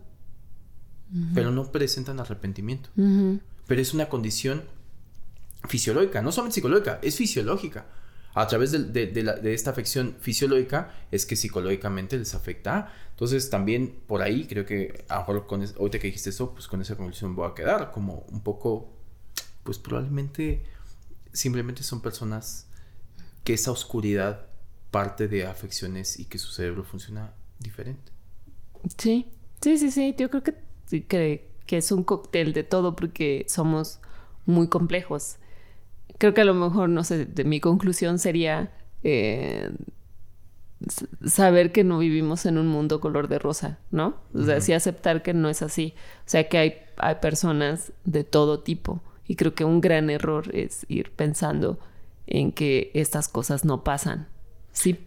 pero 1.34 1.50
no 1.50 1.70
presentan 1.70 2.20
arrepentimiento. 2.20 2.90
Pero 3.66 3.80
es 3.80 3.94
una 3.94 4.08
condición 4.08 4.62
fisiológica, 5.68 6.22
no 6.22 6.32
solamente 6.32 6.56
psicológica, 6.56 6.98
es 7.02 7.16
fisiológica. 7.16 7.86
A 8.34 8.46
través 8.46 8.72
de, 8.72 9.52
esta 9.52 9.70
afección 9.70 10.16
fisiológica 10.18 10.94
es 11.10 11.26
que 11.26 11.36
psicológicamente 11.36 12.16
les 12.16 12.34
afecta. 12.34 12.92
Entonces 13.10 13.50
también 13.50 14.00
por 14.06 14.22
ahí 14.22 14.46
creo 14.46 14.64
que, 14.64 15.04
a 15.08 15.16
lo 15.16 15.20
mejor 15.20 15.46
con 15.46 15.62
ahorita 15.62 15.98
que 15.98 16.06
dijiste 16.06 16.30
eso, 16.30 16.52
pues 16.52 16.66
con 16.66 16.80
esa 16.80 16.96
conclusión 16.96 17.36
voy 17.36 17.50
a 17.50 17.54
quedar 17.54 17.92
como 17.92 18.24
un 18.30 18.40
poco, 18.40 18.90
pues 19.64 19.78
probablemente 19.78 20.62
simplemente 21.32 21.82
son 21.82 22.00
personas 22.00 22.66
que 23.44 23.52
esa 23.52 23.70
oscuridad 23.70 24.46
parte 24.90 25.28
de 25.28 25.46
afecciones 25.46 26.18
y 26.18 26.24
que 26.24 26.38
su 26.38 26.52
cerebro 26.52 26.84
funciona 26.84 27.34
diferente. 27.58 28.12
Sí, 28.96 29.26
sí, 29.60 29.78
sí, 29.78 29.90
sí, 29.90 30.14
yo 30.18 30.30
creo 30.30 30.42
que 30.42 30.54
que, 31.00 31.50
que 31.66 31.78
es 31.78 31.90
un 31.90 32.04
cóctel 32.04 32.52
de 32.52 32.62
todo 32.62 32.94
porque 32.94 33.44
somos 33.48 34.00
muy 34.46 34.68
complejos. 34.68 35.36
Creo 36.18 36.34
que 36.34 36.42
a 36.42 36.44
lo 36.44 36.54
mejor, 36.54 36.88
no 36.88 37.04
sé, 37.04 37.24
de 37.24 37.44
mi 37.44 37.60
conclusión 37.60 38.18
sería 38.18 38.72
eh, 39.02 39.70
saber 41.26 41.72
que 41.72 41.84
no 41.84 41.98
vivimos 41.98 42.46
en 42.46 42.58
un 42.58 42.68
mundo 42.68 43.00
color 43.00 43.28
de 43.28 43.38
rosa, 43.38 43.78
¿no? 43.90 44.16
O 44.34 44.42
sea, 44.42 44.60
sí 44.60 44.72
aceptar 44.72 45.22
que 45.22 45.34
no 45.34 45.48
es 45.48 45.62
así. 45.62 45.94
O 46.20 46.28
sea, 46.28 46.48
que 46.48 46.58
hay, 46.58 46.74
hay 46.96 47.16
personas 47.16 47.92
de 48.04 48.24
todo 48.24 48.60
tipo. 48.60 49.00
Y 49.26 49.36
creo 49.36 49.54
que 49.54 49.64
un 49.64 49.80
gran 49.80 50.10
error 50.10 50.54
es 50.54 50.84
ir 50.88 51.12
pensando 51.12 51.78
en 52.26 52.52
que 52.52 52.90
estas 52.94 53.28
cosas 53.28 53.64
no 53.64 53.84
pasan. 53.84 54.28
Sí, 54.72 54.98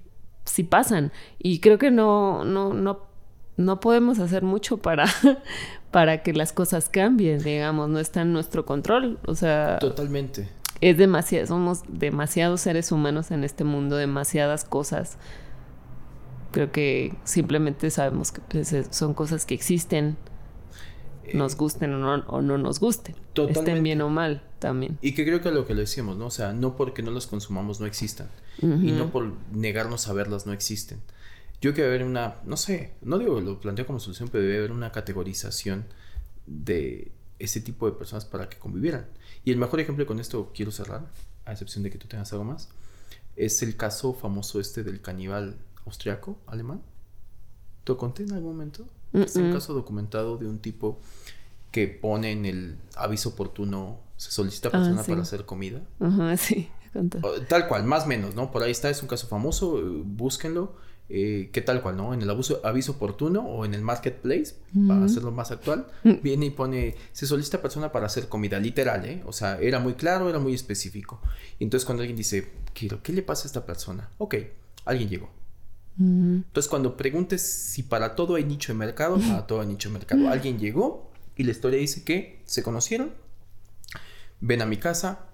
sí 0.45 0.63
pasan. 0.63 1.11
Y 1.37 1.59
creo 1.59 1.77
que 1.77 1.91
no, 1.91 2.43
no, 2.45 2.73
no 2.73 3.14
no 3.57 3.79
podemos 3.79 4.19
hacer 4.19 4.43
mucho 4.43 4.77
para, 4.77 5.05
para 5.91 6.23
que 6.23 6.33
las 6.33 6.53
cosas 6.53 6.89
cambien, 6.89 7.41
digamos, 7.41 7.89
no 7.89 7.99
está 7.99 8.21
en 8.21 8.33
nuestro 8.33 8.65
control, 8.65 9.19
o 9.25 9.35
sea... 9.35 9.79
Totalmente. 9.79 10.49
Es 10.81 10.97
demasiado, 10.97 11.47
somos 11.47 11.83
demasiados 11.87 12.61
seres 12.61 12.91
humanos 12.91 13.31
en 13.31 13.43
este 13.45 13.63
mundo, 13.63 13.95
demasiadas 13.95 14.65
cosas. 14.65 15.17
Creo 16.51 16.71
que 16.71 17.15
simplemente 17.23 17.89
sabemos 17.91 18.33
que 18.33 18.41
pues, 18.41 18.75
son 18.91 19.13
cosas 19.13 19.45
que 19.45 19.53
existen, 19.53 20.17
nos 21.33 21.53
eh, 21.53 21.57
gusten 21.57 21.93
o 21.93 21.97
no, 21.97 22.25
o 22.27 22.41
no 22.41 22.57
nos 22.57 22.81
gusten, 22.81 23.15
Totalmente. 23.33 23.71
estén 23.71 23.83
bien 23.83 24.01
o 24.01 24.09
mal 24.09 24.43
también. 24.59 24.97
Y 25.01 25.13
que 25.13 25.23
creo 25.25 25.41
que 25.41 25.49
lo 25.51 25.65
que 25.65 25.73
le 25.73 25.81
decíamos, 25.81 26.17
¿no? 26.17 26.27
O 26.27 26.31
sea, 26.31 26.51
no 26.51 26.75
porque 26.75 27.03
no 27.03 27.11
las 27.11 27.25
consumamos 27.25 27.79
no 27.79 27.85
existan, 27.85 28.29
y 28.61 28.91
no 28.91 29.11
por 29.11 29.31
negarnos 29.53 30.09
a 30.09 30.13
verlas 30.13 30.45
no 30.45 30.53
existen 30.53 30.99
yo 31.61 31.71
creo 31.71 31.73
que 31.73 31.81
debe 31.83 31.95
haber 31.95 32.07
una, 32.07 32.35
no 32.45 32.57
sé, 32.57 32.93
no 33.01 33.17
digo, 33.17 33.39
lo 33.39 33.59
planteo 33.59 33.85
como 33.85 33.99
solución, 33.99 34.29
pero 34.31 34.43
debe 34.43 34.57
haber 34.57 34.71
una 34.71 34.91
categorización 34.91 35.85
de 36.45 37.11
ese 37.39 37.61
tipo 37.61 37.85
de 37.85 37.93
personas 37.93 38.25
para 38.25 38.49
que 38.49 38.57
convivieran. 38.57 39.07
Y 39.43 39.51
el 39.51 39.57
mejor 39.57 39.79
ejemplo 39.79 40.05
con 40.05 40.19
esto 40.19 40.51
quiero 40.53 40.71
cerrar, 40.71 41.09
a 41.45 41.51
excepción 41.51 41.83
de 41.83 41.91
que 41.91 41.97
tú 41.97 42.07
tengas 42.07 42.31
algo 42.33 42.43
más, 42.43 42.69
es 43.35 43.61
el 43.61 43.75
caso 43.75 44.13
famoso 44.13 44.59
este 44.59 44.83
del 44.83 45.01
caníbal 45.01 45.57
austriaco, 45.85 46.37
alemán. 46.47 46.81
¿Te 47.83 47.95
conté 47.95 48.23
en 48.23 48.33
algún 48.33 48.53
momento? 48.53 48.87
Es 49.13 49.35
un 49.35 49.53
caso 49.53 49.73
documentado 49.73 50.37
de 50.37 50.47
un 50.47 50.59
tipo 50.59 50.99
que 51.71 51.87
pone 51.87 52.31
en 52.31 52.45
el 52.45 52.77
aviso 52.95 53.29
oportuno, 53.29 53.99
se 54.17 54.31
solicita 54.31 54.69
ah, 54.69 54.71
persona 54.71 55.03
para 55.03 55.21
hacer 55.21 55.45
comida. 55.45 55.81
Ajá, 55.99 56.35
sí, 56.37 56.69
Tal 57.49 57.67
cual, 57.67 57.83
más 57.83 58.05
o 58.05 58.07
menos, 58.07 58.35
¿no? 58.35 58.51
Por 58.51 58.63
ahí 58.63 58.71
está, 58.71 58.89
es 58.89 59.01
un 59.01 59.07
caso 59.07 59.27
famoso, 59.27 59.79
eh, 59.79 59.83
búsquenlo 60.03 60.75
eh, 61.07 61.49
¿qué 61.53 61.61
tal 61.61 61.81
cual, 61.81 61.97
no? 61.97 62.13
En 62.13 62.21
el 62.21 62.29
abuso, 62.29 62.61
aviso 62.63 62.93
oportuno 62.93 63.41
o 63.41 63.65
en 63.65 63.73
el 63.73 63.81
marketplace, 63.81 64.55
para 64.87 65.05
hacerlo 65.05 65.31
más 65.31 65.51
actual, 65.51 65.87
viene 66.23 66.47
y 66.47 66.49
pone, 66.49 66.95
se 67.11 67.27
solicita 67.27 67.61
persona 67.61 67.91
para 67.91 68.07
hacer 68.07 68.27
comida, 68.27 68.59
literal, 68.59 69.05
¿eh? 69.05 69.21
O 69.25 69.33
sea, 69.33 69.59
era 69.59 69.79
muy 69.79 69.93
claro, 69.93 70.29
era 70.29 70.39
muy 70.39 70.53
específico. 70.53 71.21
Y 71.59 71.63
entonces 71.63 71.85
cuando 71.85 72.01
alguien 72.01 72.17
dice, 72.17 72.49
quiero, 72.73 73.03
¿qué 73.03 73.13
le 73.13 73.21
pasa 73.21 73.43
a 73.43 73.47
esta 73.47 73.65
persona? 73.65 74.09
Ok, 74.17 74.35
alguien 74.85 75.09
llegó. 75.09 75.29
Entonces 75.97 76.69
cuando 76.69 76.97
preguntes 76.97 77.41
si 77.41 77.83
para 77.83 78.15
todo 78.15 78.35
hay 78.35 78.43
nicho 78.43 78.73
de 78.73 78.77
mercado, 78.77 79.17
para 79.17 79.47
todo 79.47 79.61
hay 79.61 79.67
nicho 79.67 79.89
de 79.89 79.93
mercado. 79.93 80.27
Alguien 80.27 80.59
llegó 80.59 81.09
y 81.37 81.43
la 81.43 81.51
historia 81.51 81.79
dice 81.79 82.03
que 82.03 82.41
se 82.45 82.63
conocieron, 82.63 83.11
ven 84.41 84.61
a 84.61 84.65
mi 84.65 84.77
casa, 84.77 85.27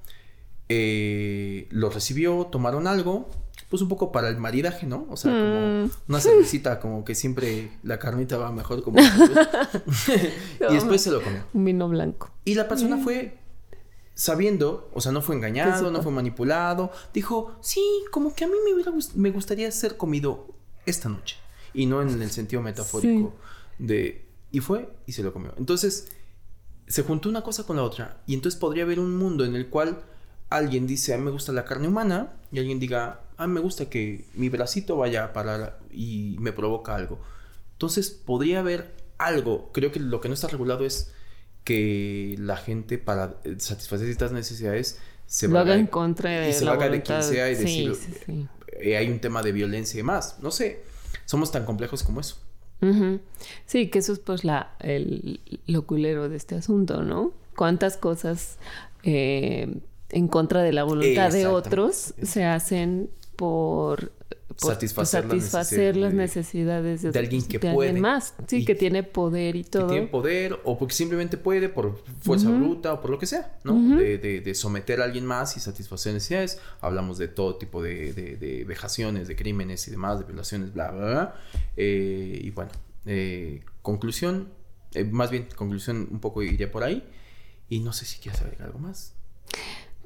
eh, 0.69 1.67
lo 1.71 1.89
recibió, 1.89 2.47
tomaron 2.51 2.87
algo, 2.87 3.29
pues 3.71 3.81
un 3.81 3.87
poco 3.87 4.11
para 4.11 4.27
el 4.27 4.35
maridaje, 4.35 4.85
¿no? 4.85 5.07
O 5.09 5.15
sea, 5.15 5.31
como 5.31 5.85
mm. 5.85 5.91
una 6.09 6.19
cervecita, 6.19 6.81
como 6.81 7.05
que 7.05 7.15
siempre 7.15 7.71
la 7.83 7.99
carnita 7.99 8.37
va 8.37 8.51
mejor 8.51 8.83
como... 8.83 8.99
y 10.69 10.73
después 10.73 11.01
se 11.01 11.09
lo 11.09 11.23
comió. 11.23 11.45
Un 11.53 11.63
vino 11.63 11.87
blanco. 11.87 12.29
Y 12.43 12.55
la 12.55 12.67
persona 12.67 12.97
mm. 12.97 13.03
fue 13.05 13.37
sabiendo, 14.13 14.89
o 14.93 14.99
sea, 14.99 15.13
no 15.13 15.21
fue 15.21 15.37
engañado, 15.37 15.89
no 15.89 16.03
fue 16.03 16.11
manipulado, 16.11 16.91
dijo, 17.13 17.55
sí, 17.61 17.81
como 18.11 18.35
que 18.35 18.43
a 18.43 18.49
mí 18.49 18.55
me, 18.65 18.83
me 19.15 19.31
gustaría 19.31 19.71
ser 19.71 19.95
comido 19.95 20.47
esta 20.85 21.07
noche. 21.07 21.37
Y 21.73 21.85
no 21.85 22.01
en 22.01 22.21
el 22.21 22.29
sentido 22.29 22.61
metafórico 22.61 23.33
de... 23.79 24.27
Y 24.51 24.59
fue 24.59 24.93
y 25.05 25.13
se 25.13 25.23
lo 25.23 25.31
comió. 25.31 25.53
Entonces, 25.57 26.11
se 26.87 27.03
juntó 27.03 27.29
una 27.29 27.41
cosa 27.41 27.63
con 27.63 27.77
la 27.77 27.83
otra. 27.83 28.21
Y 28.27 28.33
entonces 28.33 28.59
podría 28.59 28.83
haber 28.83 28.99
un 28.99 29.15
mundo 29.15 29.45
en 29.45 29.55
el 29.55 29.69
cual 29.69 30.03
alguien 30.49 30.85
dice, 30.87 31.13
a 31.13 31.17
mí 31.17 31.23
me 31.23 31.31
gusta 31.31 31.53
la 31.53 31.63
carne 31.63 31.87
humana, 31.87 32.33
y 32.51 32.59
alguien 32.59 32.79
diga, 32.79 33.21
a 33.41 33.47
mí 33.47 33.53
me 33.53 33.59
gusta 33.59 33.89
que 33.89 34.25
mi 34.35 34.49
bracito 34.49 34.97
vaya 34.97 35.33
para 35.33 35.79
y 35.91 36.35
me 36.39 36.51
provoca 36.51 36.95
algo. 36.95 37.19
Entonces 37.73 38.11
podría 38.11 38.59
haber 38.59 38.93
algo, 39.17 39.71
creo 39.71 39.91
que 39.91 39.99
lo 39.99 40.21
que 40.21 40.27
no 40.27 40.35
está 40.35 40.47
regulado 40.47 40.85
es 40.85 41.11
que 41.63 42.35
la 42.37 42.55
gente 42.55 42.99
para 42.99 43.35
eh, 43.43 43.55
satisfacer 43.57 44.09
estas 44.09 44.31
necesidades 44.31 44.99
se 45.25 45.47
lo 45.47 45.57
haga 45.57 45.75
en 45.75 45.87
contra 45.87 46.29
de 46.29 46.49
y 46.49 46.53
se 46.53 46.65
de 46.65 47.01
quien 47.01 47.23
sea 47.23 47.49
y 47.49 47.55
decir 47.55 47.93
eh, 48.79 48.97
hay 48.97 49.09
un 49.09 49.19
tema 49.19 49.41
de 49.41 49.51
violencia 49.51 49.99
y 49.99 50.03
más. 50.03 50.37
No 50.39 50.51
sé 50.51 50.83
somos 51.25 51.51
tan 51.51 51.65
complejos 51.65 52.03
como 52.03 52.21
eso. 52.21 52.37
Sí 53.65 53.89
que 53.89 53.99
eso 53.99 54.13
es 54.13 54.19
pues 54.19 54.43
la 54.43 54.75
el, 54.79 55.39
lo 55.65 55.85
culero 55.85 56.29
de 56.29 56.35
este 56.35 56.55
asunto 56.55 57.03
no 57.03 57.31
cuántas 57.55 57.95
cosas 57.95 58.57
eh, 59.03 59.81
en 60.09 60.27
contra 60.27 60.63
de 60.63 60.73
la 60.73 60.83
voluntad 60.83 61.31
de 61.31 61.47
otros 61.47 62.13
se 62.23 62.43
hacen 62.43 63.09
por 63.45 64.11
por 64.59 64.73
Satisfacer 64.73 65.23
las 65.25 65.31
satisfacer 65.49 65.95
las 65.97 66.13
necesidades 66.13 67.01
de, 67.01 67.11
de 67.11 67.17
alguien 67.19 67.41
que 67.47 67.57
de 67.57 67.73
puede. 67.73 67.93
más, 67.99 68.35
sí, 68.47 68.57
Y- 68.57 68.65
que 68.65 68.75
tiene 68.75 69.01
poder 69.01 69.55
y 69.55 69.63
que 69.63 69.69
todo. 69.69 69.87
tiene 69.87 70.05
poder 70.07 70.59
o 70.65 70.77
porque 70.77 70.93
simplemente 70.93 71.37
puede 71.37 71.67
por 71.69 72.03
fuerza 72.21 72.49
bruta 72.49 72.93
o 72.93 73.01
por 73.01 73.09
lo 73.11 73.17
que 73.17 73.25
sea, 73.25 73.57
¿no? 73.63 73.73
Ujú. 73.73 73.95
de, 73.95 74.17
de- 74.19 74.41
de 74.41 74.53
someter 74.53 75.01
a 75.01 75.05
alguien 75.05 75.25
más 75.25 75.57
y 75.57 75.61
satisfacer 75.61 76.13
necesidades. 76.13 76.59
Hablamos 76.81 77.17
de 77.17 77.29
todo 77.29 77.55
tipo 77.55 77.81
de 77.81 78.65
vejaciones, 78.67 79.27
de 79.27 79.35
crímenes 79.35 79.87
y 79.87 79.91
demás, 79.91 80.19
de 80.19 80.25
violaciones, 80.25 80.73
bla, 80.73 80.91
bla, 80.91 81.05
bla. 81.09 81.35
Eh, 81.77 82.39
y 82.43 82.49
bueno, 82.51 82.71
eh, 83.05 83.63
conclusión, 83.81 84.49
eh, 84.93 85.05
más 85.05 85.31
bien 85.31 85.47
conclusión 85.55 86.07
un 86.11 86.19
poco 86.19 86.43
iría 86.43 86.69
por 86.71 86.83
ahí. 86.83 87.03
Y 87.69 87.79
no 87.79 87.93
sé 87.93 88.05
si 88.05 88.19
quieres 88.19 88.41
agregar 88.41 88.67
algo 88.67 88.79
más. 88.79 89.13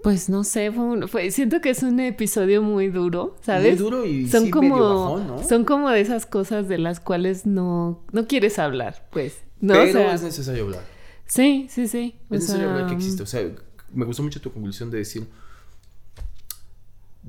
Pues 0.06 0.30
no 0.30 0.44
sé, 0.44 0.72
fue 0.72 0.84
un- 0.84 1.08
fue- 1.08 1.32
siento 1.32 1.62
que 1.62 1.72
es 1.72 1.82
un 1.82 2.00
episodio 2.00 2.62
muy 2.62 2.90
duro, 2.90 3.38
¿sabes? 3.42 3.80
Muy 3.82 3.90
duro 3.90 4.06
y 4.06 4.28
son 4.30 4.44
sí 4.44 4.52
como 4.52 4.76
medio 4.76 5.00
bajón, 5.00 5.26
¿no? 5.28 5.44
son 5.44 5.66
como 5.66 5.90
de 5.90 6.00
esas 6.00 6.28
cosas 6.28 6.68
de 6.68 6.78
las 6.78 7.00
cuales 7.00 7.48
no 7.48 8.04
no 8.12 8.28
quieres 8.28 8.60
hablar, 8.60 9.08
pues. 9.12 9.40
No, 9.62 9.74
Pero 9.74 9.90
o 9.90 9.92
sea, 9.94 10.14
es 10.14 10.22
necesario 10.22 10.66
hablar. 10.66 10.84
sí, 11.26 11.66
sí, 11.72 11.88
sí. 11.88 12.14
o 12.30 12.36
Es 12.36 12.42
necesario 12.42 12.70
hablar 12.70 12.86
que 12.88 12.94
existe. 12.94 13.24
O 13.24 13.26
sea, 13.26 13.50
me 13.92 14.06
gustó 14.06 14.22
mucho 14.22 14.40
tu 14.40 14.52
conclusión 14.54 14.92
de 14.92 15.00
decir 15.00 15.28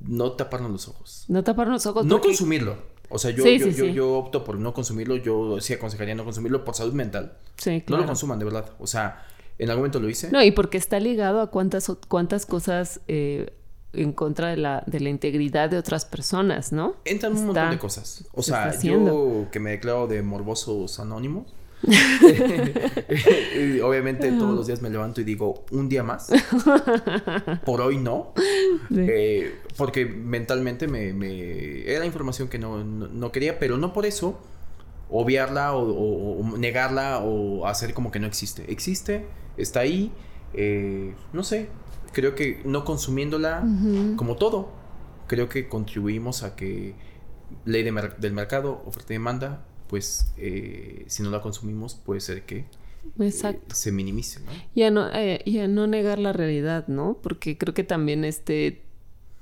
no 0.07 0.32
taparnos 0.32 0.70
los 0.70 0.86
ojos. 0.89 1.24
No 1.28 1.43
tapar 1.43 1.69
los 1.69 1.86
ojos. 1.86 2.05
No 2.05 2.16
porque- 2.16 2.28
consumirlo. 2.28 2.77
O 3.09 3.19
sea, 3.19 3.31
yo, 3.31 3.43
Sí, 3.43 3.59
yo, 3.59 3.66
sí, 3.69 3.73
yo, 3.73 3.85
sí. 3.86 3.93
yo 3.94 4.12
opto 4.19 4.44
por 4.44 4.59
no 4.59 4.74
consumirlo. 4.74 5.16
Yo 5.16 5.61
sí 5.62 5.73
aconsejaría 5.73 6.15
no 6.15 6.24
consumirlo 6.24 6.62
por 6.65 6.74
salud 6.74 6.93
mental. 6.93 7.39
Sí, 7.57 7.78
No 7.78 7.85
claro. 7.86 8.03
lo 8.03 8.07
consuman, 8.09 8.39
de 8.39 8.44
verdad. 8.44 8.70
O 8.81 8.86
sea, 8.86 9.24
en 9.58 9.70
algún 9.70 9.82
momento 9.82 10.00
lo 10.00 10.08
hice. 10.10 10.30
No, 10.30 10.42
y 10.42 10.50
porque 10.50 10.76
está 10.78 11.00
ligado 11.00 11.40
a 11.40 11.50
cuántas, 11.50 11.90
cuántas 12.08 12.44
cosas 12.46 13.00
eh, 13.08 13.52
en 13.92 14.12
contra 14.12 14.48
de 14.48 14.56
la, 14.58 14.82
de 14.86 15.00
la 15.00 15.08
integridad 15.08 15.70
de 15.70 15.78
otras 15.78 16.04
personas, 16.04 16.72
¿no? 16.72 16.96
Entran 17.04 17.32
un 17.32 17.38
Está- 17.38 17.46
montón 17.46 17.70
de 17.70 17.78
cosas. 17.78 18.24
O 18.34 18.42
se 18.42 18.50
sea, 18.50 18.78
yo 18.80 19.46
que 19.50 19.58
me 19.60 19.70
declaro 19.70 20.06
de 20.06 20.22
morbosos 20.22 21.00
anónimos. 21.00 21.46
y 21.82 23.80
obviamente 23.80 24.30
todos 24.32 24.54
los 24.54 24.66
días 24.66 24.82
me 24.82 24.90
levanto 24.90 25.20
y 25.20 25.24
digo, 25.24 25.64
un 25.70 25.88
día 25.88 26.02
más. 26.02 26.28
Por 27.64 27.80
hoy 27.80 27.98
no. 27.98 28.32
Sí. 28.88 28.96
Eh, 28.98 29.54
porque 29.76 30.04
mentalmente 30.06 30.88
me, 30.88 31.12
me- 31.12 31.90
era 31.90 32.04
información 32.06 32.48
que 32.48 32.58
no, 32.58 32.82
no- 32.84 33.08
no 33.08 33.32
quería, 33.32 33.58
pero 33.58 33.76
no 33.78 33.92
por 33.92 34.06
eso 34.06 34.38
obviarla 35.10 35.74
o, 35.74 35.82
o- 35.82 36.40
o 36.54 36.58
negarla 36.58 37.20
o 37.20 37.66
hacer 37.66 37.94
como 37.94 38.10
que 38.10 38.18
no 38.18 38.26
existe. 38.26 38.70
Existe, 38.70 39.26
está 39.56 39.80
ahí, 39.80 40.12
eh, 40.54 41.14
no 41.32 41.42
sé, 41.44 41.68
creo 42.12 42.34
que 42.34 42.60
no 42.64 42.84
consumiéndola 42.84 43.62
como 44.16 44.36
todo, 44.36 44.70
creo 45.26 45.48
que 45.48 45.68
contribuimos 45.68 46.42
a 46.42 46.56
que 46.56 46.94
ley 47.64 47.82
de 47.82 47.92
mer- 47.92 48.16
del 48.18 48.32
mercado, 48.32 48.82
oferta 48.86 49.12
y 49.12 49.16
demanda, 49.16 49.64
pues 49.88 50.32
eh, 50.36 51.04
si 51.06 51.22
no 51.22 51.30
la 51.30 51.40
consumimos 51.40 51.94
puede 51.94 52.20
ser 52.20 52.42
que 52.44 52.64
eh, 53.28 53.60
se 53.72 53.92
minimice, 53.92 54.40
¿no? 54.40 54.50
Y 54.74 54.82
a 54.82 54.90
no, 54.90 55.08
eh, 55.12 55.40
y 55.44 55.58
a 55.60 55.68
no 55.68 55.86
negar 55.86 56.18
la 56.18 56.32
realidad, 56.32 56.88
¿no? 56.88 57.18
Porque 57.22 57.56
creo 57.56 57.72
que 57.72 57.84
también 57.84 58.24
este, 58.24 58.82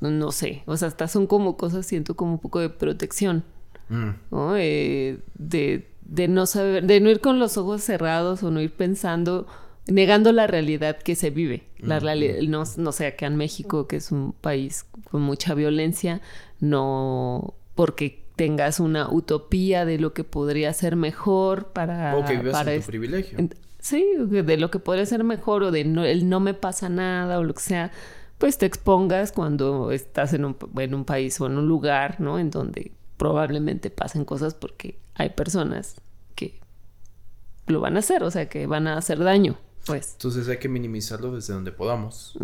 no 0.00 0.32
sé, 0.32 0.62
o 0.66 0.76
sea, 0.76 0.88
hasta 0.88 1.08
son 1.08 1.26
como 1.26 1.56
cosas, 1.56 1.86
siento 1.86 2.14
como 2.14 2.32
un 2.32 2.38
poco 2.38 2.60
de 2.60 2.68
protección, 2.68 3.42
Mm. 3.88 4.10
¿no? 4.30 4.56
Eh, 4.56 5.18
de, 5.34 5.88
de 6.02 6.28
no 6.28 6.46
saber, 6.46 6.84
de 6.84 7.00
no 7.00 7.10
ir 7.10 7.20
con 7.20 7.38
los 7.38 7.56
ojos 7.56 7.82
cerrados 7.82 8.42
o 8.42 8.50
no 8.50 8.60
ir 8.60 8.72
pensando, 8.72 9.46
negando 9.86 10.32
la 10.32 10.46
realidad 10.46 10.98
que 10.98 11.14
se 11.14 11.30
vive. 11.30 11.64
La 11.78 11.96
Ujú. 11.96 12.04
realidad, 12.06 12.40
no, 12.48 12.64
no 12.76 12.92
sé, 12.92 13.06
acá 13.06 13.26
en 13.26 13.36
México, 13.36 13.86
que 13.86 13.96
es 13.96 14.10
un 14.12 14.32
país 14.32 14.86
con 15.10 15.22
mucha 15.22 15.54
violencia, 15.54 16.20
no 16.60 17.54
porque 17.74 18.24
tengas 18.36 18.80
una 18.80 19.10
utopía 19.10 19.84
de 19.84 19.98
lo 19.98 20.12
que 20.12 20.24
podría 20.24 20.72
ser 20.72 20.96
mejor 20.96 21.68
para, 21.72 22.16
O 22.16 22.24
que 22.24 22.36
vivas 22.36 22.52
para 22.52 22.74
en 22.74 22.80
tu 22.80 22.86
privilegio. 22.86 23.38
Sí, 23.78 24.06
de 24.18 24.56
lo 24.56 24.70
que 24.70 24.78
podría 24.78 25.04
ser 25.04 25.24
mejor 25.24 25.62
o 25.62 25.70
de 25.70 25.84
no, 25.84 26.04
el 26.04 26.28
no 26.28 26.40
me 26.40 26.54
pasa 26.54 26.88
nada 26.88 27.38
o 27.38 27.44
lo 27.44 27.52
que 27.52 27.62
sea, 27.62 27.92
pues 28.38 28.56
te 28.56 28.64
expongas 28.64 29.30
cuando 29.30 29.90
estás 29.90 30.32
en 30.32 30.46
un, 30.46 30.56
en 30.78 30.94
un 30.94 31.04
país 31.04 31.38
o 31.40 31.46
en 31.46 31.58
un 31.58 31.68
lugar, 31.68 32.18
¿no? 32.18 32.38
En 32.38 32.50
donde 32.50 32.92
probablemente 33.16 33.90
pasen 33.90 34.24
cosas 34.24 34.54
porque 34.54 34.98
hay 35.14 35.30
personas 35.30 35.96
que 36.34 36.60
lo 37.66 37.80
van 37.80 37.96
a 37.96 38.00
hacer, 38.00 38.22
o 38.22 38.30
sea, 38.30 38.48
que 38.48 38.66
van 38.66 38.86
a 38.86 38.96
hacer 38.98 39.18
daño, 39.18 39.58
pues. 39.86 40.12
Entonces 40.12 40.48
hay 40.48 40.58
que 40.58 40.68
minimizarlo 40.68 41.34
desde 41.34 41.54
donde 41.54 41.72
podamos. 41.72 42.36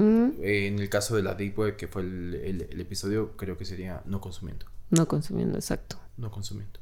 Eh, 0.42 0.66
en 0.66 0.78
el 0.78 0.88
caso 0.88 1.16
de 1.16 1.22
la 1.22 1.34
Deep 1.34 1.58
Web, 1.58 1.76
que 1.76 1.88
fue 1.88 2.02
el, 2.02 2.34
el- 2.34 2.68
el 2.70 2.80
episodio, 2.80 3.36
creo 3.36 3.56
que 3.58 3.64
sería 3.64 4.02
no 4.06 4.20
consumiendo. 4.20 4.66
no 4.90 5.06
consumiendo, 5.08 5.56
exacto. 5.56 5.98
No 6.16 6.30
consumiendo. 6.30 6.80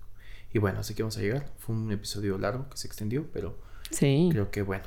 Y 0.53 0.59
bueno, 0.59 0.81
así 0.81 0.95
que 0.95 1.03
vamos 1.03 1.17
a 1.19 1.21
llegar. 1.21 1.47
Fue 1.59 1.75
un 1.75 1.93
episodio 1.93 2.39
largo 2.39 2.69
que 2.71 2.77
se 2.77 2.87
extendió, 2.87 3.27
pero 3.33 3.57
Sí, 3.91 4.29
creo 4.33 4.51
que 4.51 4.63
bueno, 4.63 4.85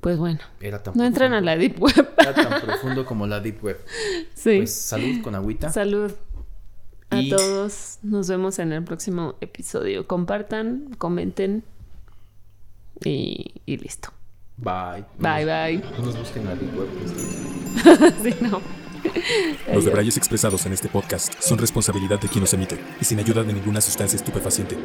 pues 0.00 0.18
bueno, 0.18 0.40
era 0.60 0.82
tan 0.82 0.94
no 0.96 1.04
entran 1.04 1.32
a 1.32 1.40
la 1.40 1.56
Deep 1.56 1.80
Web. 1.82 2.10
Era 2.18 2.34
tan 2.34 2.60
profundo 2.60 3.04
como 3.06 3.26
la 3.26 3.40
Deep 3.40 3.62
Web. 3.64 3.78
sí. 4.34 4.58
Pues 4.58 4.72
salud 4.74 5.22
con 5.22 5.34
agüita. 5.34 5.70
Salud 5.70 6.12
a 7.10 7.20
Y- 7.20 7.30
todos. 7.30 7.98
Nos 8.02 8.28
vemos 8.28 8.58
en 8.58 8.72
el 8.72 8.84
próximo 8.84 9.34
episodio. 9.40 10.06
Compartan, 10.06 10.94
comenten 10.98 11.64
y, 13.04 13.60
y 13.66 13.76
listo. 13.78 14.10
Bye. 14.56 15.04
Bye, 15.18 15.44
bye. 15.44 15.82
No 15.98 16.06
nos 16.06 16.18
busquen 16.18 16.46
Web. 16.46 16.58
pues. 17.82 18.14
sí, 18.22 18.34
no. 18.40 18.60
Los 19.72 19.84
debrayes 19.86 20.16
expresados 20.18 20.66
en 20.66 20.74
este 20.74 20.88
podcast 20.88 21.32
son 21.40 21.56
responsabilidad 21.58 22.20
de 22.20 22.28
quien 22.28 22.42
los 22.42 22.52
emite 22.52 22.78
y 23.00 23.04
sin 23.04 23.18
ayuda 23.18 23.42
de 23.42 23.54
ninguna 23.54 23.80
sustancia 23.80 24.16
estupefaciente. 24.16 24.76